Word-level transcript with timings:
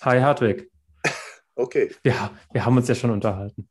Hi 0.00 0.20
Hartwig. 0.20 0.70
Okay. 1.54 1.94
Ja, 2.02 2.30
wir 2.50 2.64
haben 2.64 2.78
uns 2.78 2.88
ja 2.88 2.94
schon 2.94 3.10
unterhalten. 3.10 3.68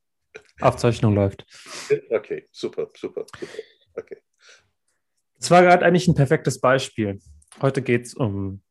Aufzeichnung 0.59 1.15
läuft. 1.15 1.45
Okay, 2.11 2.47
super, 2.51 2.89
super, 2.95 3.25
super. 3.39 3.57
Okay. 3.95 4.17
Es 5.39 5.49
war 5.49 5.63
gerade 5.63 5.83
eigentlich 5.83 6.07
ein 6.07 6.13
perfektes 6.13 6.61
Beispiel. 6.61 7.19
Heute 7.59 7.81
geht 7.81 8.05
es 8.05 8.13
um 8.13 8.61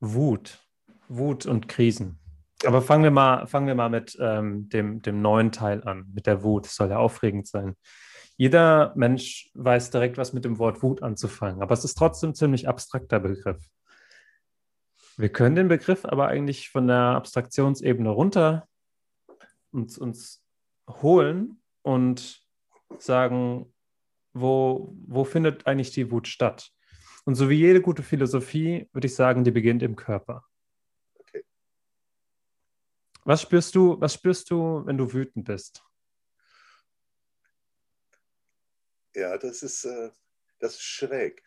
Wut. 0.00 0.58
Wut 1.08 1.46
und 1.46 1.68
Krisen. 1.68 2.18
Aber 2.66 2.82
fangen 2.82 3.04
wir 3.04 3.10
mal, 3.10 3.46
fangen 3.46 3.66
wir 3.66 3.74
mal 3.74 3.88
mit 3.88 4.16
ähm, 4.20 4.68
dem, 4.68 5.00
dem 5.00 5.22
neuen 5.22 5.50
Teil 5.50 5.82
an, 5.84 6.10
mit 6.12 6.26
der 6.26 6.42
Wut. 6.42 6.66
Das 6.66 6.74
soll 6.74 6.90
ja 6.90 6.98
aufregend 6.98 7.46
sein. 7.46 7.76
Jeder 8.36 8.92
Mensch 8.94 9.50
weiß 9.54 9.90
direkt, 9.90 10.18
was 10.18 10.32
mit 10.32 10.44
dem 10.44 10.58
Wort 10.58 10.82
Wut 10.82 11.02
anzufangen, 11.02 11.60
aber 11.60 11.72
es 11.72 11.84
ist 11.84 11.94
trotzdem 11.94 12.30
ein 12.30 12.34
ziemlich 12.34 12.68
abstrakter 12.68 13.18
Begriff. 13.18 13.64
Wir 15.18 15.32
können 15.32 15.56
den 15.56 15.66
Begriff 15.66 16.04
aber 16.04 16.28
eigentlich 16.28 16.70
von 16.70 16.86
der 16.86 16.96
Abstraktionsebene 16.96 18.08
runter 18.08 18.68
uns, 19.72 19.98
uns 19.98 20.44
holen 20.88 21.60
und 21.82 22.40
sagen, 23.00 23.74
wo, 24.32 24.94
wo 25.08 25.24
findet 25.24 25.66
eigentlich 25.66 25.90
die 25.90 26.12
Wut 26.12 26.28
statt? 26.28 26.70
Und 27.24 27.34
so 27.34 27.50
wie 27.50 27.56
jede 27.56 27.82
gute 27.82 28.04
Philosophie 28.04 28.88
würde 28.92 29.08
ich 29.08 29.16
sagen, 29.16 29.42
die 29.42 29.50
beginnt 29.50 29.82
im 29.82 29.96
Körper. 29.96 30.44
Okay. 31.16 31.44
Was 33.24 33.42
spürst 33.42 33.74
du, 33.74 34.00
was 34.00 34.14
spürst 34.14 34.48
du, 34.52 34.86
wenn 34.86 34.98
du 34.98 35.12
wütend 35.12 35.46
bist? 35.46 35.82
Ja, 39.16 39.36
das 39.36 39.64
ist, 39.64 39.84
äh, 39.84 40.12
das 40.60 40.74
ist 40.74 40.82
schräg. 40.82 41.42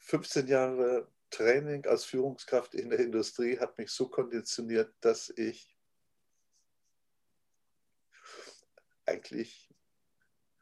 15 0.00 0.46
Jahre 0.46 1.08
Training 1.30 1.86
als 1.86 2.04
Führungskraft 2.04 2.74
in 2.74 2.90
der 2.90 3.00
Industrie 3.00 3.58
hat 3.58 3.78
mich 3.78 3.90
so 3.90 4.08
konditioniert, 4.08 4.94
dass 5.00 5.30
ich 5.30 5.76
eigentlich, 9.06 9.74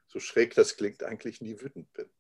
so 0.06 0.20
schräg 0.20 0.54
das 0.54 0.76
klingt, 0.76 1.02
eigentlich 1.02 1.40
nie 1.40 1.60
wütend 1.60 1.92
bin. 1.92 2.10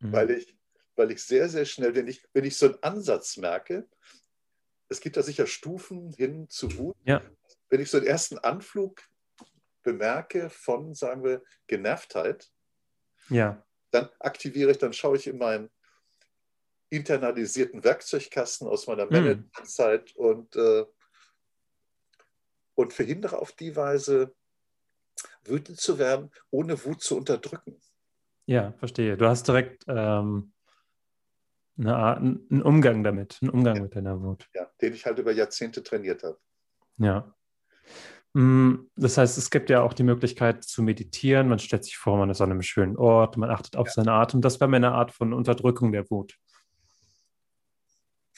Mhm. 0.00 0.12
Weil, 0.12 0.30
ich, 0.30 0.56
weil 0.96 1.10
ich 1.10 1.22
sehr, 1.22 1.48
sehr 1.48 1.64
schnell, 1.64 1.94
wenn 1.94 2.06
ich, 2.06 2.26
wenn 2.32 2.44
ich 2.44 2.56
so 2.56 2.66
einen 2.66 2.82
Ansatz 2.82 3.36
merke, 3.36 3.88
es 4.88 5.00
gibt 5.00 5.16
da 5.16 5.22
sicher 5.22 5.46
Stufen 5.46 6.12
hin 6.12 6.48
zu 6.48 6.76
Wut. 6.78 6.96
Ja. 7.04 7.22
Wenn 7.68 7.80
ich 7.80 7.90
so 7.90 7.98
einen 7.98 8.06
ersten 8.06 8.38
Anflug 8.38 9.02
bemerke 9.82 10.50
von, 10.50 10.94
sagen 10.94 11.24
wir, 11.24 11.42
Genervtheit, 11.66 12.50
ja. 13.28 13.64
dann 13.90 14.08
aktiviere 14.18 14.70
ich, 14.70 14.78
dann 14.78 14.92
schaue 14.92 15.16
ich 15.16 15.26
in 15.26 15.38
meinen 15.38 15.70
internalisierten 16.90 17.84
Werkzeugkasten 17.84 18.66
aus 18.66 18.86
meiner 18.86 19.06
mm. 19.06 19.12
Managementzeit 19.12 20.14
und, 20.16 20.56
äh, 20.56 20.84
und 22.74 22.92
verhindere 22.92 23.38
auf 23.38 23.52
die 23.52 23.76
Weise, 23.76 24.34
wütend 25.44 25.80
zu 25.80 25.98
werden, 25.98 26.30
ohne 26.50 26.82
Wut 26.84 27.02
zu 27.02 27.16
unterdrücken. 27.16 27.80
Ja, 28.46 28.72
verstehe. 28.78 29.16
Du 29.16 29.26
hast 29.26 29.46
direkt 29.46 29.84
ähm, 29.88 30.52
eine 31.78 31.96
Art, 31.96 32.18
einen 32.18 32.62
Umgang 32.62 33.04
damit, 33.04 33.38
einen 33.42 33.50
Umgang 33.50 33.76
ja. 33.76 33.82
mit 33.82 33.94
deiner 33.94 34.20
Wut. 34.22 34.48
Ja, 34.54 34.70
den 34.80 34.94
ich 34.94 35.04
halt 35.04 35.18
über 35.18 35.32
Jahrzehnte 35.32 35.82
trainiert 35.82 36.22
habe. 36.22 36.38
Ja. 36.98 37.34
Mm, 38.34 38.88
das 38.96 39.18
heißt, 39.18 39.38
es 39.38 39.50
gibt 39.50 39.70
ja 39.70 39.82
auch 39.82 39.92
die 39.92 40.02
Möglichkeit 40.02 40.64
zu 40.64 40.82
meditieren. 40.82 41.48
Man 41.48 41.58
stellt 41.58 41.84
sich 41.84 41.96
vor, 41.96 42.18
man 42.18 42.30
ist 42.30 42.40
an 42.40 42.50
einem 42.50 42.62
schönen 42.62 42.96
Ort, 42.96 43.36
man 43.36 43.50
achtet 43.50 43.76
auf 43.76 43.88
ja. 43.88 43.92
seinen 43.92 44.08
Atem. 44.08 44.40
Das 44.40 44.60
wäre 44.60 44.68
mir 44.68 44.76
eine 44.76 44.92
Art 44.92 45.12
von 45.12 45.32
Unterdrückung 45.32 45.92
der 45.92 46.08
Wut. 46.10 46.36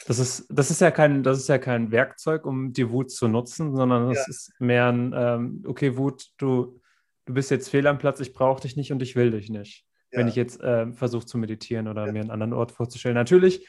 Das 0.06 0.18
ist, 0.18 0.46
das 0.48 0.70
ist 0.70 0.80
ja 0.80 0.90
kein, 0.90 1.22
das 1.22 1.38
ist 1.38 1.48
ja 1.48 1.58
kein 1.58 1.90
Werkzeug, 1.90 2.46
um 2.46 2.72
die 2.72 2.90
Wut 2.90 3.10
zu 3.10 3.28
nutzen, 3.28 3.76
sondern 3.76 4.08
das 4.08 4.18
ja. 4.18 4.24
ist 4.28 4.52
mehr 4.58 4.86
ein, 4.88 5.12
ähm, 5.14 5.64
okay, 5.66 5.96
Wut, 5.96 6.26
du, 6.38 6.80
du 7.26 7.34
bist 7.34 7.50
jetzt 7.50 7.68
fehl 7.68 7.86
am 7.86 7.98
Platz, 7.98 8.20
ich 8.20 8.32
brauche 8.32 8.62
dich 8.62 8.76
nicht 8.76 8.92
und 8.92 9.02
ich 9.02 9.14
will 9.14 9.30
dich 9.30 9.50
nicht. 9.50 9.84
Ja. 10.10 10.20
Wenn 10.20 10.28
ich 10.28 10.36
jetzt 10.36 10.60
äh, 10.62 10.92
versuche 10.92 11.26
zu 11.26 11.38
meditieren 11.38 11.86
oder 11.86 12.06
ja. 12.06 12.12
mir 12.12 12.20
einen 12.20 12.30
anderen 12.30 12.54
Ort 12.54 12.72
vorzustellen. 12.72 13.14
Natürlich 13.14 13.68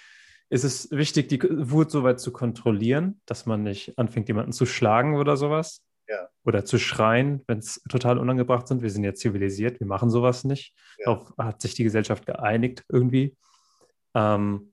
ist 0.50 0.64
es 0.64 0.90
wichtig, 0.92 1.30
die 1.30 1.42
Wut 1.42 1.92
so 1.92 2.04
weit 2.04 2.20
zu 2.20 2.32
kontrollieren, 2.32 3.22
dass 3.26 3.46
man 3.46 3.64
nicht 3.64 3.98
anfängt, 3.98 4.28
jemanden 4.28 4.52
zu 4.52 4.66
schlagen 4.66 5.16
oder 5.16 5.38
sowas. 5.38 5.82
Oder 6.44 6.66
zu 6.66 6.78
schreien, 6.78 7.42
wenn 7.48 7.60
es 7.60 7.82
total 7.90 8.18
unangebracht 8.18 8.68
sind. 8.68 8.82
Wir 8.82 8.90
sind 8.90 9.04
ja 9.04 9.14
zivilisiert, 9.14 9.80
wir 9.80 9.88
machen 9.88 10.10
sowas 10.10 10.44
nicht. 10.44 10.76
Darauf 11.06 11.34
hat 11.38 11.62
sich 11.62 11.74
die 11.74 11.84
Gesellschaft 11.84 12.26
geeinigt 12.26 12.84
irgendwie. 12.90 13.38
Ähm, 14.14 14.71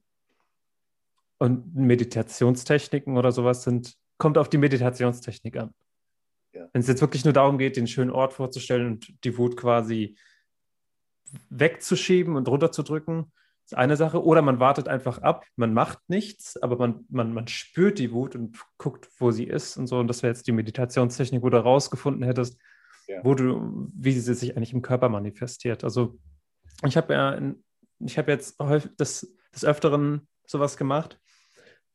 und 1.39 1.75
Meditationstechniken 1.75 3.17
oder 3.17 3.33
sowas 3.33 3.63
sind, 3.63 3.95
kommt 4.19 4.39
auf 4.39 4.49
die 4.49 4.59
Meditationstechnik 4.59 5.57
an. 5.57 5.75
Ja. 6.53 6.69
Wenn 6.73 6.81
es 6.81 6.89
jetzt 6.89 7.01
wirklich 7.01 7.25
nur 7.25 7.33
darum 7.33 7.59
geht, 7.59 7.77
den 7.77 7.87
schönen 7.87 8.11
Ort 8.11 8.33
vorzustellen 8.33 8.87
und 8.87 9.25
die 9.25 9.39
Wut 9.39 9.57
quasi 9.57 10.17
wegzuschieben 11.51 12.37
und 12.37 12.49
runterzudrücken, 12.49 13.33
ist 13.65 13.77
eine 13.77 13.97
Sache. 13.97 14.25
Oder 14.25 14.43
man 14.43 14.61
wartet 14.61 14.89
einfach 14.89 15.19
ab, 15.19 15.45
man 15.57 15.75
macht 15.75 15.99
nichts, 16.09 16.61
aber 16.61 16.77
man, 16.77 17.05
man, 17.11 17.33
man 17.33 17.47
spürt 17.49 17.99
die 17.99 18.13
Wut 18.13 18.35
und 18.35 18.59
guckt, 18.79 19.09
wo 19.19 19.31
sie 19.31 19.45
ist 19.45 19.77
und 19.77 19.87
so. 19.87 19.99
Und 19.99 20.09
das 20.09 20.23
wäre 20.23 20.33
jetzt 20.33 20.47
die 20.47 20.53
Meditationstechnik, 20.53 21.43
wo 21.43 21.51
du 21.51 21.63
rausgefunden 21.63 22.25
hättest, 22.25 22.59
ja. 23.07 23.23
wo 23.23 23.35
du, 23.35 23.91
wie 23.95 24.13
sie 24.13 24.35
sich 24.35 24.57
eigentlich 24.57 24.73
im 24.73 24.83
Körper 24.83 25.11
manifestiert. 25.11 25.85
Also 25.85 26.19
ich 26.85 26.97
habe 26.97 27.13
ja, 27.13 27.39
ich 28.01 28.17
habe 28.17 28.33
jetzt 28.33 28.59
häufig 28.59 28.97
des, 28.97 29.37
des 29.55 29.65
Öfteren 29.65 30.27
sowas 30.47 30.77
gemacht 30.77 31.21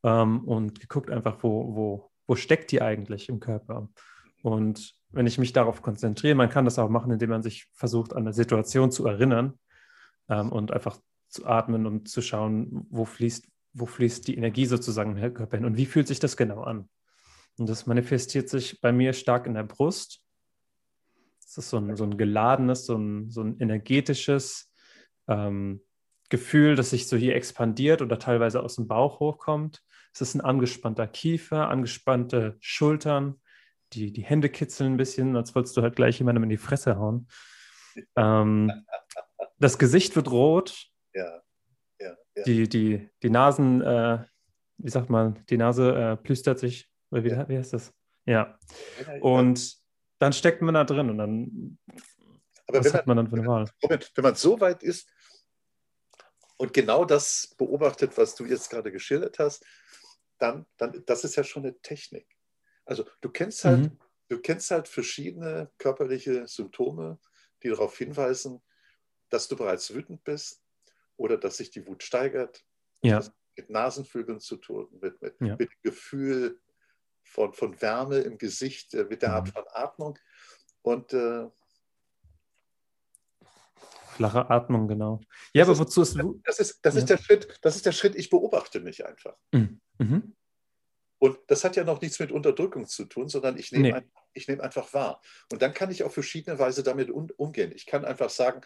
ähm, 0.03 0.43
und 0.45 0.79
geguckt 0.79 1.09
einfach, 1.09 1.37
wo, 1.41 1.75
wo, 1.75 2.11
wo 2.27 2.35
steckt 2.35 2.71
die 2.71 2.81
eigentlich 2.81 3.29
im 3.29 3.39
Körper. 3.39 3.89
Und 4.41 4.95
wenn 5.11 5.27
ich 5.27 5.37
mich 5.37 5.53
darauf 5.53 5.81
konzentriere, 5.81 6.35
man 6.35 6.49
kann 6.49 6.65
das 6.65 6.79
auch 6.79 6.89
machen, 6.89 7.11
indem 7.11 7.29
man 7.29 7.43
sich 7.43 7.67
versucht, 7.73 8.13
an 8.13 8.23
eine 8.23 8.33
Situation 8.33 8.91
zu 8.91 9.05
erinnern 9.07 9.59
ähm, 10.29 10.51
und 10.51 10.71
einfach 10.71 10.99
zu 11.29 11.45
atmen 11.45 11.85
und 11.85 12.09
zu 12.09 12.21
schauen, 12.21 12.85
wo 12.89 13.05
fließt, 13.05 13.47
wo 13.73 13.85
fließt 13.85 14.27
die 14.27 14.37
Energie 14.37 14.65
sozusagen 14.65 15.17
im 15.17 15.33
Körper 15.33 15.57
hin 15.57 15.65
und 15.65 15.77
wie 15.77 15.85
fühlt 15.85 16.07
sich 16.07 16.19
das 16.19 16.37
genau 16.37 16.61
an. 16.61 16.89
Und 17.57 17.69
das 17.69 17.85
manifestiert 17.85 18.49
sich 18.49 18.81
bei 18.81 18.91
mir 18.91 19.13
stark 19.13 19.47
in 19.47 19.53
der 19.53 19.63
Brust. 19.63 20.21
Das 21.41 21.57
ist 21.57 21.69
so 21.69 21.77
ein, 21.77 21.95
so 21.95 22.03
ein 22.03 22.17
geladenes, 22.17 22.85
so 22.85 22.97
ein, 22.97 23.29
so 23.29 23.41
ein 23.41 23.59
energetisches, 23.59 24.71
ähm, 25.27 25.81
Gefühl, 26.33 26.75
das 26.75 26.89
sich 26.89 27.07
so 27.07 27.15
hier 27.15 27.35
expandiert 27.35 28.01
oder 28.01 28.17
teilweise 28.17 28.63
aus 28.63 28.77
dem 28.77 28.87
Bauch 28.87 29.19
hochkommt. 29.19 29.83
Es 30.13 30.21
ist 30.21 30.35
ein 30.35 30.41
angespannter 30.41 31.07
Kiefer, 31.07 31.69
angespannte 31.69 32.57
Schultern, 32.59 33.41
die, 33.93 34.11
die 34.11 34.23
Hände 34.23 34.49
kitzeln 34.49 34.93
ein 34.93 34.97
bisschen, 34.97 35.35
als 35.35 35.55
wolltest 35.55 35.75
du 35.77 35.81
halt 35.81 35.95
gleich 35.95 36.19
jemandem 36.19 36.43
in 36.43 36.49
die 36.49 36.57
Fresse 36.57 36.97
hauen. 36.97 37.27
Ähm, 38.15 38.71
das 39.59 39.77
Gesicht 39.77 40.15
wird 40.15 40.31
rot. 40.31 40.87
Ja. 41.13 41.41
ja, 41.99 42.15
ja. 42.35 42.43
Die, 42.43 42.67
die, 42.67 43.09
die 43.21 43.29
Nasen, 43.29 43.81
äh, 43.81 44.23
wie 44.77 44.89
sagt 44.89 45.09
man, 45.09 45.43
die 45.49 45.57
Nase 45.57 45.93
äh, 45.95 46.17
plüstert 46.17 46.59
sich. 46.59 46.89
Oder 47.11 47.23
wie, 47.23 47.29
ja. 47.29 47.47
wie 47.49 47.57
heißt 47.57 47.73
das? 47.73 47.93
Ja. 48.25 48.57
Und 49.21 49.75
dann 50.19 50.33
steckt 50.33 50.61
man 50.61 50.73
da 50.73 50.83
drin 50.83 51.09
und 51.09 51.17
dann. 51.17 51.77
Aber 52.67 52.79
was 52.79 52.93
hat 52.93 53.05
man, 53.07 53.17
man 53.17 53.25
dann 53.25 53.29
für 53.29 53.39
eine 53.41 53.47
Wahl? 53.47 53.69
Moment, 53.81 54.11
wenn 54.15 54.23
man 54.23 54.35
so 54.35 54.59
weit 54.59 54.81
ist, 54.83 55.09
und 56.57 56.73
genau 56.73 57.03
das 57.03 57.53
beobachtet, 57.57 58.17
was 58.17 58.35
du 58.35 58.45
jetzt 58.45 58.69
gerade 58.69 58.91
geschildert 58.91 59.37
hast, 59.39 59.65
dann, 60.37 60.65
dann 60.77 61.03
das 61.05 61.23
ist 61.23 61.35
ja 61.35 61.43
schon 61.43 61.63
eine 61.63 61.79
Technik. 61.81 62.27
Also 62.85 63.05
du 63.21 63.29
kennst 63.29 63.63
halt, 63.65 63.79
mhm. 63.79 63.99
du 64.29 64.39
kennst 64.39 64.71
halt 64.71 64.87
verschiedene 64.87 65.71
körperliche 65.77 66.47
Symptome, 66.47 67.19
die 67.61 67.69
darauf 67.69 67.97
hinweisen, 67.97 68.61
dass 69.29 69.47
du 69.47 69.55
bereits 69.55 69.93
wütend 69.93 70.23
bist 70.23 70.61
oder 71.17 71.37
dass 71.37 71.57
sich 71.57 71.71
die 71.71 71.85
Wut 71.87 72.03
steigert. 72.03 72.63
Ja. 73.05 73.21
mit 73.57 73.69
Nasenflügeln 73.69 74.39
zu 74.39 74.55
tun, 74.55 74.87
mit, 75.01 75.21
mit, 75.21 75.35
ja. 75.41 75.57
mit 75.57 75.69
Gefühl 75.81 76.61
von, 77.21 77.53
von 77.53 77.81
Wärme 77.81 78.19
im 78.19 78.37
Gesicht, 78.37 78.93
äh, 78.93 79.05
mit 79.05 79.21
der 79.21 79.33
Art 79.33 79.47
mhm. 79.47 79.51
von 79.51 79.63
Atmung. 79.69 80.19
Und 80.81 81.13
äh, 81.13 81.49
Flache 84.13 84.49
Atmung, 84.49 84.87
genau. 84.87 85.21
Ja, 85.53 85.65
das 85.65 85.69
aber 85.69 85.79
wozu 85.79 86.03
ist 86.03 86.15
Das 86.43 86.59
ist, 86.59 86.85
das, 86.85 86.95
ist 86.95 87.09
ja. 87.09 87.15
der 87.15 87.23
Schritt, 87.23 87.59
das 87.61 87.75
ist 87.75 87.85
der 87.85 87.91
Schritt, 87.91 88.15
ich 88.15 88.29
beobachte 88.29 88.79
mich 88.79 89.05
einfach. 89.05 89.35
Mhm. 89.51 89.81
Mhm. 90.09 90.35
Und 91.23 91.39
das 91.47 91.63
hat 91.63 91.77
ja 91.77 91.85
noch 91.85 92.01
nichts 92.01 92.19
mit 92.19 92.33
Unterdrückung 92.33 92.85
zu 92.85 93.05
tun, 93.05 93.29
sondern 93.29 93.57
ich 93.57 93.71
nehme, 93.71 93.83
nee. 93.83 93.93
ein, 93.93 94.11
ich 94.33 94.49
nehme 94.49 94.61
einfach 94.61 94.93
wahr. 94.93 95.21
Und 95.49 95.61
dann 95.61 95.73
kann 95.73 95.89
ich 95.89 96.03
auf 96.03 96.13
verschiedene 96.13 96.59
Weise 96.59 96.83
damit 96.83 97.09
um, 97.09 97.29
umgehen. 97.37 97.71
Ich 97.73 97.85
kann 97.85 98.03
einfach 98.03 98.29
sagen, 98.29 98.59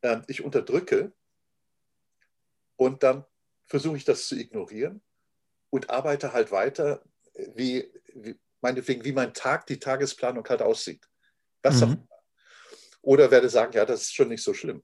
äh, 0.00 0.20
ich 0.26 0.42
unterdrücke 0.42 1.12
und 2.74 3.04
dann 3.04 3.24
versuche 3.66 3.96
ich 3.96 4.04
das 4.04 4.26
zu 4.26 4.34
ignorieren 4.34 5.00
und 5.70 5.90
arbeite 5.90 6.32
halt 6.32 6.50
weiter, 6.50 7.04
wie, 7.54 7.88
wie 8.14 8.36
meinetwegen, 8.60 9.04
wie 9.04 9.12
mein 9.12 9.32
Tag, 9.32 9.66
die 9.66 9.78
Tagesplanung 9.78 10.44
halt 10.48 10.62
aussieht. 10.62 11.08
Was 11.62 11.82
mhm. 11.82 12.08
Oder 13.00 13.30
werde 13.30 13.48
sagen, 13.48 13.74
ja, 13.74 13.84
das 13.84 14.02
ist 14.02 14.14
schon 14.14 14.28
nicht 14.28 14.42
so 14.42 14.54
schlimm. 14.54 14.82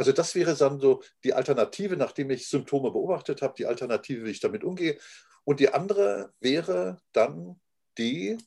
Also 0.00 0.12
das 0.12 0.34
wäre 0.34 0.56
dann 0.56 0.80
so 0.80 1.02
die 1.24 1.34
Alternative, 1.34 1.94
nachdem 1.94 2.30
ich 2.30 2.48
Symptome 2.48 2.90
beobachtet 2.90 3.42
habe, 3.42 3.52
die 3.58 3.66
Alternative, 3.66 4.24
wie 4.24 4.30
ich 4.30 4.40
damit 4.40 4.64
umgehe. 4.64 4.98
Und 5.44 5.60
die 5.60 5.74
andere 5.74 6.32
wäre 6.40 7.02
dann 7.12 7.60
die, 7.98 8.38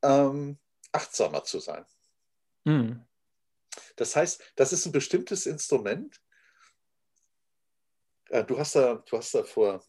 ähm, 0.00 0.56
achtsamer 0.92 1.44
zu 1.44 1.60
sein. 1.60 1.84
Mhm. 2.64 3.04
Das 3.96 4.16
heißt, 4.16 4.42
das 4.56 4.72
ist 4.72 4.86
ein 4.86 4.92
bestimmtes 4.92 5.44
Instrument. 5.44 6.18
Äh, 8.30 8.44
du 8.44 8.58
hast 8.58 8.76
da, 8.76 9.04
du 9.06 9.18
hast 9.18 9.34
da 9.34 9.44
vor 9.44 9.84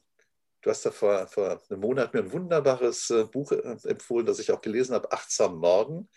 Du 0.62 0.70
hast 0.70 0.86
da 0.86 0.92
vor, 0.92 1.28
vor 1.28 1.62
einem 1.70 1.80
Monat 1.80 2.14
mir 2.14 2.22
ein 2.22 2.32
wunderbares 2.34 3.10
äh, 3.12 3.24
Buch 3.24 3.54
äh, 3.54 3.78
empfohlen, 3.84 4.26
das 4.26 4.40
ich 4.40 4.52
auch 4.52 4.60
gelesen 4.60 4.96
habe, 4.96 5.12
Achtsam 5.14 5.60
Morgen. 5.60 6.10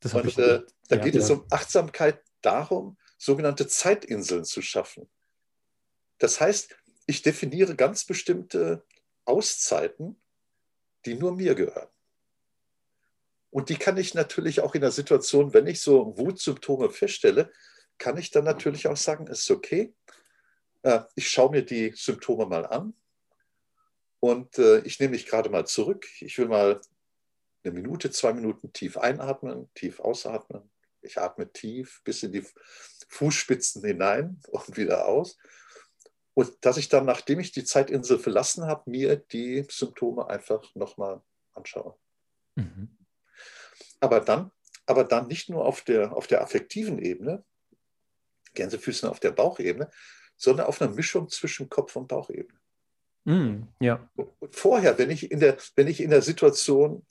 Das 0.00 0.14
Und, 0.14 0.38
äh, 0.38 0.62
da 0.88 0.96
ja, 0.96 1.02
geht 1.02 1.14
ja. 1.14 1.20
es 1.20 1.30
um 1.30 1.46
Achtsamkeit 1.50 2.22
darum, 2.42 2.98
sogenannte 3.20 3.68
Zeitinseln 3.68 4.44
zu 4.44 4.62
schaffen. 4.62 5.08
Das 6.18 6.40
heißt, 6.40 6.74
ich 7.06 7.22
definiere 7.22 7.76
ganz 7.76 8.04
bestimmte 8.04 8.84
Auszeiten, 9.26 10.20
die 11.04 11.14
nur 11.14 11.36
mir 11.36 11.54
gehören. 11.54 11.88
Und 13.50 13.68
die 13.68 13.76
kann 13.76 13.98
ich 13.98 14.14
natürlich 14.14 14.60
auch 14.60 14.74
in 14.74 14.80
der 14.80 14.90
Situation, 14.90 15.52
wenn 15.52 15.66
ich 15.66 15.80
so 15.80 16.16
Wutsymptome 16.16 16.88
feststelle, 16.88 17.52
kann 17.98 18.16
ich 18.16 18.30
dann 18.30 18.44
natürlich 18.44 18.86
auch 18.86 18.96
sagen, 18.96 19.26
es 19.28 19.40
ist 19.40 19.50
okay. 19.50 19.94
Äh, 20.82 21.00
ich 21.14 21.28
schaue 21.28 21.50
mir 21.50 21.62
die 21.62 21.92
Symptome 21.94 22.46
mal 22.46 22.64
an 22.64 22.94
und 24.20 24.56
äh, 24.58 24.78
ich 24.80 24.98
nehme 24.98 25.12
mich 25.12 25.26
gerade 25.26 25.50
mal 25.50 25.66
zurück. 25.66 26.06
Ich 26.20 26.38
will 26.38 26.48
mal 26.48 26.80
eine 27.64 27.74
Minute, 27.74 28.10
zwei 28.10 28.32
Minuten 28.32 28.72
tief 28.72 28.96
einatmen, 28.96 29.68
tief 29.74 30.00
ausatmen. 30.00 30.70
Ich 31.02 31.18
atme 31.18 31.52
tief 31.52 32.02
bis 32.04 32.22
in 32.22 32.32
die 32.32 32.46
Fußspitzen 33.10 33.84
hinein 33.84 34.40
und 34.48 34.76
wieder 34.76 35.06
aus. 35.06 35.38
Und 36.34 36.64
dass 36.64 36.76
ich 36.76 36.88
dann, 36.88 37.04
nachdem 37.04 37.40
ich 37.40 37.52
die 37.52 37.64
Zeitinsel 37.64 38.18
verlassen 38.18 38.64
habe, 38.66 38.88
mir 38.88 39.16
die 39.16 39.66
Symptome 39.68 40.28
einfach 40.28 40.62
nochmal 40.74 41.20
anschaue. 41.52 41.96
Mhm. 42.54 42.96
Aber, 43.98 44.20
dann, 44.20 44.50
aber 44.86 45.04
dann 45.04 45.26
nicht 45.26 45.50
nur 45.50 45.66
auf 45.66 45.82
der, 45.82 46.16
auf 46.16 46.26
der 46.26 46.40
affektiven 46.40 46.98
Ebene, 46.98 47.44
Gänsefüßen 48.54 49.08
auf 49.08 49.20
der 49.20 49.32
Bauchebene, 49.32 49.90
sondern 50.36 50.66
auf 50.66 50.80
einer 50.80 50.92
Mischung 50.92 51.28
zwischen 51.28 51.68
Kopf- 51.68 51.96
und 51.96 52.08
Bauchebene. 52.08 52.58
Mm, 53.24 53.64
ja. 53.80 54.08
Und 54.16 54.56
vorher, 54.56 54.96
wenn 54.98 55.10
ich, 55.10 55.30
in 55.30 55.40
der, 55.40 55.58
wenn 55.76 55.86
ich 55.86 56.00
in 56.00 56.10
der 56.10 56.22
Situation, 56.22 57.04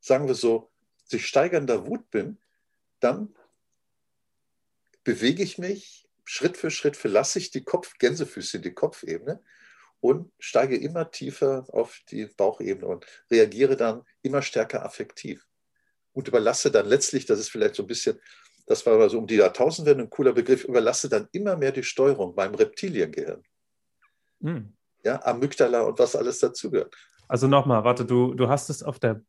sagen 0.00 0.28
wir 0.28 0.34
so, 0.34 0.70
sich 1.04 1.26
steigernder 1.26 1.86
Wut 1.86 2.08
bin, 2.10 2.38
dann 3.00 3.34
bewege 5.08 5.42
ich 5.42 5.56
mich 5.56 6.06
Schritt 6.24 6.58
für 6.58 6.70
Schritt, 6.70 6.96
verlasse 6.96 7.38
ich 7.38 7.50
die 7.50 7.64
Kopf, 7.64 7.96
Gänsefüße, 7.98 8.60
die 8.60 8.74
Kopfebene 8.74 9.40
und 10.00 10.30
steige 10.38 10.76
immer 10.76 11.10
tiefer 11.10 11.64
auf 11.72 12.00
die 12.10 12.26
Bauchebene 12.26 12.86
und 12.86 13.06
reagiere 13.30 13.76
dann 13.76 14.02
immer 14.20 14.42
stärker 14.42 14.84
affektiv. 14.84 15.46
Und 16.12 16.28
überlasse 16.28 16.70
dann 16.70 16.86
letztlich, 16.86 17.24
das 17.24 17.38
ist 17.38 17.48
vielleicht 17.48 17.74
so 17.74 17.84
ein 17.84 17.86
bisschen, 17.86 18.20
das 18.66 18.84
war 18.84 18.94
aber 18.94 19.08
so 19.08 19.18
um 19.18 19.26
die 19.26 19.36
Jahrtausendwende 19.36 20.04
ein 20.04 20.10
cooler 20.10 20.34
Begriff, 20.34 20.64
überlasse 20.64 21.08
dann 21.08 21.28
immer 21.32 21.56
mehr 21.56 21.72
die 21.72 21.82
Steuerung 21.82 22.34
meinem 22.34 22.54
Reptiliengehirn. 22.56 23.42
Mm 24.40 24.58
ja, 25.04 25.24
Amygdala 25.24 25.82
und 25.82 25.98
was 25.98 26.16
alles 26.16 26.38
dazugehört. 26.38 26.94
Also 27.28 27.46
nochmal, 27.46 27.84
warte, 27.84 28.04
du, 28.04 28.34
du 28.34 28.48
hast 28.48 28.70
es 28.70 28.82
auf 28.82 28.98
der 28.98 29.22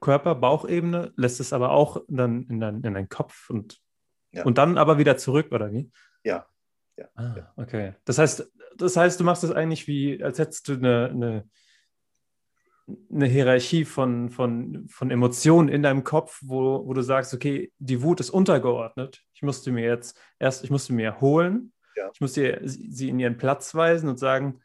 Körper-Bauchebene, 0.00 1.12
lässt 1.16 1.40
es 1.40 1.52
aber 1.52 1.70
auch 1.70 2.02
dann 2.08 2.46
in, 2.48 2.60
dein, 2.60 2.82
in 2.82 2.94
deinen 2.94 3.08
Kopf 3.08 3.50
und, 3.50 3.80
ja. 4.32 4.44
und 4.44 4.58
dann 4.58 4.78
aber 4.78 4.98
wieder 4.98 5.16
zurück, 5.16 5.48
oder 5.52 5.72
wie? 5.72 5.90
Ja. 6.24 6.46
ja. 6.96 7.06
Ah, 7.14 7.52
okay. 7.56 7.94
Das 8.04 8.18
heißt, 8.18 8.50
das 8.76 8.96
heißt, 8.96 9.20
du 9.20 9.24
machst 9.24 9.44
es 9.44 9.52
eigentlich 9.52 9.86
wie, 9.86 10.22
als 10.22 10.38
hättest 10.38 10.68
du 10.68 10.74
eine, 10.74 11.10
eine, 11.10 11.50
eine 13.10 13.26
Hierarchie 13.26 13.84
von, 13.84 14.30
von, 14.30 14.86
von 14.88 15.10
Emotionen 15.10 15.68
in 15.68 15.82
deinem 15.82 16.04
Kopf, 16.04 16.40
wo, 16.42 16.86
wo 16.86 16.94
du 16.94 17.02
sagst, 17.02 17.34
okay, 17.34 17.72
die 17.78 18.02
Wut 18.02 18.20
ist 18.20 18.30
untergeordnet. 18.30 19.22
Ich 19.34 19.42
musste 19.42 19.72
mir 19.72 19.84
jetzt 19.84 20.18
erst, 20.38 20.64
ich 20.64 20.70
musste 20.70 20.92
mir 20.92 21.20
holen, 21.20 21.72
ja. 21.96 22.10
ich 22.12 22.20
musste 22.20 22.60
sie 22.64 23.08
in 23.08 23.18
ihren 23.18 23.36
Platz 23.36 23.74
weisen 23.74 24.08
und 24.08 24.18
sagen, 24.18 24.60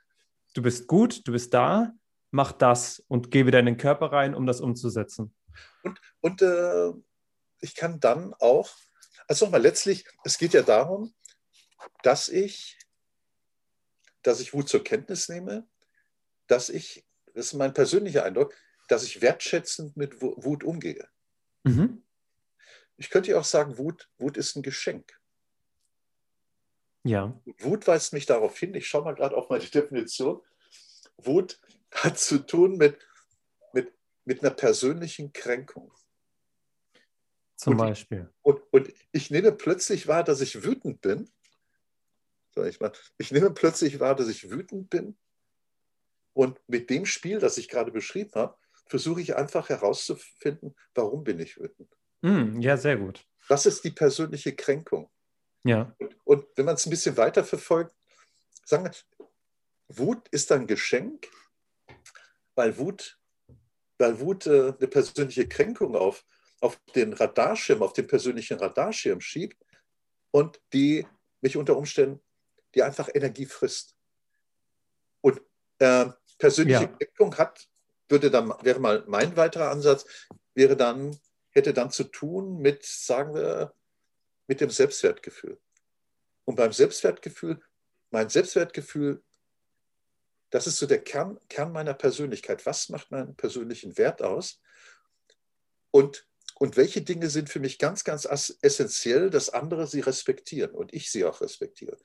du 0.54 0.62
bist 0.62 0.88
gut, 0.88 1.28
du 1.28 1.32
bist 1.32 1.54
da, 1.54 1.94
mach 2.32 2.52
das 2.52 3.04
und 3.08 3.32
geh 3.32 3.46
wieder 3.46 3.60
in 3.60 3.66
den 3.66 3.78
Körper 3.78 4.12
rein, 4.12 4.36
um 4.36 4.46
das 4.46 4.62
umzusetzen. 4.62 5.34
Und, 5.84 6.00
und 6.22 6.42
äh, 6.42 6.94
ich 7.62 7.76
kann 7.76 8.00
dann 8.00 8.34
auch, 8.40 8.70
also 9.28 9.46
nochmal, 9.46 9.62
letztlich, 9.62 10.06
es 10.24 10.38
geht 10.38 10.54
ja 10.54 10.62
darum, 10.62 11.14
dass 12.04 12.30
ich, 12.30 12.78
dass 14.24 14.40
ich 14.40 14.54
Wut 14.54 14.70
zur 14.70 14.84
Kenntnis 14.84 15.30
nehme, 15.30 15.68
dass 16.48 16.70
ich, 16.70 17.06
das 17.34 17.48
ist 17.48 17.54
mein 17.54 17.74
persönlicher 17.74 18.24
Eindruck, 18.24 18.56
dass 18.88 19.04
ich 19.04 19.22
wertschätzend 19.22 19.98
mit 19.98 20.22
Wut 20.22 20.64
umgehe. 20.64 21.08
Mhm. 21.64 22.04
Ich 22.96 23.10
könnte 23.10 23.32
ja 23.32 23.40
auch 23.40 23.46
sagen, 23.46 23.78
Wut, 23.78 24.10
Wut 24.18 24.38
ist 24.38 24.56
ein 24.56 24.64
Geschenk. 24.64 25.20
Ja. 27.04 27.40
Wut 27.60 27.88
weist 27.88 28.14
mich 28.14 28.26
darauf 28.26 28.58
hin, 28.58 28.74
ich 28.74 28.88
schaue 28.88 29.04
mal 29.04 29.16
gerade 29.16 29.36
auf 29.36 29.50
meine 29.50 29.66
Definition. 29.70 30.42
Wut 31.18 31.60
hat 31.92 32.18
zu 32.18 32.40
tun 32.40 32.78
mit, 32.78 32.98
mit, 33.74 33.94
mit 34.26 34.42
einer 34.42 34.54
persönlichen 34.54 35.34
Kränkung. 35.34 35.92
Zum 37.58 37.74
und 37.74 37.78
Beispiel. 37.78 38.30
Ich, 38.30 38.46
und, 38.46 38.62
und 38.72 38.94
ich 39.12 39.32
nehme 39.32 39.52
plötzlich 39.52 40.08
wahr, 40.08 40.24
dass 40.24 40.42
ich 40.42 40.64
wütend 40.64 41.02
bin. 41.02 41.30
Sag 42.56 42.68
ich 42.68 42.80
mal, 42.80 42.92
ich 43.18 43.32
nehme 43.32 43.52
plötzlich 43.52 44.00
wahr, 44.00 44.16
dass 44.16 44.30
ich 44.30 44.50
wütend 44.50 44.90
bin. 44.90 45.18
Und 46.34 46.60
mit 46.68 46.90
dem 46.90 47.06
Spiel, 47.06 47.40
das 47.40 47.58
ich 47.58 47.68
gerade 47.68 47.92
beschrieben 47.92 48.32
habe, 48.36 48.56
versuche 48.86 49.22
ich 49.22 49.36
einfach 49.36 49.70
herauszufinden, 49.70 50.76
warum 50.94 51.24
bin 51.24 51.40
ich 51.40 51.58
wütend. 51.58 51.92
Mm, 52.22 52.62
ja, 52.62 52.78
sehr 52.78 52.98
gut. 52.98 53.26
Was 53.48 53.66
ist 53.66 53.84
die 53.84 53.92
persönliche 53.92 54.56
Kränkung? 54.56 55.10
Ja. 55.64 55.96
Und, 55.98 56.16
und 56.26 56.46
wenn 56.56 56.66
man 56.66 56.76
es 56.76 56.86
ein 56.86 56.92
bisschen 56.92 57.18
weiter 57.18 57.44
verfolgt, 57.44 57.94
sagen 58.66 58.86
wir, 58.86 58.92
Wut 59.90 60.28
ist 60.30 60.52
ein 60.52 60.68
Geschenk, 60.68 61.28
weil 62.56 62.78
Wut, 62.78 63.20
weil 63.98 64.20
Wut 64.20 64.46
äh, 64.46 64.74
eine 64.78 64.88
persönliche 64.88 65.48
Kränkung 65.48 65.96
auf, 65.96 66.24
auf 66.62 66.80
den 66.96 67.14
Radarschirm, 67.14 67.84
auf 67.84 67.94
den 67.94 68.08
persönlichen 68.08 68.60
Radarschirm 68.60 69.22
schiebt 69.22 69.64
und 70.32 70.60
die 70.74 71.06
mich 71.42 71.58
unter 71.58 71.78
Umständen, 71.78 72.22
die 72.74 72.84
einfach 72.84 73.10
Energie 73.14 73.46
frisst. 73.46 73.96
Und 75.22 75.42
äh, 75.80 76.08
persönliche 76.38 76.84
ja. 76.84 76.88
Kränkung 76.88 77.38
hat, 77.38 77.68
würde 78.10 78.32
dann, 78.32 78.54
wäre 78.62 78.80
mal 78.80 79.04
mein 79.08 79.36
weiterer 79.36 79.70
Ansatz, 79.70 80.06
wäre 80.54 80.76
dann, 80.76 81.18
hätte 81.52 81.74
dann 81.74 81.92
zu 81.92 82.06
tun 82.06 82.60
mit, 82.60 82.86
sagen 82.86 83.34
wir, 83.36 83.74
mit 84.48 84.62
dem 84.62 84.70
Selbstwertgefühl. 84.70 85.60
Und 86.46 86.56
beim 86.56 86.72
Selbstwertgefühl, 86.72 87.62
mein 88.12 88.30
Selbstwertgefühl, 88.30 89.22
das 90.50 90.66
ist 90.66 90.78
so 90.78 90.86
der 90.86 91.04
Kern, 91.04 91.40
Kern 91.50 91.74
meiner 91.74 91.94
Persönlichkeit. 91.94 92.66
Was 92.66 92.88
macht 92.90 93.12
meinen 93.12 93.36
persönlichen 93.36 93.98
Wert 93.98 94.22
aus? 94.22 94.62
Und, 95.92 96.26
und 96.60 96.78
welche 96.78 97.02
Dinge 97.02 97.30
sind 97.30 97.50
für 97.50 97.60
mich 97.60 97.78
ganz, 97.78 98.04
ganz 98.04 98.26
essentiell, 98.62 99.30
dass 99.30 99.50
andere 99.50 99.88
sie 99.88 100.00
respektieren 100.00 100.72
und 100.72 100.94
ich 100.94 101.12
sie 101.12 101.26
auch 101.26 101.42
respektiere? 101.42 101.98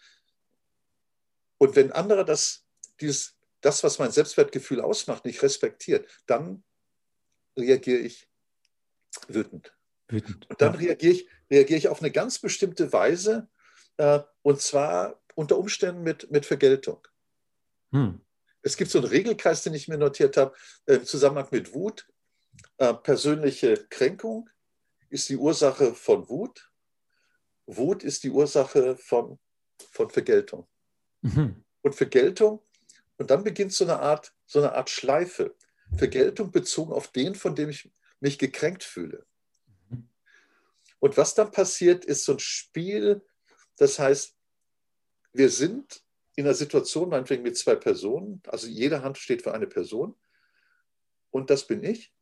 Und 1.59 1.77
wenn 1.77 1.93
andere 1.93 2.25
das, 2.25 2.65
dieses, 3.01 3.37
das, 3.61 3.83
was 3.85 3.99
mein 3.99 4.11
Selbstwertgefühl 4.11 4.81
ausmacht, 4.81 5.25
nicht 5.25 5.43
respektiert, 5.43 6.09
dann 6.27 6.65
reagiere 7.57 8.01
ich 8.01 8.29
wütend. 9.29 9.75
wütend. 10.09 10.51
Und 10.51 10.61
dann 10.61 10.75
reagiere, 10.75 11.13
ich, 11.13 11.29
reagiere 11.51 11.79
ich 11.79 11.89
auf 11.89 12.01
eine 12.01 12.11
ganz 12.11 12.39
bestimmte 12.39 12.93
Weise, 12.93 13.49
äh, 13.97 14.21
und 14.43 14.61
zwar 14.61 15.23
unter 15.35 15.59
Umständen 15.59 16.03
mit, 16.03 16.31
mit 16.31 16.47
Vergeltung. 16.47 17.07
Hm. 17.93 18.21
Es 18.63 18.77
gibt 18.77 18.91
so 18.91 18.99
einen 18.99 19.09
Regelkreis, 19.09 19.63
den 19.63 19.75
ich 19.75 19.89
mir 19.89 19.99
notiert 19.99 20.37
habe, 20.37 20.55
äh, 20.87 20.95
im 20.95 21.05
Zusammenhang 21.05 21.49
mit 21.51 21.75
Wut. 21.75 22.09
Äh, 22.79 22.95
persönliche 22.95 23.87
Kränkung 23.88 24.49
ist 25.09 25.29
die 25.29 25.37
Ursache 25.37 25.95
von 25.95 26.29
Wut. 26.29 26.71
Wut 27.67 28.02
ist 28.02 28.25
die 28.25 28.31
Ursache 28.31 28.97
von, 28.97 29.38
von 29.91 30.11
Vergeltung. 30.11 30.67
Mhm. 31.23 31.64
Und 31.83 31.95
Vergeltung, 31.95 32.62
und 33.19 33.31
dann 33.31 33.45
beginnt 33.45 33.73
so 33.73 33.85
eine 33.85 34.00
Art, 34.00 34.35
so 34.47 34.61
eine 34.61 34.73
Art 34.73 34.91
Schleife. 34.91 35.55
Vergeltung 35.97 36.50
bezogen 36.50 36.93
auf 36.93 37.09
den, 37.09 37.35
von 37.35 37.55
dem 37.55 37.69
ich 37.69 37.91
mich 38.21 38.38
gekränkt 38.38 38.83
fühle. 38.83 39.26
Mhm. 39.91 40.09
Und 40.99 41.17
was 41.17 41.35
dann 41.35 41.50
passiert, 41.50 42.05
ist 42.05 42.25
so 42.25 42.33
ein 42.33 42.38
Spiel 42.38 43.23
das 43.76 43.99
heißt, 43.99 44.37
wir 45.33 45.50
sind 45.50 46.05
in 46.37 46.45
einer 46.45 46.55
Situation, 46.55 47.09
meinetwegen 47.09 47.43
mit 47.43 47.57
zwei 47.57 47.75
Personen, 47.75 48.43
also 48.47 48.67
jede 48.67 49.02
Hand 49.02 49.19
steht 49.19 49.43
für 49.43 49.55
eine 49.55 49.67
Person 49.67 50.14
und 51.31 51.50
das 51.50 51.67
bin 51.67 51.83
ich. 51.83 52.12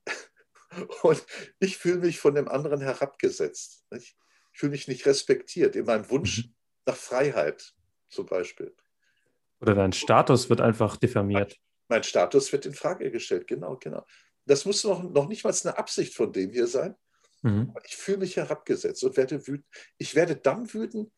Und 1.03 1.25
ich 1.59 1.77
fühle 1.77 1.99
mich 1.99 2.21
von 2.21 2.35
dem 2.35 2.49
anderen 2.49 2.81
herabgesetzt. 2.81 3.85
Ich 3.91 4.17
fühle 4.53 4.71
mich 4.71 4.89
nicht 4.89 5.07
respektiert 5.07 5.77
in 5.77 5.87
meinem 5.87 6.09
Wunsch 6.11 6.47
mhm. 6.47 6.55
nach 6.87 6.97
Freiheit 6.97 7.75
zum 8.09 8.27
Beispiel. 8.27 8.75
Oder 9.61 9.75
dein 9.75 9.93
Status 9.93 10.49
wird 10.49 10.61
einfach 10.61 10.97
diffamiert. 10.97 11.57
Mein 11.89 12.03
Status 12.03 12.53
wird 12.53 12.67
in 12.67 12.75
Frage 12.75 13.11
gestellt, 13.11 13.47
genau, 13.47 13.77
genau. 13.77 14.07
Das 14.47 14.65
muss 14.65 14.85
noch, 14.85 15.03
noch 15.03 15.29
nicht 15.29 15.45
mal 15.45 15.55
eine 15.63 15.77
Absicht 15.77 16.15
von 16.15 16.33
dem 16.33 16.51
hier 16.51 16.67
sein. 16.67 16.95
Mhm. 17.43 17.75
Ich 17.85 17.97
fühle 17.97 18.19
mich 18.19 18.37
herabgesetzt 18.37 19.03
und 19.05 19.17
werde 19.17 19.47
wütend. 19.47 19.67
Ich 19.99 20.15
werde 20.15 20.37
dann 20.37 20.73
wütend, 20.73 21.11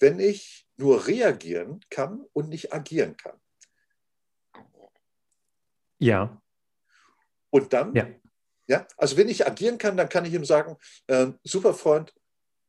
wenn 0.00 0.18
ich 0.18 0.66
nur 0.76 1.06
reagieren 1.06 1.80
kann 1.90 2.24
und 2.32 2.48
nicht 2.48 2.72
agieren 2.72 3.16
kann. 3.16 3.40
Ja. 5.98 6.40
Und 7.50 7.72
dann, 7.72 7.94
ja. 7.94 8.08
ja, 8.66 8.86
also 8.96 9.16
wenn 9.16 9.28
ich 9.28 9.46
agieren 9.46 9.78
kann, 9.78 9.96
dann 9.96 10.08
kann 10.08 10.24
ich 10.24 10.34
ihm 10.34 10.44
sagen, 10.44 10.76
äh, 11.06 11.28
super 11.44 11.74
Freund, 11.74 12.14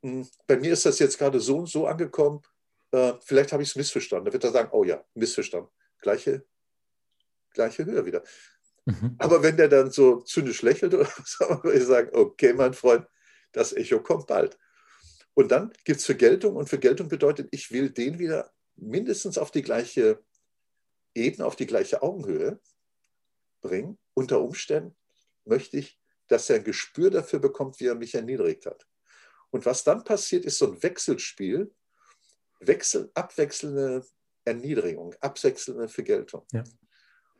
mh, 0.01 0.11
hm, 0.11 0.29
bei 0.47 0.57
mir 0.57 0.73
ist 0.73 0.85
das 0.85 0.99
jetzt 0.99 1.17
gerade 1.17 1.39
so 1.39 1.57
und 1.57 1.69
so 1.69 1.87
angekommen, 1.87 2.41
äh, 2.91 3.13
vielleicht 3.21 3.51
habe 3.51 3.63
ich 3.63 3.69
es 3.69 3.75
missverstanden. 3.75 4.25
Da 4.25 4.33
wird 4.33 4.43
er 4.43 4.51
sagen, 4.51 4.69
oh 4.71 4.83
ja, 4.83 5.03
missverstanden. 5.13 5.69
Gleiche, 6.01 6.45
gleiche 7.51 7.85
Höhe 7.85 8.05
wieder. 8.05 8.23
Mhm. 8.85 9.15
Aber 9.19 9.43
wenn 9.43 9.57
der 9.57 9.67
dann 9.67 9.91
so 9.91 10.21
zynisch 10.21 10.61
lächelt 10.61 10.93
oder 10.93 11.09
so, 11.25 11.45
würde 11.63 11.77
ich 11.77 11.85
sagen, 11.85 12.09
okay, 12.13 12.53
mein 12.53 12.73
Freund, 12.73 13.05
das 13.51 13.73
Echo 13.73 14.01
kommt 14.01 14.27
bald. 14.27 14.57
Und 15.33 15.51
dann 15.51 15.71
gibt 15.85 15.99
es 15.99 16.05
Vergeltung 16.05 16.55
und 16.55 16.69
Vergeltung 16.69 17.07
bedeutet, 17.07 17.47
ich 17.51 17.71
will 17.71 17.89
den 17.89 18.19
wieder 18.19 18.51
mindestens 18.75 19.37
auf 19.37 19.51
die 19.51 19.61
gleiche 19.61 20.23
Ebene, 21.15 21.45
auf 21.45 21.55
die 21.55 21.67
gleiche 21.67 22.01
Augenhöhe 22.01 22.59
bringen. 23.61 23.97
Unter 24.13 24.41
Umständen 24.41 24.95
möchte 25.45 25.77
ich, 25.77 25.99
dass 26.27 26.49
er 26.49 26.57
ein 26.57 26.63
Gespür 26.63 27.09
dafür 27.09 27.39
bekommt, 27.39 27.79
wie 27.79 27.87
er 27.87 27.95
mich 27.95 28.15
erniedrigt 28.15 28.65
hat. 28.65 28.87
Und 29.51 29.65
was 29.65 29.83
dann 29.83 30.03
passiert, 30.03 30.45
ist 30.45 30.59
so 30.59 30.71
ein 30.71 30.81
Wechselspiel, 30.83 31.73
Wechsel, 32.59 33.09
abwechselnde 33.13 34.05
Erniedrigung, 34.45 35.15
abwechselnde 35.21 35.87
Vergeltung. 35.87 36.45
Ja. 36.51 36.63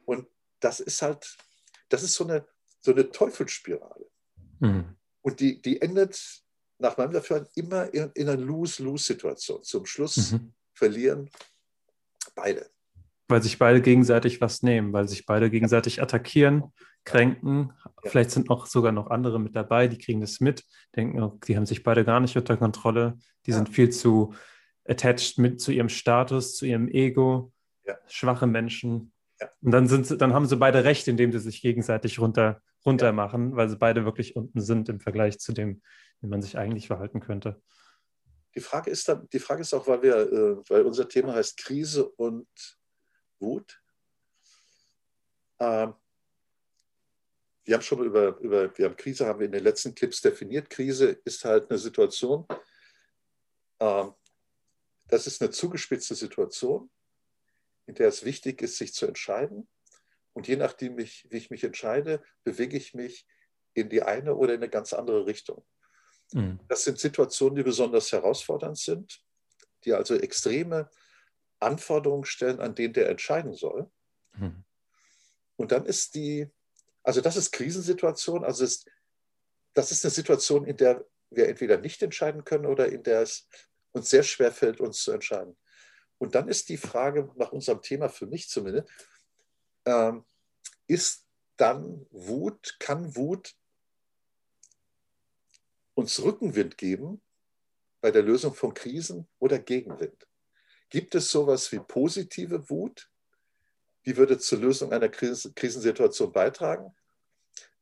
Und 0.06 0.28
das 0.60 0.80
ist 0.80 1.02
halt, 1.02 1.38
das 1.90 2.04
ist 2.04 2.14
so 2.14 2.24
eine, 2.24 2.48
so 2.82 2.92
eine 2.92 3.10
Teufelsspirale. 3.12 4.10
Mhm. 4.60 4.96
Und 5.22 5.40
die, 5.40 5.62
die 5.62 5.82
endet 5.82 6.44
nach 6.80 6.98
meinem 6.98 7.12
Dafürhalten 7.12 7.52
immer 7.56 7.94
in, 7.94 8.12
in 8.16 8.30
einer 8.30 8.42
Lose-Lose-Situation. 8.42 9.64
Zum 9.64 9.86
Schluss 9.86 10.32
mhm. 10.32 10.54
verlieren 10.74 11.30
beide. 12.36 12.70
Weil 13.30 13.42
sich 13.42 13.58
beide 13.60 13.82
gegenseitig 13.82 14.42
was 14.42 14.64
nehmen, 14.64 14.92
weil 14.92 15.08
sich 15.08 15.26
beide 15.26 15.50
gegenseitig 15.50 16.02
attackieren, 16.02 16.74
kränken. 17.06 17.72
Ja. 18.04 18.10
Vielleicht 18.12 18.32
sind 18.32 18.50
auch 18.50 18.66
sogar 18.66 18.92
noch 18.92 19.10
andere 19.10 19.40
mit 19.40 19.56
dabei, 19.56 19.88
die 19.88 19.98
kriegen 19.98 20.20
das 20.20 20.40
mit, 20.40 20.66
denken, 20.96 21.22
oh, 21.22 21.40
die 21.48 21.56
haben 21.56 21.66
sich 21.66 21.84
beide 21.84 22.04
gar 22.04 22.20
nicht 22.20 22.36
unter 22.36 22.58
Kontrolle. 22.58 23.18
Die 23.46 23.52
ja. 23.52 23.58
sind 23.58 23.70
viel 23.70 23.90
zu 23.90 24.34
attached 24.86 25.38
mit 25.38 25.62
zu 25.62 25.72
ihrem 25.72 25.90
Status, 25.90 26.56
zu 26.56 26.66
ihrem 26.66 26.88
Ego. 26.90 27.54
Ja. 27.86 27.98
Schwache 28.08 28.48
Menschen. 28.48 29.14
Und 29.62 29.72
dann, 29.72 29.88
sind 29.88 30.08
sie, 30.08 30.18
dann 30.18 30.34
haben 30.34 30.48
sie 30.48 30.58
beide 30.58 30.84
recht, 30.84 31.08
indem 31.08 31.32
sie 31.32 31.40
sich 31.40 31.62
gegenseitig 31.62 32.20
runter, 32.20 32.62
runter 32.86 33.14
machen, 33.14 33.56
weil 33.56 33.70
sie 33.70 33.78
beide 33.78 34.04
wirklich 34.06 34.36
unten 34.36 34.60
sind 34.60 34.90
im 34.90 35.00
Vergleich 35.00 35.40
zu 35.40 35.54
dem, 35.54 35.82
wie 36.22 36.28
man 36.28 36.42
sich 36.42 36.58
eigentlich 36.58 36.88
verhalten 36.88 37.22
könnte. 37.22 37.62
Die 38.56 38.62
Frage 38.62 38.90
ist, 38.90 39.08
dann, 39.08 39.28
die 39.32 39.40
Frage 39.40 39.62
ist 39.62 39.74
auch, 39.74 39.88
weil, 39.88 40.02
wir, 40.02 40.16
äh, 40.18 40.58
weil 40.70 40.82
unser 40.82 41.08
Thema 41.08 41.34
heißt 41.34 41.58
Krise 41.58 42.10
und 42.10 42.48
Wut. 43.40 43.82
Ähm, 45.60 45.94
wir 47.64 47.76
haben 47.76 47.82
schon 47.82 48.04
über, 48.04 48.38
über 48.40 48.76
wir 48.78 48.86
haben 48.86 48.96
Krise, 48.96 49.28
haben 49.28 49.40
wir 49.40 49.46
in 49.46 49.52
den 49.52 49.64
letzten 49.64 49.94
Clips 49.94 50.22
definiert. 50.22 50.70
Krise 50.70 51.20
ist 51.24 51.46
halt 51.46 51.70
eine 51.70 51.78
Situation, 51.78 52.48
ähm, 53.80 54.14
das 55.08 55.28
ist 55.28 55.42
eine 55.42 55.52
zugespitzte 55.52 56.16
Situation, 56.16 56.90
in 57.86 57.96
der 57.96 58.08
es 58.08 58.24
wichtig 58.24 58.62
ist, 58.62 58.78
sich 58.78 58.94
zu 58.94 59.06
entscheiden. 59.06 59.68
Und 60.34 60.48
je 60.48 60.56
nachdem, 60.56 60.98
wie 60.98 61.10
ich 61.30 61.50
mich 61.50 61.64
entscheide, 61.64 62.24
bewege 62.44 62.78
ich 62.78 62.94
mich 62.94 63.28
in 63.74 63.90
die 63.90 64.04
eine 64.04 64.36
oder 64.36 64.54
in 64.54 64.62
eine 64.62 64.70
ganz 64.70 64.94
andere 64.94 65.26
Richtung. 65.26 65.66
Mhm. 66.34 66.60
Das 66.68 66.84
sind 66.84 67.00
Situationen, 67.00 67.56
die 67.56 67.64
besonders 67.64 68.12
herausfordernd 68.12 68.78
sind, 68.78 69.22
die 69.84 69.94
also 69.94 70.16
extreme 70.16 70.90
Anforderungen 71.60 72.26
stellen 72.26 72.60
an 72.60 72.76
den, 72.76 72.94
der 72.94 73.10
entscheiden 73.10 73.54
soll. 73.54 73.90
Mhm. 74.34 74.64
Und 75.56 75.72
dann 75.72 75.86
ist 75.86 76.16
die, 76.16 76.50
also 77.04 77.22
das 77.22 77.36
ist 77.36 77.52
Krisensituation, 77.52 78.44
also 78.44 78.64
ist, 78.64 78.90
das 79.74 79.92
ist 79.92 80.06
eine 80.06 80.12
Situation, 80.12 80.66
in 80.66 80.78
der 80.78 81.06
wir 81.30 81.48
entweder 81.48 81.78
nicht 81.78 82.02
entscheiden 82.02 82.44
können 82.44 82.66
oder 82.66 82.90
in 82.90 83.04
der 83.04 83.22
es 83.22 83.48
uns 83.92 84.10
sehr 84.10 84.24
schwer 84.24 84.52
fällt, 84.52 84.80
uns 84.80 85.04
zu 85.04 85.12
entscheiden. 85.12 85.58
Und 86.18 86.36
dann 86.36 86.48
ist 86.48 86.70
die 86.70 86.78
Frage 86.78 87.32
nach 87.36 87.52
unserem 87.52 87.82
Thema 87.82 88.10
für 88.10 88.28
mich 88.28 88.50
zumindest, 88.50 88.90
ähm, 89.86 90.26
ist 90.88 91.26
dann 91.58 92.06
Wut, 92.12 92.78
kann 92.80 93.16
Wut 93.16 93.56
uns 95.94 96.22
Rückenwind 96.22 96.78
geben 96.78 97.22
bei 98.02 98.12
der 98.12 98.24
Lösung 98.24 98.54
von 98.54 98.74
Krisen 98.74 99.28
oder 99.40 99.60
Gegenwind? 99.60 100.29
Gibt 100.90 101.16
es 101.16 101.30
sowas 101.30 101.72
wie 101.72 101.80
positive 101.80 102.70
Wut? 102.70 103.10
Die 104.06 104.18
würde 104.18 104.40
zur 104.40 104.60
Lösung 104.60 104.92
einer 104.92 105.10
Krisensituation 105.10 106.32
beitragen? 106.32 106.94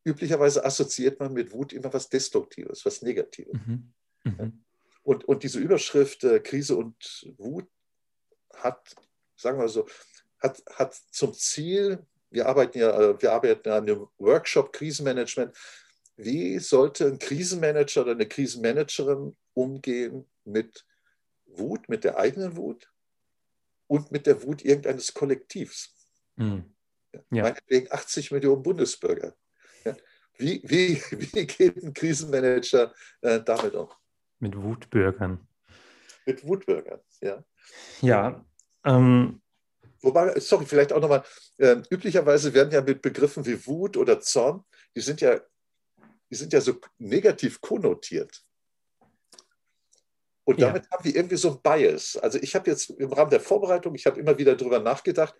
Üblicherweise 0.04 0.64
assoziiert 0.64 1.18
man 1.18 1.32
mit 1.32 1.52
Wut 1.52 1.72
immer 1.72 1.92
was 1.92 2.08
Destruktives, 2.08 2.84
was 2.84 3.02
Negatives. 3.02 3.54
Mhm. 3.66 3.92
Mhm. 4.24 4.64
Und, 5.02 5.24
und 5.24 5.42
diese 5.42 5.58
Überschrift 5.58 6.24
äh, 6.24 6.40
Krise 6.40 6.76
und 6.76 7.32
Wut 7.38 7.66
hat, 8.54 8.94
sagen 9.36 9.58
wir 9.58 9.68
so, 9.68 9.86
hat, 10.38 10.62
hat 10.74 10.94
zum 11.10 11.32
Ziel, 11.32 12.04
wir 12.30 12.46
arbeiten 12.46 12.78
ja, 12.78 12.90
äh, 13.00 13.22
wir 13.22 13.32
arbeiten 13.32 13.70
an 13.70 13.82
einem 13.84 14.06
Workshop 14.18 14.72
Krisenmanagement. 14.72 15.56
Wie 16.16 16.58
sollte 16.58 17.06
ein 17.06 17.18
Krisenmanager 17.18 18.02
oder 18.02 18.12
eine 18.12 18.26
Krisenmanagerin 18.26 19.36
umgehen 19.54 20.26
mit 20.44 20.84
Wut, 21.46 21.88
mit 21.88 22.04
der 22.04 22.18
eigenen 22.18 22.56
Wut 22.56 22.90
und 23.88 24.12
mit 24.12 24.26
der 24.26 24.42
Wut 24.42 24.64
irgendeines 24.64 25.12
Kollektivs? 25.12 25.94
Mhm. 26.36 26.72
Ja. 27.30 27.42
Meinetwegen 27.42 27.90
80 27.90 28.30
Millionen 28.30 28.62
Bundesbürger. 28.62 29.34
Ja. 29.84 29.96
Wie, 30.36 30.62
wie, 30.64 31.02
wie 31.10 31.46
geht 31.46 31.82
ein 31.82 31.92
Krisenmanager 31.92 32.94
äh, 33.22 33.40
damit 33.40 33.74
um? 33.74 33.88
Mit 34.38 34.56
Wutbürgern. 34.56 35.46
Mit 36.26 36.46
Wutbürgern, 36.46 37.00
ja. 37.20 37.44
Ja. 38.00 38.44
Ähm, 38.84 39.40
Wobei, 40.00 40.38
sorry, 40.38 40.64
vielleicht 40.64 40.92
auch 40.92 41.00
nochmal, 41.00 41.24
äh, 41.56 41.76
üblicherweise 41.90 42.54
werden 42.54 42.72
ja 42.72 42.80
mit 42.80 43.02
Begriffen 43.02 43.44
wie 43.44 43.66
Wut 43.66 43.96
oder 43.96 44.20
Zorn, 44.20 44.64
die 44.94 45.00
sind 45.00 45.20
ja, 45.20 45.40
die 46.30 46.34
sind 46.36 46.52
ja 46.52 46.60
so 46.60 46.74
negativ 46.98 47.60
konnotiert. 47.60 48.44
Und 50.48 50.62
damit 50.62 50.86
ja. 50.86 50.90
haben 50.92 51.04
wir 51.04 51.14
irgendwie 51.14 51.36
so 51.36 51.50
ein 51.50 51.60
Bias. 51.62 52.16
Also 52.16 52.38
ich 52.40 52.54
habe 52.54 52.70
jetzt 52.70 52.88
im 52.88 53.12
Rahmen 53.12 53.30
der 53.30 53.40
Vorbereitung, 53.40 53.94
ich 53.94 54.06
habe 54.06 54.18
immer 54.18 54.38
wieder 54.38 54.56
darüber 54.56 54.78
nachgedacht 54.78 55.34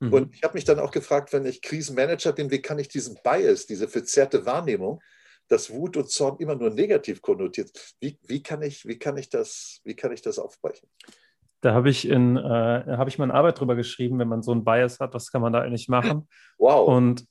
mhm. 0.00 0.12
und 0.12 0.34
ich 0.34 0.42
habe 0.42 0.52
mich 0.52 0.64
dann 0.64 0.78
auch 0.78 0.90
gefragt, 0.90 1.32
wenn 1.32 1.46
ich 1.46 1.62
Krisenmanager 1.62 2.34
bin, 2.34 2.50
wie 2.50 2.60
kann 2.60 2.78
ich 2.78 2.88
diesen 2.88 3.18
Bias, 3.24 3.64
diese 3.64 3.88
verzerrte 3.88 4.44
Wahrnehmung, 4.44 5.00
dass 5.48 5.70
Wut 5.72 5.96
und 5.96 6.10
Zorn 6.10 6.36
immer 6.40 6.56
nur 6.56 6.68
negativ 6.68 7.22
konnotiert. 7.22 7.70
Wie, 8.00 8.18
wie, 8.26 8.42
kann, 8.42 8.60
ich, 8.60 8.84
wie, 8.84 8.98
kann, 8.98 9.16
ich 9.16 9.30
das, 9.30 9.80
wie 9.84 9.96
kann 9.96 10.12
ich 10.12 10.20
das 10.20 10.38
aufbrechen? 10.38 10.90
Da 11.62 11.72
habe 11.72 11.88
ich 11.88 12.06
in 12.06 12.36
äh, 12.36 12.40
habe 12.42 13.08
ich 13.08 13.16
mal 13.16 13.24
eine 13.24 13.34
Arbeit 13.34 13.58
drüber 13.58 13.76
geschrieben, 13.76 14.18
wenn 14.18 14.28
man 14.28 14.42
so 14.42 14.52
einen 14.52 14.64
Bias 14.64 15.00
hat, 15.00 15.14
was 15.14 15.32
kann 15.32 15.40
man 15.40 15.54
da 15.54 15.62
eigentlich 15.62 15.88
machen? 15.88 16.28
Wow. 16.58 16.86
Und, 16.86 17.24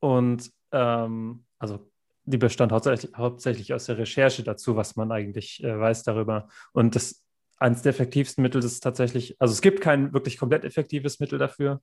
und 0.00 0.50
ähm, 0.72 1.46
also 1.58 1.90
die 2.28 2.38
bestand 2.38 2.72
hauptsächlich, 2.72 3.12
hauptsächlich 3.16 3.74
aus 3.74 3.86
der 3.86 3.98
Recherche 3.98 4.42
dazu, 4.42 4.76
was 4.76 4.96
man 4.96 5.12
eigentlich 5.12 5.62
äh, 5.62 5.78
weiß 5.78 6.02
darüber. 6.02 6.48
Und 6.72 6.94
das 6.94 7.24
eines 7.56 7.82
der 7.82 7.90
effektivsten 7.90 8.42
Mittel 8.42 8.62
ist 8.62 8.80
tatsächlich, 8.80 9.36
also 9.40 9.52
es 9.52 9.62
gibt 9.62 9.80
kein 9.80 10.12
wirklich 10.12 10.38
komplett 10.38 10.64
effektives 10.64 11.18
Mittel 11.18 11.38
dafür. 11.38 11.80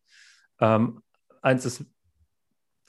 Ähm, 0.60 1.02
eins 1.42 1.66
ist 1.66 1.86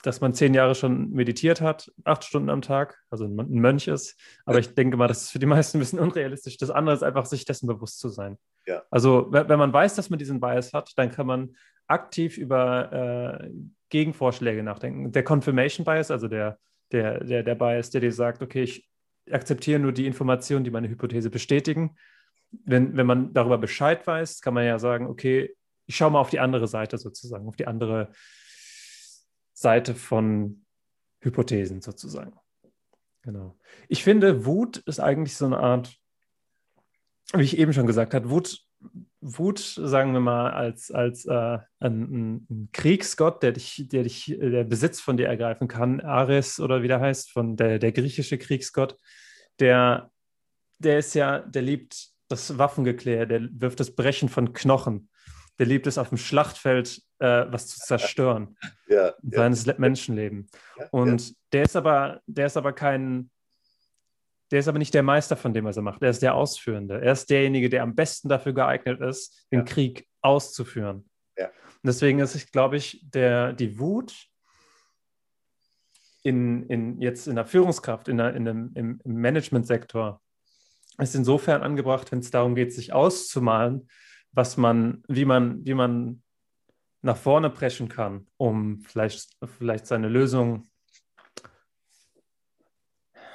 dass 0.03 0.21
man 0.21 0.33
zehn 0.33 0.53
Jahre 0.53 0.75
schon 0.75 1.11
meditiert 1.11 1.59
hat, 1.61 1.91
acht 2.03 2.23
Stunden 2.23 2.49
am 2.49 2.61
Tag, 2.61 2.97
also 3.09 3.25
ein 3.25 3.35
Mönch 3.35 3.87
ist. 3.87 4.15
Aber 4.45 4.59
ich 4.59 4.73
denke 4.73 4.95
mal, 4.95 5.07
das 5.07 5.23
ist 5.23 5.31
für 5.31 5.39
die 5.39 5.45
meisten 5.45 5.77
ein 5.77 5.79
bisschen 5.79 5.99
unrealistisch. 5.99 6.57
Das 6.57 6.69
andere 6.69 6.95
ist 6.95 7.03
einfach, 7.03 7.25
sich 7.25 7.45
dessen 7.45 7.67
bewusst 7.67 7.99
zu 7.99 8.09
sein. 8.09 8.37
Ja. 8.65 8.83
Also, 8.91 9.27
wenn 9.31 9.59
man 9.59 9.73
weiß, 9.73 9.95
dass 9.95 10.09
man 10.09 10.19
diesen 10.19 10.39
Bias 10.39 10.73
hat, 10.73 10.93
dann 10.97 11.11
kann 11.11 11.27
man 11.27 11.55
aktiv 11.87 12.37
über 12.37 13.41
äh, 13.41 13.49
Gegenvorschläge 13.89 14.61
nachdenken. 14.61 15.11
Der 15.11 15.23
Confirmation 15.23 15.85
Bias, 15.85 16.11
also 16.11 16.27
der, 16.27 16.59
der, 16.91 17.23
der, 17.23 17.43
der 17.43 17.55
Bias, 17.55 17.89
der 17.89 18.01
dir 18.01 18.11
sagt, 18.11 18.41
okay, 18.41 18.63
ich 18.63 18.87
akzeptiere 19.29 19.79
nur 19.79 19.91
die 19.91 20.05
Informationen, 20.05 20.63
die 20.63 20.71
meine 20.71 20.89
Hypothese 20.89 21.29
bestätigen. 21.29 21.95
Wenn, 22.51 22.95
wenn 22.95 23.05
man 23.05 23.33
darüber 23.33 23.57
Bescheid 23.57 24.05
weiß, 24.07 24.41
kann 24.41 24.53
man 24.53 24.65
ja 24.65 24.79
sagen, 24.79 25.07
okay, 25.07 25.55
ich 25.85 25.95
schaue 25.95 26.11
mal 26.11 26.19
auf 26.19 26.29
die 26.29 26.39
andere 26.39 26.67
Seite 26.67 26.97
sozusagen, 26.97 27.47
auf 27.47 27.55
die 27.55 27.67
andere 27.67 28.11
Seite 29.53 29.95
von 29.95 30.65
Hypothesen 31.19 31.81
sozusagen. 31.81 32.33
Genau. 33.23 33.57
Ich 33.89 34.03
finde, 34.03 34.45
Wut 34.45 34.77
ist 34.77 34.99
eigentlich 34.99 35.35
so 35.35 35.45
eine 35.45 35.57
Art, 35.57 35.97
wie 37.33 37.43
ich 37.43 37.57
eben 37.57 37.73
schon 37.73 37.87
gesagt 37.87 38.13
habe, 38.13 38.29
Wut 38.29 38.66
Wut, 39.21 39.59
sagen 39.59 40.13
wir 40.13 40.19
mal, 40.19 40.51
als, 40.51 40.91
als 40.91 41.25
äh, 41.25 41.57
ein, 41.79 42.45
ein, 42.49 42.69
Kriegsgott, 42.71 43.43
der 43.43 43.51
dich, 43.53 43.87
der 43.91 44.03
dich, 44.03 44.35
der 44.39 44.63
Besitz 44.63 44.99
von 44.99 45.17
dir 45.17 45.27
ergreifen 45.27 45.67
kann, 45.67 46.01
Ares 46.01 46.59
oder 46.59 46.83
wie 46.83 46.87
der 46.87 46.99
heißt, 46.99 47.31
von 47.31 47.55
der, 47.55 47.79
der 47.79 47.91
griechische 47.91 48.37
Kriegsgott, 48.37 48.97
der, 49.59 50.11
der 50.79 50.99
ist 50.99 51.15
ja, 51.15 51.39
der 51.39 51.61
liebt 51.61 52.09
das 52.27 52.57
Waffengeklär, 52.57 53.25
der 53.25 53.47
wirft 53.51 53.79
das 53.79 53.95
Brechen 53.95 54.29
von 54.29 54.53
Knochen, 54.53 55.09
der 55.59 55.65
liebt 55.65 55.87
es 55.87 55.97
auf 55.97 56.09
dem 56.09 56.17
Schlachtfeld, 56.17 57.01
äh, 57.19 57.45
was 57.49 57.67
zu 57.67 57.79
zerstören, 57.79 58.57
ja, 58.87 59.13
seines 59.23 59.65
ja. 59.65 59.73
Menschenleben. 59.77 60.47
Ja, 60.77 60.87
Und 60.91 61.33
der 61.53 61.63
ist 61.63 61.75
aber, 61.75 62.21
der 62.27 62.45
ist 62.45 62.57
aber 62.57 62.73
kein, 62.73 63.29
der 64.51 64.59
ist 64.59 64.67
aber 64.67 64.79
nicht 64.79 64.93
der 64.93 65.03
Meister 65.03 65.35
von 65.35 65.53
dem, 65.53 65.65
was 65.65 65.77
er 65.77 65.83
macht. 65.83 66.01
Er 66.01 66.09
ist 66.09 66.21
der 66.21 66.35
Ausführende. 66.35 67.01
Er 67.01 67.11
ist 67.11 67.29
derjenige, 67.29 67.69
der 67.69 67.83
am 67.83 67.95
besten 67.95 68.29
dafür 68.29 68.53
geeignet 68.53 69.01
ist, 69.01 69.47
den 69.51 69.59
ja. 69.59 69.65
Krieg 69.65 70.07
auszuführen. 70.21 71.09
Ja. 71.37 71.47
Und 71.47 71.85
deswegen 71.85 72.19
ist, 72.19 72.51
glaube 72.51 72.77
ich, 72.77 73.05
der, 73.09 73.53
die 73.53 73.77
Wut 73.79 74.13
in, 76.23 76.63
in, 76.67 77.01
jetzt 77.01 77.27
in 77.27 77.35
der 77.35 77.45
Führungskraft, 77.45 78.07
in 78.07 78.17
der, 78.17 78.35
in 78.35 78.45
dem, 78.45 78.71
im, 78.75 79.01
im 79.03 79.15
Managementsektor, 79.15 80.21
ist 80.97 81.15
insofern 81.15 81.61
angebracht, 81.61 82.11
wenn 82.11 82.19
es 82.19 82.31
darum 82.31 82.55
geht, 82.55 82.73
sich 82.73 82.93
auszumalen, 82.93 83.87
was 84.31 84.57
man, 84.57 85.03
wie 85.07 85.25
man, 85.25 85.65
wie 85.65 85.73
man 85.73 86.23
nach 87.01 87.17
vorne 87.17 87.49
preschen 87.49 87.87
kann, 87.87 88.27
um 88.37 88.81
vielleicht, 88.81 89.37
vielleicht 89.57 89.85
seine 89.85 90.09
Lösung 90.09 90.67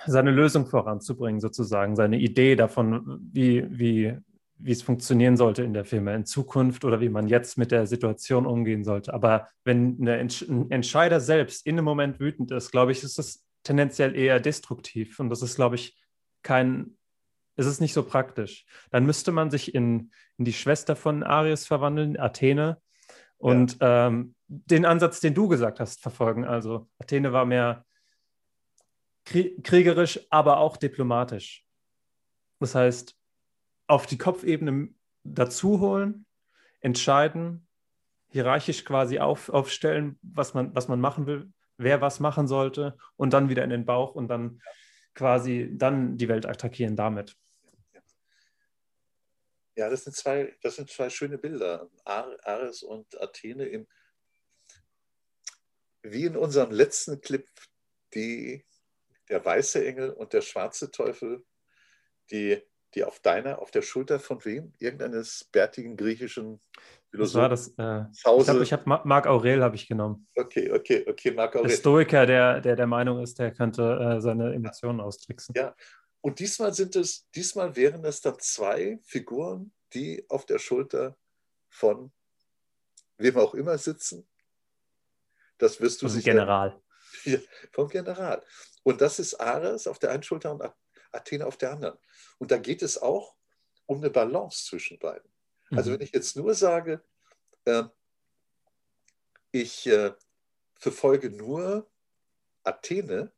seine 0.07 0.31
Lösung 0.31 0.67
voranzubringen, 0.67 1.41
sozusagen, 1.41 1.97
seine 1.97 2.19
Idee 2.19 2.57
davon, 2.57 3.21
wie, 3.33 3.67
wie, 3.71 4.17
wie 4.59 4.73
es 4.73 4.83
funktionieren 4.83 5.37
sollte 5.37 5.63
in 5.63 5.75
der 5.75 5.85
Firma 5.85 6.15
in 6.15 6.25
Zukunft 6.25 6.85
oder 6.85 7.01
wie 7.01 7.09
man 7.09 7.27
jetzt 7.27 7.59
mit 7.59 7.71
der 7.71 7.87
Situation 7.87 8.47
umgehen 8.47 8.85
sollte. 8.85 9.13
Aber 9.13 9.49
wenn 9.65 10.07
ein 10.07 10.29
Entscheider 10.71 11.21
selbst 11.21 11.67
in 11.67 11.77
einem 11.77 11.85
Moment 11.85 12.21
wütend 12.21 12.51
ist, 12.51 12.71
glaube 12.71 12.93
ich, 12.93 13.03
ist 13.03 13.19
das 13.19 13.45
tendenziell 13.63 14.17
eher 14.17 14.41
destruktiv. 14.41 15.19
Und 15.21 15.31
das 15.31 15.43
ist, 15.43 15.57
glaube 15.57 15.77
ich, 15.77 15.97
kein, 16.43 16.97
es 17.57 17.67
ist 17.67 17.81
nicht 17.81 17.93
so 17.93 18.03
praktisch. 18.03 18.65
Dann 18.91 19.07
müsste 19.07 19.33
man 19.33 19.51
sich 19.51 19.75
in, 19.75 20.11
in 20.39 20.45
die 20.45 20.53
Schwester 20.53 20.97
von 20.97 21.23
Aries 21.23 21.67
verwandeln, 21.67 22.19
Athene, 22.19 22.79
und 23.43 23.81
ja. 23.81 24.07
ähm, 24.07 24.37
den 24.47 24.85
Ansatz, 24.85 25.19
den 25.19 25.35
du 25.35 25.49
gesagt 25.49 25.81
hast, 25.81 26.01
verfolgen. 26.01 26.45
Also 26.45 26.89
Athene 27.01 27.33
war 27.33 27.45
mehr 27.45 27.85
kriegerisch, 29.25 30.21
aber 30.31 30.59
auch 30.59 30.77
diplomatisch. 30.77 31.65
Das 32.61 32.75
heißt, 32.75 33.17
auf 33.87 34.07
die 34.07 34.19
Kopfebene 34.19 34.95
dazu 35.25 35.81
holen, 35.81 36.27
entscheiden, 36.81 37.67
hierarchisch 38.29 38.85
quasi 38.85 39.19
auf, 39.19 39.49
aufstellen, 39.49 40.19
was 40.23 40.55
man, 40.55 40.75
was 40.75 40.89
man 40.89 41.01
machen 41.01 41.27
will, 41.27 41.53
wer 41.77 42.01
was 42.01 42.21
machen 42.21 42.47
sollte 42.47 42.97
und 43.17 43.33
dann 43.33 43.49
wieder 43.49 43.65
in 43.65 43.71
den 43.71 43.85
Bauch 43.85 44.15
und 44.15 44.29
dann 44.29 44.61
quasi 45.15 45.71
dann 45.73 46.17
die 46.17 46.29
Welt 46.29 46.47
attackieren 46.47 46.97
damit. 46.97 47.37
Ja, 49.75 49.89
das 49.89 50.05
sind 50.05 50.15
zwei, 50.15 50.57
das 50.63 50.77
sind 50.77 50.91
zwei 50.91 51.09
schöne 51.09 51.39
Bilder. 51.39 51.89
Ares 52.05 52.83
und 52.83 53.21
Athene 53.21 53.67
im, 53.67 53.87
wie 56.03 56.27
in 56.27 56.37
unserem 56.37 56.71
letzten 56.71 57.21
Clip, 57.21 57.49
die 58.15 58.65
der 59.29 59.45
weiße 59.45 59.85
Engel 59.85 60.11
und 60.11 60.33
der 60.33 60.41
schwarze 60.41 60.91
Teufel, 60.91 61.45
die, 62.31 62.61
die 62.95 63.05
auf 63.05 63.21
deiner, 63.21 63.61
auf 63.61 63.71
der 63.71 63.83
Schulter 63.83 64.21
von 64.21 64.45
wem? 64.45 64.73
Irgendeines 64.79 65.49
bärtigen 65.53 65.97
griechischen 65.97 66.61
Philosophen. 67.11 67.51
Das 67.51 67.77
war 67.79 67.99
das. 67.99 68.09
Äh, 68.09 68.41
ich 68.41 68.49
habe 68.49 68.63
ich 68.63 68.73
hab 68.73 68.87
Marc 68.87 69.27
Aurel 69.27 69.63
habe 69.63 69.77
ich 69.77 69.87
genommen. 69.87 70.27
Okay, 70.35 70.71
okay, 70.73 71.05
okay, 71.09 71.31
Marc 71.31 71.57
Aurel. 71.57 71.69
Der 71.69 71.77
Stoiker, 71.77 72.27
der, 72.27 72.61
der 72.61 72.77
der 72.77 72.87
Meinung 72.87 73.23
ist, 73.23 73.39
der 73.39 73.53
könnte 73.53 73.83
äh, 73.83 74.21
seine 74.21 74.53
Emotionen 74.55 74.99
ja. 74.99 75.05
austricksen. 75.05 75.55
Ja, 75.57 75.75
und 76.23 76.39
diesmal 76.39 76.73
sind 76.73 76.97
es, 76.97 77.29
diesmal 77.35 77.75
wären 77.77 78.05
es 78.05 78.21
dann 78.21 78.39
zwei 78.39 78.99
Figuren, 79.03 79.73
die 79.93 80.25
auf 80.29 80.47
der 80.47 80.59
Schulter 80.59 81.19
von 81.69 82.13
wem 83.19 83.37
auch 83.37 83.55
immer 83.55 83.77
sitzen. 83.77 84.27
Das 85.59 85.81
wirst 85.81 86.01
du 86.01 86.09
sich. 86.09 86.25
General. 86.25 86.81
Ja, 87.25 87.39
vom 87.73 87.89
General. 87.89 88.43
Und 88.83 89.01
das 89.01 89.19
ist 89.19 89.35
Ares 89.35 89.87
auf 89.87 89.99
der 89.99 90.11
einen 90.11 90.23
Schulter 90.23 90.53
und 90.53 90.63
Athene 91.13 91.47
auf 91.47 91.57
der 91.57 91.73
anderen. 91.73 91.99
Und 92.39 92.51
da 92.51 92.59
geht 92.59 92.83
es 92.83 93.01
auch 93.01 93.37
um 93.87 93.99
eine 93.99 94.11
Balance 94.11 94.67
zwischen 94.67 94.99
beiden. 94.99 95.31
Also 95.71 95.91
mhm. 95.91 95.95
Wenn 95.95 96.01
ich 96.03 96.13
jetzt 96.13 96.37
nur 96.37 96.55
sage, 96.55 97.03
äh, 97.65 97.85
ich 99.53 99.87
äh, 99.87 100.13
verfolge 100.77 101.31
nur 101.31 101.89
Athene, 102.65 103.33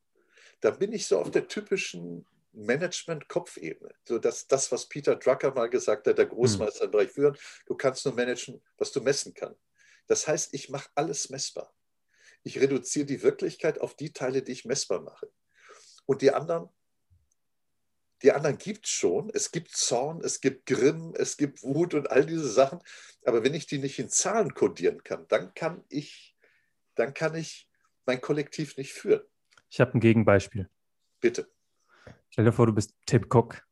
dann 0.60 0.78
bin 0.78 0.92
ich 0.92 1.06
so 1.06 1.18
auf 1.18 1.30
der 1.30 1.48
typischen 1.48 2.26
Management-Kopfebene. 2.52 3.94
So 4.04 4.18
dass 4.18 4.46
das, 4.46 4.70
was 4.72 4.86
Peter 4.86 5.16
Drucker 5.16 5.52
mal 5.52 5.68
gesagt 5.68 6.06
hat, 6.06 6.18
der 6.18 6.26
Großmeister 6.26 6.84
im 6.84 6.90
Bereich 6.90 7.10
Führen, 7.10 7.36
du 7.66 7.74
kannst 7.74 8.04
nur 8.04 8.14
managen, 8.14 8.62
was 8.78 8.92
du 8.92 9.00
messen 9.00 9.34
kannst. 9.34 9.60
Das 10.06 10.26
heißt, 10.26 10.54
ich 10.54 10.68
mache 10.68 10.88
alles 10.94 11.30
messbar. 11.30 11.72
Ich 12.44 12.60
reduziere 12.60 13.06
die 13.06 13.22
Wirklichkeit 13.22 13.80
auf 13.80 13.96
die 13.96 14.12
Teile, 14.12 14.42
die 14.42 14.52
ich 14.52 14.64
messbar 14.64 15.00
mache. 15.00 15.30
Und 16.06 16.22
die 16.22 16.32
anderen, 16.32 16.68
die 18.22 18.32
anderen 18.32 18.58
gibt 18.58 18.84
es 18.84 18.92
schon. 18.92 19.30
Es 19.32 19.50
gibt 19.50 19.70
Zorn, 19.70 20.20
es 20.22 20.40
gibt 20.40 20.66
Grimm, 20.66 21.14
es 21.16 21.36
gibt 21.38 21.62
Wut 21.62 21.94
und 21.94 22.10
all 22.10 22.24
diese 22.26 22.48
Sachen. 22.48 22.80
Aber 23.24 23.42
wenn 23.42 23.54
ich 23.54 23.66
die 23.66 23.78
nicht 23.78 23.98
in 23.98 24.10
Zahlen 24.10 24.54
kodieren 24.54 25.02
kann, 25.02 25.26
dann 25.28 25.54
kann 25.54 25.84
ich, 25.88 26.36
dann 26.94 27.14
kann 27.14 27.34
ich 27.34 27.68
mein 28.04 28.20
Kollektiv 28.20 28.76
nicht 28.76 28.92
führen. 28.92 29.22
Ich 29.70 29.80
habe 29.80 29.94
ein 29.96 30.00
Gegenbeispiel. 30.00 30.68
Bitte. 31.20 31.50
Stell 32.28 32.44
dir 32.44 32.52
vor, 32.52 32.66
du 32.66 32.74
bist 32.74 32.94
Tim 33.06 33.26
Cook. 33.30 33.66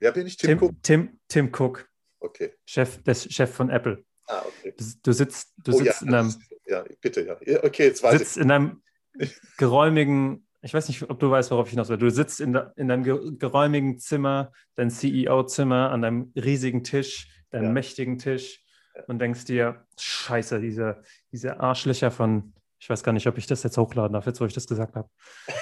Wer 0.00 0.10
bin 0.10 0.26
ich? 0.26 0.36
Tim, 0.36 0.58
Tim 0.58 0.58
Cook? 0.58 0.82
Tim, 0.82 1.20
Tim 1.28 1.52
Cook. 1.54 1.88
Okay. 2.18 2.54
Chef, 2.66 3.02
der 3.04 3.14
Chef 3.14 3.54
von 3.54 3.70
Apple. 3.70 4.04
Ah, 4.26 4.42
okay. 4.46 4.74
Du, 4.76 4.84
du 5.02 5.12
sitzt, 5.12 5.52
du 5.58 5.72
oh, 5.72 5.78
sitzt 5.78 6.02
ja, 6.02 6.06
in 6.06 6.14
einem 6.14 6.34
ja, 6.66 6.84
bitte, 7.00 7.22
ja. 7.22 7.36
Okay, 7.62 7.84
jetzt 7.84 8.02
weiß 8.02 8.18
sitzt 8.18 8.36
ich. 8.36 8.42
in 8.42 8.50
einem 8.50 8.82
geräumigen, 9.58 10.46
ich 10.62 10.72
weiß 10.72 10.88
nicht, 10.88 11.08
ob 11.10 11.18
du 11.18 11.30
weißt, 11.30 11.50
worauf 11.50 11.66
ich 11.66 11.72
hinaus 11.72 11.88
will. 11.88 11.98
Du 11.98 12.10
sitzt 12.10 12.40
in, 12.40 12.52
de, 12.52 12.66
in 12.76 12.88
deinem 12.88 13.38
geräumigen 13.38 13.98
Zimmer, 13.98 14.52
dein 14.76 14.90
CEO-Zimmer, 14.90 15.90
an 15.90 16.02
deinem 16.02 16.32
riesigen 16.36 16.84
Tisch, 16.84 17.28
deinem 17.50 17.64
ja. 17.64 17.70
mächtigen 17.72 18.18
Tisch 18.18 18.64
ja. 18.94 19.02
und 19.06 19.18
denkst 19.18 19.44
dir, 19.44 19.84
scheiße, 19.98 20.60
diese, 20.60 21.02
diese 21.32 21.60
Arschlöcher 21.60 22.10
von, 22.10 22.54
ich 22.78 22.88
weiß 22.88 23.02
gar 23.02 23.12
nicht, 23.12 23.26
ob 23.26 23.38
ich 23.38 23.46
das 23.46 23.62
jetzt 23.62 23.76
hochladen 23.76 24.14
darf, 24.14 24.26
jetzt 24.26 24.40
wo 24.40 24.46
ich 24.46 24.54
das 24.54 24.66
gesagt 24.66 24.94
habe. 24.94 25.08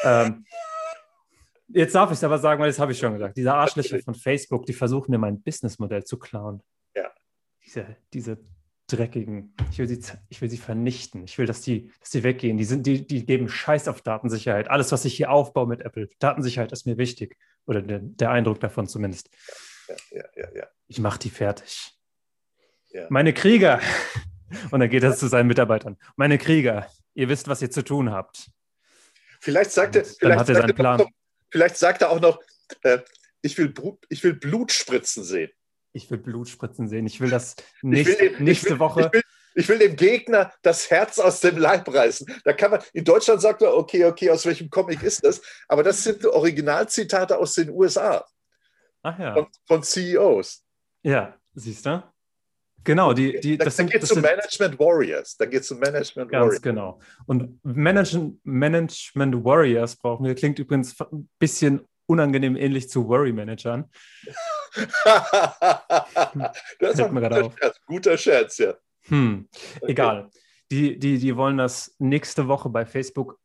ähm, 0.05 0.45
jetzt 1.69 1.95
darf 1.95 2.11
ich 2.11 2.19
es 2.19 2.25
aber 2.25 2.39
sagen, 2.39 2.61
weil 2.61 2.69
das 2.69 2.79
habe 2.79 2.93
ich 2.93 2.99
schon 2.99 3.15
gesagt. 3.15 3.37
Diese 3.37 3.55
Arschlöcher 3.55 4.01
von 4.01 4.15
Facebook, 4.15 4.67
die 4.67 4.75
versuchen 4.75 5.11
mir 5.11 5.19
mein 5.19 5.43
Businessmodell 5.43 6.05
zu 6.05 6.19
klauen. 6.19 6.63
Diese, 7.71 7.97
diese 8.13 8.39
dreckigen. 8.89 9.55
Ich 9.71 9.79
will 9.79 9.87
sie, 9.87 10.01
ich 10.29 10.43
will 10.43 10.51
sie 10.51 10.57
vernichten. 10.57 11.23
Ich 11.23 11.39
will, 11.39 11.47
dass 11.47 11.61
die, 11.61 11.93
dass 12.01 12.11
die 12.11 12.25
weggehen. 12.25 12.57
Die, 12.57 12.65
sind, 12.65 12.85
die, 12.85 13.07
die 13.07 13.25
geben 13.25 13.49
Scheiß 13.49 13.87
auf 13.87 14.03
Datensicherheit. 14.03 14.69
Alles, 14.69 14.91
was 14.91 15.05
ich 15.05 15.17
hier 15.17 15.31
aufbaue 15.31 15.69
mit 15.69 15.83
Apple, 15.83 16.09
Datensicherheit 16.19 16.73
ist 16.73 16.85
mir 16.85 16.99
wichtig. 16.99 17.37
Oder 17.67 17.81
der, 17.81 18.01
der 18.01 18.31
Eindruck 18.31 18.59
davon 18.59 18.89
zumindest. 18.89 19.31
Ja, 19.87 19.95
ja, 20.11 20.25
ja, 20.35 20.49
ja. 20.57 20.67
Ich 20.89 20.99
mache 20.99 21.21
die 21.21 21.31
fertig. 21.31 21.93
Ja. 22.91 23.07
Meine 23.09 23.33
Krieger. 23.33 23.81
Und 24.73 24.81
dann 24.81 24.91
geht 24.91 25.05
er 25.05 25.15
zu 25.15 25.29
seinen 25.29 25.47
Mitarbeitern. 25.47 25.97
Meine 26.17 26.39
Krieger, 26.39 26.91
ihr 27.15 27.29
wisst, 27.29 27.47
was 27.47 27.63
ihr 27.63 27.71
zu 27.71 27.85
tun 27.85 28.11
habt. 28.11 28.51
Vielleicht 29.39 29.71
sagt 29.71 29.95
er, 29.95 30.05
vielleicht, 30.05 30.47
sagt 30.47 30.79
er. 30.79 30.97
Noch, 30.97 31.09
vielleicht 31.53 31.77
sagt 31.77 32.03
er 32.03 32.11
auch 32.11 32.21
noch, 32.21 32.41
äh, 32.83 32.99
ich, 33.43 33.57
will, 33.57 33.73
ich 34.09 34.25
will 34.25 34.35
Blutspritzen 34.35 35.23
sehen 35.23 35.53
ich 35.93 36.11
will 36.11 36.19
Blutspritzen 36.19 36.89
sehen. 36.89 37.07
Ich 37.07 37.21
will 37.21 37.31
das 37.31 37.57
nächste, 37.83 38.21
will 38.21 38.31
dem, 38.31 38.45
nächste 38.45 38.71
will, 38.71 38.79
Woche. 38.79 39.07
Ich 39.07 39.13
will, 39.13 39.23
ich 39.55 39.69
will, 39.69 39.79
dem 39.79 39.97
Gegner 39.97 40.53
das 40.63 40.91
Herz 40.91 41.19
aus 41.19 41.41
dem 41.41 41.59
Leib 41.59 41.93
reißen. 41.93 42.27
Da 42.45 42.53
kann 42.53 42.71
man, 42.71 42.81
in 42.93 43.05
Deutschland 43.05 43.41
sagt 43.41 43.63
er, 43.63 43.77
okay, 43.77 44.05
okay, 44.05 44.31
aus 44.31 44.47
welchem 44.47 44.71
Comic 44.71 45.03
ist 45.03 45.25
das? 45.25 45.41
Aber 45.69 45.83
das 45.83 46.03
sind 46.05 46.25
Originalzitate 46.25 47.37
aus 47.37 47.55
den 47.55 47.71
USA. 47.71 48.25
Ach 49.03 49.19
ja. 49.19 49.35
Von, 49.35 49.47
von 49.67 49.83
CEOs. 49.83 50.65
Ja, 51.03 51.37
siehst 51.55 51.87
du? 51.87 52.03
Genau, 52.83 53.13
die, 53.13 53.39
die, 53.41 53.59
das 53.59 53.77
da, 53.77 53.83
da 53.83 53.89
geht 53.91 54.03
es 54.03 54.13
um 54.13 54.23
Management 54.23 54.79
Warriors. 54.79 55.37
Da 55.37 55.45
geht 55.45 55.63
es 55.63 55.71
um 55.71 55.79
Management 55.79 56.31
ganz 56.31 56.43
Warriors. 56.43 56.63
Ganz 56.63 56.63
genau. 56.63 56.99
Und 57.27 57.63
Management, 57.63 58.41
Management 58.45 59.45
Warriors 59.45 59.97
brauchen 59.97 60.25
wir. 60.25 60.35
Klingt 60.35 60.59
übrigens 60.59 60.99
ein 61.01 61.29
bisschen 61.39 61.87
unangenehm 62.11 62.57
ähnlich 62.57 62.91
zu 62.91 63.09
Worry-Managern. 63.09 63.89
das 66.81 66.95
ist 66.95 67.01
ein 67.01 67.15
guter 67.15 67.53
Scherz. 67.53 67.81
guter 67.87 68.19
Scherz, 68.19 68.59
ja. 68.59 68.75
Hm, 69.05 69.49
okay. 69.81 69.93
Egal. 69.93 70.31
Die, 70.73 70.99
die, 70.99 71.19
die 71.19 71.37
wollen, 71.37 71.57
dass 71.57 71.95
nächste 71.99 72.49
Woche 72.49 72.69
bei 72.69 72.85
Facebook 72.85 73.39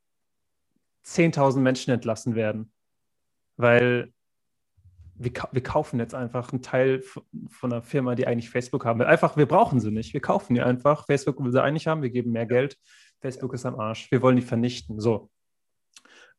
10.000 1.06 1.60
Menschen 1.60 1.91
entlassen 1.91 2.36
werden, 2.36 2.71
weil 3.58 4.12
wir, 5.15 5.32
wir, 5.51 5.63
kaufen 5.63 5.99
jetzt 5.99 6.13
einfach 6.13 6.51
einen 6.51 6.62
Teil 6.62 7.01
von 7.49 7.71
einer 7.71 7.84
Firma, 7.84 8.15
die 8.15 8.28
eigentlich 8.28 8.49
Facebook 8.49 8.84
haben. 8.84 9.01
Einfach, 9.01 9.38
wir 9.38 9.45
brauchen 9.45 9.80
sie 9.80 9.91
nicht. 9.91 10.13
Wir 10.13 10.21
kaufen 10.21 10.56
die 10.56 10.62
einfach. 10.62 11.06
Facebook 11.06 11.41
will 11.43 11.51
sie 11.51 11.63
eigentlich 11.63 11.88
haben, 11.88 12.01
wir 12.01 12.10
geben 12.10 12.32
mehr 12.32 12.47
Geld. 12.47 12.78
Facebook 13.21 13.54
ist 13.54 13.65
am 13.65 13.80
Arsch. 13.80 14.12
Wir 14.12 14.21
wollen 14.21 14.36
die 14.36 14.41
vernichten. 14.41 14.99
So. 14.99 15.30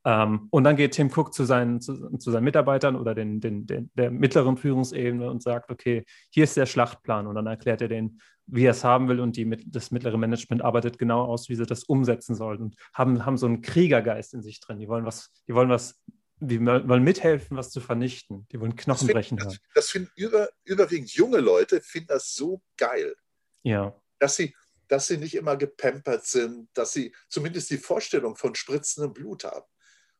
Ähm, 0.06 0.46
und 0.50 0.62
dann 0.62 0.76
geht 0.76 0.92
Tim 0.92 1.10
Cook 1.10 1.34
zu 1.34 1.44
seinen, 1.44 1.80
zu, 1.80 2.16
zu 2.16 2.30
seinen 2.30 2.44
Mitarbeitern 2.44 2.94
oder 2.94 3.12
den, 3.12 3.40
den, 3.40 3.66
den, 3.66 3.90
der 3.94 4.12
mittleren 4.12 4.56
Führungsebene 4.56 5.28
und 5.28 5.42
sagt, 5.42 5.68
okay, 5.68 6.04
hier 6.30 6.44
ist 6.44 6.56
der 6.56 6.66
Schlachtplan. 6.66 7.26
Und 7.26 7.34
dann 7.34 7.48
erklärt 7.48 7.82
er 7.82 7.88
denen, 7.88 8.20
wie 8.46 8.66
er 8.66 8.70
es 8.70 8.84
haben 8.84 9.08
will 9.08 9.18
und 9.18 9.36
die, 9.36 9.50
das 9.66 9.90
mittlere 9.90 10.16
Management 10.16 10.62
arbeitet 10.62 10.98
genau 10.98 11.24
aus, 11.24 11.48
wie 11.48 11.56
sie 11.56 11.66
das 11.66 11.82
umsetzen 11.82 12.36
sollen 12.36 12.62
und 12.62 12.76
haben, 12.94 13.26
haben 13.26 13.36
so 13.36 13.46
einen 13.46 13.62
Kriegergeist 13.62 14.32
in 14.32 14.42
sich 14.42 14.60
drin. 14.60 14.78
Die 14.78 14.86
wollen 14.86 15.04
was, 15.04 15.32
die 15.48 15.54
wollen 15.54 15.70
was 15.70 16.00
die 16.38 16.60
wollen 16.60 17.02
mithelfen, 17.02 17.56
was 17.56 17.70
zu 17.70 17.80
vernichten. 17.80 18.46
Die 18.52 18.60
wollen 18.60 18.76
Knochen 18.76 19.08
das 19.08 19.14
brechen. 19.14 19.38
das, 19.38 19.58
das 19.74 19.90
finden 19.90 20.12
über, 20.16 20.50
überwiegend 20.64 21.10
junge 21.10 21.38
Leute, 21.38 21.80
finden 21.80 22.08
das 22.08 22.34
so 22.34 22.60
geil. 22.76 23.16
Ja. 23.62 23.98
Dass 24.18 24.36
sie, 24.36 24.54
dass 24.86 25.06
sie 25.06 25.16
nicht 25.16 25.34
immer 25.34 25.56
gepampert 25.56 26.26
sind, 26.26 26.68
dass 26.74 26.92
sie 26.92 27.12
zumindest 27.30 27.70
die 27.70 27.78
Vorstellung 27.78 28.36
von 28.36 28.54
spritzendem 28.54 29.14
Blut 29.14 29.44
haben. 29.44 29.66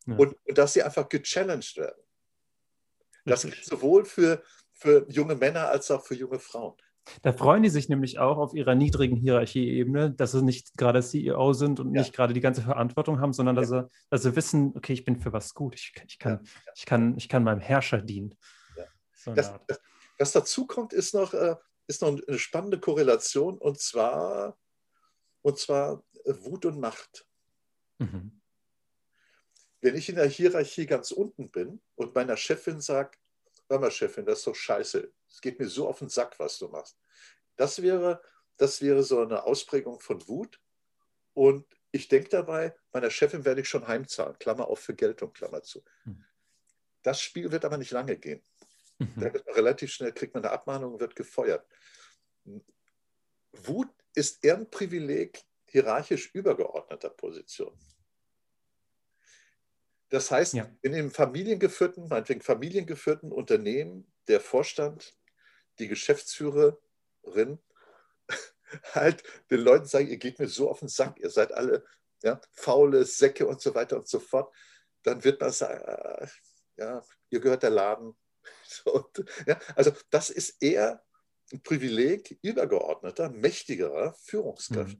Ja. 0.07 0.15
Und, 0.15 0.35
und, 0.45 0.57
dass 0.57 0.73
sie 0.73 0.83
einfach 0.83 1.07
gechallenged 1.09 1.77
werden. 1.77 2.01
Das 3.25 3.43
gilt 3.43 3.63
sowohl 3.65 4.05
für, 4.05 4.41
für 4.71 5.05
junge 5.09 5.35
Männer 5.35 5.69
als 5.69 5.91
auch 5.91 6.05
für 6.05 6.15
junge 6.15 6.39
Frauen. 6.39 6.75
Da 7.21 7.33
freuen 7.33 7.63
die 7.63 7.69
sich 7.69 7.89
nämlich 7.89 8.19
auch 8.19 8.37
auf 8.37 8.53
ihrer 8.53 8.75
niedrigen 8.75 9.15
Hierarchieebene, 9.15 10.11
dass 10.11 10.31
sie 10.31 10.43
nicht 10.43 10.77
gerade 10.77 11.01
CEO 11.01 11.53
sind 11.53 11.79
und 11.79 11.93
ja. 11.93 12.01
nicht 12.01 12.13
gerade 12.13 12.33
die 12.33 12.41
ganze 12.41 12.61
Verantwortung 12.61 13.19
haben, 13.19 13.33
sondern 13.33 13.55
dass, 13.55 13.69
ja. 13.69 13.83
sie, 13.83 13.89
dass 14.09 14.23
sie 14.23 14.35
wissen, 14.35 14.73
okay, 14.75 14.93
ich 14.93 15.05
bin 15.05 15.17
für 15.19 15.33
was 15.33 15.53
gut, 15.53 15.75
ich, 15.75 15.93
ich, 16.07 16.19
kann, 16.19 16.45
ich, 16.75 16.85
kann, 16.85 17.15
ich 17.17 17.29
kann 17.29 17.43
meinem 17.43 17.59
Herrscher 17.59 18.01
dienen. 18.01 18.35
So 19.13 19.33
das, 19.33 19.53
das, 19.67 19.79
was 20.17 20.31
dazu 20.31 20.67
kommt, 20.67 20.93
ist 20.93 21.13
noch, 21.13 21.33
äh, 21.33 21.55
ist 21.87 22.01
noch 22.01 22.09
eine 22.09 22.39
spannende 22.39 22.79
Korrelation 22.79 23.57
und 23.57 23.79
zwar, 23.79 24.57
und 25.41 25.57
zwar 25.57 26.03
Wut 26.25 26.65
und 26.65 26.79
Macht. 26.79 27.25
Mhm. 27.99 28.36
Wenn 29.87 29.95
ich 29.95 30.09
in 30.09 30.15
der 30.15 30.27
Hierarchie 30.27 30.85
ganz 30.85 31.11
unten 31.11 31.49
bin 31.49 31.79
und 31.95 32.13
meiner 32.13 32.35
Chefin 32.35 32.81
sage, 32.81 33.17
hör 33.69 33.79
mal, 33.79 33.89
Chefin, 33.89 34.25
das 34.25 34.39
ist 34.39 34.47
doch 34.47 34.53
scheiße. 34.53 35.13
Es 35.29 35.39
geht 35.39 35.59
mir 35.59 35.69
so 35.69 35.87
auf 35.87 35.99
den 35.99 36.09
Sack, 36.09 36.37
was 36.39 36.57
du 36.57 36.67
machst. 36.67 36.99
Das 37.55 37.81
wäre, 37.81 38.21
das 38.57 38.81
wäre 38.81 39.01
so 39.01 39.21
eine 39.21 39.45
Ausprägung 39.45 40.01
von 40.01 40.27
Wut. 40.27 40.59
Und 41.33 41.65
ich 41.91 42.09
denke 42.09 42.27
dabei, 42.27 42.75
meiner 42.91 43.09
Chefin 43.09 43.45
werde 43.45 43.61
ich 43.61 43.69
schon 43.69 43.87
heimzahlen, 43.87 44.37
Klammer 44.39 44.67
auf 44.67 44.79
für 44.79 44.93
Geltung, 44.93 45.31
Klammer 45.31 45.63
zu. 45.63 45.81
Hm. 46.03 46.21
Das 47.01 47.21
Spiel 47.21 47.49
wird 47.49 47.63
aber 47.63 47.77
nicht 47.77 47.91
lange 47.91 48.17
gehen. 48.17 48.43
Mhm. 48.97 49.23
relativ 49.55 49.93
schnell 49.93 50.11
kriegt 50.11 50.33
man 50.33 50.43
eine 50.43 50.51
Abmahnung 50.51 50.95
und 50.95 50.99
wird 50.99 51.15
gefeuert. 51.15 51.65
Wut 53.53 53.87
ist 54.13 54.43
eher 54.43 54.57
ein 54.57 54.69
Privileg 54.69 55.45
hierarchisch 55.63 56.35
übergeordneter 56.35 57.11
Position. 57.11 57.73
Das 60.09 60.31
heißt, 60.31 60.53
ja. 60.53 60.69
in 60.81 60.93
einem 60.93 61.11
familiengeführten, 61.11 62.07
meinetwegen 62.07 62.41
familiengeführten 62.41 63.31
Unternehmen, 63.31 64.11
der 64.27 64.39
Vorstand, 64.39 65.17
die 65.79 65.87
Geschäftsführerin 65.87 67.59
halt 68.93 69.23
den 69.51 69.59
Leuten 69.59 69.85
sagen, 69.85 70.07
ihr 70.07 70.17
geht 70.17 70.39
mir 70.39 70.47
so 70.47 70.69
auf 70.69 70.79
den 70.79 70.87
Sack, 70.87 71.19
ihr 71.19 71.29
seid 71.29 71.51
alle 71.51 71.85
ja, 72.23 72.41
faule 72.51 73.05
Säcke 73.05 73.45
und 73.47 73.61
so 73.61 73.75
weiter 73.75 73.97
und 73.97 74.07
so 74.07 74.19
fort, 74.19 74.53
dann 75.03 75.23
wird 75.23 75.39
man 75.39 75.51
sagen, 75.51 75.83
äh, 75.85 76.27
ja, 76.77 77.01
ihr 77.29 77.39
gehört 77.39 77.63
der 77.63 77.71
Laden. 77.71 78.15
So, 78.63 79.09
ja, 79.45 79.59
also 79.75 79.91
das 80.09 80.29
ist 80.29 80.61
eher 80.61 81.03
ein 81.51 81.61
Privileg 81.63 82.37
übergeordneter, 82.41 83.29
mächtigerer 83.29 84.13
Führungskräfte. 84.13 84.97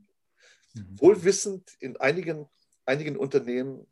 Mhm. 0.73 0.81
Mhm. 0.81 0.99
Wohlwissend 0.99 1.75
in 1.79 1.95
einigen, 1.95 2.49
einigen 2.85 3.15
Unternehmen 3.15 3.87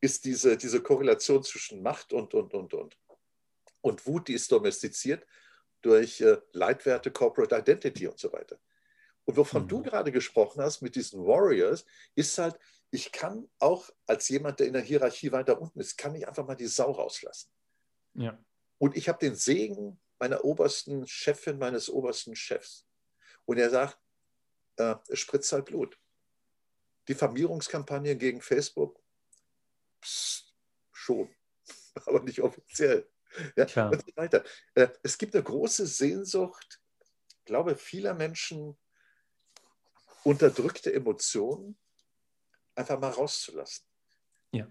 ist 0.00 0.24
diese, 0.24 0.56
diese 0.56 0.82
Korrelation 0.82 1.42
zwischen 1.42 1.82
Macht 1.82 2.12
und, 2.12 2.34
und, 2.34 2.54
und, 2.54 2.74
und. 2.74 2.98
Und 3.82 4.06
Wut, 4.06 4.28
die 4.28 4.34
ist 4.34 4.50
domestiziert 4.52 5.26
durch 5.82 6.20
äh, 6.20 6.38
Leitwerte, 6.52 7.10
Corporate 7.10 7.56
Identity 7.56 8.06
und 8.06 8.18
so 8.18 8.32
weiter. 8.32 8.58
Und 9.24 9.36
wovon 9.36 9.62
mhm. 9.64 9.68
du 9.68 9.82
gerade 9.82 10.12
gesprochen 10.12 10.62
hast 10.62 10.82
mit 10.82 10.96
diesen 10.96 11.24
Warriors, 11.24 11.84
ist 12.14 12.36
halt, 12.38 12.58
ich 12.90 13.12
kann 13.12 13.48
auch 13.58 13.88
als 14.06 14.28
jemand, 14.28 14.60
der 14.60 14.66
in 14.66 14.72
der 14.72 14.82
Hierarchie 14.82 15.32
weiter 15.32 15.60
unten 15.60 15.80
ist, 15.80 15.96
kann 15.96 16.14
ich 16.14 16.26
einfach 16.26 16.46
mal 16.46 16.56
die 16.56 16.66
Sau 16.66 16.90
rauslassen. 16.90 17.50
Ja. 18.14 18.38
Und 18.78 18.96
ich 18.96 19.08
habe 19.08 19.18
den 19.18 19.34
Segen 19.36 20.00
meiner 20.18 20.44
obersten 20.44 21.06
Chefin, 21.06 21.58
meines 21.58 21.88
obersten 21.88 22.34
Chefs. 22.34 22.86
Und 23.44 23.58
er 23.58 23.70
sagt, 23.70 23.98
äh, 24.76 24.96
es 25.08 25.18
spritzt 25.20 25.52
halt 25.52 25.66
Blut. 25.66 25.98
Diffamierungskampagne 27.08 28.16
gegen 28.16 28.40
Facebook, 28.40 28.99
Psst, 30.00 30.54
schon, 30.92 31.34
aber 32.06 32.22
nicht 32.22 32.40
offiziell. 32.40 33.08
Ja, 33.56 33.88
und 33.88 34.04
so 34.04 34.16
weiter. 34.16 34.44
Äh, 34.74 34.88
es 35.02 35.16
gibt 35.16 35.34
eine 35.34 35.44
große 35.44 35.86
Sehnsucht, 35.86 36.80
ich 37.28 37.44
glaube, 37.44 37.76
vieler 37.76 38.14
Menschen 38.14 38.76
unterdrückte 40.24 40.92
Emotionen 40.92 41.78
einfach 42.74 42.98
mal 42.98 43.10
rauszulassen. 43.10 43.86
Ja. 44.52 44.66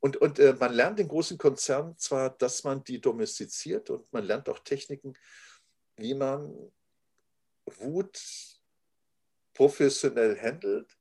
Und, 0.00 0.16
und 0.16 0.38
äh, 0.38 0.54
man 0.54 0.72
lernt 0.72 0.98
in 0.98 1.08
großen 1.08 1.36
Konzernen 1.36 1.96
zwar, 1.98 2.30
dass 2.30 2.64
man 2.64 2.82
die 2.84 3.00
domestiziert 3.00 3.90
und 3.90 4.10
man 4.12 4.24
lernt 4.24 4.48
auch 4.48 4.58
Techniken, 4.60 5.14
wie 5.96 6.14
man 6.14 6.72
Wut 7.66 8.18
professionell 9.52 10.40
handelt, 10.40 10.96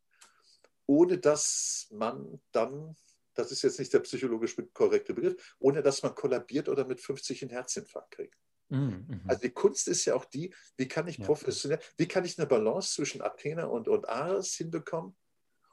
ohne 0.85 1.17
dass 1.17 1.87
man 1.91 2.41
dann 2.51 2.95
das 3.33 3.51
ist 3.51 3.61
jetzt 3.61 3.79
nicht 3.79 3.93
der 3.93 3.99
psychologisch 3.99 4.55
korrekte 4.73 5.13
Begriff, 5.13 5.55
ohne 5.59 5.81
dass 5.81 6.03
man 6.03 6.15
kollabiert 6.15 6.69
oder 6.69 6.85
mit 6.85 6.99
50 6.99 7.41
einen 7.41 7.51
Herzinfarkt 7.51 8.11
kriegt. 8.11 8.37
Mhm, 8.69 9.05
mhm. 9.07 9.21
Also 9.27 9.41
die 9.41 9.51
Kunst 9.51 9.87
ist 9.87 10.05
ja 10.05 10.15
auch 10.15 10.25
die, 10.25 10.53
wie 10.77 10.87
kann 10.87 11.07
ich 11.07 11.19
professionell, 11.19 11.79
wie 11.97 12.07
kann 12.07 12.25
ich 12.25 12.37
eine 12.37 12.47
Balance 12.47 12.93
zwischen 12.93 13.21
Athena 13.21 13.65
und, 13.65 13.87
und 13.87 14.07
Ares 14.07 14.53
hinbekommen 14.53 15.15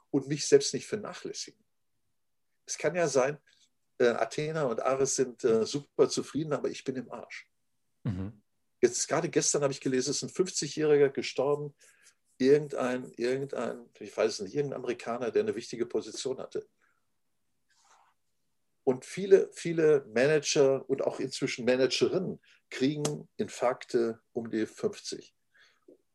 und 0.09 0.27
mich 0.27 0.47
selbst 0.47 0.73
nicht 0.73 0.87
vernachlässigen. 0.87 1.63
Es 2.65 2.77
kann 2.77 2.95
ja 2.95 3.07
sein, 3.07 3.37
äh, 3.99 4.09
Athena 4.09 4.63
und 4.63 4.81
Ares 4.81 5.15
sind 5.15 5.43
äh, 5.43 5.65
super 5.65 6.09
zufrieden, 6.09 6.53
aber 6.53 6.69
ich 6.69 6.83
bin 6.83 6.95
im 6.95 7.11
Arsch. 7.11 7.49
Mhm. 8.03 8.41
Jetzt 8.81 9.07
gerade 9.07 9.29
gestern 9.29 9.63
habe 9.63 9.73
ich 9.73 9.81
gelesen, 9.81 10.11
es 10.11 10.21
ist 10.21 10.23
ein 10.23 10.45
50-Jähriger 10.45 11.09
gestorben, 11.09 11.75
irgendein, 12.37 13.11
irgendein, 13.13 13.89
ich 13.99 14.15
weiß 14.15 14.41
nicht, 14.41 14.55
irgendein 14.55 14.79
Amerikaner, 14.79 15.31
der 15.31 15.43
eine 15.43 15.55
wichtige 15.55 15.85
Position 15.85 16.39
hatte. 16.39 16.67
Und 18.87 19.03
viele, 19.03 19.49
viele 19.51 20.05
Manager 20.15 20.89
und 20.89 21.03
auch 21.03 21.19
inzwischen 21.19 21.65
Managerinnen 21.65 22.39
kriegen 22.69 23.27
Infarkte 23.35 24.21
um 24.31 24.49
die 24.49 24.65
50, 24.65 25.35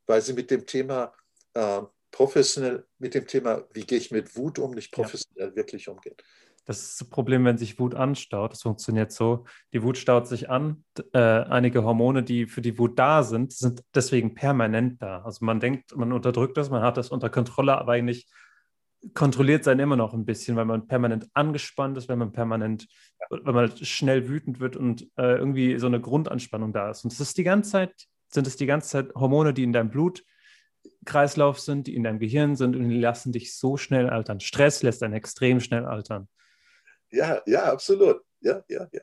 weil 0.06 0.22
sie 0.22 0.32
mit 0.32 0.50
dem 0.50 0.64
Thema 0.64 1.12
äh, 1.52 1.82
professionell, 2.10 2.86
mit 2.98 3.12
dem 3.12 3.26
Thema, 3.26 3.66
wie 3.74 3.82
gehe 3.82 3.98
ich 3.98 4.10
mit 4.10 4.38
Wut 4.38 4.58
um, 4.58 4.70
nicht 4.70 4.90
professionell 4.90 5.50
ja. 5.50 5.54
wirklich 5.54 5.90
umgehen. 5.90 6.16
Das 6.64 6.80
ist 6.80 6.98
das 6.98 7.10
Problem, 7.10 7.44
wenn 7.44 7.58
sich 7.58 7.78
Wut 7.78 7.94
anstaut. 7.94 8.52
Das 8.52 8.62
funktioniert 8.62 9.12
so. 9.12 9.44
Die 9.74 9.82
Wut 9.82 9.98
staut 9.98 10.26
sich 10.26 10.48
an. 10.48 10.82
Äh, 11.12 11.18
einige 11.18 11.84
Hormone, 11.84 12.22
die 12.22 12.46
für 12.46 12.62
die 12.62 12.78
Wut 12.78 12.98
da 12.98 13.22
sind, 13.22 13.52
sind 13.52 13.82
deswegen 13.94 14.32
permanent 14.32 15.02
da. 15.02 15.20
Also 15.24 15.44
man 15.44 15.60
denkt, 15.60 15.94
man 15.94 16.10
unterdrückt 16.10 16.56
das, 16.56 16.70
man 16.70 16.80
hat 16.80 16.96
das 16.96 17.10
unter 17.10 17.28
Kontrolle, 17.28 17.76
aber 17.76 17.92
eigentlich 17.92 18.28
kontrolliert 19.14 19.64
sein 19.64 19.78
immer 19.78 19.96
noch 19.96 20.14
ein 20.14 20.24
bisschen, 20.24 20.56
weil 20.56 20.64
man 20.64 20.86
permanent 20.86 21.28
angespannt 21.34 21.98
ist, 21.98 22.08
wenn 22.08 22.18
man 22.18 22.32
permanent, 22.32 22.86
wenn 23.30 23.54
man 23.54 23.76
schnell 23.76 24.28
wütend 24.28 24.60
wird 24.60 24.76
und 24.76 25.02
äh, 25.16 25.36
irgendwie 25.36 25.78
so 25.78 25.86
eine 25.86 26.00
Grundanspannung 26.00 26.72
da 26.72 26.90
ist. 26.90 27.04
Und 27.04 27.12
das 27.12 27.20
ist 27.20 27.36
die 27.36 27.44
ganze 27.44 27.70
Zeit, 27.70 28.06
sind 28.28 28.46
es 28.46 28.56
die 28.56 28.66
ganze 28.66 28.88
Zeit 28.88 29.14
Hormone, 29.14 29.52
die 29.52 29.64
in 29.64 29.72
deinem 29.72 29.90
Blutkreislauf 29.90 31.58
sind, 31.58 31.86
die 31.86 31.96
in 31.96 32.04
deinem 32.04 32.20
Gehirn 32.20 32.56
sind 32.56 32.76
und 32.76 32.88
die 32.88 33.00
lassen 33.00 33.32
dich 33.32 33.56
so 33.56 33.76
schnell 33.76 34.08
altern. 34.08 34.40
Stress 34.40 34.82
lässt 34.82 35.02
einen 35.02 35.14
extrem 35.14 35.60
schnell 35.60 35.84
altern. 35.84 36.28
Ja, 37.10 37.42
ja, 37.46 37.64
absolut. 37.64 38.22
Ja, 38.40 38.62
ja, 38.68 38.88
ja. 38.92 39.00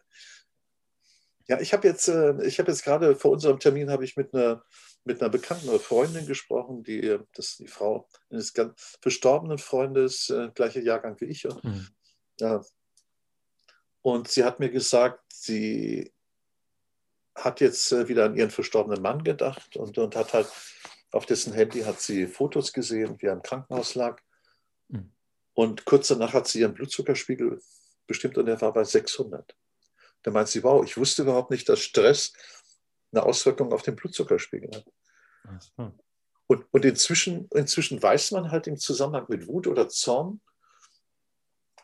Ja, 1.47 1.59
ich 1.59 1.73
habe 1.73 1.87
jetzt, 1.87 2.07
äh, 2.07 2.45
ich 2.45 2.59
habe 2.59 2.69
jetzt 2.71 2.83
gerade 2.83 3.15
vor 3.15 3.31
unserem 3.31 3.59
Termin 3.59 3.89
habe 3.89 4.05
ich 4.05 4.15
mit 4.15 4.33
einer 4.33 4.63
mit 5.03 5.21
einer 5.21 5.29
bekannten 5.29 5.79
Freundin 5.79 6.27
gesprochen, 6.27 6.83
die, 6.83 7.17
das 7.33 7.57
die 7.57 7.67
Frau 7.67 8.07
eines 8.29 8.53
ganz 8.53 8.97
verstorbenen 9.01 9.57
Freundes, 9.57 10.29
äh, 10.29 10.49
gleicher 10.53 10.81
Jahrgang 10.81 11.19
wie 11.19 11.25
ich. 11.25 11.47
Und, 11.47 11.63
mhm. 11.63 11.87
ja. 12.39 12.61
und 14.01 14.27
sie 14.27 14.43
hat 14.43 14.59
mir 14.59 14.69
gesagt, 14.69 15.23
sie 15.33 16.11
hat 17.35 17.61
jetzt 17.61 17.91
äh, 17.91 18.07
wieder 18.07 18.25
an 18.25 18.35
ihren 18.35 18.51
verstorbenen 18.51 19.01
Mann 19.01 19.23
gedacht 19.23 19.77
und, 19.77 19.97
und 19.97 20.15
hat 20.15 20.33
halt 20.33 20.51
auf 21.11 21.25
dessen 21.25 21.53
Handy 21.53 21.81
hat 21.81 21.99
sie 21.99 22.27
Fotos 22.27 22.71
gesehen, 22.73 23.15
wie 23.19 23.27
er 23.27 23.33
im 23.33 23.41
Krankenhaus 23.41 23.95
lag. 23.95 24.21
Mhm. 24.89 25.11
Und 25.53 25.85
kurz 25.85 26.09
danach 26.09 26.33
hat 26.33 26.47
sie 26.47 26.59
ihren 26.59 26.73
Blutzuckerspiegel 26.73 27.59
bestimmt 28.05 28.37
und 28.37 28.47
er 28.47 28.61
war 28.61 28.73
bei 28.73 28.83
600. 28.83 29.55
dann 30.23 30.33
meint 30.33 30.49
sie, 30.49 30.63
wow, 30.63 30.83
ich 30.83 30.97
wusste 30.97 31.23
überhaupt 31.23 31.51
nicht, 31.51 31.67
dass 31.69 31.79
Stress 31.79 32.33
eine 33.11 33.23
Auswirkung 33.23 33.73
auf 33.73 33.81
den 33.81 33.95
Blutzuckerspiegel 33.95 34.71
hat. 34.75 34.85
So. 35.77 35.93
Und, 36.47 36.65
und 36.71 36.85
inzwischen, 36.85 37.47
inzwischen 37.53 38.01
weiß 38.01 38.31
man 38.31 38.51
halt 38.51 38.67
im 38.67 38.77
Zusammenhang 38.77 39.25
mit 39.29 39.47
Wut 39.47 39.67
oder 39.67 39.87
Zorn, 39.87 40.41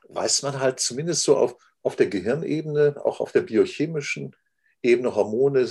weiß 0.09 0.43
man 0.43 0.59
halt 0.59 0.79
zumindest 0.79 1.23
so 1.23 1.37
auf, 1.37 1.55
auf 1.83 1.95
der 1.95 2.07
Gehirnebene, 2.07 2.99
auch 3.03 3.19
auf 3.19 3.31
der 3.31 3.41
biochemischen 3.41 4.35
Ebene, 4.81 5.13
Hormone, 5.15 5.69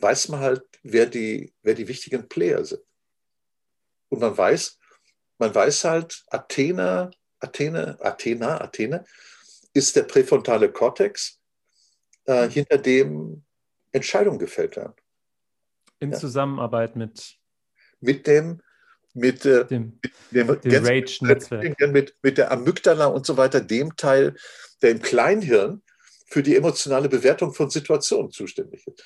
weiß 0.00 0.28
man 0.28 0.40
halt, 0.40 0.62
wer 0.82 1.06
die, 1.06 1.54
wer 1.62 1.74
die 1.74 1.88
wichtigen 1.88 2.28
Player 2.28 2.64
sind. 2.64 2.82
Und 4.08 4.20
man 4.20 4.36
weiß, 4.36 4.78
man 5.38 5.54
weiß 5.54 5.84
halt, 5.84 6.22
Athena, 6.28 7.10
Athene, 7.40 7.98
Athena, 8.00 8.60
Athene 8.60 9.04
ist 9.72 9.96
der 9.96 10.02
präfrontale 10.02 10.70
Kortex, 10.70 11.40
äh, 12.26 12.48
hinter 12.48 12.78
dem 12.78 13.44
Entscheidungen 13.92 14.38
gefällt 14.38 14.76
werden. 14.76 14.94
In 16.00 16.12
ja. 16.12 16.18
Zusammenarbeit 16.18 16.96
mit 16.96 17.38
mit 18.00 18.26
dem 18.26 18.60
mit, 19.14 19.44
äh, 19.44 19.66
dem, 19.66 19.98
mit 20.30 20.64
dem, 20.64 20.84
Rage-Netzwerk. 20.86 21.78
Mit, 21.92 22.16
mit 22.22 22.38
der 22.38 22.50
Amygdala 22.50 23.06
und 23.06 23.26
so 23.26 23.36
weiter, 23.36 23.60
dem 23.60 23.94
Teil, 23.96 24.34
der 24.80 24.90
im 24.90 25.02
Kleinhirn 25.02 25.82
für 26.26 26.42
die 26.42 26.56
emotionale 26.56 27.10
Bewertung 27.10 27.52
von 27.52 27.68
Situationen 27.68 28.30
zuständig 28.30 28.86
ist. 28.86 29.04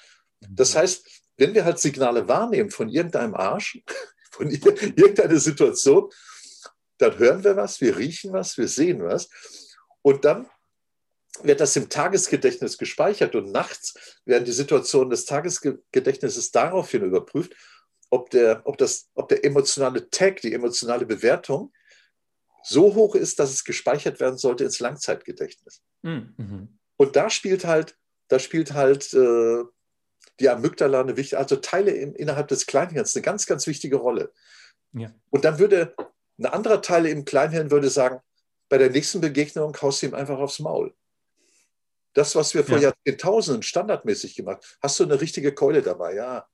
Das 0.49 0.75
mhm. 0.75 0.79
heißt, 0.79 1.23
wenn 1.39 1.55
wir 1.55 1.65
halt 1.65 1.81
Signale 1.81 2.29
wahrnehmen 2.29 2.71
von 2.71 2.89
irgendeinem 2.89 3.35
Arsch, 3.35 3.81
von 4.31 4.49
irgendeiner 4.49 5.39
Situation, 5.39 6.09
dann 6.99 7.19
hören 7.19 7.45
wir 7.45 7.57
was, 7.57 7.81
wir 7.81 7.97
riechen 7.97 8.33
was, 8.33 8.57
wir 8.57 8.69
sehen 8.69 9.03
was. 9.03 9.29
Und 10.03 10.25
dann 10.25 10.49
wird 11.43 11.61
das 11.61 11.77
im 11.77 11.89
Tagesgedächtnis 11.89 12.79
gespeichert 12.79 13.35
und 13.35 13.53
nachts 13.53 13.95
werden 14.25 14.45
die 14.45 14.53
Situationen 14.53 15.11
des 15.11 15.25
Tagesgedächtnisses 15.25 16.51
daraufhin 16.51 17.03
überprüft, 17.03 17.55
ob 18.11 18.31
der, 18.31 18.63
ob, 18.65 18.79
das, 18.79 19.11
ob 19.15 19.29
der 19.29 19.45
emotionale 19.45 20.09
Tag, 20.11 20.41
die 20.41 20.53
emotionale 20.53 21.07
Bewertung 21.07 21.73
so 22.63 22.95
hoch 22.95 23.15
ist, 23.15 23.39
dass 23.39 23.51
es 23.53 23.65
gespeichert 23.65 24.21
werden 24.21 24.39
sollte 24.39 24.65
ins 24.65 24.81
Langzeitgedächtnis. 24.81 25.83
Hm, 26.03 26.35
mhm. 26.37 26.79
Und 26.97 27.17
da 27.17 27.31
spielt 27.31 27.65
halt, 27.65 27.97
da 28.29 28.39
spielt 28.39 28.73
halt 28.73 29.13
äh, 29.15 29.63
die 30.41 30.49
Amygdala 30.49 31.01
eine 31.01 31.17
wichtige, 31.17 31.39
also 31.39 31.57
Teile 31.57 31.93
in, 31.93 32.15
innerhalb 32.15 32.49
des 32.49 32.67
Kleinhirns 32.67 33.15
eine 33.15 33.23
ganz, 33.23 33.47
ganz 33.47 33.67
wichtige 33.67 33.97
Rolle. 33.97 34.33
Ja. 34.93 35.15
Und 35.31 35.45
dann 35.45 35.59
würde 35.59 35.95
ein 36.39 36.47
anderer 36.47 36.83
Teil 36.83 37.07
im 37.07 37.25
Kleinhirn 37.25 37.71
würde 37.71 37.89
sagen, 37.89 38.21
bei 38.69 38.79
der 38.79 38.91
nächsten 38.91 39.21
Begegnung 39.21 39.77
haust 39.81 40.03
du 40.03 40.07
ihm 40.07 40.15
einfach 40.15 40.39
aufs 40.39 40.59
Maul. 40.59 40.95
Das, 42.17 42.35
was 42.35 42.55
wir 42.55 42.65
vor 42.65 42.79
ja. 42.79 42.95
Jahrtausenden 43.05 43.63
standardmäßig 43.63 44.37
gemacht 44.37 44.57
haben. 44.57 44.79
Hast 44.81 44.99
du 44.99 45.05
eine 45.05 45.21
richtige 45.21 45.53
Keule 45.53 45.83
dabei? 45.83 46.15
Ja. 46.15 46.49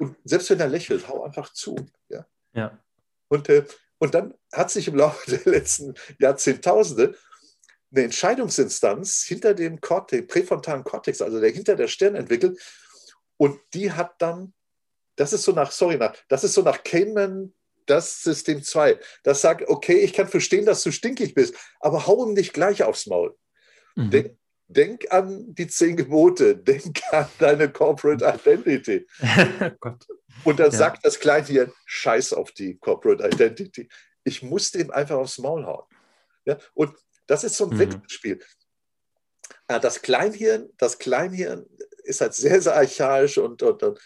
Und 0.00 0.16
selbst 0.24 0.50
wenn 0.50 0.58
er 0.58 0.66
lächelt, 0.66 1.06
hau 1.06 1.22
einfach 1.22 1.52
zu. 1.52 1.76
Ja. 2.08 2.26
ja. 2.52 2.82
Und, 3.28 3.48
äh, 3.48 3.64
und 3.98 4.12
dann 4.12 4.34
hat 4.52 4.72
sich 4.72 4.88
im 4.88 4.96
Laufe 4.96 5.30
der 5.36 5.52
letzten 5.52 5.94
Jahrzehntausende 6.18 7.16
eine 7.92 8.04
Entscheidungsinstanz 8.06 9.22
hinter 9.22 9.54
dem 9.54 9.80
Cortex, 9.80 10.26
präfrontalen 10.26 10.82
Kortex, 10.82 11.22
also 11.22 11.38
der 11.40 11.50
hinter 11.50 11.76
der 11.76 11.86
Stirn 11.86 12.16
entwickelt. 12.16 12.60
Und 13.36 13.60
die 13.74 13.92
hat 13.92 14.20
dann, 14.20 14.52
das 15.14 15.32
ist 15.32 15.44
so 15.44 15.52
nach, 15.52 15.70
sorry, 15.70 15.96
nach, 15.96 16.16
das 16.26 16.42
ist 16.42 16.54
so 16.54 16.62
nach 16.62 16.82
Kahneman 16.82 17.54
das 17.86 18.20
System 18.24 18.64
2. 18.64 18.98
Das 19.22 19.42
sagt, 19.42 19.68
okay, 19.68 20.00
ich 20.00 20.12
kann 20.12 20.26
verstehen, 20.26 20.66
dass 20.66 20.82
du 20.82 20.90
stinkig 20.90 21.34
bist, 21.34 21.54
aber 21.78 22.08
hau 22.08 22.26
ihm 22.26 22.34
nicht 22.34 22.52
gleich 22.52 22.82
aufs 22.82 23.06
Maul. 23.06 23.36
Mhm. 23.94 24.10
Denk, 24.10 24.38
denk 24.72 25.10
an 25.12 25.54
die 25.54 25.66
zehn 25.66 25.96
Gebote, 25.96 26.56
denk 26.56 27.00
an 27.12 27.28
deine 27.38 27.70
Corporate 27.70 28.24
Identity. 28.24 29.06
Und 30.44 30.58
dann 30.58 30.70
ja. 30.70 30.76
sagt 30.76 31.04
das 31.04 31.18
Kleintier, 31.20 31.72
scheiß 31.84 32.32
auf 32.32 32.52
die 32.52 32.78
Corporate 32.78 33.24
Identity. 33.26 33.88
Ich 34.24 34.42
muss 34.42 34.70
dem 34.70 34.90
einfach 34.90 35.16
aufs 35.16 35.38
Maul 35.38 35.64
hauen. 35.64 35.84
Ja? 36.44 36.58
Und 36.74 36.94
das 37.26 37.44
ist 37.44 37.56
so 37.56 37.64
ein 37.64 37.74
mhm. 37.74 37.78
Wechselspiel. 37.78 38.40
Ah, 39.68 39.78
das 39.78 40.02
Kleinhirn, 40.02 40.70
das 40.78 40.98
Kleinhirn 40.98 41.66
ist 42.04 42.20
halt 42.20 42.34
sehr, 42.34 42.60
sehr 42.60 42.74
archaisch 42.74 43.38
und, 43.38 43.62
und, 43.62 43.82
und, 43.82 44.00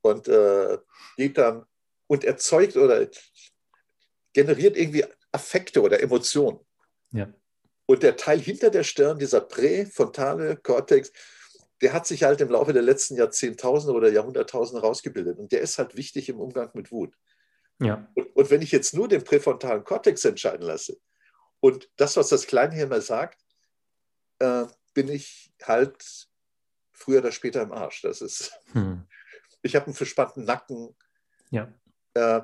und 0.00 0.28
äh, 0.28 0.78
geht 1.16 1.38
dann 1.38 1.64
und 2.06 2.24
erzeugt 2.24 2.76
oder 2.76 3.08
generiert 4.32 4.76
irgendwie 4.76 5.04
Affekte 5.32 5.82
oder 5.82 6.00
Emotionen. 6.00 6.60
Ja. 7.12 7.32
Und 7.86 8.02
der 8.02 8.16
Teil 8.16 8.40
hinter 8.40 8.70
der 8.70 8.82
Stirn, 8.82 9.18
dieser 9.18 9.40
präfrontale 9.40 10.56
Kortex, 10.56 11.12
der 11.82 11.92
hat 11.92 12.06
sich 12.06 12.22
halt 12.22 12.40
im 12.40 12.48
Laufe 12.48 12.72
der 12.72 12.82
letzten 12.82 13.16
Jahrzehntausende 13.16 13.94
oder 13.94 14.10
Jahrhunderttausende 14.10 14.80
rausgebildet. 14.80 15.38
Und 15.38 15.52
der 15.52 15.60
ist 15.60 15.78
halt 15.78 15.96
wichtig 15.96 16.28
im 16.28 16.40
Umgang 16.40 16.70
mit 16.74 16.90
Wut. 16.90 17.14
Ja. 17.80 18.08
Und, 18.14 18.34
und 18.36 18.50
wenn 18.50 18.62
ich 18.62 18.72
jetzt 18.72 18.94
nur 18.94 19.08
den 19.08 19.24
präfrontalen 19.24 19.84
Kortex 19.84 20.24
entscheiden 20.24 20.66
lasse 20.66 20.96
und 21.60 21.90
das, 21.96 22.16
was 22.16 22.28
das 22.28 22.46
Kleinhirn 22.46 22.88
mir 22.88 23.00
sagt, 23.00 23.44
äh, 24.38 24.64
bin 24.94 25.08
ich 25.08 25.52
halt 25.62 26.28
früher 26.92 27.18
oder 27.18 27.32
später 27.32 27.62
im 27.62 27.72
Arsch. 27.72 28.02
Das 28.02 28.22
ist, 28.22 28.52
hm. 28.72 29.06
ich 29.62 29.76
habe 29.76 29.86
einen 29.86 29.94
verspannten 29.94 30.44
Nacken. 30.44 30.96
Ja. 31.50 31.72
Äh, 32.14 32.42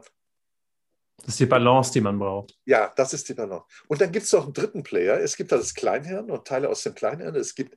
das 1.22 1.35
ist 1.35 1.40
die 1.40 1.46
Balance, 1.46 1.92
die 1.92 2.00
man 2.00 2.18
braucht. 2.18 2.59
Ja, 2.64 2.92
das 2.96 3.12
ist 3.12 3.28
die 3.28 3.35
Balance. 3.35 3.66
Und 3.88 4.00
dann 4.00 4.12
gibt 4.12 4.26
es 4.26 4.33
noch 4.33 4.44
einen 4.44 4.52
dritten 4.52 4.83
Player. 4.83 5.20
Es 5.20 5.37
gibt 5.37 5.52
das 5.52 5.74
Kleinhirn 5.74 6.30
und 6.30 6.46
Teile 6.46 6.68
aus 6.68 6.83
dem 6.83 6.94
Kleinhirn. 6.94 7.35
Es 7.37 7.54
gibt 7.54 7.76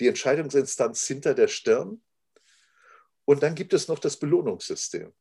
die 0.00 0.08
Entscheidungsinstanz 0.08 1.06
hinter 1.06 1.34
der 1.34 1.48
Stirn. 1.48 2.00
Und 3.24 3.42
dann 3.42 3.54
gibt 3.54 3.74
es 3.74 3.88
noch 3.88 3.98
das 3.98 4.16
Belohnungssystem. 4.16 5.12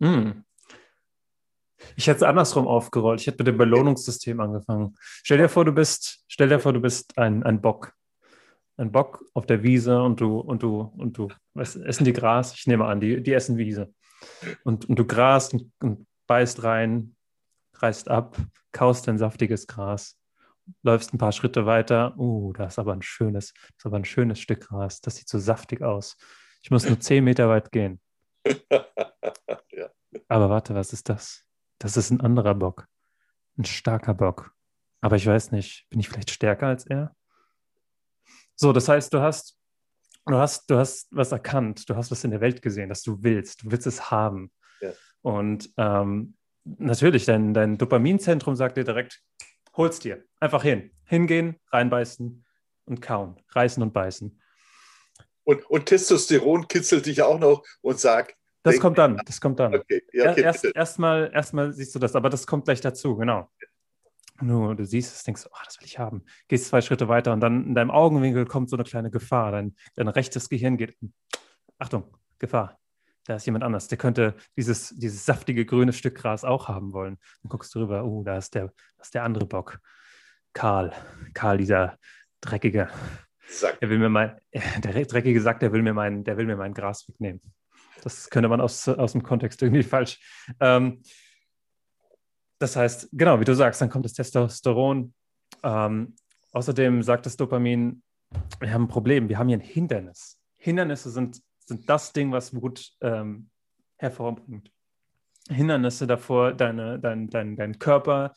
Hm. 0.00 0.44
Ich 1.96 2.06
hätte 2.06 2.18
es 2.18 2.22
andersrum 2.22 2.66
aufgerollt. 2.66 3.20
Ich 3.20 3.26
hätte 3.26 3.38
mit 3.38 3.48
dem 3.48 3.58
Belohnungssystem 3.58 4.40
angefangen. 4.40 4.96
Stell 5.22 5.38
dir 5.38 5.48
vor, 5.48 5.64
du 5.64 5.72
bist, 5.72 6.24
stell 6.28 6.48
dir 6.48 6.60
vor, 6.60 6.72
du 6.72 6.80
bist 6.80 7.18
ein, 7.18 7.42
ein 7.42 7.60
Bock. 7.60 7.92
Ein 8.76 8.90
Bock 8.90 9.24
auf 9.34 9.46
der 9.46 9.62
Wiese 9.62 10.02
und 10.02 10.20
du, 10.20 10.38
und 10.38 10.62
du, 10.62 10.92
und 10.96 11.16
du, 11.16 11.28
was, 11.54 11.76
essen 11.76 12.04
die 12.04 12.12
Gras? 12.12 12.54
Ich 12.54 12.66
nehme 12.66 12.86
an, 12.86 13.00
die, 13.00 13.22
die 13.22 13.32
essen 13.32 13.56
Wiese. 13.56 13.92
Und, 14.64 14.88
und 14.88 14.98
du 14.98 15.06
grast 15.06 15.54
und, 15.54 15.72
und 15.80 16.06
beißt 16.26 16.62
rein, 16.62 17.16
reißt 17.74 18.08
ab, 18.08 18.36
kaust 18.72 19.08
ein 19.08 19.18
saftiges 19.18 19.66
Gras, 19.66 20.18
läufst 20.82 21.12
ein 21.12 21.18
paar 21.18 21.32
Schritte 21.32 21.66
weiter. 21.66 22.16
Uh, 22.18 22.52
da 22.52 22.66
ist 22.66 22.78
aber 22.78 22.92
ein 22.92 23.02
schönes, 23.02 23.52
das 23.52 23.76
ist 23.78 23.86
aber 23.86 23.96
ein 23.96 24.04
schönes 24.04 24.40
Stück 24.40 24.68
Gras. 24.68 25.00
Das 25.00 25.16
sieht 25.16 25.28
so 25.28 25.38
saftig 25.38 25.82
aus. 25.82 26.16
Ich 26.62 26.70
muss 26.70 26.86
nur 26.86 26.98
zehn 26.98 27.24
Meter 27.24 27.48
weit 27.48 27.72
gehen. 27.72 28.00
ja. 28.70 29.90
Aber 30.28 30.50
warte, 30.50 30.74
was 30.74 30.92
ist 30.92 31.08
das? 31.08 31.44
Das 31.78 31.96
ist 31.96 32.10
ein 32.10 32.20
anderer 32.20 32.54
Bock. 32.54 32.86
Ein 33.58 33.64
starker 33.64 34.14
Bock. 34.14 34.54
Aber 35.00 35.16
ich 35.16 35.26
weiß 35.26 35.52
nicht, 35.52 35.86
bin 35.90 36.00
ich 36.00 36.08
vielleicht 36.08 36.30
stärker 36.30 36.68
als 36.68 36.86
er? 36.86 37.14
So, 38.56 38.72
das 38.72 38.88
heißt, 38.88 39.12
du 39.12 39.20
hast, 39.20 39.58
du 40.24 40.36
hast, 40.36 40.70
du 40.70 40.78
hast 40.78 41.08
was 41.10 41.32
erkannt, 41.32 41.88
du 41.88 41.96
hast 41.96 42.10
was 42.10 42.24
in 42.24 42.30
der 42.30 42.40
Welt 42.40 42.62
gesehen, 42.62 42.88
das 42.88 43.02
du 43.02 43.22
willst, 43.22 43.62
du 43.62 43.70
willst 43.70 43.86
es 43.86 44.10
haben. 44.10 44.50
Ja. 44.80 44.92
Und 45.24 45.72
ähm, 45.78 46.34
natürlich, 46.64 47.24
dein, 47.24 47.54
dein 47.54 47.78
Dopaminzentrum 47.78 48.56
sagt 48.56 48.76
dir 48.76 48.84
direkt, 48.84 49.22
hol's 49.74 49.98
dir. 49.98 50.22
Einfach 50.38 50.62
hin. 50.62 50.90
Hingehen, 51.06 51.56
reinbeißen 51.72 52.44
und 52.84 53.00
kauen. 53.00 53.40
Reißen 53.48 53.82
und 53.82 53.94
beißen. 53.94 54.38
Und, 55.44 55.64
und 55.70 55.86
Testosteron 55.86 56.68
kitzelt 56.68 57.06
dich 57.06 57.22
auch 57.22 57.38
noch 57.38 57.64
und 57.80 57.98
sagt. 57.98 58.36
Das 58.62 58.78
kommt 58.78 58.98
dann, 58.98 59.18
das 59.24 59.40
kommt 59.40 59.60
dann. 59.60 59.74
Okay. 59.74 60.02
Ja, 60.12 60.32
okay, 60.32 60.42
Erst, 60.42 60.64
erstmal, 60.66 61.30
erstmal 61.32 61.72
siehst 61.72 61.94
du 61.94 61.98
das, 61.98 62.14
aber 62.14 62.28
das 62.28 62.46
kommt 62.46 62.66
gleich 62.66 62.82
dazu, 62.82 63.16
genau. 63.16 63.50
Nur 64.42 64.74
du 64.74 64.84
siehst 64.84 65.14
es, 65.14 65.22
denkst, 65.22 65.46
oh, 65.46 65.56
das 65.64 65.80
will 65.80 65.86
ich 65.86 65.98
haben. 65.98 66.24
Gehst 66.48 66.66
zwei 66.66 66.82
Schritte 66.82 67.08
weiter 67.08 67.32
und 67.32 67.40
dann 67.40 67.68
in 67.68 67.74
deinem 67.74 67.90
Augenwinkel 67.90 68.44
kommt 68.44 68.68
so 68.68 68.76
eine 68.76 68.84
kleine 68.84 69.10
Gefahr. 69.10 69.52
Dein, 69.52 69.74
dein 69.94 70.08
rechtes 70.08 70.50
Gehirn 70.50 70.76
geht, 70.76 70.98
Achtung, 71.78 72.14
Gefahr 72.38 72.78
da 73.26 73.36
ist 73.36 73.46
jemand 73.46 73.64
anders, 73.64 73.88
der 73.88 73.98
könnte 73.98 74.34
dieses, 74.56 74.90
dieses 74.90 75.24
saftige 75.24 75.64
grüne 75.64 75.92
Stück 75.92 76.16
Gras 76.16 76.44
auch 76.44 76.68
haben 76.68 76.92
wollen. 76.92 77.18
Dann 77.42 77.48
guckst 77.48 77.74
du 77.74 77.80
rüber, 77.80 78.04
oh, 78.04 78.22
da 78.22 78.36
ist 78.36 78.54
der, 78.54 78.72
das 78.98 79.08
ist 79.08 79.14
der 79.14 79.24
andere 79.24 79.46
Bock. 79.46 79.80
Karl, 80.52 80.92
Karl, 81.32 81.58
dieser 81.58 81.98
dreckige. 82.40 82.88
Sack. 83.46 83.80
Der 83.80 83.90
will 83.90 83.98
mir 83.98 84.08
mein, 84.08 84.38
der 84.52 85.04
dreckige 85.04 85.40
Sack, 85.40 85.60
der 85.60 85.72
will 85.72 85.82
mir 85.82 85.94
mein, 85.94 86.24
der 86.24 86.36
will 86.36 86.46
mir 86.46 86.56
mein 86.56 86.74
Gras 86.74 87.08
wegnehmen. 87.08 87.40
Das 88.02 88.28
könnte 88.28 88.48
man 88.48 88.60
aus, 88.60 88.88
aus 88.88 89.12
dem 89.12 89.22
Kontext 89.22 89.62
irgendwie 89.62 89.82
falsch. 89.84 90.20
Ähm, 90.60 91.02
das 92.58 92.76
heißt, 92.76 93.08
genau, 93.12 93.40
wie 93.40 93.44
du 93.44 93.54
sagst, 93.54 93.80
dann 93.80 93.90
kommt 93.90 94.04
das 94.04 94.12
Testosteron. 94.12 95.14
Ähm, 95.62 96.16
außerdem 96.52 97.02
sagt 97.02 97.26
das 97.26 97.36
Dopamin, 97.36 98.02
wir 98.60 98.72
haben 98.72 98.84
ein 98.84 98.88
Problem, 98.88 99.28
wir 99.28 99.38
haben 99.38 99.48
hier 99.48 99.58
ein 99.58 99.60
Hindernis. 99.60 100.38
Hindernisse 100.56 101.10
sind 101.10 101.40
sind 101.64 101.88
das 101.88 102.12
Ding, 102.12 102.32
was 102.32 102.54
Wut 102.54 102.92
ähm, 103.00 103.50
hervorbringt. 103.96 104.70
Hindernisse 105.48 106.06
davor, 106.06 106.52
deine, 106.52 106.98
dein, 106.98 107.28
dein, 107.28 107.56
dein 107.56 107.78
Körper 107.78 108.32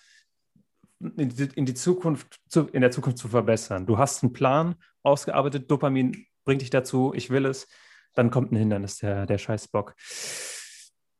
in 0.99 1.29
die, 1.29 1.49
in 1.55 1.65
die 1.65 1.73
Zukunft, 1.73 2.39
zu, 2.49 2.67
in 2.67 2.81
der 2.81 2.91
Zukunft 2.91 3.17
zu 3.17 3.27
verbessern. 3.27 3.85
Du 3.85 3.97
hast 3.97 4.23
einen 4.23 4.33
Plan 4.33 4.75
ausgearbeitet, 5.03 5.69
Dopamin 5.69 6.25
bringt 6.43 6.61
dich 6.61 6.69
dazu, 6.69 7.13
ich 7.15 7.29
will 7.29 7.45
es, 7.45 7.67
dann 8.13 8.31
kommt 8.31 8.51
ein 8.51 8.57
Hindernis, 8.57 8.97
der, 8.97 9.25
der 9.25 9.37
Scheißbock. 9.37 9.95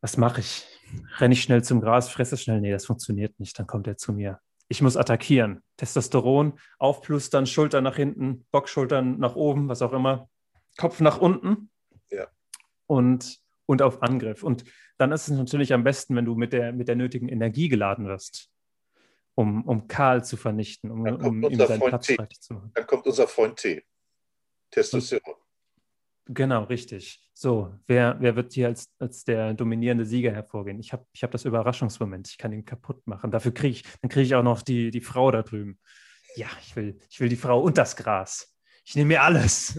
Was 0.01 0.17
mache 0.17 0.41
ich? 0.41 0.65
Renne 1.17 1.33
ich 1.33 1.41
schnell 1.41 1.63
zum 1.63 1.81
Gras, 1.81 2.09
fresse 2.09 2.37
schnell? 2.37 2.61
Nee, 2.61 2.71
das 2.71 2.85
funktioniert 2.85 3.39
nicht. 3.39 3.57
Dann 3.59 3.67
kommt 3.67 3.87
er 3.87 3.97
zu 3.97 4.13
mir. 4.13 4.39
Ich 4.67 4.81
muss 4.81 4.97
attackieren. 4.97 5.61
Testosteron, 5.77 6.59
aufplustern, 6.79 7.45
Schultern 7.45 7.83
nach 7.83 7.95
hinten, 7.95 8.45
Bockschultern 8.51 9.19
nach 9.19 9.35
oben, 9.35 9.69
was 9.69 9.81
auch 9.81 9.93
immer. 9.93 10.29
Kopf 10.77 10.99
nach 11.01 11.19
unten. 11.19 11.69
Ja. 12.09 12.27
Und, 12.85 13.39
und 13.65 13.81
auf 13.81 14.01
Angriff. 14.01 14.43
Und 14.43 14.63
dann 14.97 15.11
ist 15.11 15.27
es 15.27 15.37
natürlich 15.37 15.73
am 15.73 15.83
besten, 15.83 16.15
wenn 16.15 16.25
du 16.25 16.35
mit 16.35 16.53
der, 16.53 16.73
mit 16.73 16.87
der 16.87 16.95
nötigen 16.95 17.29
Energie 17.29 17.69
geladen 17.69 18.07
wirst 18.07 18.51
um, 19.37 19.63
um 19.65 19.87
Karl 19.87 20.23
zu 20.23 20.35
vernichten, 20.35 20.89
um, 20.89 21.05
um 21.05 21.43
ihm 21.43 21.57
seinen 21.59 21.79
Freund 21.79 21.89
Platz 21.89 22.07
frei 22.11 22.27
zu 22.39 22.55
machen. 22.55 22.71
Dann 22.73 22.87
kommt 22.87 23.05
unser 23.05 23.27
Freund 23.27 23.55
T. 23.57 23.83
Testosteron. 24.71 25.35
Genau, 26.25 26.63
richtig. 26.63 27.23
So, 27.33 27.73
wer, 27.85 28.17
wer 28.19 28.35
wird 28.35 28.51
hier 28.53 28.67
als, 28.67 28.91
als 28.97 29.23
der 29.23 29.53
dominierende 29.53 30.05
Sieger 30.05 30.31
hervorgehen? 30.31 30.79
Ich 30.79 30.91
habe 30.91 31.05
ich 31.13 31.23
hab 31.23 31.31
das 31.31 31.45
Überraschungsmoment, 31.45 32.27
ich 32.29 32.37
kann 32.39 32.51
ihn 32.51 32.65
kaputt 32.65 33.05
machen. 33.05 33.29
Dafür 33.29 33.53
kriege 33.53 33.73
ich, 33.73 33.83
dann 34.01 34.09
kriege 34.09 34.25
ich 34.25 34.33
auch 34.33 34.43
noch 34.43 34.63
die, 34.63 34.89
die 34.89 35.01
Frau 35.01 35.29
da 35.29 35.43
drüben. 35.43 35.79
Ja, 36.35 36.47
ich 36.61 36.75
will, 36.75 36.97
ich 37.09 37.19
will 37.19 37.29
die 37.29 37.35
Frau 37.35 37.61
und 37.61 37.77
das 37.77 37.95
Gras. 37.95 38.56
Ich 38.88 38.95
nehme 38.95 39.10
mir 39.10 39.21
alles. 39.21 39.78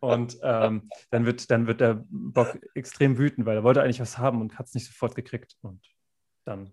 und 0.00 0.38
ähm, 0.42 0.88
dann, 1.10 1.26
wird, 1.26 1.50
dann 1.50 1.66
wird 1.66 1.82
der 1.82 2.02
Bock 2.08 2.58
extrem 2.74 3.18
wütend, 3.18 3.44
weil 3.44 3.58
er 3.58 3.62
wollte 3.62 3.82
eigentlich 3.82 4.00
was 4.00 4.16
haben 4.16 4.40
und 4.40 4.58
hat 4.58 4.68
es 4.68 4.74
nicht 4.74 4.86
sofort 4.86 5.14
gekriegt. 5.14 5.54
Und 5.60 5.84
dann 6.46 6.72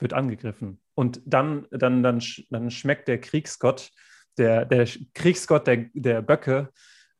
wird 0.00 0.14
angegriffen. 0.14 0.82
Und 0.94 1.22
dann, 1.26 1.68
dann, 1.70 2.02
dann, 2.02 2.20
dann 2.50 2.70
schmeckt 2.72 3.06
der 3.06 3.20
Kriegsgott, 3.20 3.92
der, 4.36 4.64
der 4.64 4.88
Kriegsgott 5.14 5.68
der, 5.68 5.90
der 5.94 6.22
Böcke, 6.22 6.72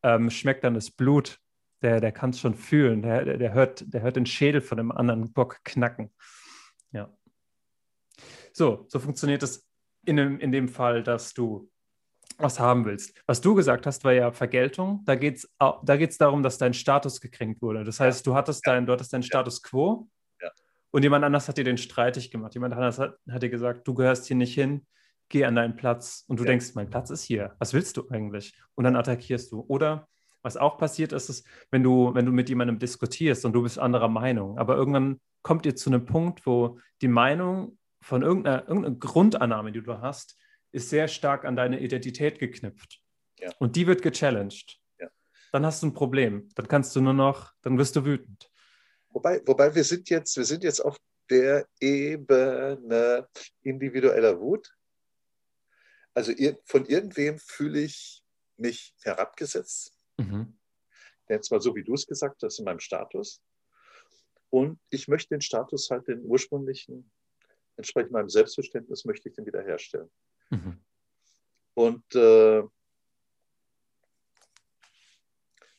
ähm, 0.02 0.30
schmeckt 0.30 0.64
dann 0.64 0.74
das 0.74 0.90
Blut. 0.90 1.38
Der, 1.80 2.00
der 2.00 2.10
kann 2.10 2.30
es 2.30 2.40
schon 2.40 2.56
fühlen. 2.56 3.02
Der, 3.02 3.38
der, 3.38 3.52
hört, 3.52 3.84
der 3.86 4.02
hört 4.02 4.16
den 4.16 4.26
Schädel 4.26 4.62
von 4.62 4.78
dem 4.78 4.90
anderen 4.90 5.32
Bock 5.32 5.60
knacken. 5.62 6.12
Ja. 6.90 7.16
So, 8.52 8.86
so 8.88 8.98
funktioniert 8.98 9.44
es 9.44 9.64
in 10.04 10.16
dem, 10.16 10.40
in 10.40 10.50
dem 10.50 10.68
Fall, 10.68 11.04
dass 11.04 11.34
du 11.34 11.70
was 12.38 12.58
haben 12.58 12.84
willst. 12.84 13.14
Was 13.26 13.40
du 13.40 13.54
gesagt 13.54 13.86
hast, 13.86 14.04
war 14.04 14.12
ja 14.12 14.32
Vergeltung. 14.32 15.02
Da 15.04 15.14
geht 15.14 15.36
es 15.36 15.54
da 15.58 15.96
geht's 15.96 16.18
darum, 16.18 16.42
dass 16.42 16.58
dein 16.58 16.74
Status 16.74 17.20
gekränkt 17.20 17.62
wurde. 17.62 17.84
Das 17.84 18.00
heißt, 18.00 18.26
du 18.26 18.34
hattest, 18.34 18.66
dein, 18.66 18.86
du 18.86 18.92
hattest 18.92 19.12
deinen 19.12 19.22
Status 19.22 19.62
quo 19.62 20.08
und 20.94 21.02
jemand 21.02 21.24
anders 21.24 21.48
hat 21.48 21.58
dir 21.58 21.64
den 21.64 21.76
streitig 21.76 22.30
gemacht. 22.30 22.54
Jemand 22.54 22.72
anders 22.72 23.00
hat, 23.00 23.18
hat 23.28 23.42
dir 23.42 23.50
gesagt, 23.50 23.88
du 23.88 23.94
gehörst 23.94 24.26
hier 24.26 24.36
nicht 24.36 24.54
hin, 24.54 24.86
geh 25.28 25.44
an 25.44 25.56
deinen 25.56 25.74
Platz. 25.74 26.24
Und 26.28 26.38
du 26.38 26.44
denkst, 26.44 26.76
mein 26.76 26.88
Platz 26.88 27.10
ist 27.10 27.24
hier. 27.24 27.56
Was 27.58 27.74
willst 27.74 27.96
du 27.96 28.08
eigentlich? 28.10 28.54
Und 28.76 28.84
dann 28.84 28.94
attackierst 28.94 29.50
du. 29.50 29.64
Oder 29.66 30.06
was 30.42 30.56
auch 30.56 30.78
passiert 30.78 31.12
ist, 31.12 31.30
ist, 31.30 31.48
wenn 31.72 31.82
du, 31.82 32.14
wenn 32.14 32.26
du 32.26 32.30
mit 32.30 32.48
jemandem 32.48 32.78
diskutierst 32.78 33.44
und 33.44 33.54
du 33.54 33.62
bist 33.64 33.76
anderer 33.76 34.06
Meinung, 34.06 34.56
aber 34.56 34.76
irgendwann 34.76 35.18
kommt 35.42 35.66
ihr 35.66 35.74
zu 35.74 35.90
einem 35.90 36.06
Punkt, 36.06 36.46
wo 36.46 36.78
die 37.02 37.08
Meinung 37.08 37.76
von 38.00 38.22
irgendeiner, 38.22 38.68
irgendeiner 38.68 38.94
Grundannahme, 38.94 39.72
die 39.72 39.82
du 39.82 40.00
hast, 40.00 40.36
ist 40.74 40.90
sehr 40.90 41.08
stark 41.08 41.44
an 41.44 41.56
deine 41.56 41.80
Identität 41.80 42.38
geknüpft. 42.38 43.00
Ja. 43.38 43.52
Und 43.58 43.76
die 43.76 43.86
wird 43.86 44.02
gechallenged. 44.02 44.80
Ja. 44.98 45.08
Dann 45.52 45.64
hast 45.64 45.82
du 45.82 45.86
ein 45.86 45.94
Problem. 45.94 46.48
Dann 46.56 46.68
kannst 46.68 46.94
du 46.96 47.00
nur 47.00 47.14
noch, 47.14 47.52
dann 47.62 47.78
wirst 47.78 47.96
du 47.96 48.04
wütend. 48.04 48.50
Wobei, 49.10 49.40
wobei 49.46 49.74
wir 49.74 49.84
sind 49.84 50.10
jetzt, 50.10 50.36
wir 50.36 50.44
sind 50.44 50.64
jetzt 50.64 50.80
auf 50.80 50.98
der 51.30 51.68
Ebene 51.80 53.28
individueller 53.62 54.40
Wut. 54.40 54.74
Also 56.12 56.32
von 56.64 56.84
irgendwem 56.86 57.38
fühle 57.38 57.80
ich 57.80 58.22
mich 58.56 58.94
herabgesetzt. 59.02 59.96
Mhm. 60.16 60.58
Jetzt 61.28 61.50
mal 61.50 61.60
so, 61.60 61.74
wie 61.74 61.84
du 61.84 61.94
es 61.94 62.06
gesagt 62.06 62.42
hast, 62.42 62.58
in 62.58 62.64
meinem 62.64 62.80
Status. 62.80 63.40
Und 64.50 64.78
ich 64.90 65.08
möchte 65.08 65.34
den 65.34 65.40
Status 65.40 65.90
halt, 65.90 66.06
den 66.06 66.24
ursprünglichen, 66.24 67.10
entsprechend 67.76 68.12
meinem 68.12 68.28
Selbstverständnis, 68.28 69.04
möchte 69.04 69.28
ich 69.28 69.34
den 69.34 69.46
wiederherstellen. 69.46 70.10
Mhm. 70.50 70.80
Und 71.74 72.14
äh, 72.14 72.62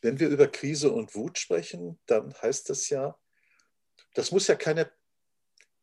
wenn 0.01 0.19
wir 0.19 0.29
über 0.29 0.47
Krise 0.47 0.91
und 0.91 1.15
Wut 1.15 1.39
sprechen, 1.39 1.99
dann 2.05 2.33
heißt 2.41 2.69
das 2.69 2.89
ja, 2.89 3.17
das 4.13 4.31
muss 4.31 4.47
ja 4.47 4.55
keine, 4.55 4.91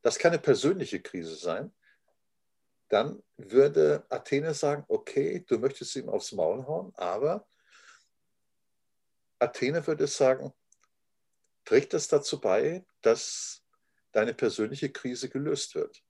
das 0.03 0.19
keine 0.19 0.39
persönliche 0.39 1.01
Krise 1.01 1.35
sein, 1.35 1.75
dann 2.89 3.23
würde 3.37 4.05
Athene 4.11 4.55
sagen, 4.55 4.85
okay, 4.89 5.45
du 5.49 5.59
möchtest 5.59 5.97
ihm 5.97 6.09
aufs 6.09 6.33
Maul 6.33 6.67
hauen, 6.67 6.93
aber 6.95 7.49
Athene 9.39 9.85
würde 9.87 10.07
sagen, 10.07 10.53
trägt 11.65 11.95
das 11.95 12.07
dazu 12.09 12.41
bei, 12.41 12.85
dass 13.01 13.65
deine 14.13 14.35
persönliche 14.35 14.93
Krise 14.93 15.29
gelöst 15.31 15.75
wird? 15.75 16.05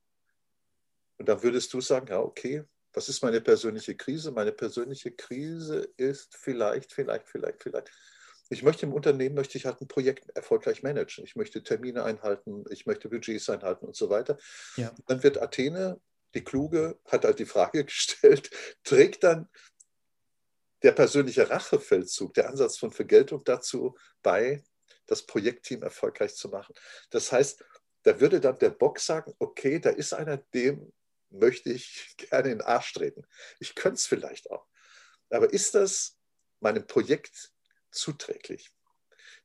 Und 1.23 1.29
dann 1.29 1.41
würdest 1.45 1.73
du 1.73 1.81
sagen, 1.81 2.09
ja, 2.09 2.19
okay, 2.19 2.65
was 2.93 3.09
ist 3.09 3.23
meine 3.23 3.41
persönliche 3.41 3.95
Krise? 3.95 4.33
Meine 4.33 4.51
persönliche 4.51 5.13
Krise 5.13 5.89
ist 5.97 6.37
vielleicht, 6.37 6.93
vielleicht, 6.93 7.29
vielleicht, 7.29 7.63
vielleicht 7.63 7.93
ich 8.51 8.65
möchte 8.65 8.87
im 8.87 8.93
Unternehmen 8.93 9.37
möchte 9.37 9.57
ich 9.57 9.65
halt 9.65 9.81
ein 9.81 9.87
Projekt 9.87 10.29
erfolgreich 10.31 10.83
managen. 10.83 11.25
Ich 11.25 11.37
möchte 11.37 11.63
Termine 11.63 12.03
einhalten, 12.03 12.65
ich 12.71 12.87
möchte 12.87 13.09
Budgets 13.09 13.49
einhalten 13.49 13.87
und 13.87 13.95
so 13.95 14.11
weiter. 14.11 14.37
Ja. 14.75 14.93
Dann 15.07 15.23
wird 15.23 15.41
Athene, 15.41 16.01
die 16.35 16.43
Kluge, 16.43 16.99
hat 17.07 17.25
halt 17.25 17.39
die 17.39 17.47
Frage 17.47 17.85
gestellt, 17.85 18.51
trägt 18.83 19.23
dann 19.23 19.49
der 20.83 20.91
persönliche 20.91 21.49
Rachefeldzug, 21.49 22.35
der 22.35 22.49
Ansatz 22.49 22.79
von 22.79 22.91
Vergeltung 22.91 23.45
dazu 23.45 23.97
bei, 24.25 24.65
das 25.07 25.23
Projektteam 25.23 25.85
erfolgreich 25.85 26.35
zu 26.35 26.49
machen. 26.49 26.75
Das 27.11 27.31
heißt, 27.31 27.65
da 28.03 28.19
würde 28.19 28.41
dann 28.41 28.59
der 28.59 28.71
Bock 28.71 28.99
sagen, 28.99 29.33
okay, 29.39 29.79
da 29.79 29.91
ist 29.91 30.13
einer, 30.13 30.37
dem 30.37 30.93
möchte 31.33 31.71
ich 31.71 32.15
gerne 32.17 32.51
in 32.51 32.59
den 32.59 32.67
Arsch 32.67 32.93
treten. 32.93 33.27
Ich 33.61 33.75
könnte 33.75 33.97
es 33.97 34.07
vielleicht 34.07 34.51
auch. 34.51 34.67
Aber 35.31 35.53
ist 35.53 35.75
das 35.75 36.19
meinem 36.61 36.87
Projekt 36.87 37.53
zuträglich. 37.91 38.71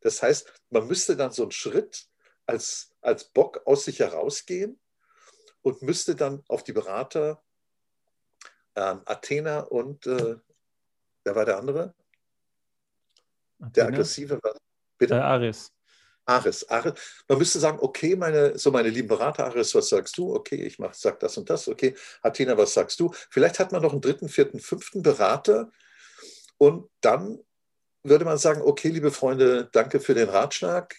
Das 0.01 0.21
heißt, 0.21 0.53
man 0.69 0.87
müsste 0.87 1.15
dann 1.15 1.31
so 1.31 1.43
einen 1.43 1.51
Schritt 1.51 2.07
als, 2.45 2.93
als 3.01 3.25
Bock 3.25 3.61
aus 3.65 3.85
sich 3.85 3.99
herausgehen 3.99 4.79
und 5.61 5.81
müsste 5.81 6.15
dann 6.15 6.43
auf 6.47 6.63
die 6.63 6.73
Berater 6.73 7.43
ähm, 8.75 9.01
Athena 9.05 9.61
und 9.61 10.05
äh, 10.05 10.37
wer 11.23 11.35
war 11.35 11.45
der 11.45 11.57
andere? 11.57 11.95
Athena? 13.59 13.69
Der 13.71 13.87
aggressive 13.87 14.39
war. 14.43 14.55
Bitte? 14.97 15.15
Äh, 15.15 15.19
Aris. 15.19 15.73
Aris, 16.27 16.69
Aris. 16.69 16.93
Man 17.27 17.37
müsste 17.37 17.59
sagen, 17.59 17.79
okay, 17.81 18.15
meine, 18.15 18.57
so 18.57 18.69
meine 18.69 18.89
lieben 18.89 19.07
Berater, 19.07 19.45
Aris, 19.45 19.73
was 19.73 19.89
sagst 19.89 20.17
du? 20.17 20.35
Okay, 20.35 20.61
ich 20.61 20.77
mach, 20.77 20.93
sag 20.93 21.19
das 21.21 21.37
und 21.37 21.49
das. 21.49 21.67
Okay, 21.67 21.95
Athena, 22.21 22.57
was 22.57 22.73
sagst 22.73 22.99
du? 22.99 23.11
Vielleicht 23.29 23.59
hat 23.59 23.71
man 23.71 23.81
noch 23.81 23.93
einen 23.93 24.01
dritten, 24.01 24.27
vierten, 24.27 24.59
fünften 24.59 25.01
Berater 25.01 25.71
und 26.57 26.89
dann 27.01 27.39
würde 28.03 28.25
man 28.25 28.37
sagen, 28.37 28.61
okay, 28.61 28.89
liebe 28.89 29.11
Freunde, 29.11 29.69
danke 29.71 29.99
für 29.99 30.13
den 30.13 30.29
Ratschlag. 30.29 30.95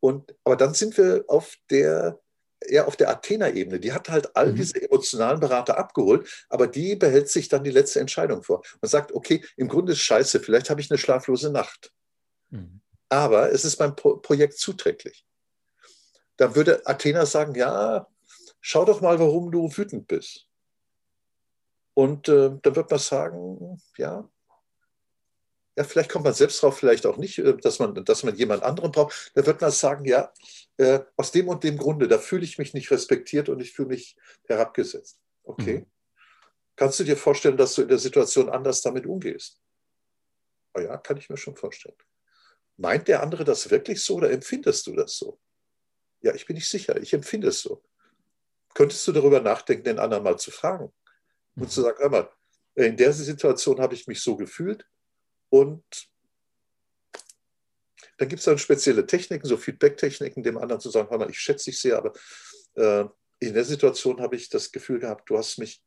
Und, 0.00 0.34
aber 0.44 0.56
dann 0.56 0.74
sind 0.74 0.96
wir 0.98 1.24
auf 1.26 1.56
der, 1.70 2.20
eher 2.60 2.86
auf 2.86 2.96
der 2.96 3.10
Athena-Ebene. 3.10 3.80
Die 3.80 3.92
hat 3.92 4.08
halt 4.08 4.36
all 4.36 4.52
mhm. 4.52 4.56
diese 4.56 4.80
emotionalen 4.82 5.40
Berater 5.40 5.78
abgeholt, 5.78 6.46
aber 6.48 6.66
die 6.66 6.96
behält 6.96 7.30
sich 7.30 7.48
dann 7.48 7.64
die 7.64 7.70
letzte 7.70 8.00
Entscheidung 8.00 8.42
vor 8.42 8.62
und 8.80 8.88
sagt, 8.88 9.12
okay, 9.12 9.44
im 9.56 9.68
Grunde 9.68 9.92
ist 9.92 10.00
scheiße, 10.00 10.40
vielleicht 10.40 10.70
habe 10.70 10.80
ich 10.80 10.90
eine 10.90 10.98
schlaflose 10.98 11.50
Nacht. 11.50 11.92
Mhm. 12.50 12.80
Aber 13.08 13.52
es 13.52 13.64
ist 13.64 13.76
beim 13.76 13.94
Pro 13.94 14.16
Projekt 14.16 14.58
zuträglich. 14.58 15.24
Dann 16.36 16.54
würde 16.54 16.86
Athena 16.86 17.24
sagen, 17.24 17.54
ja, 17.54 18.06
schau 18.60 18.84
doch 18.84 19.00
mal, 19.00 19.18
warum 19.18 19.50
du 19.50 19.74
wütend 19.74 20.06
bist. 20.06 20.48
Und 21.94 22.28
äh, 22.28 22.50
dann 22.60 22.76
wird 22.76 22.90
man 22.90 22.98
sagen, 22.98 23.80
ja, 23.96 24.28
ja, 25.76 25.84
vielleicht 25.84 26.10
kommt 26.10 26.24
man 26.24 26.34
selbst 26.34 26.62
drauf, 26.62 26.78
vielleicht 26.78 27.04
auch 27.06 27.18
nicht, 27.18 27.38
äh, 27.38 27.56
dass 27.56 27.78
man, 27.78 27.94
dass 28.04 28.22
man 28.22 28.34
jemand 28.34 28.62
anderen 28.62 28.92
braucht. 28.92 29.30
Da 29.34 29.46
wird 29.46 29.60
man 29.60 29.70
sagen, 29.70 30.04
ja, 30.04 30.32
äh, 30.78 31.00
aus 31.16 31.32
dem 31.32 31.48
und 31.48 31.64
dem 31.64 31.76
Grunde, 31.76 32.08
da 32.08 32.18
fühle 32.18 32.44
ich 32.44 32.58
mich 32.58 32.74
nicht 32.74 32.90
respektiert 32.90 33.48
und 33.48 33.60
ich 33.60 33.72
fühle 33.72 33.88
mich 33.88 34.16
herabgesetzt. 34.46 35.20
Okay. 35.44 35.78
Mhm. 35.78 35.86
Kannst 36.76 37.00
du 37.00 37.04
dir 37.04 37.16
vorstellen, 37.16 37.56
dass 37.56 37.74
du 37.74 37.82
in 37.82 37.88
der 37.88 37.98
Situation 37.98 38.50
anders 38.50 38.82
damit 38.82 39.06
umgehst? 39.06 39.60
Oh 40.74 40.80
ja, 40.80 40.96
kann 40.98 41.16
ich 41.16 41.30
mir 41.30 41.38
schon 41.38 41.56
vorstellen. 41.56 41.96
Meint 42.76 43.08
der 43.08 43.22
andere 43.22 43.44
das 43.44 43.70
wirklich 43.70 44.02
so 44.02 44.16
oder 44.16 44.30
empfindest 44.30 44.86
du 44.86 44.94
das 44.94 45.16
so? 45.16 45.38
Ja, 46.20 46.34
ich 46.34 46.46
bin 46.46 46.56
nicht 46.56 46.68
sicher. 46.68 47.00
Ich 47.00 47.12
empfinde 47.12 47.48
es 47.48 47.60
so. 47.60 47.82
Könntest 48.74 49.06
du 49.06 49.12
darüber 49.12 49.40
nachdenken, 49.40 49.84
den 49.84 49.98
anderen 49.98 50.24
mal 50.24 50.38
zu 50.38 50.50
fragen 50.50 50.92
und 51.54 51.62
mhm. 51.62 51.68
zu 51.68 51.82
sagen, 51.82 51.98
hör 51.98 52.10
mal, 52.10 52.30
in 52.74 52.96
der 52.96 53.12
Situation 53.12 53.80
habe 53.80 53.94
ich 53.94 54.06
mich 54.06 54.20
so 54.20 54.36
gefühlt 54.36 54.86
und 55.48 55.84
dann 58.18 58.28
gibt 58.28 58.40
es 58.40 58.44
dann 58.44 58.58
spezielle 58.58 59.06
Techniken, 59.06 59.46
so 59.46 59.56
Feedback-Techniken, 59.56 60.42
dem 60.42 60.58
anderen 60.58 60.80
zu 60.80 60.90
sagen, 60.90 61.08
hör 61.10 61.18
mal, 61.18 61.30
ich 61.30 61.38
schätze 61.38 61.66
dich 61.66 61.80
sehr, 61.80 61.98
aber 61.98 62.12
äh, 62.74 63.04
in 63.38 63.54
der 63.54 63.64
Situation 63.64 64.20
habe 64.20 64.36
ich 64.36 64.48
das 64.48 64.72
Gefühl 64.72 64.98
gehabt, 64.98 65.28
du 65.28 65.36
hast 65.36 65.58
mich 65.58 65.82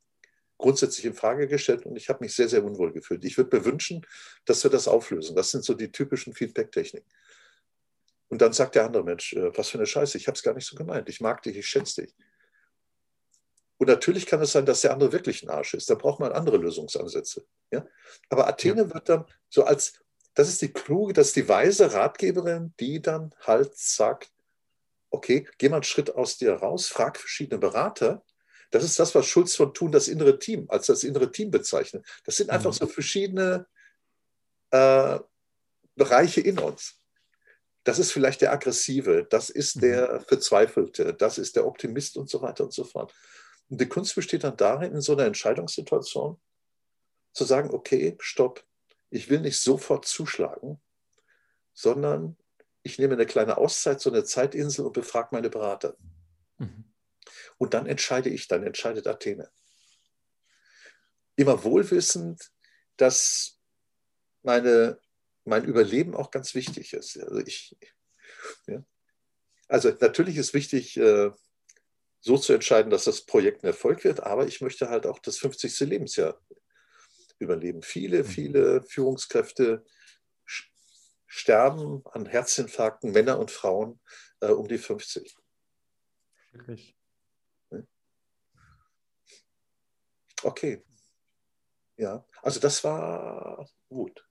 grundsätzlich 0.60 1.06
in 1.06 1.14
Frage 1.16 1.48
gestellt 1.48 1.86
und 1.86 1.96
ich 1.96 2.10
habe 2.10 2.24
mich 2.24 2.36
sehr, 2.36 2.50
sehr 2.50 2.64
unwohl 2.64 2.92
gefühlt. 2.92 3.26
Ich 3.26 3.38
würde 3.38 3.58
mir 3.58 3.66
wünschen, 3.66 4.06
dass 4.46 4.64
wir 4.64 4.70
das 4.70 4.88
auflösen. 4.88 5.36
Das 5.36 5.50
sind 5.50 5.64
so 5.64 5.74
die 5.74 5.92
typischen 5.92 6.34
Feedback-Techniken. 6.34 7.10
Und 8.28 8.42
dann 8.42 8.54
sagt 8.54 8.76
der 8.76 8.86
andere 8.86 9.04
Mensch, 9.04 9.34
äh, 9.34 9.58
was 9.58 9.70
für 9.70 9.80
eine 9.80 9.88
Scheiße, 9.88 10.18
ich 10.18 10.28
habe 10.28 10.36
es 10.36 10.44
gar 10.44 10.54
nicht 10.54 10.68
so 10.68 10.76
gemeint. 10.76 11.10
Ich 11.10 11.22
mag 11.22 11.42
dich, 11.42 11.58
ich 11.58 11.66
schätze 11.66 12.04
dich. 12.04 12.16
Und 13.78 13.88
natürlich 13.88 14.26
kann 14.26 14.42
es 14.42 14.52
sein, 14.52 14.66
dass 14.66 14.82
der 14.82 14.92
andere 14.92 15.14
wirklich 15.14 15.42
ein 15.42 15.50
Arsch 15.50 15.74
ist. 15.74 15.90
Da 15.90 15.96
braucht 15.96 16.20
man 16.20 16.34
andere 16.34 16.58
Lösungsansätze. 16.58 17.46
Ja? 17.72 17.88
Aber 18.30 18.48
Athene 18.48 18.82
ja. 18.82 18.94
wird 18.94 19.08
dann 19.08 19.26
so 19.48 19.64
als, 19.64 19.94
das 20.34 20.50
ist 20.50 20.62
die 20.62 20.74
kluge, 20.74 21.14
das 21.14 21.28
ist 21.28 21.38
die 21.38 21.48
weise 21.48 21.94
Ratgeberin, 21.94 22.74
die 22.80 23.02
dann 23.02 23.34
halt 23.40 23.76
sagt, 23.78 24.32
okay, 25.10 25.48
geh 25.58 25.70
mal 25.70 25.78
einen 25.78 25.84
Schritt 25.84 26.14
aus 26.14 26.38
dir 26.38 26.54
raus, 26.54 26.90
frag 26.90 27.18
verschiedene 27.18 27.58
Berater. 27.58 28.24
Das 28.72 28.84
ist 28.84 29.00
das, 29.00 29.16
was 29.16 29.26
Schulz 29.26 29.56
von 29.56 29.74
Thun 29.74 29.92
das 29.92 30.08
innere 30.08 30.38
Team, 30.38 30.66
als 30.70 30.88
das 30.88 31.04
innere 31.04 31.32
Team 31.32 31.52
bezeichnet. 31.52 32.06
Das 32.26 32.38
sind 32.38 32.50
einfach 32.50 32.72
mhm. 32.72 32.78
so 32.78 32.88
verschiedene 32.88 33.68
äh, 34.72 35.20
Bereiche 35.96 36.42
in 36.42 36.60
uns. 36.60 36.96
Das 37.84 37.98
ist 37.98 38.12
vielleicht 38.12 38.42
der 38.42 38.52
Aggressive, 38.52 39.26
das 39.30 39.50
ist 39.50 39.78
mhm. 39.78 39.82
der 39.82 40.22
Verzweifelte, 40.22 41.14
das 41.14 41.38
ist 41.38 41.56
der 41.56 41.66
Optimist 41.66 42.18
und 42.18 42.30
so 42.30 42.42
weiter 42.42 42.64
und 42.64 42.74
so 42.74 42.84
fort. 42.84 43.14
Und 43.70 43.80
die 43.82 43.88
Kunst 43.88 44.16
besteht 44.16 44.44
dann 44.44 44.58
darin, 44.58 44.94
in 44.94 45.02
so 45.02 45.14
einer 45.14 45.26
Entscheidungssituation 45.26 46.40
zu 47.34 47.44
sagen, 47.46 47.72
okay, 47.72 48.18
stopp, 48.20 48.64
ich 49.10 49.30
will 49.30 49.40
nicht 49.40 49.60
sofort 49.60 50.06
zuschlagen, 50.06 50.80
sondern 51.74 52.38
ich 52.84 53.00
nehme 53.00 53.14
eine 53.14 53.26
kleine 53.26 53.58
Auszeit, 53.58 54.02
so 54.02 54.10
eine 54.10 54.24
Zeitinsel 54.24 54.86
und 54.86 54.94
befrage 54.94 55.30
meine 55.32 55.50
Berater. 55.50 55.96
Mhm. 56.58 56.89
Und 57.60 57.74
dann 57.74 57.86
entscheide 57.86 58.30
ich, 58.30 58.48
dann 58.48 58.64
entscheidet 58.64 59.06
Athene. 59.06 59.52
Immer 61.36 61.64
wohlwissend, 61.64 62.52
dass 62.98 63.60
meine, 64.42 65.00
mein 65.44 65.66
Überleben 65.66 66.16
auch 66.16 66.32
ganz 66.32 66.56
wichtig 66.56 66.94
ist. 66.94 67.18
Also, 67.18 67.40
ich, 67.46 67.78
ja. 68.66 68.84
also 69.68 69.92
natürlich 70.00 70.38
ist 70.38 70.54
wichtig, 70.54 70.98
äh, 70.98 71.32
so 72.22 72.38
zu 72.38 72.54
entscheiden, 72.54 72.90
dass 72.90 73.04
das 73.04 73.26
Projekt 73.26 73.64
ein 73.64 73.68
Erfolg 73.68 74.04
wird, 74.04 74.22
aber 74.22 74.48
ich 74.48 74.62
möchte 74.62 74.90
halt 74.90 75.06
auch 75.06 75.20
das 75.20 75.38
50. 75.38 75.80
Lebensjahr 75.82 76.42
überleben. 77.40 77.82
Viele, 77.82 78.20
mhm. 78.20 78.28
viele 78.28 78.84
Führungskräfte 78.84 79.86
sterben 81.28 82.04
an 82.06 82.26
Herzinfarkten, 82.26 83.12
Männer 83.12 83.38
und 83.38 83.52
Frauen 83.52 84.00
äh, 84.40 84.48
um 84.48 84.68
die 84.68 84.78
50. 84.78 85.36
Wirklich. 86.52 86.99
Okay. 90.44 90.84
Ja, 91.98 92.24
also 92.42 92.60
das 92.60 92.84
war 92.84 93.68
Wut. 93.90 94.26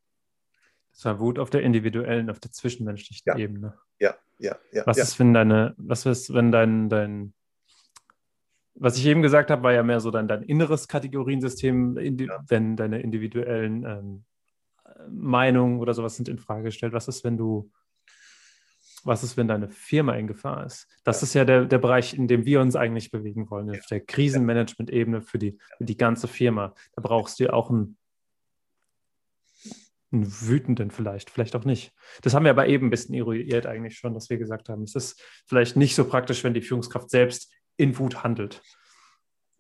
Das 0.93 1.05
war 1.05 1.21
Wut 1.21 1.39
auf 1.39 1.51
der 1.51 1.63
individuellen, 1.63 2.31
auf 2.31 2.41
der 2.41 2.51
zwischenmenschlichen 2.51 3.25
ja. 3.27 3.37
Ebene. 3.37 3.79
Ja, 4.01 4.17
ja, 4.39 4.57
ja. 4.73 4.87
Was 4.87 4.97
ja. 4.97 5.03
ist, 5.05 5.19
wenn 5.19 5.35
deine, 5.35 5.75
was 5.77 6.07
ist, 6.07 6.33
wenn 6.33 6.51
dein, 6.51 6.89
dein 6.89 7.35
was 8.81 8.97
ich 8.97 9.07
eben 9.07 9.23
gesagt 9.23 9.51
habe, 9.51 9.63
war 9.63 9.73
ja 9.73 9.83
mehr 9.83 10.01
so 10.01 10.11
dein, 10.11 10.29
dein 10.29 10.43
inneres 10.43 10.89
Kategoriensystem, 10.89 11.99
ja. 12.19 12.45
wenn 12.47 12.77
deine 12.77 13.01
individuellen 13.01 13.85
ähm, 13.85 14.25
Meinungen 15.09 15.81
oder 15.81 15.95
sowas 15.95 16.17
sind 16.17 16.29
in 16.29 16.39
Frage 16.39 16.65
gestellt. 16.65 16.93
Was 16.93 17.09
ist, 17.09 17.25
wenn 17.25 17.37
du, 17.37 17.71
was 19.09 19.25
ist, 19.25 19.37
wenn 19.37 19.49
deine 19.49 19.69
Firma 19.69 20.15
in 20.15 20.27
Gefahr 20.27 20.65
ist? 20.65 20.87
Das 21.03 21.21
ja. 21.21 21.25
ist 21.25 21.35
ja 21.35 21.45
der, 21.45 21.65
der 21.65 21.79
Bereich, 21.79 22.15
in 22.15 22.29
dem 22.29 22.45
wir 22.45 22.61
uns 22.61 22.77
eigentlich 22.77 23.11
bewegen 23.11 23.51
wollen, 23.51 23.73
ja. 23.73 23.81
auf 23.81 23.87
der 23.87 24.01
Krisenmanagement-Ebene 24.01 25.23
für 25.23 25.39
die, 25.39 25.59
für 25.79 25.85
die 25.85 25.97
ganze 25.97 26.29
Firma. 26.29 26.75
Da 26.93 27.03
brauchst 27.03 27.41
du 27.41 27.53
auch 27.53 27.71
einen, 27.71 27.97
einen 30.13 30.27
wütenden 30.43 30.91
vielleicht, 30.91 31.31
vielleicht 31.31 31.57
auch 31.57 31.65
nicht. 31.65 31.93
Das 32.23 32.35
haben 32.35 32.45
wir 32.45 32.51
aber 32.51 32.69
eben 32.69 32.87
ein 32.87 32.91
bisschen 32.91 33.15
eruiert 33.15 33.67
eigentlich 33.67 33.99
schon, 33.99 34.15
dass 34.15 34.31
wir 34.31 34.39
gesagt 34.39 34.69
haben, 34.69 34.83
es 34.85 34.95
ist 34.95 35.21
vielleicht 35.47 35.77
nicht 35.77 35.95
so 35.95 36.07
praktisch, 36.07 36.45
wenn 36.45 36.55
die 36.55 36.63
Führungskraft 36.63 37.11
selbst 37.11 37.53
in 37.77 37.99
Wut 37.99 38.23
handelt. 38.23 38.63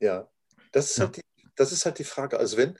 Ja, 0.00 0.28
das 0.72 0.90
ist, 0.90 0.98
ja. 0.98 1.04
Halt, 1.06 1.16
die, 1.16 1.22
das 1.56 1.72
ist 1.72 1.84
halt 1.84 1.98
die 1.98 2.04
Frage. 2.04 2.38
Also 2.38 2.56
wenn, 2.56 2.76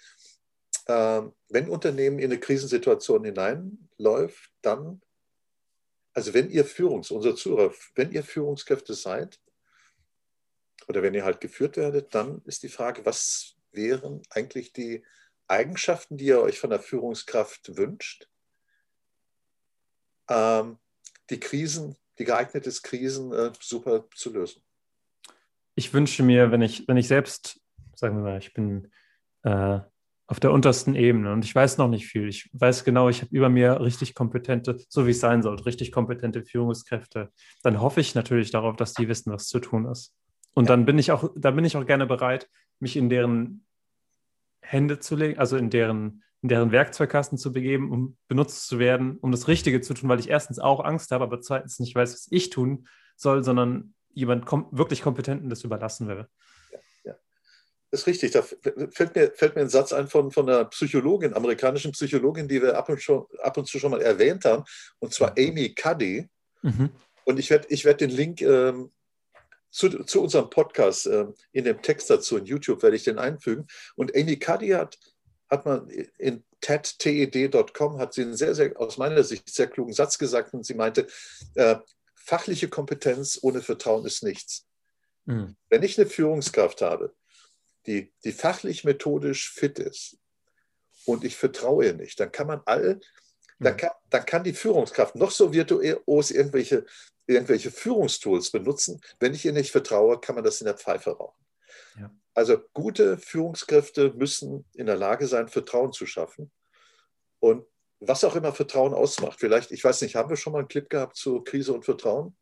äh, 0.86 1.22
wenn 1.48 1.68
Unternehmen 1.68 2.18
in 2.18 2.30
eine 2.30 2.40
Krisensituation 2.40 3.24
hineinläuft, 3.24 4.50
dann, 4.62 5.00
also 6.18 6.34
wenn 6.34 6.50
ihr 6.50 6.64
Führungs, 6.64 7.12
unser 7.12 7.36
Zuhörer, 7.36 7.72
wenn 7.94 8.10
ihr 8.10 8.24
Führungskräfte 8.24 8.92
seid 8.94 9.38
oder 10.88 11.00
wenn 11.00 11.14
ihr 11.14 11.24
halt 11.24 11.40
geführt 11.40 11.76
werdet, 11.76 12.12
dann 12.12 12.42
ist 12.44 12.64
die 12.64 12.68
Frage, 12.68 13.06
was 13.06 13.54
wären 13.70 14.22
eigentlich 14.30 14.72
die 14.72 15.04
Eigenschaften, 15.46 16.16
die 16.16 16.24
ihr 16.24 16.40
euch 16.40 16.58
von 16.58 16.70
der 16.70 16.80
Führungskraft 16.80 17.76
wünscht, 17.76 18.28
ähm, 20.28 20.78
die 21.30 21.38
Krisen, 21.38 21.96
die 22.18 22.24
geeignet 22.24 22.66
ist, 22.66 22.82
Krisen 22.82 23.32
äh, 23.32 23.52
super 23.60 24.08
zu 24.12 24.32
lösen. 24.32 24.60
Ich 25.76 25.94
wünsche 25.94 26.24
mir, 26.24 26.50
wenn 26.50 26.62
ich, 26.62 26.88
wenn 26.88 26.96
ich 26.96 27.06
selbst, 27.06 27.60
sagen 27.94 28.16
wir 28.16 28.24
mal, 28.24 28.38
ich 28.38 28.52
bin 28.54 28.90
äh, 29.44 29.78
auf 30.28 30.40
der 30.40 30.52
untersten 30.52 30.94
Ebene 30.94 31.32
und 31.32 31.42
ich 31.44 31.54
weiß 31.54 31.78
noch 31.78 31.88
nicht 31.88 32.06
viel. 32.06 32.28
Ich 32.28 32.50
weiß 32.52 32.84
genau, 32.84 33.08
ich 33.08 33.22
habe 33.22 33.34
über 33.34 33.48
mir 33.48 33.80
richtig 33.80 34.14
kompetente, 34.14 34.76
so 34.88 35.06
wie 35.06 35.12
es 35.12 35.20
sein 35.20 35.42
sollte, 35.42 35.64
richtig 35.64 35.90
kompetente 35.90 36.44
Führungskräfte. 36.44 37.32
Dann 37.62 37.80
hoffe 37.80 38.00
ich 38.00 38.14
natürlich 38.14 38.50
darauf, 38.50 38.76
dass 38.76 38.92
die 38.92 39.08
wissen, 39.08 39.32
was 39.32 39.46
zu 39.46 39.58
tun 39.58 39.86
ist. 39.86 40.14
Und 40.52 40.66
ja. 40.66 40.76
dann 40.76 40.84
bin 40.84 40.98
ich 40.98 41.12
auch, 41.12 41.30
da 41.34 41.50
bin 41.50 41.64
ich 41.64 41.78
auch 41.78 41.86
gerne 41.86 42.06
bereit, 42.06 42.46
mich 42.78 42.96
in 42.96 43.08
deren 43.08 43.64
Hände 44.60 44.98
zu 44.98 45.16
legen, 45.16 45.38
also 45.38 45.56
in 45.56 45.70
deren, 45.70 46.22
in 46.42 46.50
deren 46.50 46.72
Werkzeugkasten 46.72 47.38
zu 47.38 47.50
begeben, 47.50 47.90
um 47.90 48.18
benutzt 48.28 48.68
zu 48.68 48.78
werden, 48.78 49.16
um 49.16 49.32
das 49.32 49.48
Richtige 49.48 49.80
zu 49.80 49.94
tun, 49.94 50.10
weil 50.10 50.20
ich 50.20 50.28
erstens 50.28 50.58
auch 50.58 50.84
Angst 50.84 51.10
habe, 51.10 51.24
aber 51.24 51.40
zweitens 51.40 51.78
nicht 51.80 51.94
weiß, 51.94 52.12
was 52.12 52.28
ich 52.30 52.50
tun 52.50 52.86
soll, 53.16 53.42
sondern 53.42 53.94
jemand 54.12 54.44
kom 54.44 54.68
wirklich 54.72 55.00
Kompetenten 55.00 55.48
das 55.48 55.64
überlassen 55.64 56.06
will. 56.06 56.26
Ist 57.90 58.06
richtig. 58.06 58.32
Da 58.32 58.42
fällt 58.42 59.14
mir, 59.14 59.32
fällt 59.34 59.54
mir 59.54 59.62
ein 59.62 59.68
Satz 59.68 59.92
ein 59.92 60.08
von, 60.08 60.30
von 60.30 60.48
einer 60.48 60.66
Psychologin, 60.66 61.34
amerikanischen 61.34 61.92
Psychologin, 61.92 62.46
die 62.46 62.60
wir 62.60 62.76
ab 62.76 62.88
und, 62.88 63.02
schon, 63.02 63.26
ab 63.42 63.56
und 63.56 63.66
zu 63.66 63.78
schon 63.78 63.90
mal 63.90 64.02
erwähnt 64.02 64.44
haben, 64.44 64.64
und 64.98 65.14
zwar 65.14 65.32
Amy 65.38 65.74
Cuddy. 65.74 66.28
Mhm. 66.62 66.90
Und 67.24 67.38
ich 67.38 67.48
werde 67.50 67.66
ich 67.70 67.84
werd 67.84 68.00
den 68.00 68.10
Link 68.10 68.42
ähm, 68.42 68.90
zu, 69.70 70.04
zu, 70.04 70.22
unserem 70.22 70.50
Podcast 70.50 71.06
äh, 71.06 71.26
in 71.52 71.64
dem 71.64 71.80
Text 71.82 72.10
dazu 72.10 72.36
in 72.36 72.44
YouTube 72.44 72.82
werde 72.82 72.96
ich 72.96 73.04
den 73.04 73.18
einfügen. 73.18 73.66
Und 73.96 74.14
Amy 74.14 74.38
Cuddy 74.38 74.70
hat, 74.70 74.98
hat 75.48 75.64
man 75.64 75.88
in 76.18 76.44
ted.com 76.60 77.98
hat 77.98 78.12
sie 78.12 78.22
einen 78.22 78.36
sehr, 78.36 78.54
sehr, 78.54 78.78
aus 78.80 78.98
meiner 78.98 79.22
Sicht 79.24 79.48
sehr 79.48 79.68
klugen 79.68 79.92
Satz 79.92 80.18
gesagt 80.18 80.52
und 80.54 80.66
sie 80.66 80.74
meinte, 80.74 81.06
äh, 81.54 81.76
fachliche 82.14 82.68
Kompetenz 82.68 83.38
ohne 83.42 83.62
Vertrauen 83.62 84.04
ist 84.04 84.22
nichts. 84.22 84.66
Mhm. 85.24 85.56
Wenn 85.68 85.82
ich 85.82 85.98
eine 85.98 86.08
Führungskraft 86.08 86.82
habe, 86.82 87.14
die, 87.88 88.12
die 88.22 88.32
fachlich 88.32 88.84
methodisch 88.84 89.50
fit 89.50 89.78
ist 89.78 90.18
und 91.06 91.24
ich 91.24 91.36
vertraue 91.36 91.86
ihr 91.86 91.94
nicht, 91.94 92.20
dann 92.20 92.30
kann 92.30 92.46
man 92.46 92.60
all, 92.66 93.00
dann, 93.58 93.72
hm. 93.72 93.76
kann, 93.78 93.90
dann 94.10 94.26
kann 94.26 94.44
die 94.44 94.52
Führungskraft 94.52 95.16
noch 95.16 95.30
so 95.30 95.52
virtuos 95.52 96.30
irgendwelche, 96.30 96.84
irgendwelche 97.26 97.70
Führungstools 97.70 98.50
benutzen. 98.50 99.00
Wenn 99.18 99.34
ich 99.34 99.44
ihr 99.44 99.52
nicht 99.52 99.72
vertraue, 99.72 100.20
kann 100.20 100.34
man 100.34 100.44
das 100.44 100.60
in 100.60 100.66
der 100.66 100.76
Pfeife 100.76 101.10
rauchen. 101.10 101.44
Ja. 101.98 102.14
Also 102.34 102.58
gute 102.72 103.18
Führungskräfte 103.18 104.12
müssen 104.14 104.64
in 104.74 104.86
der 104.86 104.96
Lage 104.96 105.26
sein, 105.26 105.48
Vertrauen 105.48 105.92
zu 105.92 106.06
schaffen. 106.06 106.52
Und 107.40 107.66
was 108.00 108.22
auch 108.22 108.36
immer 108.36 108.52
Vertrauen 108.52 108.94
ausmacht. 108.94 109.40
Vielleicht, 109.40 109.72
ich 109.72 109.82
weiß 109.82 110.02
nicht, 110.02 110.14
haben 110.14 110.28
wir 110.28 110.36
schon 110.36 110.52
mal 110.52 110.60
einen 110.60 110.68
Clip 110.68 110.88
gehabt 110.88 111.16
zu 111.16 111.40
Krise 111.42 111.72
und 111.72 111.84
Vertrauen? 111.84 112.36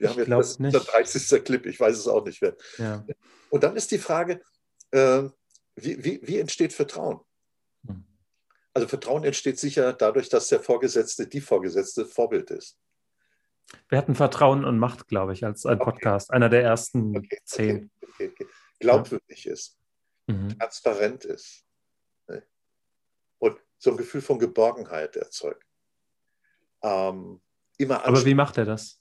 Wir 0.00 0.10
ich 0.10 0.30
haben 0.30 0.42
jetzt 0.42 0.60
das, 0.60 0.72
der 0.72 0.80
30. 0.80 1.44
Clip, 1.44 1.66
ich 1.66 1.78
weiß 1.78 1.96
es 1.96 2.08
auch 2.08 2.24
nicht 2.24 2.40
mehr. 2.40 2.56
Ja. 2.78 3.04
Und 3.50 3.62
dann 3.62 3.76
ist 3.76 3.90
die 3.90 3.98
Frage, 3.98 4.40
äh, 4.92 5.24
wie, 5.76 6.04
wie, 6.04 6.20
wie, 6.22 6.38
entsteht 6.38 6.72
Vertrauen? 6.72 7.20
Hm. 7.86 8.04
Also 8.72 8.88
Vertrauen 8.88 9.24
entsteht 9.24 9.58
sicher 9.58 9.92
dadurch, 9.92 10.28
dass 10.30 10.48
der 10.48 10.60
Vorgesetzte, 10.60 11.26
die 11.26 11.40
Vorgesetzte 11.40 12.06
Vorbild 12.06 12.50
ist. 12.50 12.78
Wir 13.88 13.98
hatten 13.98 14.14
Vertrauen 14.14 14.64
und 14.64 14.78
Macht, 14.78 15.06
glaube 15.06 15.32
ich, 15.34 15.44
als 15.44 15.66
ein 15.66 15.78
Podcast, 15.78 16.32
einer 16.32 16.48
der 16.48 16.62
ersten 16.62 17.16
okay, 17.16 17.38
zehn. 17.44 17.90
Okay, 18.02 18.30
okay, 18.32 18.46
Glaubwürdig 18.80 19.44
ja. 19.44 19.52
ist, 19.52 19.78
mhm. 20.26 20.58
transparent 20.58 21.26
ist, 21.26 21.64
und 23.38 23.58
so 23.78 23.90
ein 23.90 23.96
Gefühl 23.96 24.22
von 24.22 24.38
Geborgenheit 24.38 25.16
erzeugt. 25.16 25.66
Ähm, 26.82 27.40
immer 27.76 28.04
Aber 28.04 28.24
wie 28.24 28.34
macht 28.34 28.56
er 28.58 28.64
das? 28.64 28.99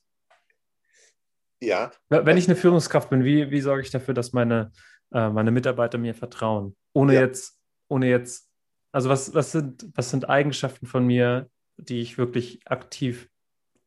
Ja. 1.61 1.91
Wenn 2.09 2.37
ich 2.37 2.47
eine 2.47 2.55
Führungskraft 2.55 3.09
bin, 3.09 3.23
wie, 3.23 3.51
wie 3.51 3.61
sorge 3.61 3.81
ich 3.81 3.91
dafür, 3.91 4.13
dass 4.13 4.33
meine, 4.33 4.71
äh, 5.11 5.29
meine 5.29 5.51
Mitarbeiter 5.51 5.97
mir 5.97 6.15
vertrauen? 6.15 6.75
Ohne 6.93 7.13
ja. 7.15 7.21
jetzt, 7.21 7.59
ohne 7.89 8.07
jetzt, 8.07 8.49
also 8.91 9.09
was, 9.09 9.33
was, 9.33 9.51
sind, 9.51 9.87
was 9.93 10.09
sind 10.09 10.29
Eigenschaften 10.29 10.87
von 10.87 11.05
mir, 11.05 11.49
die 11.77 12.01
ich 12.01 12.17
wirklich 12.17 12.61
aktiv 12.65 13.29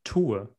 tue? 0.04 0.54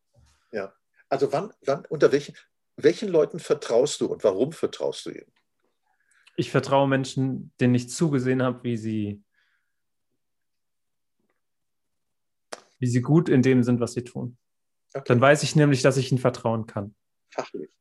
Ja. 0.52 0.74
Also 1.10 1.32
wann, 1.32 1.52
wann, 1.66 1.86
unter 1.86 2.12
welchen, 2.12 2.36
welchen 2.76 3.10
Leuten 3.10 3.40
vertraust 3.40 4.02
du 4.02 4.08
und 4.08 4.24
warum 4.24 4.52
vertraust 4.52 5.06
du 5.06 5.12
ihnen? 5.12 5.32
Ich 6.36 6.50
vertraue 6.50 6.88
Menschen, 6.88 7.54
denen 7.60 7.76
ich 7.76 7.90
zugesehen 7.90 8.42
habe, 8.42 8.64
wie 8.64 8.78
sie, 8.78 9.24
wie 12.80 12.88
sie 12.88 13.02
gut 13.02 13.30
in 13.30 13.44
dem 13.44 13.62
sind, 13.62 13.80
was 13.80 13.94
sie 13.94 14.04
tun. 14.04 14.38
Okay. 14.96 15.04
Dann 15.08 15.22
weiß 15.22 15.44
ich 15.44 15.56
nämlich, 15.56 15.84
dass 15.84 15.98
ich 15.98 16.12
ihnen 16.12 16.20
vertrauen 16.20 16.66
kann. 16.66 16.96
Fachlich. 17.34 17.72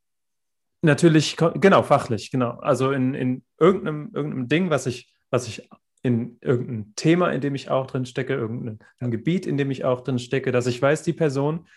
Natürlich, 0.83 1.37
genau, 1.37 1.83
fachlich, 1.83 2.31
genau. 2.31 2.59
Also 2.59 2.91
in, 2.91 3.15
in 3.15 3.45
irgendeinem, 3.59 4.11
irgendeinem 4.13 4.49
Ding, 4.49 4.71
was 4.71 4.87
ich, 4.87 5.15
was 5.31 5.47
ich 5.47 5.69
in 6.03 6.39
irgendein 6.41 6.93
Thema, 6.97 7.31
in 7.31 7.41
dem 7.41 7.55
ich 7.55 7.71
auch 7.71 7.87
drin 7.87 8.05
stecke, 8.05 8.35
irgendein 8.35 8.81
Gebiet, 8.99 9.47
in 9.47 9.57
dem 9.57 9.71
ich 9.71 9.85
auch 9.85 10.01
drin 10.01 10.19
stecke, 10.19 10.51
dass 10.51 10.67
ich 10.67 10.83
weiß, 10.83 11.05
die 11.05 11.13
Person 11.13 11.69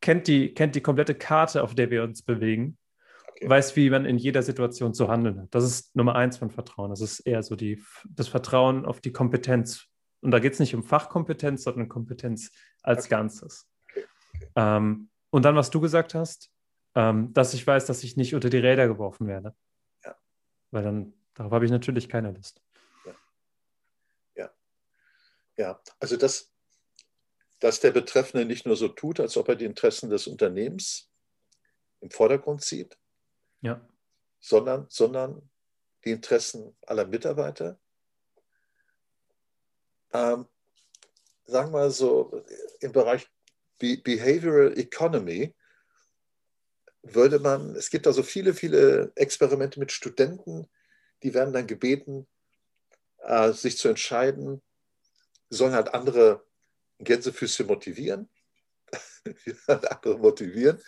kennt 0.00 0.26
die, 0.26 0.54
kennt 0.54 0.74
die 0.74 0.80
komplette 0.80 1.14
Karte, 1.14 1.62
auf 1.62 1.74
der 1.74 1.90
wir 1.90 2.02
uns 2.02 2.22
bewegen, 2.22 2.78
okay. 3.28 3.48
weiß, 3.48 3.76
wie 3.76 3.90
man 3.90 4.06
in 4.06 4.16
jeder 4.16 4.42
Situation 4.42 4.94
zu 4.94 5.08
handeln 5.08 5.42
hat. 5.42 5.54
Das 5.54 5.64
ist 5.64 5.94
Nummer 5.94 6.14
eins 6.16 6.38
von 6.38 6.50
Vertrauen. 6.50 6.90
Das 6.90 7.02
ist 7.02 7.20
eher 7.20 7.42
so 7.42 7.56
die, 7.56 7.82
das 8.08 8.28
Vertrauen 8.28 8.86
auf 8.86 9.02
die 9.02 9.12
Kompetenz. 9.12 9.86
Und 10.22 10.30
da 10.30 10.38
geht 10.38 10.54
es 10.54 10.60
nicht 10.60 10.74
um 10.74 10.82
Fachkompetenz, 10.82 11.64
sondern 11.64 11.90
Kompetenz 11.90 12.50
als 12.82 13.04
okay. 13.04 13.10
Ganzes. 13.10 13.68
Okay. 13.90 14.06
Ähm, 14.56 15.10
und 15.28 15.44
dann, 15.44 15.56
was 15.56 15.68
du 15.68 15.80
gesagt 15.80 16.14
hast, 16.14 16.50
ähm, 16.94 17.32
dass 17.32 17.54
ich 17.54 17.66
weiß, 17.66 17.86
dass 17.86 18.04
ich 18.04 18.16
nicht 18.16 18.34
unter 18.34 18.50
die 18.50 18.58
Räder 18.58 18.86
geworfen 18.86 19.26
werde. 19.26 19.54
Ja. 20.04 20.16
Weil 20.70 20.82
dann, 20.82 21.14
darauf 21.34 21.52
habe 21.52 21.64
ich 21.64 21.70
natürlich 21.70 22.08
keine 22.08 22.32
Lust. 22.32 22.64
Ja, 25.56 25.80
also 26.00 26.16
dass, 26.16 26.52
dass 27.60 27.80
der 27.80 27.92
Betreffende 27.92 28.44
nicht 28.44 28.66
nur 28.66 28.76
so 28.76 28.88
tut, 28.88 29.20
als 29.20 29.36
ob 29.36 29.48
er 29.48 29.56
die 29.56 29.64
Interessen 29.64 30.10
des 30.10 30.26
Unternehmens 30.26 31.10
im 32.00 32.10
Vordergrund 32.10 32.62
sieht, 32.62 32.98
ja. 33.60 33.80
sondern, 34.40 34.86
sondern 34.88 35.48
die 36.04 36.10
Interessen 36.10 36.76
aller 36.82 37.06
Mitarbeiter. 37.06 37.78
Ähm, 40.12 40.46
sagen 41.44 41.72
wir 41.72 41.90
so, 41.90 42.44
im 42.80 42.92
Bereich 42.92 43.28
Be 43.78 43.96
Behavioral 43.96 44.76
Economy 44.78 45.54
würde 47.04 47.38
man, 47.38 47.76
es 47.76 47.90
gibt 47.90 48.06
also 48.06 48.22
viele, 48.22 48.54
viele 48.54 49.12
Experimente 49.14 49.78
mit 49.78 49.92
Studenten, 49.92 50.66
die 51.22 51.34
werden 51.34 51.52
dann 51.52 51.66
gebeten, 51.66 52.26
äh, 53.18 53.52
sich 53.52 53.78
zu 53.78 53.88
entscheiden, 53.88 54.62
sollen 55.50 55.74
halt 55.74 55.94
andere 55.94 56.44
Gänsefüße 56.98 57.64
motivieren. 57.64 58.28
andere 59.66 60.18
motivieren. 60.18 60.80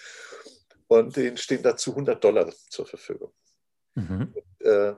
Und 0.88 1.16
denen 1.16 1.36
stehen 1.36 1.62
dazu 1.62 1.90
100 1.90 2.22
Dollar 2.22 2.52
zur 2.68 2.86
Verfügung. 2.86 3.32
Mhm. 3.94 4.34
Und, 4.34 4.66
äh, 4.66 4.94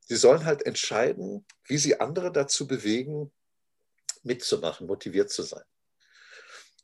sie 0.00 0.16
sollen 0.16 0.44
halt 0.44 0.64
entscheiden, 0.64 1.44
wie 1.64 1.78
sie 1.78 2.00
andere 2.00 2.32
dazu 2.32 2.66
bewegen, 2.66 3.32
mitzumachen, 4.22 4.86
motiviert 4.86 5.30
zu 5.30 5.42
sein. 5.42 5.64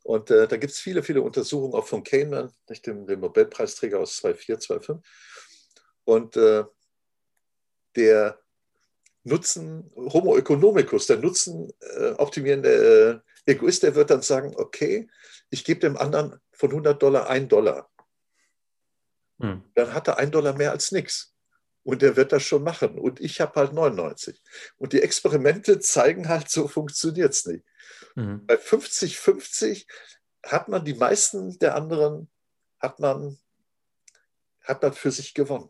Und 0.05 0.29
äh, 0.29 0.47
da 0.47 0.57
gibt 0.57 0.71
es 0.71 0.79
viele, 0.79 1.01
viele 1.01 1.23
Untersuchungen, 1.23 1.73
auch 1.73 1.87
von 1.87 2.03
Kahneman, 2.03 2.53
dem, 2.85 3.07
dem 3.07 3.21
Nobelpreisträger 3.21 3.99
aus 3.99 4.17
2004, 4.17 4.59
2005. 4.59 5.07
Und 6.03 6.37
äh, 6.37 6.63
der 7.95 8.39
Nutzen, 9.23 9.91
Homo 9.95 10.37
economicus, 10.37 11.07
der 11.07 11.17
Nutzen 11.17 11.73
äh, 11.79 12.11
optimierende 12.11 13.23
äh, 13.47 13.51
Egoist, 13.51 13.81
der 13.81 13.95
wird 13.95 14.11
dann 14.11 14.21
sagen, 14.21 14.53
okay, 14.57 15.09
ich 15.49 15.65
gebe 15.65 15.79
dem 15.79 15.97
anderen 15.97 16.39
von 16.51 16.69
100 16.69 17.01
Dollar 17.01 17.27
1 17.27 17.47
Dollar. 17.47 17.89
Hm. 19.39 19.63
Dann 19.73 19.91
hat 19.91 20.07
er 20.07 20.19
1 20.19 20.29
Dollar 20.29 20.53
mehr 20.53 20.69
als 20.69 20.91
nichts. 20.91 21.33
Und 21.81 22.03
der 22.03 22.15
wird 22.15 22.31
das 22.31 22.43
schon 22.43 22.61
machen. 22.61 22.99
Und 22.99 23.21
ich 23.21 23.41
habe 23.41 23.59
halt 23.59 23.73
99. 23.73 24.39
Und 24.77 24.93
die 24.93 25.01
Experimente 25.01 25.79
zeigen 25.79 26.29
halt, 26.29 26.47
so 26.47 26.67
funktioniert 26.67 27.33
es 27.33 27.47
nicht. 27.47 27.65
Mhm. 28.15 28.45
Bei 28.45 28.55
50-50 28.55 29.85
hat 30.43 30.67
man 30.67 30.83
die 30.83 30.93
meisten 30.93 31.57
der 31.59 31.75
anderen, 31.75 32.29
hat 32.79 32.99
man, 32.99 33.37
hat 34.61 34.81
man 34.81 34.93
für 34.93 35.11
sich 35.11 35.33
gewonnen. 35.33 35.69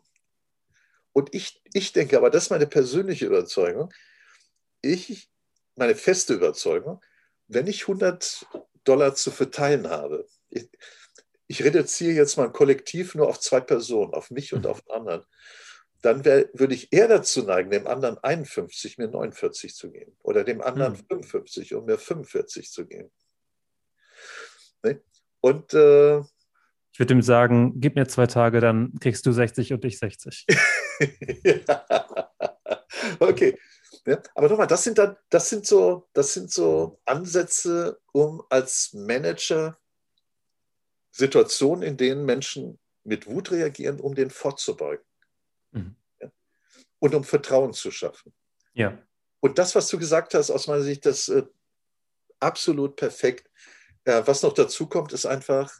Und 1.12 1.34
ich, 1.34 1.62
ich 1.72 1.92
denke 1.92 2.16
aber, 2.16 2.30
das 2.30 2.44
ist 2.44 2.50
meine 2.50 2.66
persönliche 2.66 3.26
Überzeugung, 3.26 3.92
ich, 4.82 5.30
meine 5.74 5.94
feste 5.94 6.34
Überzeugung, 6.34 7.02
wenn 7.48 7.66
ich 7.66 7.82
100 7.82 8.46
Dollar 8.84 9.14
zu 9.14 9.30
verteilen 9.30 9.88
habe, 9.88 10.26
ich, 10.50 10.68
ich 11.46 11.64
reduziere 11.64 12.12
jetzt 12.12 12.36
mein 12.36 12.52
Kollektiv 12.52 13.14
nur 13.14 13.28
auf 13.28 13.40
zwei 13.40 13.60
Personen, 13.60 14.14
auf 14.14 14.30
mich 14.30 14.52
und 14.52 14.64
mhm. 14.64 14.70
auf 14.70 14.90
anderen, 14.90 15.24
dann 16.02 16.24
wär, 16.24 16.48
würde 16.52 16.74
ich 16.74 16.92
eher 16.92 17.08
dazu 17.08 17.42
neigen, 17.42 17.70
dem 17.70 17.86
anderen 17.86 18.18
51, 18.18 18.98
mir 18.98 19.08
49 19.08 19.74
zu 19.74 19.90
geben 19.90 20.16
oder 20.22 20.44
dem 20.44 20.60
anderen 20.60 20.92
mhm. 20.92 21.22
55 21.22 21.74
und 21.74 21.86
mir 21.86 21.98
45 21.98 22.70
zu 22.70 22.86
geben. 22.86 23.10
Ne? 24.82 25.00
Und 25.40 25.74
äh, 25.74 26.18
ich 26.18 27.00
würde 27.00 27.14
ihm 27.14 27.22
sagen, 27.22 27.74
gib 27.80 27.94
mir 27.94 28.06
zwei 28.08 28.26
Tage, 28.26 28.60
dann 28.60 28.94
kriegst 29.00 29.26
du 29.26 29.32
60 29.32 29.74
und 29.74 29.84
ich 29.84 29.98
60. 29.98 30.46
okay. 33.20 33.58
Ja, 34.06 34.22
aber 34.34 34.48
nochmal, 34.48 34.66
das 34.66 34.84
sind 34.84 34.98
dann, 34.98 35.16
das 35.30 35.50
sind 35.50 35.66
so, 35.66 36.08
das 36.12 36.32
sind 36.32 36.50
so 36.50 37.00
Ansätze, 37.04 38.00
um 38.12 38.42
als 38.48 38.92
Manager 38.94 39.76
Situationen, 41.10 41.82
in 41.82 41.96
denen 41.96 42.24
Menschen 42.24 42.78
mit 43.04 43.26
Wut 43.26 43.50
reagieren, 43.50 44.00
um 44.00 44.14
den 44.14 44.30
vorzubeugen. 44.30 45.05
Mhm. 45.72 45.96
Und 46.98 47.14
um 47.14 47.24
Vertrauen 47.24 47.72
zu 47.72 47.90
schaffen. 47.90 48.32
Ja. 48.72 48.98
Und 49.40 49.58
das, 49.58 49.74
was 49.74 49.88
du 49.88 49.98
gesagt 49.98 50.34
hast, 50.34 50.50
aus 50.50 50.66
meiner 50.66 50.82
Sicht, 50.82 51.04
das 51.06 51.28
äh, 51.28 51.44
absolut 52.40 52.96
perfekt. 52.96 53.50
Äh, 54.04 54.22
was 54.24 54.42
noch 54.42 54.54
dazu 54.54 54.86
kommt, 54.88 55.12
ist 55.12 55.26
einfach 55.26 55.72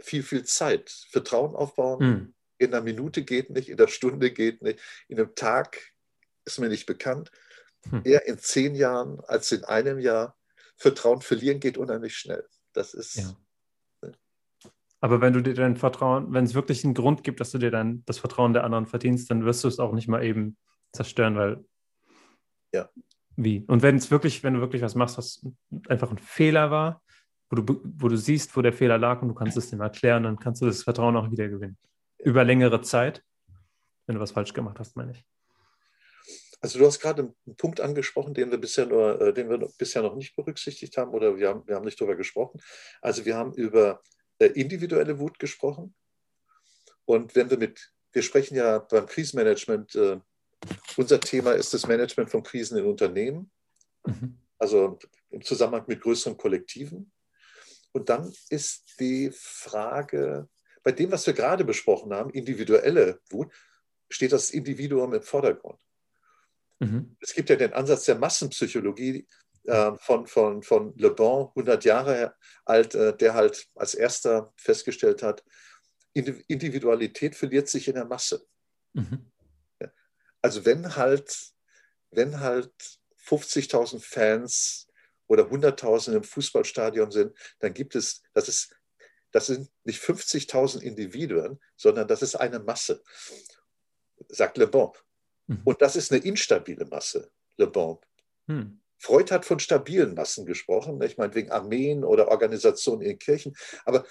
viel, 0.00 0.22
viel 0.22 0.44
Zeit. 0.44 0.90
Vertrauen 1.10 1.54
aufbauen, 1.54 1.98
mhm 2.00 2.34
in 2.60 2.74
einer 2.74 2.82
Minute 2.82 3.24
geht 3.24 3.50
nicht, 3.50 3.68
in 3.68 3.78
einer 3.78 3.88
Stunde 3.88 4.30
geht 4.30 4.62
nicht, 4.62 4.78
in 5.08 5.18
einem 5.18 5.34
Tag 5.34 5.78
ist 6.44 6.58
mir 6.58 6.68
nicht 6.68 6.86
bekannt. 6.86 7.30
Hm. 7.88 8.02
Eher 8.04 8.26
in 8.26 8.38
zehn 8.38 8.74
Jahren 8.74 9.20
als 9.20 9.50
in 9.50 9.64
einem 9.64 9.98
Jahr. 9.98 10.36
Vertrauen 10.76 11.22
verlieren 11.22 11.60
geht 11.60 11.78
unheimlich 11.78 12.16
schnell. 12.16 12.46
Das 12.72 12.94
ist. 12.94 13.16
Ja. 13.16 13.36
Aber 15.00 15.20
wenn 15.20 15.32
du 15.32 15.42
dir 15.42 15.54
dein 15.54 15.76
Vertrauen, 15.76 16.32
wenn 16.32 16.44
es 16.44 16.54
wirklich 16.54 16.84
einen 16.84 16.94
Grund 16.94 17.24
gibt, 17.24 17.40
dass 17.40 17.50
du 17.52 17.58
dir 17.58 17.70
dann 17.70 18.02
das 18.06 18.18
Vertrauen 18.18 18.52
der 18.52 18.64
anderen 18.64 18.86
verdienst, 18.86 19.30
dann 19.30 19.44
wirst 19.44 19.64
du 19.64 19.68
es 19.68 19.78
auch 19.78 19.92
nicht 19.92 20.08
mal 20.08 20.22
eben 20.24 20.56
zerstören, 20.92 21.36
weil. 21.36 21.64
Ja. 22.72 22.88
Wie? 23.36 23.64
Und 23.66 23.82
wenn 23.82 23.96
es 23.96 24.10
wirklich, 24.10 24.42
wenn 24.42 24.54
du 24.54 24.60
wirklich 24.60 24.82
was 24.82 24.94
machst, 24.94 25.16
was 25.16 25.46
einfach 25.88 26.10
ein 26.10 26.18
Fehler 26.18 26.70
war, 26.70 27.02
wo 27.48 27.56
du, 27.56 27.80
wo 27.84 28.08
du 28.08 28.16
siehst, 28.16 28.56
wo 28.56 28.62
der 28.62 28.72
Fehler 28.72 28.98
lag 28.98 29.22
und 29.22 29.28
du 29.28 29.34
kannst 29.34 29.56
es 29.56 29.70
dem 29.70 29.80
erklären, 29.80 30.24
dann 30.24 30.38
kannst 30.38 30.60
du 30.60 30.66
das 30.66 30.82
Vertrauen 30.82 31.16
auch 31.16 31.30
wieder 31.30 31.48
gewinnen 31.48 31.78
über 32.24 32.44
längere 32.44 32.80
Zeit, 32.82 33.22
wenn 34.06 34.16
du 34.16 34.20
was 34.20 34.32
falsch 34.32 34.52
gemacht 34.52 34.78
hast, 34.78 34.96
meine 34.96 35.12
ich. 35.12 35.24
Also 36.60 36.78
du 36.78 36.86
hast 36.86 37.00
gerade 37.00 37.22
einen 37.22 37.56
Punkt 37.56 37.80
angesprochen, 37.80 38.34
den 38.34 38.50
wir 38.50 38.58
bisher, 38.58 38.84
nur, 38.84 39.18
äh, 39.20 39.32
den 39.32 39.48
wir 39.48 39.66
bisher 39.78 40.02
noch 40.02 40.14
nicht 40.14 40.36
berücksichtigt 40.36 40.96
haben 40.98 41.12
oder 41.12 41.36
wir 41.36 41.48
haben, 41.48 41.66
wir 41.66 41.74
haben 41.74 41.86
nicht 41.86 41.98
darüber 41.98 42.16
gesprochen. 42.16 42.60
Also 43.00 43.24
wir 43.24 43.34
haben 43.34 43.54
über 43.54 44.02
individuelle 44.48 45.18
Wut 45.18 45.38
gesprochen. 45.38 45.94
Und 47.04 47.34
wenn 47.34 47.50
wir 47.50 47.58
mit, 47.58 47.92
wir 48.12 48.22
sprechen 48.22 48.56
ja 48.56 48.78
beim 48.78 49.06
Krisenmanagement, 49.06 49.94
äh, 49.94 50.20
unser 50.96 51.20
Thema 51.20 51.52
ist 51.52 51.72
das 51.72 51.86
Management 51.86 52.30
von 52.30 52.42
Krisen 52.42 52.78
in 52.78 52.84
Unternehmen, 52.84 53.50
mhm. 54.04 54.38
also 54.58 54.98
im 55.30 55.42
Zusammenhang 55.42 55.84
mit 55.86 56.00
größeren 56.00 56.36
Kollektiven. 56.36 57.10
Und 57.92 58.08
dann 58.08 58.32
ist 58.50 59.00
die 59.00 59.30
Frage, 59.32 60.48
bei 60.82 60.92
dem, 60.92 61.10
was 61.10 61.26
wir 61.26 61.34
gerade 61.34 61.64
besprochen 61.64 62.12
haben, 62.12 62.30
individuelle 62.30 63.20
Wut, 63.30 63.52
steht 64.08 64.32
das 64.32 64.50
Individuum 64.50 65.14
im 65.14 65.22
Vordergrund. 65.22 65.80
Mhm. 66.78 67.16
Es 67.20 67.34
gibt 67.34 67.50
ja 67.50 67.56
den 67.56 67.72
Ansatz 67.72 68.04
der 68.04 68.18
Massenpsychologie 68.18 69.18
äh, 69.18 69.26
von, 69.64 70.26
von, 70.26 70.62
von 70.62 70.94
Le 70.96 71.10
Bon, 71.10 71.48
100 71.48 71.84
Jahre 71.84 72.34
alt, 72.64 72.94
äh, 72.94 73.16
der 73.16 73.34
halt 73.34 73.68
als 73.74 73.94
erster 73.94 74.52
festgestellt 74.56 75.22
hat, 75.22 75.44
Individualität 76.12 77.36
verliert 77.36 77.68
sich 77.68 77.86
in 77.86 77.94
der 77.94 78.06
Masse. 78.06 78.44
Mhm. 78.94 79.30
Also 80.42 80.64
wenn 80.64 80.96
halt, 80.96 81.52
wenn 82.10 82.40
halt 82.40 82.72
50.000 83.24 84.00
Fans 84.02 84.88
oder 85.28 85.44
100.000 85.44 86.14
im 86.16 86.24
Fußballstadion 86.24 87.10
sind, 87.10 87.36
dann 87.60 87.74
gibt 87.74 87.94
es, 87.94 88.22
das 88.32 88.48
ist 88.48 88.74
das 89.32 89.46
sind 89.46 89.70
nicht 89.84 90.02
50.000 90.02 90.80
Individuen, 90.82 91.60
sondern 91.76 92.08
das 92.08 92.22
ist 92.22 92.34
eine 92.34 92.58
Masse, 92.58 93.02
sagt 94.28 94.58
Le 94.58 94.66
Bon. 94.66 94.92
Mhm. 95.46 95.62
Und 95.64 95.82
das 95.82 95.96
ist 95.96 96.12
eine 96.12 96.22
instabile 96.22 96.84
Masse, 96.86 97.30
Le 97.56 97.66
Bon. 97.66 97.98
Mhm. 98.46 98.79
Freud 99.00 99.32
hat 99.32 99.46
von 99.46 99.58
stabilen 99.58 100.14
Massen 100.14 100.44
gesprochen, 100.44 101.00
ich 101.00 101.16
meine 101.16 101.34
wegen 101.34 101.50
Armeen 101.50 102.04
oder 102.04 102.28
Organisationen 102.28 103.00
in 103.00 103.18
Kirchen. 103.18 103.56
Aber 103.86 104.04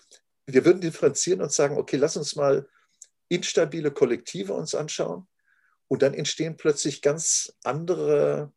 wir 0.48 0.66
würden 0.66 0.82
differenzieren 0.82 1.42
und 1.42 1.52
sagen, 1.52 1.78
okay, 1.78 1.96
lass 1.96 2.18
uns 2.18 2.36
mal 2.36 2.68
instabile 3.28 3.92
Kollektive 3.92 4.54
uns 4.54 4.74
anschauen 4.74 5.28
und 5.88 6.02
dann 6.02 6.16
entstehen 6.16 6.58
plötzlich 6.58 7.04
ganz 7.04 7.54
andere, 7.64 8.52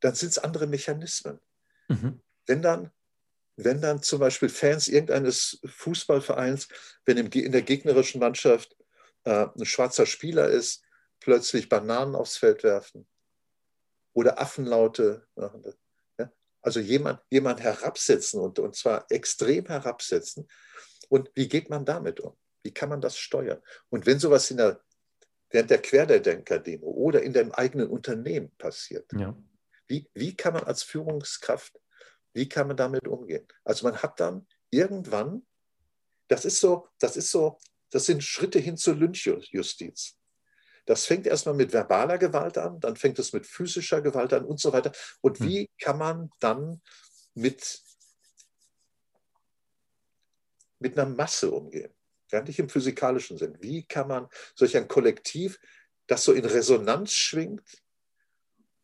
dann 0.00 0.14
sind 0.14 0.28
es 0.28 0.38
andere 0.38 0.66
Mechanismen. 0.66 1.40
Mhm. 1.88 2.20
Wenn 2.46 2.60
dann 2.60 2.90
wenn 3.56 3.80
dann 3.80 4.02
zum 4.02 4.18
Beispiel 4.18 4.48
Fans 4.48 4.88
irgendeines 4.88 5.60
Fußballvereins, 5.64 6.66
wenn 7.04 7.16
in 7.16 7.52
der 7.52 7.62
gegnerischen 7.62 8.18
Mannschaft 8.18 8.76
äh, 9.22 9.46
ein 9.46 9.64
schwarzer 9.64 10.06
Spieler 10.06 10.48
ist, 10.48 10.82
plötzlich 11.20 11.68
Bananen 11.68 12.16
aufs 12.16 12.36
Feld 12.36 12.64
werfen 12.64 13.06
oder 14.14 14.40
Affenlaute. 14.40 15.26
Ja? 15.36 16.32
Also 16.62 16.80
jemand, 16.80 17.20
jemand 17.30 17.60
herabsetzen 17.60 18.40
und, 18.40 18.58
und 18.58 18.74
zwar 18.74 19.06
extrem 19.10 19.66
herabsetzen. 19.66 20.48
Und 21.08 21.30
wie 21.34 21.48
geht 21.48 21.68
man 21.68 21.84
damit 21.84 22.20
um? 22.20 22.36
Wie 22.62 22.72
kann 22.72 22.88
man 22.88 23.02
das 23.02 23.18
steuern? 23.18 23.60
Und 23.90 24.06
wenn 24.06 24.18
sowas 24.18 24.50
in 24.50 24.56
der, 24.56 24.80
während 25.50 25.70
der 25.70 25.82
Querdenker-Demo 25.82 26.86
oder 26.86 27.22
in 27.22 27.34
dem 27.34 27.52
eigenen 27.52 27.88
Unternehmen 27.88 28.50
passiert, 28.56 29.12
ja. 29.12 29.36
wie, 29.86 30.08
wie 30.14 30.34
kann 30.34 30.54
man 30.54 30.64
als 30.64 30.82
Führungskraft 30.82 31.78
wie 32.34 32.48
kann 32.48 32.66
man 32.66 32.76
damit 32.76 33.06
umgehen? 33.08 33.46
Also 33.64 33.86
man 33.86 33.96
hat 34.02 34.20
dann 34.20 34.46
irgendwann, 34.70 35.46
das 36.28 36.44
ist 36.44 36.60
so, 36.60 36.88
das 36.98 37.16
ist 37.16 37.30
so, 37.30 37.58
das 37.90 38.06
sind 38.06 38.22
Schritte 38.22 38.58
hin 38.58 38.76
zur 38.76 38.96
Lynchjustiz. 38.96 40.18
Das 40.86 41.06
fängt 41.06 41.26
erstmal 41.26 41.54
mit 41.54 41.72
verbaler 41.72 42.18
Gewalt 42.18 42.58
an, 42.58 42.80
dann 42.80 42.96
fängt 42.96 43.18
es 43.18 43.32
mit 43.32 43.46
physischer 43.46 44.02
Gewalt 44.02 44.32
an 44.32 44.44
und 44.44 44.60
so 44.60 44.72
weiter. 44.72 44.92
Und 45.20 45.38
hm. 45.38 45.46
wie 45.48 45.70
kann 45.78 45.98
man 45.98 46.30
dann 46.40 46.80
mit, 47.34 47.82
mit 50.78 50.98
einer 50.98 51.10
Masse 51.10 51.50
umgehen? 51.50 51.92
Gar 52.30 52.42
nicht 52.42 52.58
im 52.58 52.68
physikalischen 52.68 53.38
Sinn. 53.38 53.56
Wie 53.60 53.84
kann 53.84 54.08
man 54.08 54.28
solch 54.54 54.76
ein 54.76 54.88
Kollektiv, 54.88 55.58
das 56.06 56.24
so 56.24 56.32
in 56.32 56.44
Resonanz 56.44 57.12
schwingt 57.12 57.82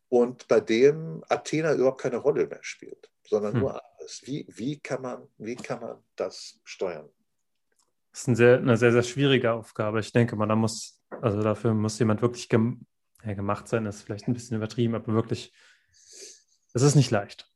und 0.09 0.47
bei 0.47 0.59
dem 0.59 1.23
Athena 1.29 1.73
überhaupt 1.73 2.01
keine 2.01 2.17
Rolle 2.17 2.47
mehr 2.47 2.63
spielt? 2.63 3.11
sondern 3.31 3.53
hm. 3.53 3.61
nur 3.61 3.73
Ares. 3.73 4.21
Wie, 4.25 4.45
wie, 4.49 4.79
kann 4.79 5.01
man, 5.01 5.27
wie 5.37 5.55
kann 5.55 5.79
man 5.79 6.03
das 6.15 6.59
steuern? 6.63 7.09
Das 8.11 8.21
ist 8.21 8.27
eine 8.27 8.35
sehr, 8.35 8.57
eine 8.57 8.77
sehr, 8.77 8.91
sehr 8.91 9.03
schwierige 9.03 9.53
Aufgabe. 9.53 10.01
Ich 10.01 10.11
denke 10.11 10.35
mal, 10.35 10.47
da 10.47 10.55
muss, 10.55 11.00
also 11.21 11.41
dafür 11.41 11.73
muss 11.73 11.99
jemand 11.99 12.21
wirklich 12.21 12.49
gem 12.49 12.85
ja, 13.23 13.33
gemacht 13.33 13.67
sein, 13.67 13.85
das 13.85 13.97
ist 13.97 14.03
vielleicht 14.03 14.27
ein 14.27 14.33
bisschen 14.33 14.57
übertrieben, 14.57 14.95
aber 14.95 15.13
wirklich, 15.13 15.53
es 16.73 16.81
ist 16.81 16.95
nicht 16.95 17.11
leicht. 17.11 17.51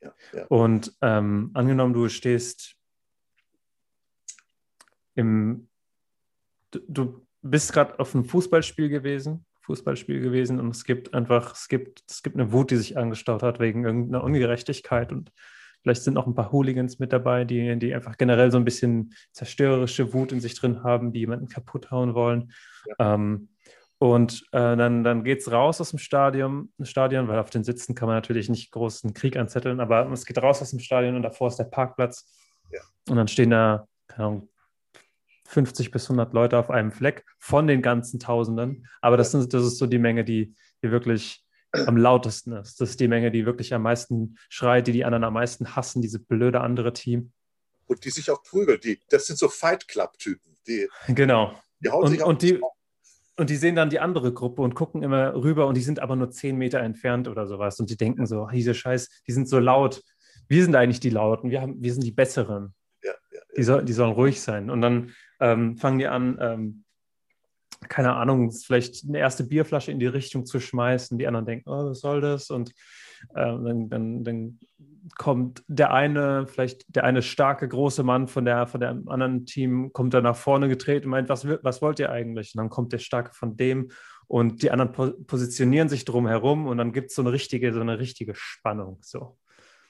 Ja, 0.00 0.14
ja. 0.32 0.46
Und 0.46 0.96
ähm, 1.02 1.50
angenommen, 1.54 1.92
du 1.92 2.08
stehst 2.08 2.76
im, 5.14 5.68
du, 6.70 6.80
du 6.88 7.26
bist 7.42 7.72
gerade 7.72 7.98
auf 7.98 8.14
einem 8.14 8.24
Fußballspiel 8.24 8.88
gewesen 8.88 9.44
Fußballspiel 9.62 10.20
gewesen 10.20 10.60
und 10.60 10.74
es 10.74 10.84
gibt 10.84 11.14
einfach, 11.14 11.54
es 11.54 11.68
gibt, 11.68 12.02
es 12.08 12.22
gibt 12.22 12.36
eine 12.36 12.52
Wut, 12.52 12.70
die 12.70 12.76
sich 12.76 12.98
angestaut 12.98 13.42
hat 13.42 13.60
wegen 13.60 13.84
irgendeiner 13.84 14.24
Ungerechtigkeit 14.24 15.12
und 15.12 15.32
vielleicht 15.82 16.02
sind 16.02 16.16
auch 16.16 16.26
ein 16.26 16.34
paar 16.34 16.52
Hooligans 16.52 16.98
mit 16.98 17.12
dabei, 17.12 17.44
die, 17.44 17.78
die 17.78 17.94
einfach 17.94 18.16
generell 18.16 18.50
so 18.50 18.56
ein 18.56 18.64
bisschen 18.64 19.14
zerstörerische 19.32 20.12
Wut 20.12 20.32
in 20.32 20.40
sich 20.40 20.54
drin 20.54 20.82
haben, 20.82 21.12
die 21.12 21.20
jemanden 21.20 21.48
kaputt 21.48 21.90
hauen 21.90 22.14
wollen. 22.14 22.52
Ja. 22.98 23.14
Ähm, 23.14 23.48
und 23.98 24.42
äh, 24.50 24.76
dann, 24.76 25.04
dann 25.04 25.22
geht 25.22 25.40
es 25.40 25.52
raus 25.52 25.80
aus 25.80 25.90
dem 25.90 25.98
Stadion, 26.00 26.72
Stadion, 26.82 27.28
weil 27.28 27.38
auf 27.38 27.50
den 27.50 27.62
Sitzen 27.62 27.94
kann 27.94 28.08
man 28.08 28.16
natürlich 28.16 28.48
nicht 28.48 28.72
großen 28.72 29.14
Krieg 29.14 29.36
anzetteln, 29.36 29.78
aber 29.78 30.10
es 30.10 30.24
geht 30.24 30.42
raus 30.42 30.60
aus 30.60 30.70
dem 30.70 30.80
Stadion 30.80 31.14
und 31.14 31.22
davor 31.22 31.48
ist 31.48 31.56
der 31.56 31.64
Parkplatz. 31.64 32.28
Ja. 32.72 32.80
Und 33.08 33.16
dann 33.16 33.28
stehen 33.28 33.50
da, 33.50 33.86
keine 34.08 34.26
Ahnung, 34.26 34.48
50 35.46 35.90
bis 35.90 36.06
100 36.06 36.32
Leute 36.32 36.58
auf 36.58 36.70
einem 36.70 36.90
Fleck 36.90 37.24
von 37.38 37.66
den 37.66 37.82
ganzen 37.82 38.18
Tausenden. 38.18 38.88
Aber 39.02 39.16
das, 39.16 39.30
sind, 39.32 39.52
das 39.52 39.64
ist 39.64 39.78
so 39.78 39.86
die 39.86 39.98
Menge, 39.98 40.24
die, 40.24 40.54
die 40.82 40.90
wirklich 40.90 41.44
am 41.72 41.96
lautesten 41.96 42.52
ist. 42.52 42.80
Das 42.80 42.90
ist 42.90 43.00
die 43.00 43.08
Menge, 43.08 43.30
die 43.30 43.46
wirklich 43.46 43.72
am 43.74 43.82
meisten 43.82 44.36
schreit, 44.48 44.86
die 44.86 44.92
die 44.92 45.04
anderen 45.04 45.24
am 45.24 45.34
meisten 45.34 45.74
hassen, 45.74 46.02
diese 46.02 46.18
blöde 46.18 46.60
andere 46.60 46.92
Team. 46.92 47.32
Und 47.86 48.04
die 48.04 48.10
sich 48.10 48.30
auch 48.30 48.42
prügeln. 48.42 48.80
Die, 48.82 49.00
das 49.08 49.26
sind 49.26 49.38
so 49.38 49.48
Fight 49.48 49.88
Club-Typen. 49.88 50.56
Die, 50.66 50.88
genau. 51.08 51.54
Die 51.80 51.90
hauen 51.90 52.04
und, 52.04 52.10
sich 52.10 52.22
und 52.22 52.42
die, 52.42 52.60
und 53.36 53.50
die 53.50 53.56
sehen 53.56 53.74
dann 53.74 53.90
die 53.90 54.00
andere 54.00 54.32
Gruppe 54.32 54.62
und 54.62 54.74
gucken 54.74 55.02
immer 55.02 55.34
rüber 55.34 55.66
und 55.66 55.76
die 55.76 55.82
sind 55.82 56.00
aber 56.00 56.16
nur 56.16 56.30
10 56.30 56.56
Meter 56.56 56.80
entfernt 56.80 57.28
oder 57.28 57.46
sowas. 57.46 57.80
Und 57.80 57.90
die 57.90 57.96
denken 57.96 58.26
so, 58.26 58.48
diese 58.52 58.74
Scheiß, 58.74 59.08
die 59.26 59.32
sind 59.32 59.48
so 59.48 59.58
laut. 59.58 60.02
Wir 60.48 60.62
sind 60.62 60.76
eigentlich 60.76 61.00
die 61.00 61.10
Lauten, 61.10 61.50
wir, 61.50 61.62
haben, 61.62 61.82
wir 61.82 61.92
sind 61.92 62.04
die 62.04 62.12
Besseren. 62.12 62.74
Ja, 63.02 63.10
ja, 63.10 63.16
ja. 63.32 63.40
Die, 63.56 63.62
soll, 63.62 63.84
die 63.84 63.92
sollen 63.92 64.12
ruhig 64.12 64.40
sein. 64.40 64.70
Und 64.70 64.82
dann 64.82 65.12
ähm, 65.40 65.76
fangen 65.78 65.98
die 65.98 66.06
an, 66.06 66.38
ähm, 66.40 66.84
keine 67.88 68.14
Ahnung, 68.14 68.52
vielleicht 68.52 69.08
eine 69.08 69.18
erste 69.18 69.44
Bierflasche 69.44 69.90
in 69.90 69.98
die 69.98 70.06
Richtung 70.06 70.46
zu 70.46 70.60
schmeißen. 70.60 71.18
Die 71.18 71.26
anderen 71.26 71.46
denken, 71.46 71.68
oh, 71.68 71.90
was 71.90 72.00
soll 72.00 72.20
das? 72.20 72.50
Und 72.50 72.70
äh, 73.34 73.34
dann, 73.34 73.88
dann, 73.88 74.24
dann, 74.24 74.58
kommt 75.18 75.64
der 75.66 75.92
eine, 75.92 76.46
vielleicht 76.46 76.94
der 76.94 77.04
eine 77.04 77.22
starke, 77.22 77.66
große 77.66 78.02
Mann 78.02 78.28
von 78.28 78.44
der, 78.44 78.66
von 78.66 78.80
dem 78.80 79.08
anderen 79.08 79.46
Team, 79.46 79.92
kommt 79.92 80.14
da 80.14 80.20
nach 80.20 80.36
vorne 80.36 80.68
getreten 80.68 81.06
und 81.06 81.10
meint, 81.10 81.28
was, 81.28 81.46
was 81.46 81.82
wollt 81.82 81.98
ihr 81.98 82.10
eigentlich? 82.10 82.54
Und 82.54 82.58
dann 82.58 82.70
kommt 82.70 82.92
der 82.92 82.98
starke 82.98 83.34
von 83.34 83.56
dem 83.56 83.90
und 84.28 84.62
die 84.62 84.70
anderen 84.70 84.92
po 84.92 85.10
positionieren 85.26 85.88
sich 85.88 86.04
drum 86.04 86.26
herum 86.26 86.66
und 86.66 86.78
dann 86.78 86.92
gibt 86.92 87.10
es 87.10 87.16
so 87.16 87.22
eine 87.22 87.32
richtige, 87.32 87.72
so 87.72 87.80
eine 87.80 87.98
richtige 87.98 88.34
Spannung. 88.34 88.98
So. 89.02 89.38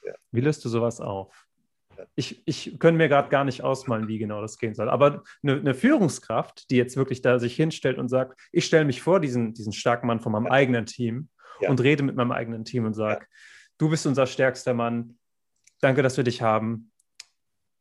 Ja. 0.05 0.15
Wie 0.31 0.41
löst 0.41 0.65
du 0.65 0.69
sowas 0.69 1.01
auf? 1.01 1.42
Ich, 2.15 2.43
ich 2.47 2.79
könnte 2.79 2.99
mir 2.99 3.09
gerade 3.09 3.29
gar 3.29 3.45
nicht 3.45 3.63
ausmalen, 3.63 4.09
wie 4.09 4.19
genau 4.19 4.41
das 4.41 4.59
gehen 4.59 4.75
soll. 4.75 4.89
Aber 4.89 5.23
eine, 5.43 5.55
eine, 5.55 5.75
Führungskraft, 5.75 6.71
die 6.71 6.77
jetzt 6.77 6.97
wirklich 6.97 7.23
da 7.23 7.39
sich 7.39 7.57
hinstellt 7.57 7.99
und 7.99 8.09
sagt, 8.09 8.39
ich 8.53 8.65
stelle 8.65 8.85
mich 8.85 9.03
vor 9.03 9.21
diesen, 9.21 9.55
diesen 9.55 9.73
starken 9.73 10.07
Mann 10.07 10.21
von 10.21 10.33
meinem 10.33 10.47
ja. 10.47 10.53
eigenen 10.53 10.87
Team 10.87 11.29
ja. 11.61 11.71
und 11.71 11.83
rede 11.83 12.03
mit 12.03 12.17
meinem 12.17 12.33
eigenen 12.33 12.65
Team 12.65 12.85
und 12.85 12.95
sage, 12.95 13.23
ja. 13.23 13.27
du 13.79 13.89
bist 13.91 14.07
unser 14.07 14.27
stärkster 14.27 14.75
Mann, 14.75 15.19
danke, 15.81 16.03
dass 16.03 16.17
wir 16.17 16.25
dich 16.25 16.43
haben. 16.43 16.91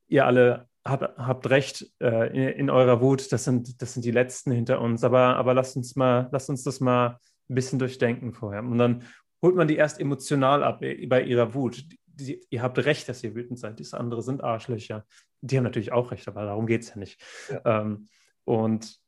Ihr 0.08 0.26
alle 0.26 0.68
habt, 0.86 1.18
habt 1.18 1.50
recht 1.50 1.92
äh, 2.00 2.28
in, 2.30 2.60
in, 2.60 2.70
eurer 2.70 3.02
Wut, 3.02 3.32
das 3.32 3.44
sind, 3.44 3.82
das 3.82 3.94
sind 3.94 4.06
die 4.06 4.12
Letzten 4.12 4.52
hinter 4.52 4.82
uns, 4.82 5.04
aber, 5.04 5.36
aber 5.38 5.54
lasst 5.54 5.76
uns 5.78 5.96
mal, 5.96 6.30
lasst 6.32 6.50
uns 6.50 6.64
das 6.64 6.80
mal 6.80 7.20
ein 7.50 7.56
bisschen 7.56 7.80
durchdenken 7.80 8.34
vorher. 8.34 8.64
Und 8.64 8.78
dann 8.78 9.04
holt 9.42 9.56
man 9.56 9.68
die 9.68 9.76
erst 9.76 10.00
emotional 10.00 10.64
ab 10.64 10.82
bei 10.82 11.24
ihrer 11.24 11.54
Wut 11.54 11.84
die, 12.26 12.46
ihr 12.50 12.62
habt 12.62 12.78
recht, 12.80 13.08
dass 13.10 13.24
ihr 13.24 13.36
wütend 13.36 13.60
seid. 13.60 13.80
Diese 13.80 13.98
andere 13.98 14.22
sind 14.22 14.44
Arschlöcher. 14.44 15.06
Die 15.42 15.58
haben 15.58 15.64
natürlich 15.64 15.92
auch 15.92 16.12
recht, 16.12 16.28
aber 16.28 16.46
darum 16.46 16.68
geht 16.68 16.84
es 16.84 16.90
ja 16.90 16.98
nicht. 16.98 17.22
Ja. 17.50 17.82
Ähm, 17.82 18.08
und 18.46 19.00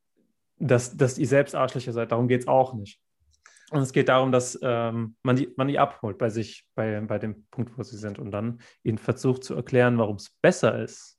dass, 0.58 0.96
dass 0.96 1.18
ihr 1.18 1.28
selbst 1.28 1.56
Arschlöcher 1.56 1.94
seid, 1.94 2.12
darum 2.12 2.28
geht 2.28 2.42
es 2.42 2.48
auch 2.48 2.74
nicht. 2.74 3.00
Und 3.72 3.82
es 3.82 3.92
geht 3.92 4.10
darum, 4.10 4.32
dass 4.32 4.58
ähm, 4.62 5.16
man, 5.24 5.36
die, 5.36 5.52
man 5.56 5.68
die 5.68 5.80
abholt 5.80 6.18
bei 6.18 6.30
sich, 6.30 6.68
bei, 6.76 7.02
bei 7.02 7.18
dem 7.18 7.46
Punkt, 7.50 7.78
wo 7.78 7.84
sie 7.84 7.98
sind 7.98 8.20
und 8.20 8.32
dann 8.32 8.62
ihnen 8.84 9.00
versucht 9.00 9.44
zu 9.44 9.56
erklären, 9.56 9.98
warum 9.98 10.18
es 10.18 10.30
besser 10.42 10.82
ist, 10.84 11.18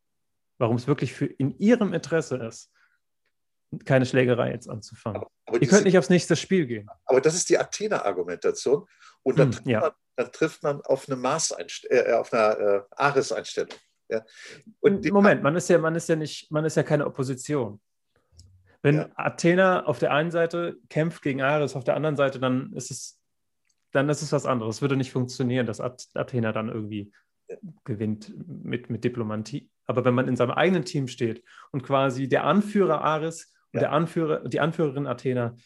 warum 0.59 0.76
es 0.76 0.86
wirklich 0.86 1.12
für 1.12 1.26
in 1.26 1.59
ihrem 1.59 1.92
Interesse 1.92 2.36
ist, 2.36 2.70
keine 3.84 4.07
Schlägerei 4.07 4.53
jetzt 4.53 4.68
anzufangen. 4.68 5.22
Aber, 5.22 5.30
aber 5.47 5.61
Ihr 5.61 5.68
könnt 5.68 5.84
nicht 5.84 5.99
aufs 5.99 6.11
nächste 6.11 6.36
Spiel 6.36 6.66
gehen. 6.66 6.88
Aber 7.07 7.20
das 7.20 7.34
ist 7.34 7.49
die 7.49 7.59
Athena-Argumentation. 7.59 8.86
Und 9.22 9.38
dann, 9.38 9.53
hm, 9.53 9.68
ja. 9.68 9.92
Dann, 10.16 10.32
trifft 10.32 10.62
man, 10.62 10.80
auf 10.82 11.08
eine 11.08 11.16
Maß 11.16 11.54
äh, 11.88 12.12
auf 12.12 12.32
eine 12.32 12.56
äh, 12.56 12.82
Ares-Einstellung. 12.90 13.74
Ja. 14.08 14.22
Moment, 14.82 15.42
man 15.42 15.56
ist 15.56 15.68
ja, 15.68 15.78
man 15.78 15.94
ist 15.94 16.08
ja 16.08 16.16
nicht, 16.16 16.50
man 16.50 16.64
ist 16.64 16.76
ja 16.76 16.82
keine 16.82 17.06
Opposition. 17.06 17.80
Wenn 18.82 18.96
ja. 18.96 19.08
Athena 19.14 19.86
auf 19.86 19.98
der 19.98 20.12
einen 20.12 20.30
Seite 20.30 20.76
kämpft 20.90 21.22
gegen 21.22 21.40
Ares, 21.40 21.74
auf 21.74 21.84
der 21.84 21.96
anderen 21.96 22.16
Seite, 22.16 22.38
dann 22.38 22.72
ist 22.74 22.90
es, 22.90 23.18
dann 23.92 24.08
ist 24.10 24.20
es 24.20 24.30
was 24.32 24.44
anderes. 24.44 24.76
Es 24.76 24.82
würde 24.82 24.96
nicht 24.96 25.10
funktionieren, 25.10 25.66
dass 25.66 25.80
Athena 25.80 26.52
dann 26.52 26.68
irgendwie 26.68 27.12
ja. 27.48 27.56
gewinnt 27.84 28.34
mit, 28.46 28.90
mit 28.90 29.02
Diplomatie. 29.02 29.70
Aber 29.86 30.04
wenn 30.04 30.14
man 30.14 30.28
in 30.28 30.36
seinem 30.36 30.50
eigenen 30.50 30.84
Team 30.84 31.08
steht 31.08 31.42
und 31.72 31.82
quasi 31.82 32.28
der 32.28 32.44
Anführer 32.44 33.02
Ares 33.02 33.54
und 33.72 33.80
der 33.80 33.92
Anführer, 33.92 34.46
die 34.46 34.60
Anführerin 34.60 35.06
Athena 35.06 35.56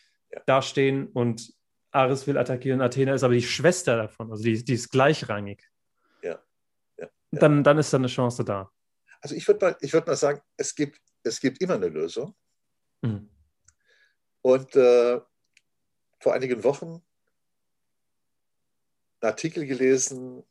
dastehen 0.47 1.09
und 1.09 1.53
Ares 1.91 2.27
will 2.27 2.37
attackieren, 2.37 2.81
Athena 2.81 3.15
ist 3.15 3.23
aber 3.23 3.35
die 3.35 3.43
Schwester 3.43 3.97
davon, 3.97 4.31
also 4.31 4.43
die, 4.43 4.63
die 4.63 4.75
ist 4.75 4.91
gleichrangig. 4.91 5.67
Ja. 6.23 6.39
ja. 6.99 7.09
Dann, 7.31 7.65
dann 7.65 7.79
ist 7.79 7.93
da 7.93 7.97
eine 7.97 8.09
Chance 8.09 8.45
da. 8.45 8.71
Also 9.21 9.35
ich 9.35 9.47
würde 9.49 9.65
mal, 9.65 9.77
würd 9.81 10.07
mal 10.07 10.17
sagen, 10.17 10.41
es 10.57 10.75
gibt, 10.75 11.01
es 11.23 11.41
gibt 11.41 11.61
immer 11.61 11.75
eine 11.75 11.89
Lösung. 11.89 12.35
Mhm. 13.03 13.29
Und 14.43 14.77
äh, 14.77 15.21
vor 16.21 16.35
einigen 16.35 16.63
Wochen 16.65 17.03
einen 19.21 19.31
Artikel 19.31 19.67
gelesen 19.67 20.45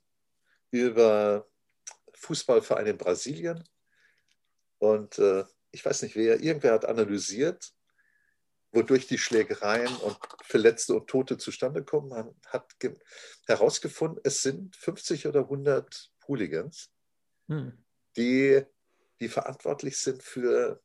über 0.71 1.47
Fußballverein 2.13 2.87
in 2.87 2.97
Brasilien. 2.97 3.63
Und 4.79 5.17
äh, 5.19 5.45
ich 5.71 5.85
weiß 5.85 6.01
nicht 6.01 6.15
wer, 6.15 6.41
irgendwer 6.41 6.73
hat 6.73 6.85
analysiert, 6.85 7.73
wodurch 8.71 9.07
die 9.07 9.17
Schlägereien 9.17 9.93
und 9.97 10.17
Verletzte 10.43 10.93
und 10.93 11.07
Tote 11.07 11.37
zustande 11.37 11.83
kommen. 11.83 12.09
Man 12.09 12.35
hat 12.47 12.75
herausgefunden, 13.47 14.19
es 14.23 14.41
sind 14.41 14.75
50 14.75 15.27
oder 15.27 15.41
100 15.41 16.11
Hooligans, 16.27 16.91
hm. 17.47 17.73
die, 18.15 18.61
die 19.19 19.29
verantwortlich 19.29 19.97
sind 19.97 20.21
für, 20.21 20.81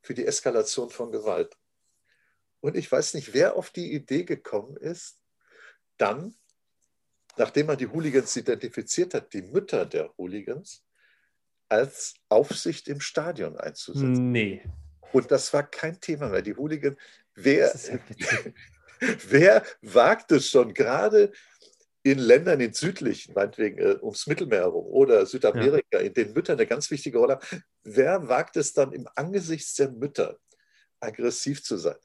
für 0.00 0.14
die 0.14 0.26
Eskalation 0.26 0.90
von 0.90 1.10
Gewalt. 1.10 1.56
Und 2.60 2.76
ich 2.76 2.90
weiß 2.90 3.14
nicht, 3.14 3.34
wer 3.34 3.56
auf 3.56 3.70
die 3.70 3.92
Idee 3.92 4.24
gekommen 4.24 4.76
ist, 4.76 5.18
dann, 5.98 6.36
nachdem 7.36 7.66
man 7.66 7.78
die 7.78 7.88
Hooligans 7.88 8.36
identifiziert 8.36 9.14
hat, 9.14 9.32
die 9.32 9.42
Mütter 9.42 9.84
der 9.84 10.16
Hooligans 10.16 10.84
als 11.68 12.14
Aufsicht 12.28 12.86
im 12.86 13.00
Stadion 13.00 13.56
einzusetzen. 13.56 14.30
Nee. 14.30 14.62
Und 15.12 15.30
das 15.30 15.52
war 15.52 15.62
kein 15.62 16.00
Thema 16.00 16.28
mehr. 16.28 16.42
Die 16.42 16.54
Hooligans, 16.54 16.96
wer, 17.34 17.72
wer 19.28 19.64
wagt 19.82 20.32
es 20.32 20.48
schon, 20.48 20.74
gerade 20.74 21.32
in 22.02 22.18
Ländern 22.18 22.60
in 22.60 22.72
südlichen, 22.72 23.34
meinetwegen 23.34 23.78
äh, 23.78 23.96
ums 24.02 24.26
Mittelmeer 24.26 24.62
herum 24.62 24.86
oder 24.86 25.24
Südamerika, 25.24 25.98
ja. 25.98 26.00
in 26.00 26.12
denen 26.12 26.32
Mütter 26.32 26.54
eine 26.54 26.66
ganz 26.66 26.90
wichtige 26.90 27.18
Rolle 27.18 27.34
haben, 27.34 27.62
wer 27.84 28.28
wagt 28.28 28.56
es 28.56 28.72
dann 28.72 28.92
im 28.92 29.08
Angesicht 29.14 29.78
der 29.78 29.90
Mütter 29.90 30.38
aggressiv 30.98 31.62
zu 31.62 31.76
sein? 31.76 31.96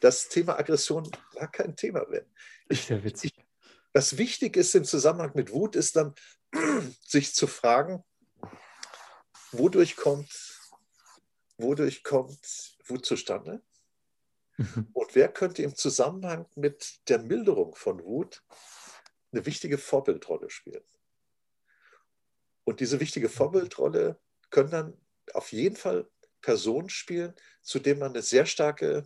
das 0.00 0.28
Thema 0.28 0.58
Aggression 0.58 1.08
war 1.34 1.50
kein 1.50 1.76
Thema 1.76 2.06
mehr. 2.08 2.24
Ich, 2.68 2.86
Sehr 2.86 3.04
witzig. 3.04 3.32
Ich, 3.36 3.44
was 3.92 4.18
wichtig 4.18 4.56
ist 4.56 4.74
im 4.74 4.84
Zusammenhang 4.84 5.32
mit 5.34 5.52
Wut, 5.52 5.76
ist 5.76 5.96
dann, 5.96 6.14
sich 7.06 7.34
zu 7.34 7.46
fragen, 7.46 8.02
wodurch 9.52 9.96
kommt, 9.96 10.49
wodurch 11.62 12.02
kommt 12.02 12.76
Wut 12.84 13.04
zustande? 13.06 13.62
Mhm. 14.56 14.88
Und 14.92 15.14
wer 15.14 15.28
könnte 15.28 15.62
im 15.62 15.74
Zusammenhang 15.74 16.46
mit 16.56 17.08
der 17.08 17.18
Milderung 17.20 17.74
von 17.74 18.02
Wut 18.04 18.42
eine 19.32 19.46
wichtige 19.46 19.78
Vorbildrolle 19.78 20.50
spielen? 20.50 20.84
Und 22.64 22.80
diese 22.80 23.00
wichtige 23.00 23.28
Vorbildrolle 23.28 24.18
können 24.50 24.70
dann 24.70 24.96
auf 25.32 25.52
jeden 25.52 25.76
Fall 25.76 26.08
Personen 26.40 26.88
spielen, 26.88 27.34
zu 27.62 27.78
denen 27.78 28.00
man 28.00 28.10
eine 28.10 28.22
sehr 28.22 28.46
starke 28.46 29.04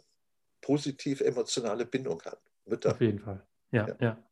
positiv 0.60 1.20
emotionale 1.20 1.84
Bindung 1.84 2.22
hat. 2.22 2.40
Mütter. 2.64 2.92
Auf 2.92 3.00
jeden 3.00 3.20
Fall. 3.20 3.46
Ja, 3.70 3.88
ja. 3.88 3.96
ja. 4.00 4.30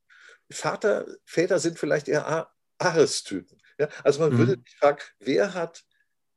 Vater, 0.50 1.06
Väter 1.24 1.58
sind 1.58 1.78
vielleicht 1.78 2.08
eher 2.08 2.50
Ares-Typen. 2.78 3.60
Ja? 3.78 3.88
Also 4.02 4.20
man 4.20 4.32
mhm. 4.32 4.38
würde 4.38 4.62
sich 4.64 4.76
fragen, 4.76 5.00
wer 5.18 5.54
hat, 5.54 5.84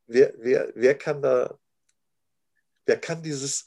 wer, 0.08 0.34
wer, 0.38 0.72
wer 0.76 0.98
kann 0.98 1.22
da, 1.22 1.58
wer 2.86 2.98
kann 2.98 3.24
dieses, 3.24 3.66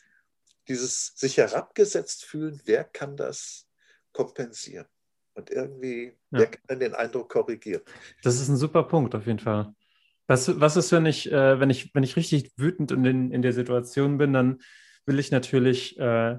dieses 0.68 1.12
sich 1.16 1.36
herabgesetzt 1.36 2.24
fühlen, 2.24 2.60
wer 2.64 2.84
kann 2.84 3.16
das 3.16 3.68
kompensieren? 4.12 4.86
Und 5.34 5.50
irgendwie, 5.50 6.16
ja. 6.30 6.40
wer 6.40 6.46
kann 6.48 6.80
den 6.80 6.94
Eindruck 6.94 7.30
korrigieren? 7.30 7.82
Das 8.22 8.40
ist 8.40 8.48
ein 8.48 8.56
super 8.56 8.82
Punkt 8.82 9.14
auf 9.14 9.26
jeden 9.26 9.38
Fall. 9.38 9.72
Was, 10.26 10.60
was 10.60 10.76
ist, 10.76 10.92
wenn 10.92 11.06
ich, 11.06 11.30
äh, 11.30 11.60
wenn 11.60 11.70
ich, 11.70 11.94
wenn 11.94 12.02
ich 12.02 12.16
richtig 12.16 12.52
wütend 12.56 12.90
in, 12.90 13.30
in 13.30 13.42
der 13.42 13.52
Situation 13.52 14.18
bin, 14.18 14.32
dann 14.32 14.58
will 15.06 15.18
ich 15.18 15.30
natürlich, 15.30 15.98
äh, 15.98 16.38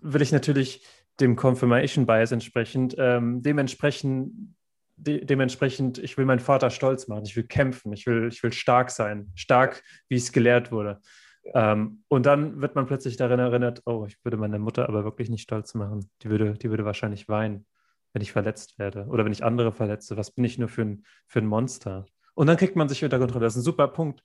will 0.00 0.22
ich 0.22 0.32
natürlich 0.32 0.86
dem 1.20 1.36
Confirmation 1.36 2.06
Bias 2.06 2.32
entsprechend, 2.32 2.94
ähm, 2.98 3.42
dementsprechend, 3.42 4.54
de 4.96 5.24
dementsprechend, 5.24 5.98
ich 5.98 6.16
will 6.16 6.24
meinen 6.24 6.40
Vater 6.40 6.70
stolz 6.70 7.08
machen, 7.08 7.24
ich 7.24 7.36
will 7.36 7.44
kämpfen, 7.44 7.92
ich 7.92 8.06
will, 8.06 8.28
ich 8.28 8.42
will 8.42 8.52
stark 8.52 8.90
sein, 8.90 9.30
stark, 9.34 9.82
wie 10.08 10.16
es 10.16 10.32
gelehrt 10.32 10.72
wurde. 10.72 11.00
Ähm, 11.44 12.04
und 12.08 12.26
dann 12.26 12.60
wird 12.60 12.74
man 12.74 12.86
plötzlich 12.86 13.16
daran 13.16 13.38
erinnert, 13.38 13.82
oh, 13.86 14.04
ich 14.06 14.22
würde 14.24 14.36
meine 14.36 14.58
Mutter 14.58 14.88
aber 14.88 15.04
wirklich 15.04 15.30
nicht 15.30 15.42
stolz 15.42 15.74
machen. 15.74 16.10
Die 16.22 16.30
würde, 16.30 16.54
die 16.54 16.70
würde 16.70 16.84
wahrscheinlich 16.84 17.28
weinen, 17.28 17.66
wenn 18.12 18.22
ich 18.22 18.32
verletzt 18.32 18.78
werde 18.78 19.06
oder 19.06 19.24
wenn 19.24 19.32
ich 19.32 19.44
andere 19.44 19.72
verletze. 19.72 20.16
Was 20.16 20.30
bin 20.30 20.44
ich 20.44 20.58
nur 20.58 20.68
für 20.68 20.82
ein, 20.82 21.06
für 21.26 21.40
ein 21.40 21.46
Monster? 21.46 22.06
Und 22.34 22.46
dann 22.46 22.56
kriegt 22.56 22.76
man 22.76 22.88
sich 22.88 23.02
unter 23.02 23.18
Kontrolle. 23.18 23.44
Das 23.44 23.54
ist 23.54 23.62
ein 23.62 23.64
super 23.64 23.88
Punkt. 23.88 24.22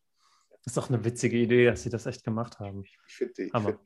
Das 0.63 0.71
ist 0.71 0.77
doch 0.77 0.89
eine 0.89 1.03
witzige 1.05 1.37
Idee, 1.37 1.65
dass 1.65 1.83
sie 1.83 1.89
das 1.89 2.05
echt 2.05 2.23
gemacht 2.23 2.59
haben. 2.59 2.83
Ich 2.83 2.97
finde 3.07 3.33
ich 3.43 3.51
find, 3.51 3.79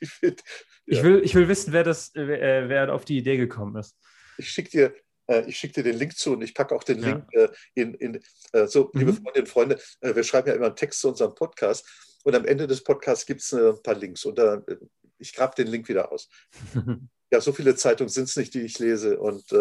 ich, 0.00 0.10
find, 0.10 0.42
ja. 0.86 0.98
ich, 0.98 1.02
will, 1.02 1.20
ich 1.24 1.34
will 1.34 1.48
wissen, 1.48 1.72
wer, 1.72 1.84
das, 1.84 2.12
wer, 2.14 2.68
wer 2.68 2.94
auf 2.94 3.04
die 3.04 3.18
Idee 3.18 3.36
gekommen 3.36 3.76
ist. 3.76 3.96
Ich 4.38 4.48
schicke 4.48 4.70
dir, 4.70 4.94
äh, 5.26 5.50
schick 5.52 5.72
dir 5.72 5.82
den 5.82 5.96
Link 5.96 6.16
zu 6.16 6.32
und 6.32 6.42
ich 6.42 6.54
packe 6.54 6.74
auch 6.74 6.84
den 6.84 7.00
ja. 7.00 7.08
Link 7.08 7.24
äh, 7.32 7.48
in, 7.74 7.94
in 7.94 8.20
äh, 8.52 8.66
so, 8.66 8.90
liebe 8.94 9.12
mhm. 9.12 9.16
Freundinnen 9.16 9.46
und 9.46 9.48
Freunde, 9.48 9.80
äh, 10.00 10.14
wir 10.14 10.24
schreiben 10.24 10.48
ja 10.48 10.54
immer 10.54 10.66
einen 10.66 10.76
Text 10.76 11.00
zu 11.00 11.08
unserem 11.08 11.34
Podcast 11.34 12.09
und 12.24 12.34
am 12.34 12.44
Ende 12.44 12.66
des 12.66 12.82
Podcasts 12.82 13.26
gibt 13.26 13.40
es 13.40 13.52
äh, 13.52 13.70
ein 13.70 13.82
paar 13.82 13.94
Links 13.94 14.24
und 14.24 14.38
da, 14.38 14.54
äh, 14.66 14.76
ich 15.18 15.34
grabe 15.34 15.54
den 15.54 15.68
Link 15.68 15.88
wieder 15.88 16.10
aus. 16.12 16.28
ja, 17.30 17.40
so 17.40 17.52
viele 17.52 17.74
Zeitungen 17.74 18.08
sind 18.08 18.24
es 18.24 18.36
nicht, 18.36 18.54
die 18.54 18.62
ich 18.62 18.78
lese 18.78 19.18
und 19.20 19.52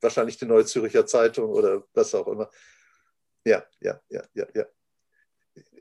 wahrscheinlich 0.00 0.36
die 0.36 0.46
Neue 0.46 0.64
Züricher 0.64 1.06
Zeitung 1.06 1.50
oder 1.50 1.84
was 1.94 2.14
auch 2.14 2.26
immer. 2.26 2.50
Ja, 3.44 3.64
ja, 3.80 4.00
ja, 4.08 4.22
ja, 4.34 4.46
ja. 4.54 4.66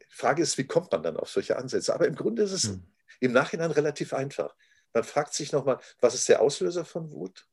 Frage 0.10 0.44
ist, 0.44 0.58
wie 0.58 0.68
kommt 0.68 0.92
man 0.92 1.02
dann 1.02 1.18
auf 1.18 1.30
solche 1.30 1.58
Ansätze? 1.58 1.94
Aber 1.94 2.08
im 2.08 2.16
Grunde 2.16 2.44
ist 2.44 2.52
es 2.52 2.64
hm. 2.66 2.84
im 3.20 3.32
Nachhinein 3.32 3.72
relativ 3.72 4.14
einfach. 4.14 4.56
Man 4.94 5.04
fragt 5.04 5.34
sich 5.34 5.52
nochmal, 5.52 5.80
was 6.00 6.14
ist 6.14 6.30
der 6.30 6.42
Auslöser 6.42 6.86
von 6.86 7.12
Wut? 7.12 7.48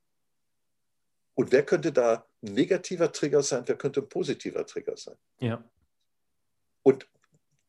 Und 1.34 1.52
wer 1.52 1.64
könnte 1.64 1.90
da 1.90 2.26
ein 2.42 2.52
negativer 2.52 3.12
Trigger 3.12 3.42
sein, 3.42 3.62
wer 3.66 3.76
könnte 3.76 4.00
ein 4.00 4.08
positiver 4.08 4.66
Trigger 4.66 4.96
sein? 4.96 5.16
Ja. 5.38 5.64
Und 6.82 7.08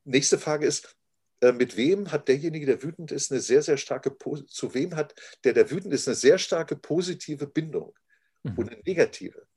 nächste 0.03 0.37
Frage 0.37 0.65
ist, 0.65 0.85
äh, 0.85 1.00
mit 1.41 1.75
wem 1.75 2.11
hat 2.11 2.27
derjenige, 2.27 2.65
der 2.65 2.83
wütend 2.83 3.11
ist, 3.11 3.31
eine 3.31 3.41
sehr, 3.41 3.63
sehr 3.63 3.77
starke, 3.77 4.15
zu 4.47 4.73
wem 4.73 4.95
hat 4.95 5.15
der, 5.43 5.53
der 5.53 5.71
wütend 5.71 5.93
ist, 5.93 6.07
eine 6.07 6.15
sehr 6.15 6.37
starke 6.37 6.75
positive 6.75 7.47
Bindung 7.47 7.93
mhm. 8.43 8.57
und 8.57 8.69
eine 8.69 8.81
negative? 8.85 9.47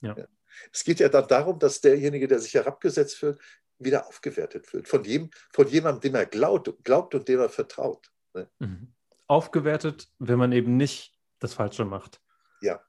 Ja. 0.00 0.16
ja. 0.16 0.26
Es 0.72 0.82
geht 0.84 1.00
ja 1.00 1.08
dann 1.08 1.28
darum, 1.28 1.58
dass 1.58 1.80
derjenige, 1.80 2.26
der 2.26 2.40
sich 2.40 2.54
herabgesetzt 2.54 3.16
fühlt, 3.16 3.38
wieder 3.78 4.06
aufgewertet 4.06 4.72
wird. 4.72 4.88
Von, 4.88 5.04
jedem, 5.04 5.30
von 5.52 5.68
jemandem, 5.68 6.00
dem 6.00 6.14
er 6.16 6.26
glaubt, 6.26 6.72
glaubt 6.84 7.14
und 7.14 7.28
dem 7.28 7.40
er 7.40 7.48
vertraut. 7.48 8.10
Ne? 8.34 8.48
Mhm. 8.58 8.92
Aufgewertet, 9.26 10.10
wenn 10.18 10.38
man 10.38 10.52
eben 10.52 10.76
nicht 10.76 11.16
das 11.38 11.54
Falsche 11.54 11.84
macht. 11.84 12.20
Ja. 12.60 12.82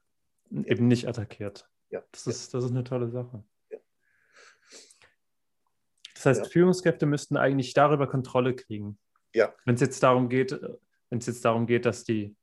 Eben 0.50 0.88
nicht 0.88 1.08
attackiert. 1.08 1.68
Ja. 1.90 2.02
Das, 2.10 2.26
ist, 2.26 2.52
das 2.52 2.64
ist 2.64 2.70
eine 2.70 2.84
tolle 2.84 3.08
Sache. 3.08 3.44
Ja. 6.24 6.32
Das 6.32 6.38
heißt, 6.38 6.46
ja. 6.46 6.52
Führungskräfte 6.52 7.06
müssten 7.06 7.36
eigentlich 7.36 7.74
darüber 7.74 8.06
Kontrolle 8.06 8.54
kriegen. 8.54 8.98
Ja. 9.34 9.54
Wenn 9.64 9.74
es 9.74 9.80
jetzt 9.80 10.02
darum 10.02 10.28
geht, 10.28 10.52
wenn 11.10 11.18
es 11.18 11.26
jetzt 11.26 11.44
darum 11.44 11.66
geht, 11.66 11.86
dass 11.86 12.04
die, 12.04 12.36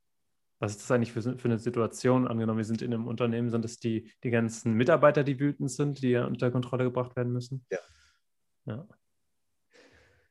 was 0.58 0.72
ist 0.72 0.82
das 0.82 0.90
eigentlich 0.90 1.12
für, 1.12 1.22
für, 1.22 1.48
eine 1.48 1.58
Situation? 1.58 2.26
Angenommen, 2.26 2.58
wir 2.58 2.64
sind 2.64 2.82
in 2.82 2.92
einem 2.92 3.06
Unternehmen, 3.06 3.50
sind 3.50 3.64
es 3.64 3.78
die, 3.78 4.12
die 4.22 4.30
ganzen 4.30 4.74
Mitarbeiter, 4.74 5.24
die 5.24 5.40
wütend 5.40 5.70
sind, 5.70 6.02
die 6.02 6.16
unter 6.16 6.50
Kontrolle 6.50 6.84
gebracht 6.84 7.16
werden 7.16 7.32
müssen? 7.32 7.64
Ja. 7.70 7.78
Ja. 8.66 8.86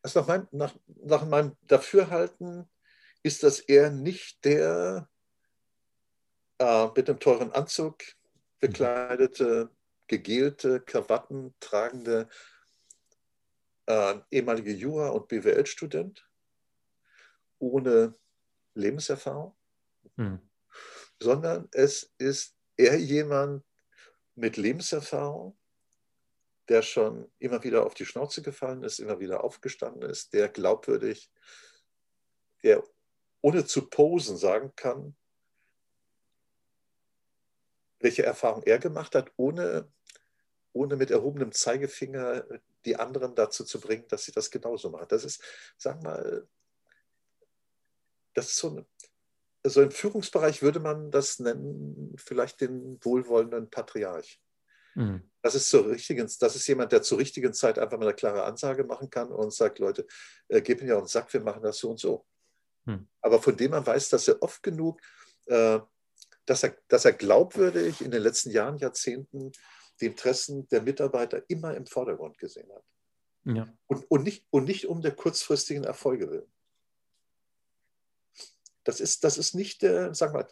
Also 0.02 0.20
nach, 0.20 0.28
mein, 0.28 0.48
nach, 0.52 0.76
nach 1.04 1.26
meinem 1.26 1.58
Dafürhalten 1.64 2.70
ist 3.24 3.44
das 3.44 3.60
eher 3.60 3.92
nicht 3.92 4.46
der 4.46 5.10
äh, 6.60 6.88
mit 6.96 7.10
einem 7.10 7.20
teuren 7.20 7.52
Anzug 7.52 8.04
bekleidete, 8.60 9.70
gegelte, 10.08 10.82
Krawatten 10.82 11.54
tragende 11.60 12.28
äh, 13.90 14.20
ehemalige 14.30 14.72
Jura- 14.72 15.10
und 15.10 15.28
BWL-Student 15.28 16.30
ohne 17.58 18.16
Lebenserfahrung, 18.76 19.58
hm. 20.16 20.40
sondern 21.20 21.68
es 21.72 22.14
ist 22.20 22.56
eher 22.78 23.00
jemand 23.00 23.66
mit 24.36 24.58
Lebenserfahrung, 24.58 25.58
der 26.70 26.84
schon 26.84 27.32
immer 27.40 27.64
wieder 27.64 27.84
auf 27.84 27.96
die 27.96 28.06
Schnauze 28.06 28.44
gefallen 28.44 28.84
ist, 28.84 29.00
immer 29.00 29.20
wieder 29.20 29.44
aufgestanden 29.44 30.08
ist, 30.08 30.34
der 30.34 30.50
glaubwürdig, 30.50 31.32
der 32.62 32.84
ohne 33.42 33.66
zu 33.66 33.90
posen 33.90 34.38
sagen 34.38 34.72
kann, 34.76 35.18
welche 38.00 38.24
Erfahrung 38.24 38.62
er 38.64 38.78
gemacht 38.78 39.16
hat, 39.16 39.32
ohne, 39.36 39.92
ohne 40.74 40.96
mit 40.96 41.12
erhobenem 41.12 41.52
Zeigefinger 41.52 42.46
die 42.86 42.96
anderen 42.96 43.36
dazu 43.36 43.64
zu 43.64 43.80
bringen, 43.80 44.08
dass 44.08 44.26
sie 44.26 44.32
das 44.32 44.52
genauso 44.52 44.90
machen. 44.90 45.08
Das 45.10 45.24
ist, 45.24 45.42
sagen 45.78 46.04
wir 46.04 46.10
mal, 46.10 46.48
das 48.34 48.48
ist 48.48 48.58
so, 48.58 48.70
ein, 48.70 48.86
so 49.66 49.82
im 49.82 49.92
Führungsbereich 49.92 50.62
würde 50.62 50.80
man 50.80 51.12
das 51.12 51.40
nennen, 51.40 52.16
vielleicht 52.18 52.62
den 52.62 53.04
wohlwollenden 53.04 53.70
Patriarch. 53.70 54.40
Mhm. 54.96 55.30
Das 55.42 55.56
ist, 55.56 55.70
zur 55.70 55.88
richtigen, 55.88 56.30
das 56.40 56.56
ist 56.56 56.68
jemand, 56.68 56.92
der 56.92 57.02
zur 57.02 57.18
richtigen 57.18 57.54
Zeit 57.54 57.80
einfach 57.80 57.98
mal 57.98 58.06
eine 58.06 58.16
klare 58.16 58.44
Ansage 58.44 58.84
machen 58.84 59.10
kann 59.10 59.32
und 59.32 59.54
sagt, 59.54 59.80
Leute, 59.80 60.06
äh, 60.48 60.62
gebt 60.62 60.82
mir 60.82 60.90
ja 60.90 60.98
einen 60.98 61.08
Sack, 61.08 61.32
wir 61.34 61.42
machen 61.42 61.64
das 61.64 61.78
so 61.78 61.90
und 61.90 62.00
so. 62.00 62.26
Mhm. 62.86 63.08
Aber 63.22 63.42
von 63.42 63.56
dem 63.56 63.72
man 63.72 63.86
weiß, 63.86 64.10
dass 64.10 64.28
er 64.28 64.42
oft 64.42 64.64
genug, 64.64 65.02
äh, 65.46 65.80
dass, 66.46 66.64
er, 66.64 66.76
dass 66.88 67.06
er 67.06 67.14
glaubwürdig 67.14 68.02
in 68.02 68.12
den 68.12 68.22
letzten 68.22 68.52
Jahren, 68.52 68.78
Jahrzehnten 68.78 69.52
die 70.02 70.06
Interessen 70.06 70.68
der 70.70 70.82
Mitarbeiter 70.82 71.44
immer 71.50 71.76
im 71.76 71.86
Vordergrund 71.86 72.38
gesehen 72.38 72.72
hat. 72.72 72.84
Ja. 73.46 73.72
Und, 73.88 74.10
und, 74.10 74.24
nicht, 74.24 74.46
und 74.50 74.66
nicht 74.66 74.88
um 74.88 75.02
der 75.02 75.16
kurzfristigen 75.16 75.84
Erfolge 75.84 76.30
willen. 76.30 76.52
Das 78.84 79.00
ist, 79.00 79.24
das 79.24 79.38
ist 79.38 79.56
nicht, 79.56 79.84
äh, 79.84 80.14
sagen 80.14 80.34
wir 80.34 80.48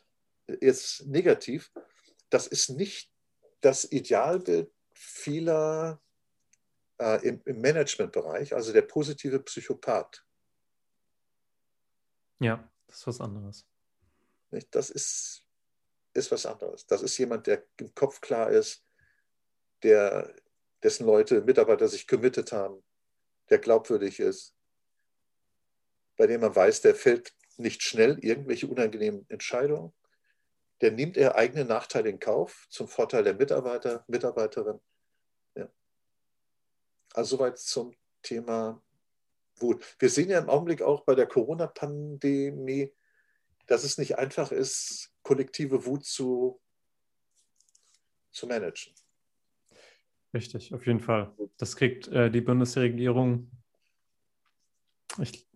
jetzt 0.61 1.05
negativ, 1.07 1.71
das 2.29 2.47
ist 2.47 2.69
nicht 2.69 3.11
das 3.61 3.91
Idealbild 3.91 4.71
vieler 4.93 6.01
äh, 6.99 7.27
im, 7.27 7.41
im 7.45 7.61
Managementbereich, 7.61 8.53
also 8.53 8.73
der 8.73 8.83
positive 8.83 9.39
Psychopath. 9.39 10.23
Ja, 12.39 12.69
das 12.87 12.99
ist 12.99 13.07
was 13.07 13.21
anderes. 13.21 13.65
Das 14.71 14.89
ist, 14.89 15.43
ist 16.13 16.31
was 16.31 16.45
anderes. 16.45 16.85
Das 16.85 17.01
ist 17.01 17.17
jemand, 17.17 17.47
der 17.47 17.65
im 17.77 17.93
Kopf 17.93 18.21
klar 18.21 18.49
ist, 18.49 18.86
der, 19.83 20.33
dessen 20.83 21.05
Leute, 21.05 21.41
Mitarbeiter 21.41 21.87
sich 21.87 22.07
committed 22.07 22.51
haben, 22.51 22.83
der 23.49 23.59
glaubwürdig 23.59 24.19
ist, 24.19 24.55
bei 26.17 26.27
dem 26.27 26.41
man 26.41 26.55
weiß, 26.55 26.81
der 26.81 26.95
fällt 26.95 27.33
nicht 27.57 27.83
schnell 27.83 28.19
irgendwelche 28.19 28.67
unangenehmen 28.67 29.25
Entscheidungen, 29.29 29.93
der 30.81 30.91
nimmt 30.91 31.17
er 31.17 31.35
eigene 31.35 31.65
Nachteile 31.65 32.09
in 32.09 32.19
Kauf 32.19 32.67
zum 32.69 32.87
Vorteil 32.87 33.23
der 33.23 33.33
Mitarbeiter, 33.33 34.03
Mitarbeiterin. 34.07 34.79
Ja. 35.55 35.69
Also 37.13 37.37
soweit 37.37 37.57
zum 37.57 37.95
Thema 38.21 38.81
Wut. 39.55 39.83
Wir 39.99 40.09
sehen 40.09 40.29
ja 40.29 40.39
im 40.39 40.49
Augenblick 40.49 40.81
auch 40.81 41.03
bei 41.03 41.15
der 41.15 41.25
Corona-Pandemie, 41.27 42.93
dass 43.65 43.83
es 43.83 43.97
nicht 43.97 44.17
einfach 44.17 44.51
ist, 44.51 45.11
kollektive 45.23 45.85
Wut 45.85 46.05
zu, 46.05 46.61
zu 48.31 48.45
managen. 48.47 48.93
Richtig, 50.37 50.71
auf 50.71 50.85
jeden 50.85 50.99
Fall. 50.99 51.31
Das 51.57 51.75
kriegt 51.75 52.09
äh, 52.09 52.29
die 52.29 52.41
Bundesregierung. 52.41 53.49
Ich 55.19 55.47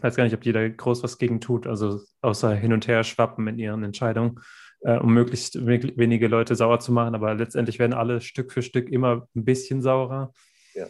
weiß 0.00 0.16
gar 0.16 0.24
nicht, 0.24 0.32
ob 0.32 0.40
die 0.40 0.52
da 0.52 0.66
groß 0.66 1.02
was 1.02 1.18
gegen 1.18 1.38
tut, 1.38 1.66
also 1.66 2.00
außer 2.22 2.54
hin 2.54 2.72
und 2.72 2.88
her 2.88 3.04
schwappen 3.04 3.46
in 3.46 3.58
ihren 3.58 3.84
Entscheidungen, 3.84 4.40
äh, 4.80 4.96
um 4.96 5.12
möglichst 5.12 5.66
wenige 5.66 6.28
Leute 6.28 6.56
sauer 6.56 6.80
zu 6.80 6.92
machen. 6.92 7.14
Aber 7.14 7.34
letztendlich 7.34 7.78
werden 7.78 7.92
alle 7.92 8.22
Stück 8.22 8.52
für 8.52 8.62
Stück 8.62 8.88
immer 8.88 9.28
ein 9.36 9.44
bisschen 9.44 9.82
saurer. 9.82 10.32
Ja. 10.72 10.86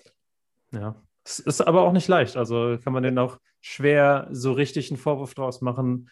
Ja. 0.71 1.03
Es 1.25 1.41
ist 1.41 1.63
aber 1.63 1.83
auch 1.83 1.93
nicht 1.93 2.07
leicht. 2.07 2.37
Also 2.37 2.79
kann 2.79 2.93
man 2.93 3.03
denen 3.03 3.19
auch 3.19 3.41
schwer 3.61 4.29
so 4.31 4.53
richtig 4.53 4.93
einen 4.93 4.99
Vorwurf 4.99 5.35
draus 5.35 5.63
machen. 5.63 6.11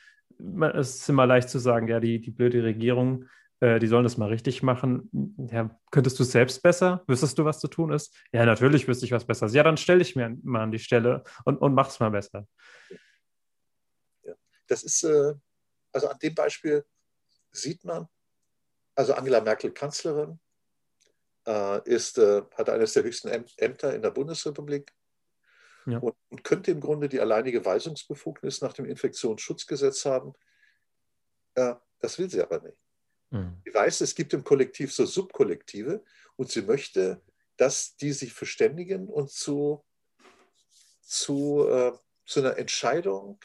Es 0.74 0.96
ist 0.96 1.08
immer 1.08 1.26
leicht 1.26 1.48
zu 1.48 1.60
sagen, 1.60 1.86
ja, 1.86 2.00
die, 2.00 2.20
die 2.20 2.32
blöde 2.32 2.64
Regierung 2.64 3.26
äh, 3.60 3.78
die 3.78 3.86
sollen 3.86 4.04
das 4.04 4.16
mal 4.16 4.28
richtig 4.28 4.62
machen. 4.62 5.10
Ja, 5.50 5.78
könntest 5.90 6.18
du 6.18 6.22
es 6.22 6.32
selbst 6.32 6.62
besser? 6.62 7.04
Wüsstest 7.06 7.38
du, 7.38 7.44
was 7.44 7.60
zu 7.60 7.68
tun 7.68 7.92
ist? 7.92 8.16
Ja, 8.32 8.44
natürlich 8.46 8.88
wüsste 8.88 9.04
ich 9.04 9.12
was 9.12 9.26
Besseres. 9.26 9.54
Ja, 9.54 9.62
dann 9.62 9.76
stell 9.76 9.98
dich 9.98 10.16
mir 10.16 10.36
mal 10.42 10.62
an 10.62 10.72
die 10.72 10.78
Stelle 10.78 11.22
und, 11.44 11.58
und 11.58 11.78
es 11.78 12.00
mal 12.00 12.10
besser. 12.10 12.46
Ja, 14.22 14.34
das 14.66 14.82
ist, 14.82 15.04
äh, 15.04 15.34
also 15.92 16.08
an 16.08 16.18
dem 16.22 16.34
Beispiel 16.34 16.84
sieht 17.52 17.84
man, 17.84 18.08
also 18.94 19.14
Angela 19.14 19.40
Merkel 19.40 19.72
Kanzlerin 19.72 20.40
äh, 21.46 21.82
ist, 21.88 22.16
äh, 22.18 22.42
hat 22.56 22.70
eines 22.70 22.94
der 22.94 23.04
höchsten 23.04 23.28
Ämter 23.58 23.94
in 23.94 24.02
der 24.02 24.10
Bundesrepublik 24.10 24.92
ja. 25.84 25.98
und, 25.98 26.16
und, 26.30 26.44
könnte 26.44 26.70
im 26.70 26.80
Grunde 26.80 27.08
die 27.08 27.20
alleinige 27.20 27.64
Weisungsbefugnis 27.64 28.62
nach 28.62 28.72
dem 28.72 28.86
Infektionsschutzgesetz 28.86 30.06
haben. 30.06 30.32
Äh, 31.54 31.74
das 31.98 32.18
will 32.18 32.30
sie 32.30 32.40
aber 32.40 32.60
nicht. 32.60 32.78
Mhm. 33.30 33.60
Sie 33.64 33.72
weiß, 33.72 34.00
es 34.02 34.14
gibt 34.14 34.32
im 34.34 34.44
Kollektiv 34.44 34.92
so 34.92 35.06
Subkollektive 35.06 36.04
und 36.36 36.50
sie 36.50 36.62
möchte, 36.62 37.22
dass 37.56 37.96
die 37.96 38.12
sich 38.12 38.32
verständigen 38.32 39.08
und 39.08 39.30
zu, 39.30 39.84
zu, 41.02 41.66
äh, 41.68 41.92
zu 42.26 42.40
einer 42.40 42.56
Entscheidung, 42.56 43.40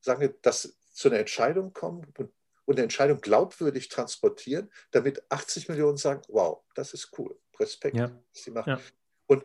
sagen 0.00 0.20
wir, 0.20 0.28
dass 0.42 0.76
zu 0.92 1.08
einer 1.08 1.18
Entscheidung 1.18 1.72
kommen 1.72 2.04
und, 2.18 2.32
und 2.64 2.74
eine 2.74 2.82
Entscheidung 2.82 3.20
glaubwürdig 3.20 3.88
transportieren, 3.88 4.70
damit 4.90 5.22
80 5.30 5.68
Millionen 5.68 5.96
sagen, 5.96 6.22
wow, 6.28 6.62
das 6.74 6.92
ist 6.92 7.16
cool, 7.18 7.38
Respekt, 7.58 7.96
ja. 7.96 8.10
was 8.32 8.42
sie 8.42 8.50
machen. 8.50 8.70
Ja. 8.70 8.80
Und, 9.26 9.44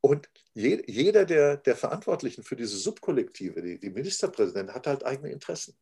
und 0.00 0.28
je, 0.54 0.82
jeder 0.86 1.24
der, 1.24 1.56
der 1.56 1.76
Verantwortlichen 1.76 2.42
für 2.42 2.56
diese 2.56 2.76
Subkollektive, 2.76 3.62
die, 3.62 3.78
die 3.78 3.90
Ministerpräsidenten, 3.90 4.74
hat 4.74 4.86
halt 4.86 5.04
eigene 5.04 5.30
Interessen 5.30 5.78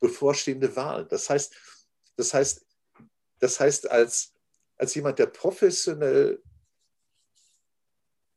bevorstehende 0.00 0.74
Wahlen. 0.74 1.06
Das 1.08 1.30
heißt, 1.30 1.54
das 2.16 2.34
heißt, 2.34 2.66
das 3.38 3.60
heißt 3.60 3.90
als, 3.90 4.34
als 4.76 4.94
jemand, 4.94 5.18
der 5.18 5.26
professionell 5.26 6.42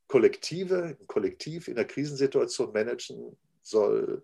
Kollektive, 0.07 0.97
Kollektiv 1.07 1.67
in 1.67 1.75
der 1.75 1.85
Krisensituation 1.85 2.71
managen 2.71 3.35
soll, 3.61 4.23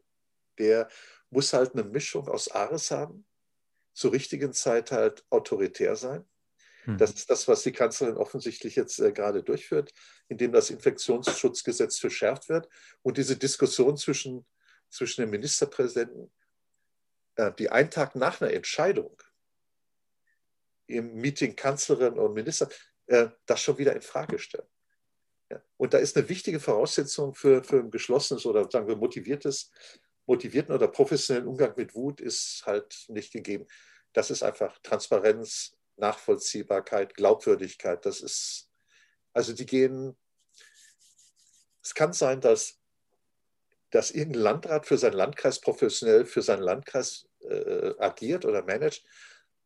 der 0.60 0.88
muss 1.30 1.54
halt 1.54 1.74
eine 1.74 1.84
Mischung 1.84 2.28
aus 2.28 2.50
Ares 2.50 2.92
haben, 2.92 3.26
zur 3.94 4.12
richtigen 4.14 4.54
Zeit 4.54 4.92
halt 4.92 5.26
autoritär 5.30 5.96
sein. 5.96 6.26
Hm. 6.84 6.98
Das 6.98 7.12
ist 7.12 7.30
das, 7.30 7.48
was 7.48 7.64
die 7.64 7.72
Kanzlerin 7.72 8.18
offensichtlich 8.18 8.76
jetzt 8.76 9.00
äh, 9.00 9.12
gerade 9.12 9.44
durchführt, 9.44 9.94
indem 10.28 10.52
das 10.52 10.70
Infektionsschutzgesetz 10.70 11.98
verschärft 11.98 12.50
wird 12.50 12.70
und 13.02 13.18
diese 13.18 13.36
Diskussion 13.36 13.98
zwischen, 13.98 14.46
zwischen 14.90 15.22
dem 15.22 15.32
Ministerpräsidenten 15.32 16.32
die 17.58 17.70
einen 17.70 17.90
Tag 17.90 18.16
nach 18.16 18.42
einer 18.42 18.54
Entscheidung 18.54 19.16
im 20.88 21.16
Meeting 21.16 21.56
Kanzlerin 21.56 22.18
und 22.18 22.34
Minister 22.34 22.70
äh, 23.08 23.30
das 23.46 23.62
schon 23.62 23.78
wieder 23.78 23.96
in 23.96 24.02
Frage 24.02 24.40
stellen. 24.40 24.68
Und 25.78 25.94
da 25.94 25.98
ist 25.98 26.16
eine 26.16 26.30
wichtige 26.30 26.60
Voraussetzung 26.60 27.34
für, 27.34 27.64
für 27.64 27.80
ein 27.80 27.90
geschlossenes 27.90 28.46
oder 28.46 28.70
sagen 28.70 28.88
wir 28.88 28.96
motiviertes, 28.96 29.72
motivierten 30.28 30.76
oder 30.76 30.88
professionellen 30.88 31.48
Umgang 31.48 31.74
mit 31.76 31.96
Wut 31.96 32.22
ist 32.22 32.64
halt 32.66 33.06
nicht 33.08 33.34
gegeben. 33.34 33.66
Das 34.14 34.30
ist 34.30 34.44
einfach 34.44 34.78
Transparenz, 34.84 35.76
Nachvollziehbarkeit, 35.96 37.16
Glaubwürdigkeit. 37.16 38.06
Das 38.06 38.22
ist, 38.22 38.70
also 39.34 39.54
die 39.54 39.66
gehen, 39.66 40.16
es 41.82 41.96
kann 41.96 42.14
sein, 42.14 42.42
dass 42.42 42.80
dass 43.92 44.12
irgendein 44.12 44.44
Landrat 44.44 44.86
für 44.86 44.98
seinen 44.98 45.14
Landkreis 45.14 45.60
professionell 45.60 46.26
für 46.26 46.42
seinen 46.42 46.62
Landkreis 46.62 47.28
äh, 47.42 47.94
agiert 48.00 48.46
oder 48.46 48.64
managt, 48.64 49.06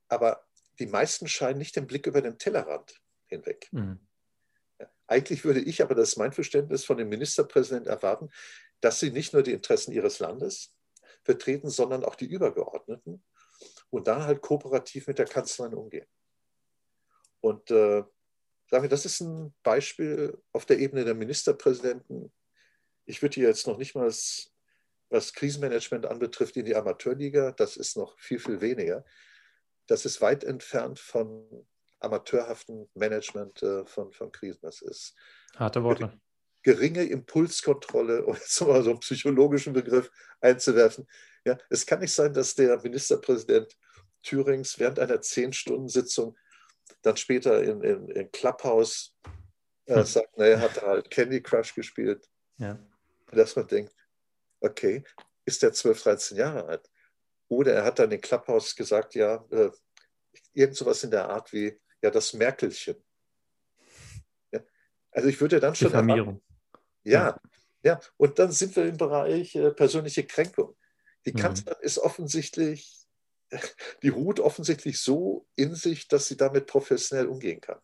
aber 0.08 0.46
die 0.80 0.88
meisten 0.88 1.28
scheinen 1.28 1.60
nicht 1.60 1.76
den 1.76 1.88
Blick 1.88 2.08
über 2.08 2.22
den 2.22 2.38
Tellerrand 2.38 3.02
hinweg. 3.28 3.70
Mhm. 3.72 4.00
Eigentlich 5.08 5.44
würde 5.44 5.60
ich, 5.60 5.82
aber 5.82 5.96
das 5.96 6.10
ist 6.10 6.18
mein 6.18 6.32
Verständnis, 6.32 6.86
von 6.86 6.98
dem 6.98 7.10
Ministerpräsidenten 7.10 7.90
erwarten, 7.90 8.30
dass 8.82 9.00
sie 9.00 9.12
nicht 9.12 9.34
nur 9.34 9.44
die 9.44 9.52
Interessen 9.52 9.92
ihres 9.92 10.20
Landes 10.20 10.76
vertreten, 11.24 11.70
sondern 11.70 12.04
auch 12.04 12.16
die 12.16 12.26
Übergeordneten 12.26 13.24
und 13.90 14.08
da 14.08 14.26
halt 14.26 14.42
kooperativ 14.42 15.08
mit 15.08 15.20
der 15.20 15.26
Kanzlerin 15.26 15.74
umgehen. 15.74 16.08
Und 17.42 17.70
äh, 17.72 18.04
sagen 18.70 18.84
wir, 18.84 18.90
das 18.90 19.06
ist 19.06 19.22
ein 19.22 19.54
Beispiel 19.64 20.38
auf 20.52 20.66
der 20.66 20.80
Ebene 20.80 21.06
der 21.06 21.14
Ministerpräsidenten, 21.14 22.34
ich 23.06 23.22
würde 23.22 23.36
hier 23.36 23.50
jetzt 23.50 23.68
noch 23.68 23.78
nicht 23.78 23.96
mal, 23.96 24.12
was, 25.14 25.34
Krisenmanagement 25.34 26.06
anbetrifft, 26.06 26.58
in 26.58 26.66
die 26.66 26.76
Amateurliga, 26.76 27.52
das 27.52 27.78
ist 27.78 27.98
noch 27.98 28.18
viel, 28.20 28.40
viel 28.40 28.62
weniger. 28.62 29.06
Das 29.88 30.06
ist 30.06 30.22
weit 30.22 30.44
entfernt 30.44 31.00
von 31.00 31.66
amateurhaftem 32.00 32.90
Management 32.96 33.64
äh, 33.64 33.86
von, 33.86 34.12
von 34.12 34.32
Krisen. 34.32 34.60
Das 34.62 34.82
ist 34.82 35.16
harte 35.56 35.84
Worte. 35.84 36.20
Geringe 36.64 37.04
Impulskontrolle, 37.04 38.26
um 38.26 38.36
jetzt 38.36 38.60
mal 38.62 38.84
so 38.84 38.92
einen 38.92 39.00
psychologischen 39.00 39.74
Begriff 39.74 40.10
einzuwerfen. 40.42 41.08
Ja, 41.46 41.58
es 41.70 41.86
kann 41.86 42.00
nicht 42.00 42.14
sein, 42.14 42.34
dass 42.34 42.56
der 42.56 42.82
Ministerpräsident 42.82 43.78
Thürings 44.22 44.80
während 44.80 45.00
einer 45.00 45.20
Zehn-Stunden-Sitzung 45.20 46.38
dann 47.02 47.18
später 47.18 47.62
in, 47.62 47.82
in, 47.82 48.08
in 48.10 48.32
Clubhouse 48.32 49.14
äh, 49.86 49.96
hm. 49.96 50.06
sagt, 50.06 50.38
naja, 50.38 50.60
hat 50.60 50.78
er 50.78 50.88
halt 50.88 51.10
Candy 51.10 51.42
Crush 51.42 51.76
gespielt. 51.76 52.30
Ja 52.58 52.80
dass 53.36 53.56
man 53.56 53.68
denkt, 53.68 53.94
okay, 54.64 55.04
ist 55.46 55.62
der 55.62 55.74
12, 55.74 56.04
13 56.04 56.38
Jahre 56.38 56.66
alt? 56.66 56.90
Oder 57.50 57.74
er 57.74 57.84
hat 57.84 58.00
dann 58.00 58.12
in 58.12 58.22
Clubhouse 58.22 58.76
gesagt, 58.76 59.16
ja, 59.16 59.46
äh, 59.52 59.70
irgend 60.54 60.76
sowas 60.76 61.04
in 61.04 61.12
der 61.12 61.30
Art 61.30 61.52
wie, 61.54 61.80
ja, 62.02 62.10
das 62.10 62.34
Merkelchen. 62.34 62.96
Ja, 64.52 64.62
also 65.12 65.30
ich 65.30 65.40
würde 65.40 65.60
dann 65.60 65.76
schon. 65.76 65.90
Diffamierung. 65.90 66.42
Ja, 67.04 67.40
ja, 67.84 68.00
und 68.18 68.40
dann 68.40 68.52
sind 68.52 68.76
wir 68.76 68.86
im 68.86 68.98
Bereich 68.98 69.56
äh, 69.56 69.72
persönliche 69.72 70.26
Kränkung. 70.26 70.76
Die 71.26 71.34
mhm. 71.34 71.38
Kanzlerin 71.38 71.80
mhm. 71.80 71.86
ist 71.86 72.00
offensichtlich, 72.00 73.08
die 74.02 74.10
ruht 74.10 74.40
offensichtlich 74.40 75.00
so 75.02 75.48
in 75.56 75.76
sich, 75.76 76.08
dass 76.08 76.28
sie 76.28 76.38
damit 76.38 76.66
professionell 76.68 77.28
umgehen 77.28 77.60
kann. 77.60 77.80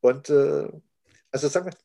Und 0.00 0.28
äh, 0.30 0.68
also 1.30 1.48
sagen 1.48 1.66
wir, 1.66 1.76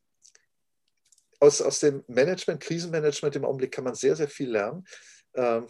aus, 1.41 1.61
aus 1.61 1.79
dem 1.79 2.03
Management, 2.07 2.61
Krisenmanagement 2.61 3.35
im 3.35 3.45
Augenblick 3.45 3.71
kann 3.71 3.83
man 3.83 3.95
sehr, 3.95 4.15
sehr 4.15 4.29
viel 4.29 4.51
lernen. 4.51 4.85
Ähm, 5.33 5.67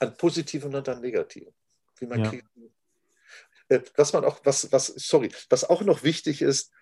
an 0.00 0.16
positiven 0.16 0.74
und 0.74 0.88
an 0.88 1.00
negativen. 1.00 1.54
Wie 1.98 2.06
man 2.06 2.24
ja. 2.24 2.30
Krisen, 2.30 2.74
äh, 3.68 3.80
was 3.96 4.12
man 4.12 4.24
auch, 4.24 4.40
was, 4.44 4.72
was, 4.72 4.86
sorry, 4.86 5.30
was 5.48 5.62
auch 5.68 5.82
noch 5.82 6.02
wichtig 6.02 6.42
ist, 6.42 6.72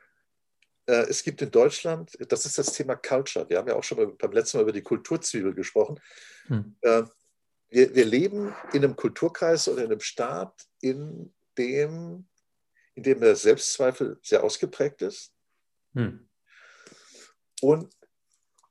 äh, 0.86 1.06
es 1.08 1.22
gibt 1.22 1.42
in 1.42 1.50
Deutschland, 1.50 2.16
das 2.30 2.46
ist 2.46 2.56
das 2.56 2.72
Thema 2.72 2.96
Culture. 2.96 3.48
Wir 3.50 3.58
haben 3.58 3.68
ja 3.68 3.74
auch 3.74 3.84
schon 3.84 3.98
mal, 3.98 4.06
beim 4.06 4.32
letzten 4.32 4.56
Mal 4.56 4.62
über 4.62 4.72
die 4.72 4.82
Kulturzwiebel 4.82 5.54
gesprochen. 5.54 6.00
Hm. 6.46 6.76
Äh, 6.80 7.02
wir, 7.68 7.94
wir 7.94 8.04
leben 8.04 8.54
in 8.72 8.84
einem 8.84 8.96
Kulturkreis 8.96 9.68
oder 9.68 9.82
in 9.82 9.90
einem 9.90 10.00
Staat, 10.00 10.66
in 10.80 11.34
dem 11.58 12.26
in 12.94 13.02
dem 13.02 13.20
der 13.20 13.36
Selbstzweifel 13.36 14.18
sehr 14.22 14.44
ausgeprägt 14.44 15.02
ist. 15.02 15.32
Hm. 15.94 16.28
Und 17.60 17.92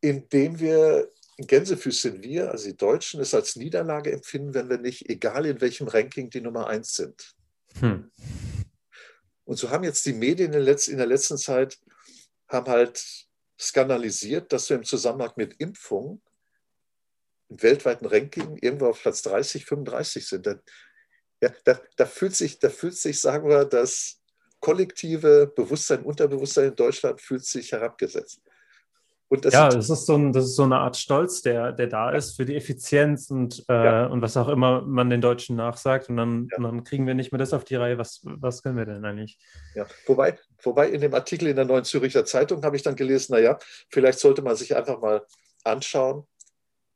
indem 0.02 0.60
wir 0.60 1.12
Gänsefüßchen 1.48 2.22
wir, 2.22 2.52
also 2.52 2.68
die 2.68 2.78
Deutschen, 2.78 3.22
es 3.22 3.34
als 3.34 3.56
Niederlage 3.56 4.12
empfinden, 4.12 4.54
wenn 4.54 4.70
wir 4.70 4.78
nicht, 4.78 5.10
egal 5.10 5.46
in 5.46 5.62
welchem 5.62 5.88
Ranking, 5.88 6.30
die 6.30 6.42
Nummer 6.42 6.68
eins 6.68 6.96
sind. 6.96 7.36
Hm. 7.80 8.12
Und 9.46 9.58
so 9.58 9.70
haben 9.70 9.84
jetzt 9.84 10.06
die 10.06 10.14
Medien 10.14 10.54
in 10.54 10.98
der 10.98 11.08
letzten 11.08 11.38
Zeit 11.38 11.80
haben 12.48 12.70
halt 12.70 13.28
skandalisiert, 13.60 14.52
dass 14.52 14.70
wir 14.70 14.78
im 14.78 14.84
Zusammenhang 14.84 15.34
mit 15.38 15.56
Impfung 15.60 16.22
im 17.50 17.62
weltweiten 17.62 18.06
Ranking 18.06 18.58
irgendwo 18.58 18.88
auf 18.88 19.02
Platz 19.02 19.22
30, 19.22 19.66
35 19.66 20.28
sind. 20.28 20.46
Da, 20.46 20.60
ja, 21.42 21.54
da, 21.64 21.80
da, 21.96 22.06
fühlt 22.06 22.36
sich, 22.36 22.60
da 22.60 22.70
fühlt 22.70 22.96
sich, 22.96 23.22
sagen 23.22 23.48
wir, 23.48 23.66
das 23.66 24.22
kollektive 24.60 25.48
Bewusstsein, 25.56 26.04
Unterbewusstsein 26.04 26.70
in 26.70 26.76
Deutschland 26.76 27.22
fühlt 27.22 27.46
sich 27.46 27.72
herabgesetzt 27.72 28.42
ja, 29.32 29.70
das 29.70 29.90
ist, 29.90 30.06
so 30.08 30.16
ein, 30.16 30.34
das 30.34 30.46
ist 30.46 30.56
so 30.56 30.64
eine 30.64 30.78
Art 30.78 30.98
Stolz, 30.98 31.44
der, 31.44 31.72
der 31.72 31.88
da 31.88 32.12
ist 32.12 32.36
für 32.36 32.46
die 32.46 32.56
Effizienz 32.56 33.30
und, 33.30 33.64
äh, 33.70 33.74
ja. 33.74 34.06
und 34.08 34.24
was 34.24 34.36
auch 34.38 34.48
immer 34.48 34.82
man 34.82 35.10
den 35.12 35.22
Deutschen 35.22 35.56
nachsagt. 35.56 36.10
Und 36.10 36.18
dann, 36.18 36.48
ja. 36.52 36.58
und 36.58 36.64
dann 36.64 36.84
kriegen 36.84 37.06
wir 37.06 37.14
nicht 37.14 37.32
mehr 37.32 37.38
das 37.38 37.54
auf 37.54 37.64
die 37.64 37.76
Reihe. 37.76 38.00
Was, 38.00 38.22
was 38.24 38.64
können 38.64 38.78
wir 38.78 38.86
denn 38.86 39.06
eigentlich? 39.06 39.38
Ja, 39.76 39.86
wobei, 40.08 40.40
wobei 40.64 40.90
in 40.90 41.02
dem 41.02 41.14
Artikel 41.14 41.48
in 41.48 41.56
der 41.56 41.66
Neuen 41.66 41.84
Züricher 41.84 42.26
Zeitung 42.26 42.64
habe 42.64 42.76
ich 42.76 42.82
dann 42.82 42.96
gelesen, 42.96 43.34
naja, 43.34 43.60
vielleicht 43.90 44.20
sollte 44.20 44.42
man 44.42 44.56
sich 44.56 44.76
einfach 44.76 45.00
mal 45.00 45.24
anschauen, 45.64 46.28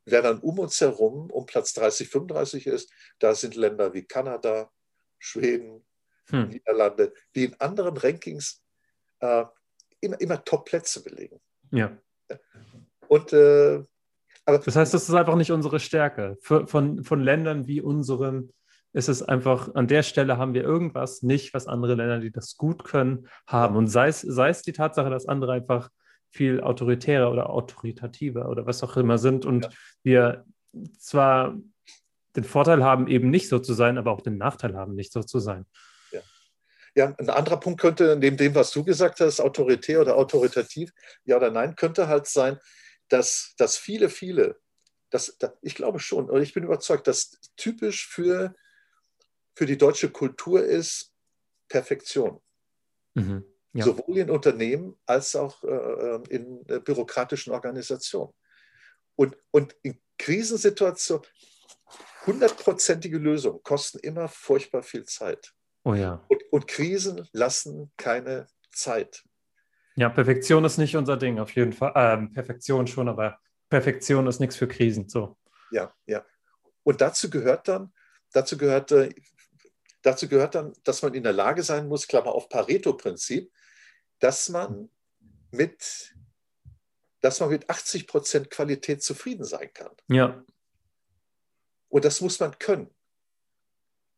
wer 0.06 0.24
dann 0.24 0.40
um 0.40 0.58
uns 0.58 0.82
herum 0.82 1.30
um 1.30 1.46
Platz 1.46 1.74
30, 1.74 2.10
35 2.10 2.66
ist. 2.66 2.92
Da 3.20 3.36
sind 3.36 3.56
Länder 3.56 3.94
wie 3.94 4.06
Kanada, 4.06 4.72
Schweden, 5.20 5.86
hm. 6.30 6.50
Niederlande, 6.50 7.14
die 7.36 7.46
in 7.46 7.60
anderen 7.60 7.96
Rankings 7.96 8.64
äh, 9.20 9.46
immer, 10.02 10.20
immer 10.20 10.44
Top-Plätze 10.44 11.04
belegen. 11.04 11.40
Ja. 11.72 11.98
Und 13.08 13.34
äh, 13.34 13.84
das 14.46 14.76
heißt, 14.76 14.94
das 14.94 15.08
ist 15.08 15.16
einfach 15.16 15.36
nicht 15.36 15.52
unsere 15.52 15.80
Stärke. 15.80 16.38
Für, 16.42 16.68
von, 16.68 17.04
von 17.04 17.22
Ländern 17.22 17.68
wie 17.68 17.82
unseren 17.82 18.52
ist 18.94 19.10
es 19.10 19.24
einfach, 19.24 19.74
an 19.74 19.88
der 19.88 20.04
Stelle 20.04 20.38
haben 20.38 20.54
wir 20.54 20.64
irgendwas 20.64 21.24
nicht, 21.24 21.54
was 21.54 21.68
andere 21.68 21.96
Länder, 21.96 22.20
die 22.20 22.32
das 22.32 22.58
gut 22.58 22.84
können, 22.84 23.28
haben. 23.48 23.76
Und 23.76 23.88
sei 23.88 24.08
es, 24.08 24.22
sei 24.22 24.50
es 24.50 24.62
die 24.62 24.74
Tatsache, 24.74 25.10
dass 25.10 25.28
andere 25.28 25.54
einfach 25.54 25.90
viel 26.30 26.62
autoritärer 26.62 27.32
oder 27.32 27.50
autoritativer 27.50 28.50
oder 28.50 28.66
was 28.66 28.84
auch 28.84 28.98
immer 28.98 29.18
sind 29.18 29.46
und 29.46 29.66
ja. 29.66 29.72
wir 30.04 30.46
zwar 30.98 31.56
den 32.36 32.44
Vorteil 32.44 32.84
haben, 32.84 33.08
eben 33.08 33.30
nicht 33.30 33.48
so 33.50 33.60
zu 33.60 33.74
sein, 33.74 33.98
aber 33.98 34.12
auch 34.12 34.22
den 34.22 34.38
Nachteil 34.38 34.76
haben, 34.76 34.96
nicht 34.96 35.14
so 35.14 35.22
zu 35.22 35.40
sein. 35.40 35.66
Ja, 36.96 37.16
ein 37.18 37.30
anderer 37.30 37.60
Punkt 37.60 37.82
könnte, 37.82 38.16
neben 38.16 38.38
dem, 38.38 38.54
was 38.54 38.72
du 38.72 38.84
gesagt 38.84 39.20
hast, 39.20 39.40
autoritär 39.40 40.00
oder 40.00 40.16
autoritativ, 40.16 40.92
ja 41.26 41.38
oder 41.38 41.50
nein, 41.50 41.76
könnte 41.76 42.08
halt 42.08 42.28
sein, 42.28 42.60
dass, 43.10 43.54
dass 43.58 43.78
viele, 43.78 44.10
viele, 44.10 44.60
das, 45.10 45.36
das, 45.40 45.52
ich 45.62 45.76
glaube 45.76 46.00
schon, 46.00 46.30
oder 46.30 46.42
ich 46.42 46.54
bin 46.54 46.64
überzeugt, 46.64 47.08
dass 47.08 47.40
typisch 47.58 48.08
für, 48.08 48.56
für 49.56 49.66
die 49.66 49.78
deutsche 49.78 50.12
Kultur 50.12 50.64
ist 50.64 51.12
Perfektion. 51.68 52.42
Mhm, 53.16 53.44
ja. 53.74 53.86
Sowohl 53.86 54.20
in 54.20 54.30
Unternehmen 54.30 54.96
als 55.06 55.36
auch 55.36 55.64
äh, 55.64 56.20
in 56.30 56.68
äh, 56.68 56.80
bürokratischen 56.80 57.54
Organisationen. 57.54 58.34
Und, 59.16 59.36
und 59.52 59.76
in 59.82 60.00
Krisensituationen, 60.18 61.26
hundertprozentige 62.26 63.18
Lösungen 63.18 63.62
kosten 63.64 64.00
immer 64.00 64.28
furchtbar 64.28 64.84
viel 64.84 65.06
Zeit. 65.06 65.54
Oh 65.84 65.94
ja. 65.94 66.24
Und, 66.28 66.44
und 66.52 66.68
Krisen 66.68 67.28
lassen 67.32 67.92
keine 67.98 68.48
Zeit. 68.72 69.24
Ja, 69.96 70.10
Perfektion 70.10 70.66
ist 70.66 70.78
nicht 70.78 70.96
unser 70.96 71.18
Ding, 71.18 71.40
auf 71.40 71.56
jeden 71.56 71.74
Fall. 71.74 71.92
Ähm, 71.96 72.34
Perfektion 72.34 72.88
schon, 72.88 73.10
aber 73.10 73.40
Perfektion 73.70 74.28
ist 74.28 74.40
nichts 74.40 74.56
für 74.56 74.68
Krisen. 74.68 75.10
So. 75.10 75.38
Ja, 75.72 75.94
ja. 76.06 76.26
Und 76.84 77.02
dazu 77.02 77.30
gehört 77.30 77.68
dann, 77.68 77.94
dazu 78.32 78.58
gehört, 78.58 78.92
äh, 78.92 79.10
dazu 80.02 80.28
gehört 80.28 80.56
dann, 80.56 80.74
dass 80.84 81.02
man 81.02 81.14
in 81.14 81.24
der 81.24 81.34
Lage 81.34 81.64
sein 81.64 81.88
muss, 81.88 82.08
Klammer 82.08 82.34
auf 82.34 82.50
Pareto-Prinzip, 82.50 83.52
dass 84.20 84.50
man 84.50 84.90
mit, 85.52 86.16
dass 87.22 87.40
man 87.40 87.50
mit 87.50 87.70
80 87.70 88.08
Prozent 88.08 88.50
Qualität 88.50 89.04
zufrieden 89.04 89.44
sein 89.44 89.70
kann. 89.74 89.92
Ja. 90.08 90.44
Und 91.90 92.06
das 92.06 92.22
muss 92.22 92.40
man 92.40 92.58
können 92.58 92.93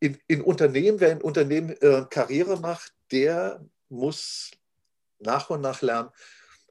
in, 0.05 0.17
in 0.27 0.41
Unternehmen, 0.41 0.99
wer 0.99 1.11
in 1.11 1.21
Unternehmen 1.21 1.71
äh, 1.81 2.05
Karriere 2.09 2.59
macht, 2.59 2.93
der 3.11 3.65
muss 3.89 4.51
nach 5.19 5.49
und 5.49 5.61
nach 5.61 5.81
lernen, 5.81 6.09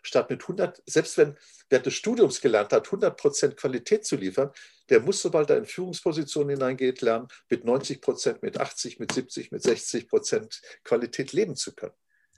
statt 0.02 0.30
mit 0.30 0.42
100, 0.42 0.82
selbst 0.86 1.18
wenn 1.18 1.36
während 1.68 1.86
des 1.86 1.94
Studiums 1.94 2.40
gelernt 2.40 2.72
hat, 2.72 2.86
100 2.86 3.16
Prozent 3.16 3.56
Qualität 3.56 4.04
zu 4.04 4.16
liefern, 4.16 4.52
der 4.88 5.00
muss, 5.00 5.20
sobald 5.20 5.50
er 5.50 5.56
in 5.56 5.64
Führungspositionen 5.64 6.50
hineingeht, 6.50 7.00
lernen, 7.00 7.26
mit 7.48 7.64
90 7.64 8.00
Prozent, 8.00 8.42
mit 8.42 8.60
80, 8.60 9.00
mit 9.00 9.10
70, 9.10 9.50
mit 9.50 9.62
60 9.62 10.08
Prozent 10.08 10.60
Qualität 10.84 11.32
leben 11.32 11.56
zu 11.56 11.74
können. 11.74 11.94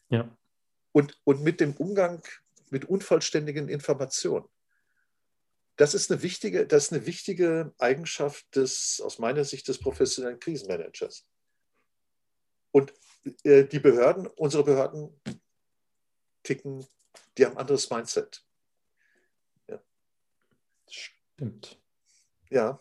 Ja. 0.09 0.35
Und, 0.93 1.21
und 1.25 1.43
mit 1.43 1.61
dem 1.61 1.75
Umgang 1.75 2.23
mit 2.71 2.87
unvollständigen 2.87 3.69
Informationen 3.69 4.47
das 5.77 5.95
ist 5.95 6.11
eine 6.11 6.23
wichtige, 6.23 6.67
das 6.67 6.85
ist 6.85 6.93
eine 6.93 7.07
wichtige 7.07 7.75
Eigenschaft 7.79 8.57
des, 8.57 9.01
aus 9.05 9.19
meiner 9.19 9.45
Sicht, 9.45 9.69
des 9.69 9.79
professionellen 9.79 10.41
Krisenmanagers. 10.41 11.27
Und 12.73 12.93
äh, 13.45 13.65
die 13.65 13.79
Behörden, 13.79 14.27
unsere 14.27 14.65
Behörden 14.65 15.21
ticken, 16.43 16.87
die 17.37 17.45
haben 17.45 17.53
ein 17.53 17.59
anderes 17.59 17.91
Mindset. 17.91 18.45
Ja. 19.69 19.83
Stimmt. 20.89 21.79
Ja. 22.49 22.81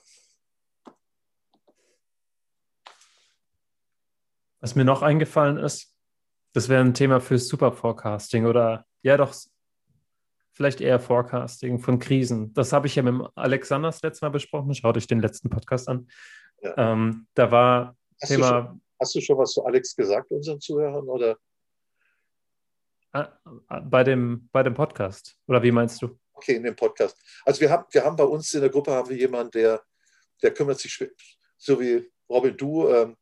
Was 4.62 4.76
mir 4.76 4.86
noch 4.86 5.02
eingefallen 5.02 5.58
ist, 5.58 5.94
das 6.54 6.70
wäre 6.70 6.82
ein 6.82 6.94
Thema 6.94 7.20
für 7.20 7.38
Super 7.38 7.74
Forecasting 7.74 8.46
oder 8.46 8.88
ja 9.02 9.18
doch 9.18 9.36
vielleicht 10.56 10.82
eher 10.82 11.00
Forecasting 11.00 11.80
von 11.80 12.00
Krisen. 12.00 12.54
Das 12.54 12.74
habe 12.74 12.88
ich 12.88 12.96
ja 12.96 13.04
mit 13.04 13.28
Alexander 13.36 13.90
das 13.90 14.02
letzte 14.02 14.26
Mal 14.26 14.30
besprochen. 14.30 14.74
Schaut 14.74 14.98
euch 14.98 15.06
den 15.06 15.20
letzten 15.20 15.50
Podcast 15.50 15.90
an. 15.90 16.08
Ja. 16.62 16.94
Ähm, 16.94 17.28
da 17.34 17.52
war 17.52 17.96
hast 18.22 18.30
Thema. 18.30 18.62
Du 18.62 18.68
schon, 18.68 18.82
hast 19.00 19.16
du 19.16 19.22
schon 19.22 19.38
was 19.38 19.52
zu 19.52 19.66
Alex 19.66 19.96
gesagt, 19.96 20.32
unseren 20.32 20.60
Zuhörern? 20.60 21.08
Oder? 21.08 21.38
Ah, 23.12 23.30
bei 23.82 24.04
dem, 24.04 24.50
bei 24.52 24.64
dem 24.64 24.74
Podcast. 24.74 25.38
Oder 25.48 25.62
wie 25.62 25.72
meinst 25.72 26.02
du? 26.02 26.18
Okay, 26.34 26.56
in 26.56 26.64
dem 26.64 26.76
Podcast. 26.76 27.18
Also 27.46 27.62
wir 27.62 27.70
haben, 27.70 27.86
wir 27.92 28.04
haben 28.04 28.16
bei 28.16 28.24
uns 28.24 28.54
in 28.54 28.62
der 28.62 28.70
Gruppe 28.70 28.92
haben 28.92 29.10
wir 29.10 29.18
jemanden, 29.18 29.52
der, 29.52 29.82
der 30.42 30.54
kümmert 30.54 30.80
sich, 30.80 31.06
so 31.58 31.80
wie 31.80 32.10
Robin, 32.30 32.56
du, 32.56 32.90
ähm, 32.90 33.18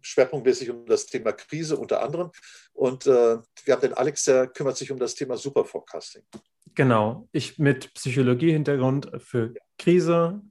schwerpunktmäßig 0.00 0.70
um 0.70 0.86
das 0.86 1.06
Thema 1.06 1.32
Krise 1.32 1.76
unter 1.76 2.02
anderem. 2.02 2.30
Und 2.72 3.06
äh, 3.06 3.38
wir 3.64 3.74
haben 3.74 3.80
den 3.80 3.94
Alex, 3.94 4.24
der 4.24 4.46
kümmert 4.46 4.76
sich 4.76 4.90
um 4.90 4.98
das 4.98 5.14
Thema 5.14 5.36
Superforecasting. 5.36 6.22
Genau, 6.74 7.28
ich 7.32 7.58
mit 7.58 7.94
Psychologie-Hintergrund 7.94 9.10
für 9.18 9.54
Krise 9.78 10.42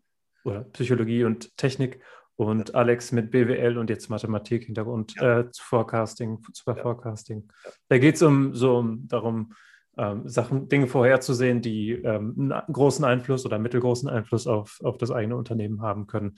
oder 0.44 0.62
Psychologie 0.66 1.24
und 1.26 1.56
Technik 1.58 2.00
und 2.36 2.70
ja. 2.70 2.76
Alex 2.76 3.12
mit 3.12 3.32
BWL 3.32 3.78
und 3.78 3.90
jetzt 3.90 4.10
Mathematik-Hintergrund 4.10 5.16
ja. 5.16 5.40
äh, 5.40 5.52
zu 5.52 5.64
Forecasting, 5.64 6.40
Super 6.54 6.78
ja. 6.78 7.42
Da 7.90 7.98
geht 7.98 8.16
es 8.16 8.22
um 8.22 8.56
so 8.56 8.78
um 8.78 9.08
darum, 9.08 9.54
ähm, 9.98 10.28
Sachen, 10.28 10.70
Dinge 10.70 10.88
vorherzusehen, 10.88 11.62
die 11.62 11.92
ähm, 11.92 12.34
einen 12.52 12.74
großen 12.74 13.06
Einfluss 13.06 13.46
oder 13.46 13.60
mittelgroßen 13.60 14.10
Einfluss 14.10 14.48
auf, 14.48 14.80
auf 14.84 14.98
das 14.98 15.12
eigene 15.12 15.36
Unternehmen 15.36 15.82
haben 15.82 16.08
können 16.08 16.38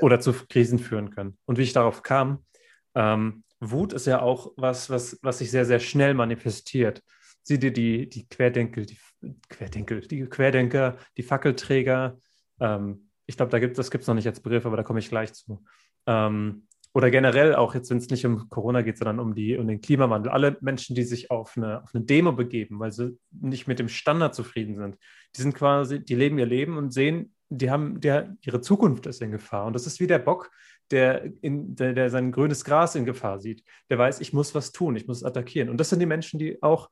oder 0.00 0.20
zu 0.20 0.32
Krisen 0.32 0.78
führen 0.78 1.10
können. 1.10 1.36
Und 1.46 1.58
wie 1.58 1.62
ich 1.62 1.72
darauf 1.72 2.02
kam, 2.02 2.44
ähm, 2.94 3.44
Wut 3.60 3.92
ist 3.92 4.06
ja 4.06 4.22
auch 4.22 4.52
was, 4.56 4.88
was, 4.88 5.18
was 5.22 5.38
sich 5.38 5.50
sehr, 5.50 5.64
sehr 5.64 5.80
schnell 5.80 6.14
manifestiert 6.14 7.02
sieh 7.48 7.58
dir 7.58 7.72
die, 7.72 8.08
die 8.08 8.28
Querdenker, 8.28 8.82
die 8.82 8.98
Querdenker, 9.48 10.00
die 10.00 10.26
Querdenker, 10.26 10.98
die 11.16 11.22
Fackelträger, 11.22 12.18
ähm, 12.60 13.08
ich 13.26 13.36
glaube, 13.36 13.50
da 13.50 13.66
das 13.66 13.90
gibt 13.90 14.02
es 14.02 14.08
noch 14.08 14.14
nicht 14.14 14.26
als 14.26 14.40
Begriff, 14.40 14.66
aber 14.66 14.76
da 14.76 14.82
komme 14.82 14.98
ich 14.98 15.08
gleich 15.08 15.32
zu. 15.32 15.64
Ähm, 16.06 16.66
oder 16.92 17.10
generell 17.10 17.54
auch 17.54 17.74
jetzt, 17.74 17.90
wenn 17.90 17.98
es 17.98 18.10
nicht 18.10 18.26
um 18.26 18.48
Corona 18.48 18.82
geht, 18.82 18.98
sondern 18.98 19.18
um, 19.18 19.34
die, 19.34 19.56
um 19.56 19.66
den 19.66 19.80
Klimawandel. 19.80 20.30
Alle 20.30 20.58
Menschen, 20.60 20.94
die 20.94 21.04
sich 21.04 21.30
auf 21.30 21.56
eine, 21.56 21.82
auf 21.82 21.94
eine 21.94 22.04
Demo 22.04 22.32
begeben, 22.32 22.78
weil 22.80 22.92
sie 22.92 23.18
nicht 23.30 23.66
mit 23.66 23.78
dem 23.78 23.88
Standard 23.88 24.34
zufrieden 24.34 24.76
sind, 24.76 24.98
die 25.36 25.42
sind 25.42 25.54
quasi, 25.54 26.04
die 26.04 26.14
leben 26.14 26.38
ihr 26.38 26.46
Leben 26.46 26.76
und 26.76 26.92
sehen, 26.92 27.34
die 27.50 27.70
haben, 27.70 28.00
der, 28.00 28.36
ihre 28.42 28.60
Zukunft 28.60 29.06
ist 29.06 29.22
in 29.22 29.30
Gefahr. 29.30 29.66
Und 29.66 29.72
das 29.72 29.86
ist 29.86 30.00
wie 30.00 30.06
der 30.06 30.18
Bock, 30.18 30.50
der, 30.90 31.24
in, 31.42 31.74
der, 31.74 31.92
der 31.92 32.10
sein 32.10 32.32
grünes 32.32 32.64
Gras 32.64 32.94
in 32.94 33.04
Gefahr 33.04 33.40
sieht. 33.40 33.64
Der 33.90 33.98
weiß, 33.98 34.20
ich 34.20 34.32
muss 34.32 34.54
was 34.54 34.72
tun, 34.72 34.96
ich 34.96 35.06
muss 35.06 35.24
attackieren. 35.24 35.68
Und 35.68 35.78
das 35.78 35.90
sind 35.90 36.00
die 36.00 36.06
Menschen, 36.06 36.38
die 36.38 36.62
auch 36.62 36.90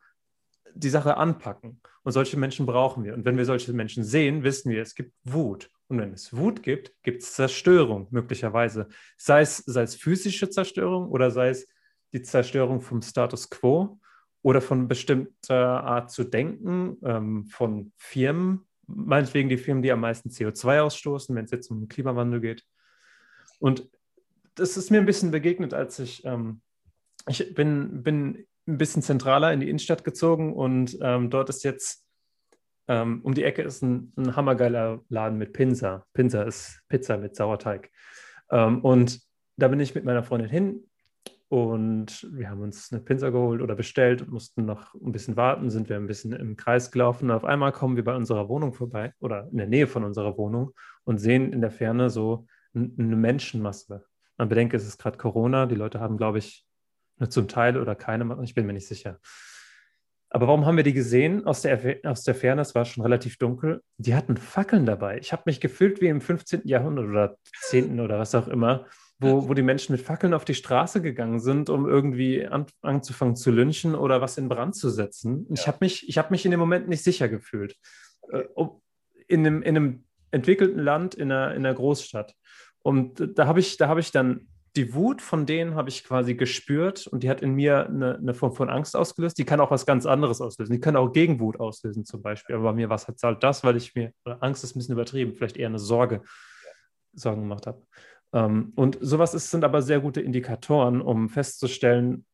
die 0.74 0.90
Sache 0.90 1.16
anpacken. 1.16 1.80
Und 2.02 2.12
solche 2.12 2.38
Menschen 2.38 2.66
brauchen 2.66 3.04
wir. 3.04 3.14
Und 3.14 3.24
wenn 3.24 3.36
wir 3.36 3.44
solche 3.44 3.72
Menschen 3.72 4.04
sehen, 4.04 4.42
wissen 4.44 4.70
wir, 4.70 4.82
es 4.82 4.94
gibt 4.94 5.12
Wut. 5.24 5.70
Und 5.88 5.98
wenn 5.98 6.12
es 6.12 6.36
Wut 6.36 6.62
gibt, 6.62 6.92
gibt 7.02 7.22
es 7.22 7.34
Zerstörung 7.34 8.09
möglicherweise. 8.11 8.88
Sei 9.16 9.40
es, 9.40 9.59
sei 9.59 9.82
es 9.82 9.94
physische 9.94 10.50
Zerstörung 10.50 11.09
oder 11.09 11.30
sei 11.30 11.50
es 11.50 11.66
die 12.12 12.22
Zerstörung 12.22 12.80
vom 12.80 13.02
Status 13.02 13.48
quo 13.50 13.98
oder 14.42 14.61
von 14.61 14.88
bestimmter 14.88 15.82
Art 15.84 16.11
zu 16.11 16.24
denken, 16.24 16.96
ähm, 17.04 17.46
von 17.46 17.92
Firmen, 17.96 18.65
meinetwegen 18.87 19.49
die 19.49 19.59
Firmen, 19.59 19.82
die 19.82 19.93
am 19.93 20.01
meisten 20.01 20.30
CO2 20.30 20.80
ausstoßen, 20.80 21.34
wenn 21.34 21.45
es 21.45 21.51
jetzt 21.51 21.70
um 21.70 21.80
den 21.80 21.89
Klimawandel 21.89 22.41
geht. 22.41 22.64
Und 23.59 23.89
das 24.55 24.76
ist 24.76 24.91
mir 24.91 24.99
ein 24.99 25.07
bisschen 25.07 25.30
begegnet, 25.30 25.74
als 25.74 25.99
ich, 25.99 26.24
ähm, 26.24 26.61
ich 27.28 27.55
bin, 27.55 28.03
bin 28.03 28.47
ein 28.66 28.78
bisschen 28.78 29.03
zentraler 29.03 29.53
in 29.53 29.61
die 29.61 29.68
Innenstadt 29.68 30.05
gezogen 30.05 30.55
und 30.55 30.99
ähm, 31.01 31.30
dort 31.30 31.49
ist 31.49 31.64
jetzt 31.64 32.07
ähm, 32.89 33.20
um 33.22 33.34
die 33.34 33.45
Ecke 33.45 33.62
ist 33.62 33.82
ein, 33.82 34.12
ein, 34.16 34.37
hammergeiler 34.37 35.01
Laden 35.09 35.39
mit 35.39 35.53
Pinsa. 35.53 36.07
Pinsa 36.12 36.43
ist 36.43 36.82
Pizza 36.89 37.16
mit 37.16 37.34
Sauerteig. 37.34 37.91
Ähm, 38.51 38.84
und 38.84 39.20
da 39.57 39.68
bin 39.68 39.80
ich 39.80 39.95
mit 39.95 40.05
meiner 40.05 40.22
Freundin 40.22 40.49
hin 40.49 40.84
und 41.49 42.28
wir 42.32 42.51
haben 42.51 42.61
uns 42.61 42.92
eine 42.92 43.01
Pinsa 43.01 43.30
geholt 43.30 43.62
oder 43.62 43.76
bestellt 43.76 44.20
und 44.20 44.32
mussten 44.32 44.64
noch 44.64 44.94
ein 44.94 45.12
bisschen 45.12 45.36
warten, 45.36 45.70
sind 45.70 45.88
wir 45.88 45.97
ein 45.97 46.09
bisschen 46.09 46.32
im 46.32 46.57
Kreis 46.57 46.90
gelaufen. 46.90 47.30
Auf 47.30 47.44
einmal 47.44 47.70
kommen 47.70 47.94
wir 47.94 48.05
bei 48.05 48.16
unserer 48.16 48.49
Wohnung 48.49 48.72
vorbei 48.72 49.12
oder 49.20 49.49
in 49.53 49.59
der 49.59 49.68
Nähe 49.68 49.86
von 49.86 50.03
unserer 50.03 50.36
Wohnung 50.36 50.72
und 51.05 51.18
sehen 51.18 51.53
in 51.53 51.61
der 51.61 51.70
Ferne 51.70 52.11
so 52.11 52.47
eine 52.74 53.16
Menschenmasse. 53.16 54.05
Man 54.36 54.49
bedenke, 54.49 54.76
es 54.76 54.86
ist 54.86 54.99
gerade 54.99 55.18
Corona. 55.18 55.66
Die 55.66 55.76
Leute 55.76 56.01
haben, 56.01 56.16
glaube 56.16 56.38
ich, 56.38 56.66
nur 57.18 57.30
zum 57.30 57.47
Teil 57.47 57.76
oder 57.76 57.94
keine, 57.94 58.42
ich 58.42 58.55
bin 58.55 58.66
mir 58.66 58.72
nicht 58.72 58.88
sicher. 58.88 59.20
Aber 60.28 60.49
warum 60.49 60.66
haben 60.66 60.76
wir 60.76 60.84
die 60.84 60.92
gesehen 60.92 61.47
aus 61.47 61.62
der, 61.62 62.01
aus 62.05 62.24
der 62.24 62.34
Ferne? 62.34 62.61
Es 62.61 62.74
war 62.74 62.84
schon 62.84 63.05
relativ 63.05 63.38
dunkel. 63.38 63.82
Die 63.97 64.14
hatten 64.16 64.36
Fackeln 64.36 64.84
dabei. 64.84 65.18
Ich 65.18 65.32
habe 65.32 65.44
mich 65.47 65.61
gefühlt 65.61 66.01
wie 66.01 66.09
im 66.09 66.20
15. 66.20 66.62
Jahrhundert 66.64 67.07
oder 67.07 67.38
10. 67.68 68.01
oder 68.01 68.18
was 68.18 68.34
auch 68.34 68.49
immer, 68.49 68.86
wo, 69.18 69.48
wo 69.48 69.54
die 69.54 69.62
Menschen 69.62 69.92
mit 69.92 70.02
Fackeln 70.02 70.34
auf 70.34 70.44
die 70.44 70.54
Straße 70.54 71.00
gegangen 71.00 71.40
sind, 71.40 71.70
um 71.70 71.88
irgendwie 71.88 72.46
an, 72.46 72.66
anzufangen 72.82 73.36
zu 73.36 73.50
lynchen 73.50 73.94
oder 73.94 74.20
was 74.20 74.36
in 74.36 74.48
Brand 74.48 74.76
zu 74.76 74.90
setzen. 74.90 75.46
Ja. 75.48 75.54
ich 75.54 75.66
habe 75.66 75.78
mich, 75.80 76.02
hab 76.16 76.30
mich 76.30 76.44
in 76.44 76.50
dem 76.50 76.60
Moment 76.60 76.88
nicht 76.88 77.02
sicher 77.02 77.28
gefühlt. 77.28 77.76
Äh, 78.30 78.44
in 79.28 79.46
einem, 79.46 79.62
in 79.62 79.76
einem 79.76 80.04
entwickelten 80.30 80.80
Land, 80.80 81.14
in 81.14 81.32
einer, 81.32 81.54
in 81.54 81.64
einer 81.64 81.74
Großstadt. 81.74 82.34
Und 82.82 83.38
da 83.38 83.46
habe 83.46 83.60
ich, 83.60 83.78
hab 83.80 83.98
ich 83.98 84.12
dann 84.12 84.48
die 84.76 84.92
Wut 84.94 85.22
von 85.22 85.46
denen 85.46 85.74
habe 85.74 85.88
ich 85.88 86.04
quasi 86.04 86.34
gespürt 86.34 87.06
und 87.06 87.22
die 87.22 87.30
hat 87.30 87.40
in 87.40 87.54
mir 87.54 87.86
eine, 87.86 88.16
eine, 88.16 88.34
Form 88.34 88.52
von 88.52 88.68
Angst 88.68 88.94
ausgelöst. 88.94 89.38
Die 89.38 89.44
kann 89.44 89.58
auch 89.58 89.70
was 89.70 89.86
ganz 89.86 90.04
anderes 90.04 90.42
auslösen. 90.42 90.74
Die 90.74 90.80
kann 90.80 90.96
auch 90.96 91.12
Gegenwut 91.12 91.58
auslösen 91.58 92.04
zum 92.04 92.20
Beispiel. 92.20 92.56
Aber 92.56 92.64
bei 92.64 92.72
mir 92.74 92.90
war 92.90 92.96
es 92.96 93.08
halt 93.08 93.42
das, 93.42 93.64
weil 93.64 93.76
ich 93.76 93.94
mir, 93.94 94.12
Angst 94.40 94.64
ist 94.64 94.76
ein 94.76 94.78
bisschen 94.78 94.92
übertrieben, 94.92 95.32
vielleicht 95.34 95.56
eher 95.56 95.68
eine 95.68 95.78
Sorge, 95.78 96.22
Sorgen 97.14 97.42
gemacht 97.42 97.66
habe. 97.66 97.82
Ähm, 98.37 98.74
und 98.76 98.99
sowas 99.01 99.32
ist, 99.32 99.51
sind 99.51 99.64
aber 99.64 99.80
sehr 99.80 99.99
gute 100.01 100.20
Indikatoren, 100.20 101.01
um 101.01 101.30
festzustellen, 101.30 102.26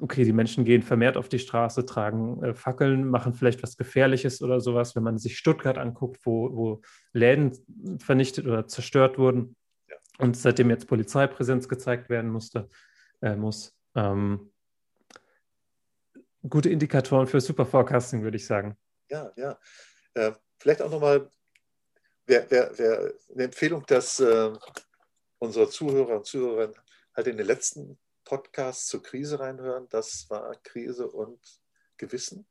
okay, 0.00 0.24
die 0.24 0.32
Menschen 0.32 0.64
gehen 0.64 0.82
vermehrt 0.82 1.18
auf 1.18 1.28
die 1.28 1.38
Straße, 1.38 1.84
tragen 1.84 2.42
äh, 2.42 2.54
Fackeln, 2.54 3.06
machen 3.10 3.34
vielleicht 3.34 3.62
was 3.62 3.76
Gefährliches 3.76 4.40
oder 4.40 4.60
sowas. 4.60 4.96
Wenn 4.96 5.02
man 5.02 5.18
sich 5.18 5.36
Stuttgart 5.36 5.76
anguckt, 5.76 6.24
wo, 6.24 6.56
wo 6.56 6.82
Läden 7.12 7.52
vernichtet 7.98 8.46
oder 8.46 8.66
zerstört 8.66 9.18
wurden, 9.18 9.56
und 10.18 10.36
seitdem 10.36 10.70
jetzt 10.70 10.86
Polizeipräsenz 10.86 11.68
gezeigt 11.68 12.08
werden 12.08 12.30
musste, 12.30 12.68
äh, 13.20 13.34
muss. 13.34 13.76
Ähm, 13.96 14.52
gute 16.48 16.70
Indikatoren 16.70 17.26
für 17.26 17.40
Superforecasting, 17.40 18.22
würde 18.22 18.36
ich 18.36 18.46
sagen. 18.46 18.76
Ja, 19.10 19.32
ja. 19.36 19.58
Äh, 20.14 20.32
vielleicht 20.60 20.82
auch 20.82 20.90
nochmal 20.90 21.28
wer, 22.26 22.50
wer, 22.50 22.70
wer 22.76 23.12
eine 23.32 23.44
Empfehlung, 23.44 23.84
dass 23.86 24.20
äh, 24.20 24.52
unsere 25.44 25.68
Zuhörer 25.68 26.16
und 26.16 26.26
Zuhörerinnen 26.26 26.76
halt 27.14 27.26
in 27.26 27.36
den 27.36 27.46
letzten 27.46 27.98
Podcast 28.24 28.88
zur 28.88 29.02
Krise 29.02 29.38
reinhören. 29.38 29.88
Das 29.90 30.28
war 30.30 30.54
Krise 30.62 31.08
und 31.08 31.40
Gewissen. 31.96 32.46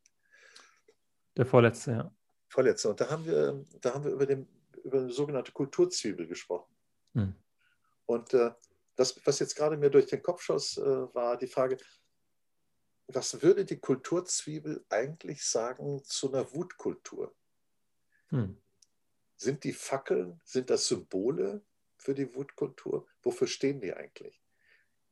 Der 1.35 1.45
vorletzte, 1.45 1.91
ja. 1.91 2.15
Vorletzte. 2.47 2.89
Und 2.89 3.01
da 3.01 3.09
haben 3.09 3.25
wir, 3.25 3.65
da 3.81 3.93
haben 3.93 4.03
wir 4.03 4.11
über, 4.11 4.25
den, 4.25 4.47
über 4.83 4.99
eine 4.99 5.11
sogenannte 5.11 5.51
Kulturzwiebel 5.51 6.27
gesprochen. 6.27 6.73
Hm. 7.13 7.35
Und 8.05 8.33
äh, 8.33 8.51
das, 8.95 9.19
was 9.25 9.39
jetzt 9.39 9.55
gerade 9.55 9.77
mir 9.77 9.89
durch 9.89 10.05
den 10.05 10.21
Kopf 10.21 10.41
schoss, 10.43 10.77
äh, 10.77 10.83
war 11.13 11.37
die 11.37 11.47
Frage, 11.47 11.77
was 13.07 13.41
würde 13.41 13.65
die 13.65 13.79
Kulturzwiebel 13.79 14.85
eigentlich 14.89 15.43
sagen 15.45 16.03
zu 16.03 16.31
einer 16.31 16.53
Wutkultur? 16.53 17.35
Hm. 18.29 18.61
Sind 19.35 19.63
die 19.63 19.73
Fackeln, 19.73 20.39
sind 20.45 20.69
das 20.69 20.87
Symbole 20.87 21.65
für 22.03 22.13
die 22.13 22.35
Wutkultur? 22.35 23.07
Wofür 23.21 23.47
stehen 23.47 23.81
die 23.81 23.93
eigentlich? 23.93 24.41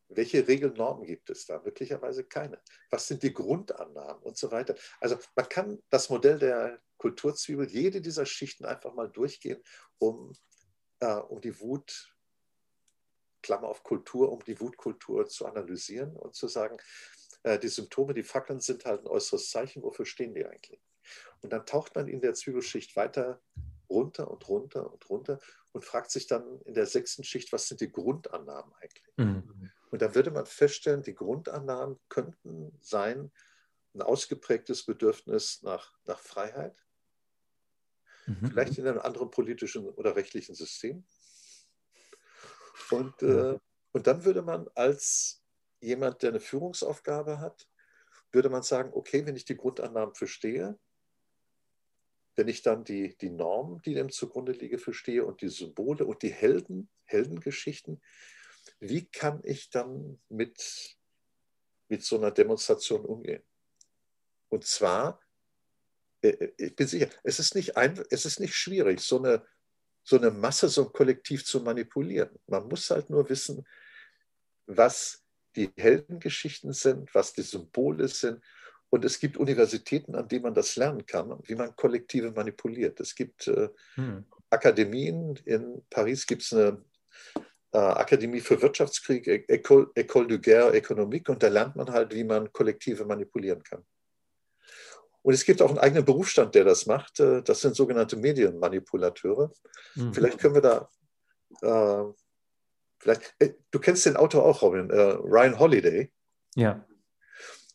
Welche 0.10 0.46
Regeln, 0.48 0.74
Normen 0.74 1.06
gibt 1.06 1.30
es 1.30 1.46
da? 1.46 1.62
Möglicherweise 1.62 2.26
keine. 2.26 2.62
Was 2.89 3.08
sind 3.08 3.24
die 3.24 3.34
Grundannahmen 3.34 4.22
und 4.24 4.38
so 4.38 4.52
weiter? 4.52 4.76
Also 5.00 5.18
man 5.36 5.48
kann 5.48 5.82
das 5.89 6.10
Modell 6.10 6.38
der 6.38 6.82
Kulturzwiebel, 6.98 7.70
jede 7.70 8.02
dieser 8.02 8.26
Schichten 8.26 8.66
einfach 8.66 8.94
mal 8.94 9.10
durchgehen, 9.10 9.64
um, 10.00 10.34
äh, 11.00 11.16
um 11.16 11.39
die 11.39 11.60
Wut 11.60 12.14
Klammer 13.42 13.70
auf 13.70 13.84
Kultur, 13.84 14.32
um 14.32 14.44
die 14.44 14.60
Wutkultur 14.60 15.28
zu 15.28 15.46
analysieren 15.46 16.16
und 16.16 16.36
zu 16.36 16.48
sagen, 16.48 16.78
äh, 17.44 17.58
die 17.58 17.70
Symptome, 17.70 18.14
die 18.14 18.24
Fackeln 18.24 18.60
sind 18.60 18.86
halt 18.86 19.02
ein 19.02 19.08
äußeres 19.08 19.50
Zeichen, 19.50 19.82
wofür 19.82 20.06
stehen 20.06 20.34
die 20.34 20.46
eigentlich? 20.46 20.82
Und 21.42 21.52
dann 21.52 21.66
taucht 21.66 21.96
man 21.96 22.08
in 22.08 22.22
der 22.22 22.34
Zwiebelschicht 22.34 22.96
weiter 22.96 23.42
runter 23.92 24.32
und 24.32 24.48
runter 24.48 24.92
und 24.92 25.10
runter 25.10 25.39
und 25.72 25.86
fragt 25.86 26.12
sich 26.12 26.28
dann 26.28 26.62
in 26.62 26.74
der 26.74 26.86
sechsten 26.86 27.24
Schicht, 27.24 27.52
was 27.52 27.68
sind 27.68 27.82
die 27.82 27.92
Grundannahmen 27.92 28.74
eigentlich? 28.82 29.14
Mhm. 29.18 29.72
Und 29.92 30.02
dann 30.02 30.16
würde 30.16 30.32
man 30.32 30.46
feststellen, 30.46 31.04
die 31.04 31.16
Grundannahmen 31.16 32.00
könnten 32.10 32.78
sein, 32.82 33.32
ein 33.94 34.02
ausgeprägtes 34.02 34.86
Bedürfnis 34.86 35.62
nach, 35.64 36.00
nach 36.06 36.20
Freiheit, 36.20 36.86
mhm. 38.26 38.48
vielleicht 38.48 38.78
in 38.78 38.88
einem 38.88 39.00
anderen 39.00 39.30
politischen 39.30 39.89
oder 39.89 40.16
rechtlichen 40.16 40.56
System, 40.56 41.06
und, 42.92 43.22
äh, 43.22 43.58
und 43.92 44.08
dann 44.08 44.26
würde 44.26 44.42
man 44.42 44.68
als 44.76 45.42
jemand, 45.80 46.22
der 46.22 46.30
eine 46.30 46.39
Führungsaufgabe 46.39 47.39
hat, 47.39 47.68
würde 48.32 48.50
man 48.50 48.64
sagen, 48.64 48.92
okay, 48.94 49.26
wenn 49.26 49.36
ich 49.36 49.46
die 49.46 49.58
Grundannahmen 49.58 50.16
verstehe, 50.16 50.78
wenn 52.36 52.47
ich 52.47 52.61
dann 52.61 52.84
die, 52.84 53.17
die 53.17 53.29
Normen, 53.29 53.82
die 53.82 53.93
dem 53.93 54.09
zugrunde 54.09 54.53
liege, 54.53 54.77
verstehe 54.77 55.25
und 55.25 55.41
die 55.41 55.49
Symbole 55.49 56.05
und 56.05 56.21
die 56.23 56.32
Helden, 56.32 56.89
Heldengeschichten, 57.05 58.01
wie 58.79 59.05
kann 59.05 59.41
ich 59.43 59.69
dann 59.69 60.19
mit, 60.29 60.97
mit 61.88 62.03
so 62.03 62.17
einer 62.17 62.32
Demonstration 62.32 63.05
umgehen? 63.05 63.43
Und 64.49 64.65
zwar, 64.65 65.19
äh, 66.21 66.29
äh, 66.29 66.53
ich 66.57 66.75
bin 66.75 66.88
sicher, 66.88 67.09
es 67.23 67.39
ist 67.39 67.55
nicht, 67.55 67.78
ein, 67.78 68.01
es 68.09 68.25
ist 68.25 68.39
nicht 68.39 68.55
schwierig, 68.55 69.01
so 69.01 69.17
eine, 69.17 69.45
so 70.03 70.17
eine 70.17 70.32
Masse, 70.32 70.70
so 70.70 70.86
ein 70.86 70.93
Kollektiv 70.93 71.45
zu 71.45 71.62
manipulieren. 71.62 72.29
Man 72.47 72.67
muss 72.67 72.89
halt 72.89 73.09
nur 73.09 73.29
wissen, 73.29 73.66
was 74.66 75.24
die 75.55 75.71
Heldengeschichten 75.78 76.74
sind, 76.74 77.13
was 77.13 77.33
die 77.33 77.43
Symbole 77.43 78.08
sind. 78.08 78.43
Und 78.92 79.05
es 79.05 79.20
gibt 79.20 79.38
Universitäten, 79.38 80.16
an 80.16 80.28
denen 80.28 80.43
man 80.43 80.54
das 80.54 80.76
lernen 80.76 81.05
kann, 81.05 81.39
wie 81.43 81.55
man 81.55 81.76
Kollektive 81.78 82.32
manipuliert. 82.32 83.00
Es 83.00 83.16
gibt 83.16 83.47
äh, 83.47 83.70
hm. 83.96 84.26
Akademien. 84.50 85.39
In 85.46 85.82
Paris 85.89 86.28
gibt 86.28 86.42
es 86.42 86.51
eine 86.51 86.84
äh, 87.72 87.78
Akademie 87.78 88.42
für 88.42 88.62
Wirtschaftskrieg, 88.62 89.26
École, 89.28 89.88
École 89.96 90.28
de 90.28 90.39
Guerre 90.39 90.76
Économique, 90.76 91.30
und 91.32 91.42
da 91.42 91.47
lernt 91.47 91.78
man 91.78 91.89
halt, 91.89 92.13
wie 92.13 92.26
man 92.26 92.51
Kollektive 92.51 93.05
manipulieren 93.05 93.63
kann. 93.63 93.86
Und 95.22 95.34
es 95.34 95.46
gibt 95.46 95.62
auch 95.62 95.70
einen 95.70 95.80
eigenen 95.80 96.04
Berufsstand, 96.04 96.54
der 96.54 96.66
das 96.66 96.86
macht. 96.86 97.22
Äh, 97.22 97.43
das 97.43 97.62
sind 97.62 97.78
sogenannte 97.78 98.18
Medienmanipulateure. 98.18 99.54
Mhm. 99.96 100.13
Vielleicht 100.13 100.38
können 100.39 100.55
wir 100.55 100.62
da, 100.62 100.89
äh, 101.62 102.12
vielleicht, 103.00 103.36
äh, 103.39 103.54
du 103.72 103.80
kennst 103.80 104.05
den 104.05 104.18
Autor 104.18 104.43
auch, 104.43 104.62
Robin, 104.62 104.89
äh, 104.89 105.00
Ryan 105.00 105.58
Holiday. 105.59 106.12
Ja. 106.55 106.86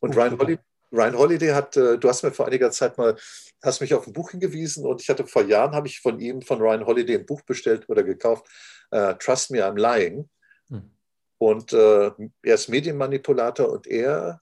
Und 0.00 0.14
oh, 0.14 0.20
Ryan, 0.20 0.38
Holiday, 0.38 0.58
Ryan 0.96 1.16
Holiday 1.16 1.50
hat, 1.50 1.76
äh, 1.76 1.98
du 1.98 2.08
hast 2.08 2.22
mir 2.22 2.32
vor 2.32 2.46
einiger 2.46 2.70
Zeit 2.70 2.98
mal, 2.98 3.16
hast 3.62 3.80
mich 3.80 3.94
auf 3.94 4.06
ein 4.06 4.12
Buch 4.12 4.30
hingewiesen 4.30 4.84
und 4.84 5.02
ich 5.02 5.08
hatte 5.08 5.26
vor 5.26 5.44
Jahren, 5.44 5.74
habe 5.74 5.88
ich 5.88 6.00
von 6.00 6.18
ihm, 6.20 6.42
von 6.42 6.60
Ryan 6.60 6.86
Holiday 6.86 7.16
ein 7.16 7.26
Buch 7.26 7.42
bestellt 7.42 7.88
oder 7.88 8.02
gekauft, 8.02 8.46
äh, 8.90 9.14
Trust 9.14 9.50
Me, 9.50 9.64
I'm 9.64 9.78
Lying. 9.78 10.28
Mhm. 10.68 10.90
Und 11.38 11.74
er 11.74 12.16
ist 12.42 12.68
Medienmanipulator 12.68 13.70
und 13.70 13.86
er 13.86 14.40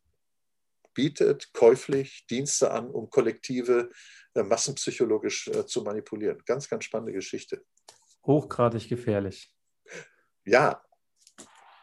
bietet 0.95 1.53
käuflich 1.53 2.25
Dienste 2.31 2.71
an, 2.71 2.89
um 2.89 3.11
Kollektive 3.11 3.91
äh, 4.35 4.43
massenpsychologisch 4.43 5.49
äh, 5.49 5.67
zu 5.67 5.83
manipulieren. 5.83 6.43
Ganz, 6.47 6.69
ganz 6.69 6.85
spannende 6.85 7.13
Geschichte. 7.13 7.65
Hochgradig 8.25 8.89
gefährlich. 8.89 9.53
Ja. 10.45 10.83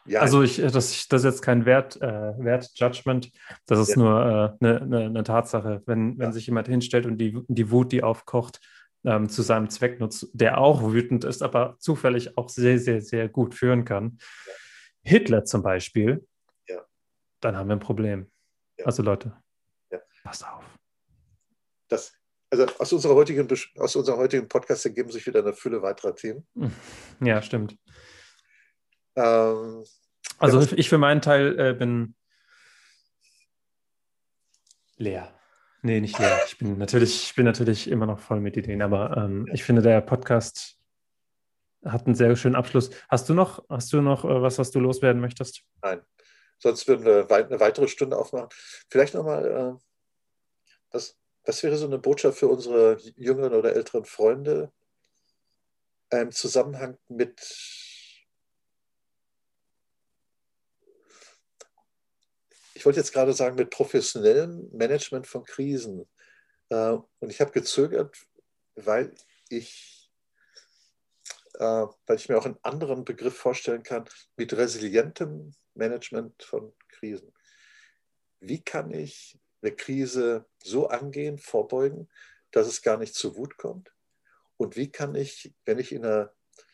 Ja. 0.05 0.21
Also 0.21 0.41
ich, 0.41 0.59
äh, 0.59 0.71
das, 0.71 1.07
das 1.07 1.21
ist 1.21 1.25
jetzt 1.25 1.41
kein 1.41 1.65
Wert, 1.65 2.01
äh, 2.01 2.33
Wert-Judgment, 2.37 3.31
das 3.65 3.79
ist 3.79 3.89
ja. 3.89 3.97
nur 3.97 4.21
eine 4.21 4.57
äh, 4.59 4.63
ne, 4.63 4.87
ne, 4.87 5.09
ne 5.09 5.23
Tatsache. 5.23 5.81
Wenn, 5.85 6.17
wenn 6.17 6.27
ja. 6.27 6.31
sich 6.31 6.47
jemand 6.47 6.67
hinstellt 6.67 7.05
und 7.05 7.17
die, 7.17 7.39
die 7.47 7.71
Wut, 7.71 7.91
die 7.91 8.03
aufkocht, 8.03 8.59
ähm, 9.03 9.29
zu 9.29 9.41
seinem 9.41 9.69
Zweck 9.69 9.99
nutzt, 9.99 10.27
der 10.33 10.59
auch 10.59 10.91
wütend 10.91 11.23
ist, 11.23 11.41
aber 11.41 11.75
zufällig 11.79 12.37
auch 12.37 12.49
sehr, 12.49 12.77
sehr, 12.77 13.01
sehr 13.01 13.29
gut 13.29 13.55
führen 13.55 13.83
kann. 13.85 14.19
Hitler 15.03 15.45
zum 15.45 15.63
Beispiel 15.63 16.23
dann 17.41 17.57
haben 17.57 17.67
wir 17.67 17.75
ein 17.75 17.79
Problem. 17.79 18.31
Also 18.83 19.03
Leute, 19.03 19.35
passt 20.23 20.47
auf. 20.47 20.63
Das, 21.87 22.13
also 22.49 22.65
aus 22.77 22.93
unserer 22.93 23.15
heutigen, 23.15 23.47
aus 23.77 23.95
unserem 23.95 24.19
heutigen 24.19 24.47
Podcast 24.47 24.85
ergeben 24.85 25.11
sich 25.11 25.25
wieder 25.27 25.41
eine 25.41 25.53
Fülle 25.53 25.81
weiterer 25.81 26.15
Themen. 26.15 26.47
Ja, 27.19 27.41
stimmt. 27.41 27.77
Ähm, 29.15 29.83
also 30.37 30.59
ja, 30.59 30.67
ich 30.75 30.89
für 30.89 30.97
meinen 30.97 31.21
Teil 31.21 31.59
äh, 31.59 31.73
bin 31.73 32.15
leer. 34.97 35.33
Nee, 35.83 35.99
nicht 35.99 36.17
leer. 36.19 36.39
Ich 36.45 36.57
bin 36.57 36.77
natürlich, 36.77 37.23
ich 37.23 37.35
bin 37.35 37.45
natürlich 37.45 37.89
immer 37.89 38.05
noch 38.05 38.19
voll 38.19 38.39
mit 38.39 38.55
Ideen, 38.55 38.81
aber 38.81 39.17
ähm, 39.17 39.47
ich 39.51 39.63
finde, 39.63 39.81
der 39.81 40.01
Podcast 40.01 40.77
hat 41.83 42.05
einen 42.05 42.15
sehr 42.15 42.35
schönen 42.35 42.55
Abschluss. 42.55 42.91
Hast 43.09 43.27
du 43.27 43.33
noch, 43.33 43.63
hast 43.69 43.91
du 43.91 44.01
noch 44.01 44.23
äh, 44.23 44.41
was, 44.41 44.59
was 44.59 44.71
du 44.71 44.79
loswerden 44.79 45.21
möchtest? 45.21 45.63
Nein. 45.81 46.01
Sonst 46.59 46.87
würden 46.87 47.05
wir 47.05 47.29
eine 47.31 47.59
weitere 47.59 47.87
Stunde 47.87 48.17
aufmachen. 48.17 48.49
Vielleicht 48.89 49.15
nochmal, 49.15 49.45
äh, 49.45 49.83
was, 50.91 51.17
was 51.43 51.63
wäre 51.63 51.75
so 51.77 51.87
eine 51.87 51.97
Botschaft 51.97 52.37
für 52.37 52.47
unsere 52.47 52.97
jüngeren 53.15 53.53
oder 53.53 53.75
älteren 53.75 54.05
Freunde 54.05 54.71
im 56.11 56.31
Zusammenhang 56.31 56.99
mit 57.07 57.41
ich 62.81 62.85
wollte 62.85 62.99
jetzt 62.99 63.13
gerade 63.13 63.31
sagen, 63.33 63.57
mit 63.57 63.69
professionellem 63.69 64.67
Management 64.71 65.27
von 65.27 65.43
Krisen. 65.43 66.09
Äh, 66.69 66.97
und 67.19 67.29
ich 67.29 67.39
habe 67.39 67.51
gezögert, 67.51 68.17
weil 68.73 69.13
ich, 69.49 70.11
äh, 71.59 71.85
weil 72.07 72.15
ich 72.15 72.27
mir 72.27 72.39
auch 72.39 72.45
einen 72.45 72.57
anderen 72.63 73.05
Begriff 73.05 73.37
vorstellen 73.37 73.83
kann, 73.83 74.05
mit 74.35 74.53
resilientem 74.53 75.53
Management 75.75 76.41
von 76.41 76.73
Krisen. 76.87 77.31
Wie 78.39 78.63
kann 78.63 78.89
ich 78.89 79.37
eine 79.61 79.75
Krise 79.75 80.47
so 80.63 80.87
angehen, 80.87 81.37
vorbeugen, 81.37 82.09
dass 82.49 82.65
es 82.65 82.81
gar 82.81 82.97
nicht 82.97 83.13
zu 83.13 83.37
Wut 83.37 83.57
kommt? 83.57 83.93
Und 84.57 84.75
wie 84.75 84.91
kann 84.91 85.13
ich, 85.13 85.53
wenn 85.65 85.77
ich 85.77 85.91
in 85.91 86.03
einer, 86.03 86.33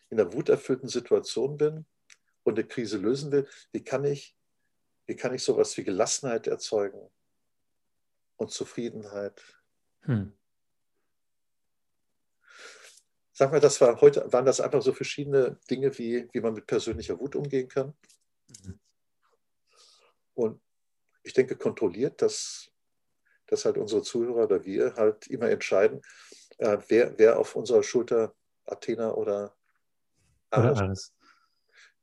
in 0.09 0.21
einer 0.21 0.31
wuterfüllten 0.31 0.87
Situation 0.87 1.57
bin 1.57 1.85
und 2.43 2.57
eine 2.57 2.65
Krise 2.65 2.97
lösen 2.97 3.33
will, 3.33 3.45
wie 3.73 3.83
kann 3.83 4.05
ich 4.05 4.36
wie 5.07 5.15
kann 5.15 5.33
ich 5.33 5.43
sowas 5.43 5.75
wie 5.77 5.83
Gelassenheit 5.83 6.47
erzeugen 6.47 7.09
und 8.35 8.51
Zufriedenheit? 8.51 9.41
Hm. 10.01 10.33
Sag 13.31 13.51
mal, 13.51 13.59
das 13.59 13.79
war 13.81 14.01
heute, 14.01 14.31
waren 14.33 14.45
das 14.45 14.59
einfach 14.59 14.81
so 14.81 14.93
verschiedene 14.93 15.59
Dinge, 15.69 15.97
wie, 15.97 16.27
wie 16.31 16.41
man 16.41 16.53
mit 16.53 16.67
persönlicher 16.67 17.19
Wut 17.19 17.35
umgehen 17.35 17.67
kann? 17.67 17.93
Mhm. 18.63 18.79
Und 20.33 20.61
ich 21.23 21.33
denke, 21.33 21.55
kontrolliert, 21.55 22.21
dass, 22.21 22.71
dass 23.45 23.65
halt 23.65 23.77
unsere 23.77 24.01
Zuhörer 24.01 24.45
oder 24.45 24.65
wir 24.65 24.95
halt 24.95 25.27
immer 25.27 25.49
entscheiden, 25.49 26.01
äh, 26.57 26.77
wer, 26.87 27.17
wer 27.19 27.39
auf 27.39 27.55
unserer 27.55 27.83
Schulter 27.83 28.35
Athena 28.65 29.11
oder 29.11 29.55
Ares, 30.49 31.13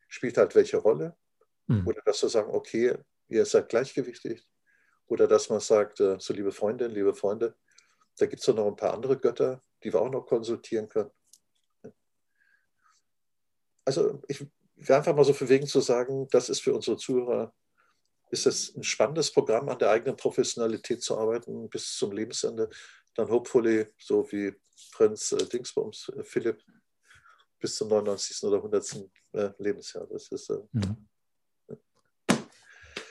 spielt 0.08 0.36
halt 0.36 0.54
welche 0.54 0.76
Rolle. 0.76 1.16
Mhm. 1.66 1.86
Oder 1.86 2.02
dass 2.04 2.22
wir 2.22 2.28
sagen, 2.28 2.50
okay, 2.52 2.96
ihr 3.28 3.46
seid 3.46 3.68
gleichgewichtig. 3.68 4.46
Oder 5.06 5.26
dass 5.26 5.50
man 5.50 5.60
sagt, 5.60 6.00
äh, 6.00 6.16
so 6.18 6.32
liebe 6.32 6.52
Freundinnen, 6.52 6.94
liebe 6.94 7.14
Freunde, 7.14 7.56
da 8.18 8.26
gibt 8.26 8.40
es 8.40 8.46
doch 8.46 8.54
noch 8.54 8.66
ein 8.66 8.76
paar 8.76 8.94
andere 8.94 9.18
Götter, 9.18 9.62
die 9.82 9.92
wir 9.92 10.00
auch 10.00 10.10
noch 10.10 10.26
konsultieren 10.26 10.88
können. 10.88 11.10
Also 13.84 14.22
ich 14.28 14.46
wäre 14.76 14.98
einfach 14.98 15.14
mal 15.14 15.24
so 15.24 15.34
verwegen 15.34 15.66
zu 15.66 15.80
sagen, 15.80 16.26
das 16.30 16.48
ist 16.48 16.60
für 16.60 16.74
unsere 16.74 16.96
Zuhörer, 16.96 17.52
ist 18.30 18.46
es 18.46 18.74
ein 18.74 18.82
spannendes 18.82 19.30
Programm, 19.30 19.68
an 19.68 19.78
der 19.78 19.90
eigenen 19.90 20.16
Professionalität 20.16 21.02
zu 21.02 21.18
arbeiten 21.18 21.68
bis 21.68 21.96
zum 21.96 22.12
Lebensende. 22.12 22.70
Dann 23.14 23.28
hopefully, 23.28 23.86
so 23.98 24.30
wie 24.32 24.54
Prinz 24.92 25.32
äh, 25.32 25.46
Dingsbums, 25.46 26.10
äh, 26.16 26.24
Philipp, 26.24 26.62
bis 27.60 27.76
zum 27.76 27.88
99. 27.88 28.42
oder 28.44 28.56
100. 28.56 29.10
Äh, 29.32 29.50
Lebensjahr. 29.58 30.06
Das 30.06 30.28
ist 30.28 30.50
äh, 30.50 30.58
mhm. 30.72 31.08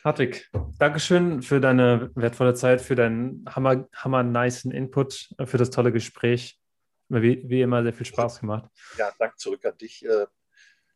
Hartwig, 0.04 0.50
Dankeschön 0.80 1.42
für 1.42 1.62
deine 1.62 2.12
wertvolle 2.16 2.54
Zeit, 2.56 2.82
für 2.82 2.96
deinen 2.96 3.46
hammer, 3.48 3.88
hammer 3.94 4.22
niceen 4.22 4.72
Input, 4.72 5.34
für 5.46 5.58
das 5.58 5.70
tolle 5.70 5.94
Gespräch. 5.94 6.60
Wie, 7.08 7.48
wie 7.48 7.62
immer 7.62 7.84
sehr 7.84 7.94
viel 7.94 8.06
Spaß 8.06 8.40
gemacht. 8.40 8.70
Ja, 8.98 9.12
Dank 9.20 9.38
zurück 9.40 9.64
an 9.66 9.78
dich. 9.78 10.04
Äh, 10.04 10.26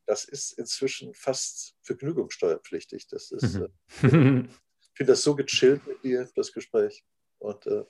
das 0.05 0.25
ist 0.25 0.53
inzwischen 0.53 1.13
fast 1.13 1.75
vergnügungssteuerpflichtig. 1.83 3.07
Das 3.07 3.31
ist, 3.31 3.59
mhm. 4.01 4.45
Äh, 4.45 4.47
ich 4.81 4.97
finde 4.97 5.13
das 5.13 5.23
so 5.23 5.35
gechillt 5.35 5.85
mit 5.87 6.03
dir, 6.03 6.27
das 6.35 6.51
Gespräch. 6.51 7.05
Und 7.39 7.65
äh, 7.67 7.85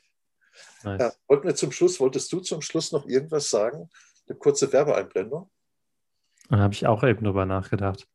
nice. 0.83 0.99
ja, 0.99 1.13
wollten 1.27 1.47
wir 1.47 1.55
zum 1.55 1.71
Schluss, 1.71 1.99
wolltest 1.99 2.31
du 2.31 2.41
zum 2.41 2.61
Schluss 2.61 2.91
noch 2.91 3.07
irgendwas 3.07 3.49
sagen? 3.49 3.89
Eine 4.27 4.37
kurze 4.37 4.71
Werbeeinblendung? 4.73 5.49
Da 6.49 6.59
habe 6.59 6.73
ich 6.73 6.85
auch 6.87 7.03
eben 7.03 7.23
drüber 7.25 7.45
nachgedacht. 7.45 8.07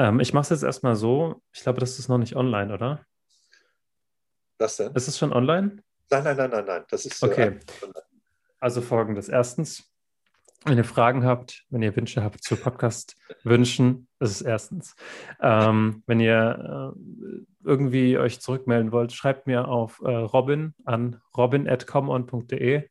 Ähm, 0.00 0.18
ich 0.18 0.32
mache 0.32 0.44
es 0.44 0.48
jetzt 0.48 0.62
erstmal 0.62 0.96
so. 0.96 1.42
Ich 1.52 1.60
glaube, 1.60 1.78
das 1.78 1.98
ist 1.98 2.08
noch 2.08 2.16
nicht 2.16 2.34
online, 2.34 2.72
oder? 2.72 3.04
Was 4.58 4.78
denn? 4.78 4.92
Ist 4.94 5.08
es 5.08 5.18
schon 5.18 5.30
online? 5.30 5.82
Nein, 6.10 6.24
nein, 6.24 6.36
nein, 6.38 6.50
nein, 6.50 6.64
nein. 6.64 6.84
Das 6.88 7.04
ist 7.04 7.22
äh, 7.22 7.26
okay. 7.26 7.46
Äh, 7.48 7.60
also 8.60 8.80
folgendes. 8.80 9.28
Erstens, 9.28 9.92
wenn 10.64 10.78
ihr 10.78 10.84
Fragen 10.84 11.26
habt, 11.26 11.66
wenn 11.68 11.82
ihr 11.82 11.94
Wünsche 11.94 12.24
habt 12.24 12.42
zu 12.42 12.56
Podcast-Wünschen, 12.56 14.08
das 14.18 14.30
ist 14.30 14.40
erstens. 14.40 14.94
Ähm, 15.38 16.02
wenn 16.06 16.18
ihr 16.18 16.94
äh, 16.96 17.42
irgendwie 17.62 18.16
euch 18.16 18.40
zurückmelden 18.40 18.92
wollt, 18.92 19.12
schreibt 19.12 19.46
mir 19.46 19.68
auf 19.68 20.00
äh, 20.02 20.08
Robin 20.08 20.74
an 20.86 21.20
robin.comon.de. 21.36 22.88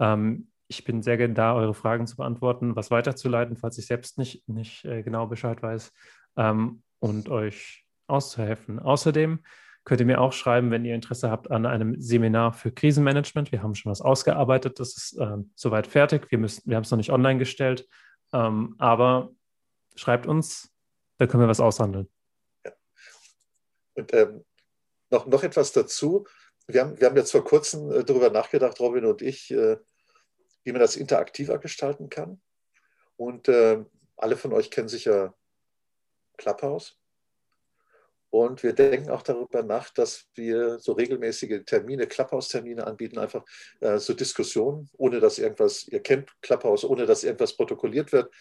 Ähm, 0.00 0.48
ich 0.66 0.82
bin 0.82 1.02
sehr 1.02 1.18
gerne 1.18 1.34
da, 1.34 1.54
eure 1.54 1.74
Fragen 1.74 2.08
zu 2.08 2.16
beantworten, 2.16 2.74
was 2.74 2.90
weiterzuleiten, 2.90 3.56
falls 3.56 3.78
ich 3.78 3.86
selbst 3.86 4.18
nicht, 4.18 4.48
nicht 4.48 4.84
äh, 4.84 5.04
genau 5.04 5.26
Bescheid 5.26 5.62
weiß 5.62 5.92
ähm, 6.36 6.82
und 6.98 7.28
euch 7.28 7.86
auszuhelfen. 8.06 8.78
Außerdem 8.78 9.40
könnt 9.84 10.00
ihr 10.00 10.06
mir 10.06 10.20
auch 10.20 10.32
schreiben, 10.32 10.70
wenn 10.70 10.84
ihr 10.84 10.94
Interesse 10.94 11.30
habt 11.30 11.50
an 11.50 11.66
einem 11.66 12.00
Seminar 12.00 12.52
für 12.52 12.70
Krisenmanagement. 12.70 13.50
Wir 13.50 13.62
haben 13.62 13.74
schon 13.74 13.90
was 13.90 14.00
ausgearbeitet, 14.00 14.78
das 14.78 14.96
ist 14.96 15.18
äh, 15.18 15.38
soweit 15.54 15.86
fertig. 15.86 16.30
Wir, 16.30 16.38
wir 16.40 16.76
haben 16.76 16.84
es 16.84 16.90
noch 16.90 16.98
nicht 16.98 17.10
online 17.10 17.38
gestellt, 17.38 17.88
ähm, 18.32 18.76
aber 18.78 19.30
schreibt 19.96 20.26
uns, 20.26 20.72
da 21.18 21.26
können 21.26 21.42
wir 21.42 21.48
was 21.48 21.60
aushandeln. 21.60 22.08
Ja. 22.64 22.72
Und 23.94 24.14
ähm, 24.14 24.44
noch, 25.10 25.26
noch 25.26 25.42
etwas 25.42 25.72
dazu. 25.72 26.26
Wir 26.66 26.82
haben, 26.82 26.98
wir 26.98 27.08
haben 27.08 27.16
jetzt 27.16 27.32
vor 27.32 27.44
kurzem 27.44 27.90
äh, 27.90 28.04
darüber 28.04 28.30
nachgedacht, 28.30 28.78
Robin 28.80 29.04
und 29.04 29.20
ich, 29.20 29.50
äh, 29.50 29.78
wie 30.64 30.72
man 30.72 30.80
das 30.80 30.96
interaktiver 30.96 31.58
gestalten 31.58 32.08
kann. 32.08 32.40
Und 33.16 33.48
äh, 33.48 33.84
alle 34.16 34.36
von 34.36 34.52
euch 34.52 34.70
kennen 34.70 34.88
sicher 34.88 35.34
Clubhouse. 36.42 36.98
Und 38.30 38.62
wir 38.62 38.72
denken 38.72 39.10
auch 39.10 39.22
darüber 39.22 39.62
nach, 39.62 39.90
dass 39.90 40.26
wir 40.34 40.78
so 40.78 40.92
regelmäßige 40.92 41.64
Termine, 41.66 42.06
Clubhouse-Termine 42.06 42.86
anbieten, 42.86 43.18
einfach 43.18 43.44
äh, 43.80 43.98
so 43.98 44.14
Diskussionen, 44.14 44.88
ohne 44.96 45.20
dass 45.20 45.38
irgendwas, 45.38 45.86
ihr 45.88 46.00
kennt 46.00 46.30
Clubhouse, 46.40 46.84
ohne 46.84 47.04
dass 47.04 47.24
irgendwas 47.24 47.54
protokolliert 47.54 48.10
wird, 48.10 48.32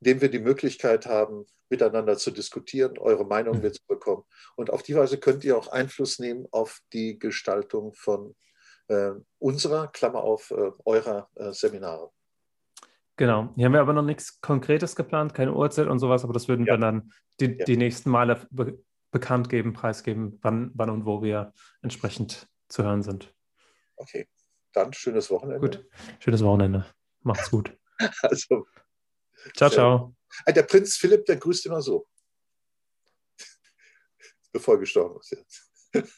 indem 0.00 0.22
wir 0.22 0.30
die 0.30 0.38
Möglichkeit 0.38 1.04
haben, 1.04 1.44
miteinander 1.68 2.16
zu 2.16 2.30
diskutieren, 2.30 2.98
eure 2.98 3.26
Meinung 3.26 3.56
mhm. 3.56 3.64
mitzubekommen. 3.64 4.24
Und 4.56 4.70
auf 4.70 4.82
die 4.82 4.96
Weise 4.96 5.18
könnt 5.18 5.44
ihr 5.44 5.58
auch 5.58 5.68
Einfluss 5.68 6.18
nehmen 6.18 6.46
auf 6.50 6.80
die 6.94 7.18
Gestaltung 7.18 7.92
von 7.92 8.34
äh, 8.88 9.10
unserer, 9.38 9.88
Klammer 9.88 10.24
auf, 10.24 10.50
äh, 10.52 10.70
eurer 10.86 11.28
äh, 11.34 11.52
Seminare. 11.52 12.10
Genau. 13.16 13.52
Hier 13.54 13.66
haben 13.66 13.72
wir 13.72 13.80
aber 13.80 13.92
noch 13.92 14.02
nichts 14.02 14.40
Konkretes 14.40 14.96
geplant, 14.96 15.34
keine 15.34 15.54
Uhrzeit 15.54 15.86
und 15.86 16.00
sowas, 16.00 16.24
aber 16.24 16.32
das 16.32 16.48
würden 16.48 16.66
ja. 16.66 16.74
wir 16.74 16.78
dann 16.78 17.12
die, 17.40 17.56
ja. 17.58 17.64
die 17.64 17.76
nächsten 17.76 18.10
Male 18.10 18.46
be 18.50 18.78
bekannt 19.10 19.48
geben, 19.48 19.72
preisgeben, 19.72 20.40
wann, 20.42 20.72
wann 20.74 20.90
und 20.90 21.06
wo 21.06 21.22
wir 21.22 21.52
entsprechend 21.82 22.48
zu 22.68 22.82
hören 22.82 23.04
sind. 23.04 23.32
Okay, 23.94 24.28
dann 24.72 24.92
schönes 24.92 25.30
Wochenende. 25.30 25.60
Gut, 25.60 25.88
schönes 26.18 26.42
Wochenende. 26.42 26.84
Macht's 27.20 27.48
gut. 27.48 27.78
also, 28.22 28.66
ciao, 29.54 29.70
ciao. 29.70 30.16
Ah, 30.44 30.50
der 30.50 30.64
Prinz 30.64 30.96
Philipp, 30.96 31.26
der 31.26 31.36
grüßt 31.36 31.64
immer 31.66 31.80
so. 31.80 32.08
Bevor 34.52 34.74
er 34.74 34.80
gestorben 34.80 35.20
ist 35.20 35.30
jetzt. 35.30 36.14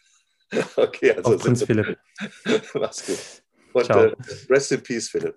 okay, 0.76 1.12
also. 1.12 1.34
Auch 1.34 1.38
Prinz 1.38 1.64
Philipp. 1.64 1.98
Mach's 2.72 3.04
gut. 3.04 3.42
Und 3.74 3.90
äh, 3.90 4.16
rest 4.48 4.72
in 4.72 4.82
peace, 4.82 5.10
Philipp. 5.10 5.36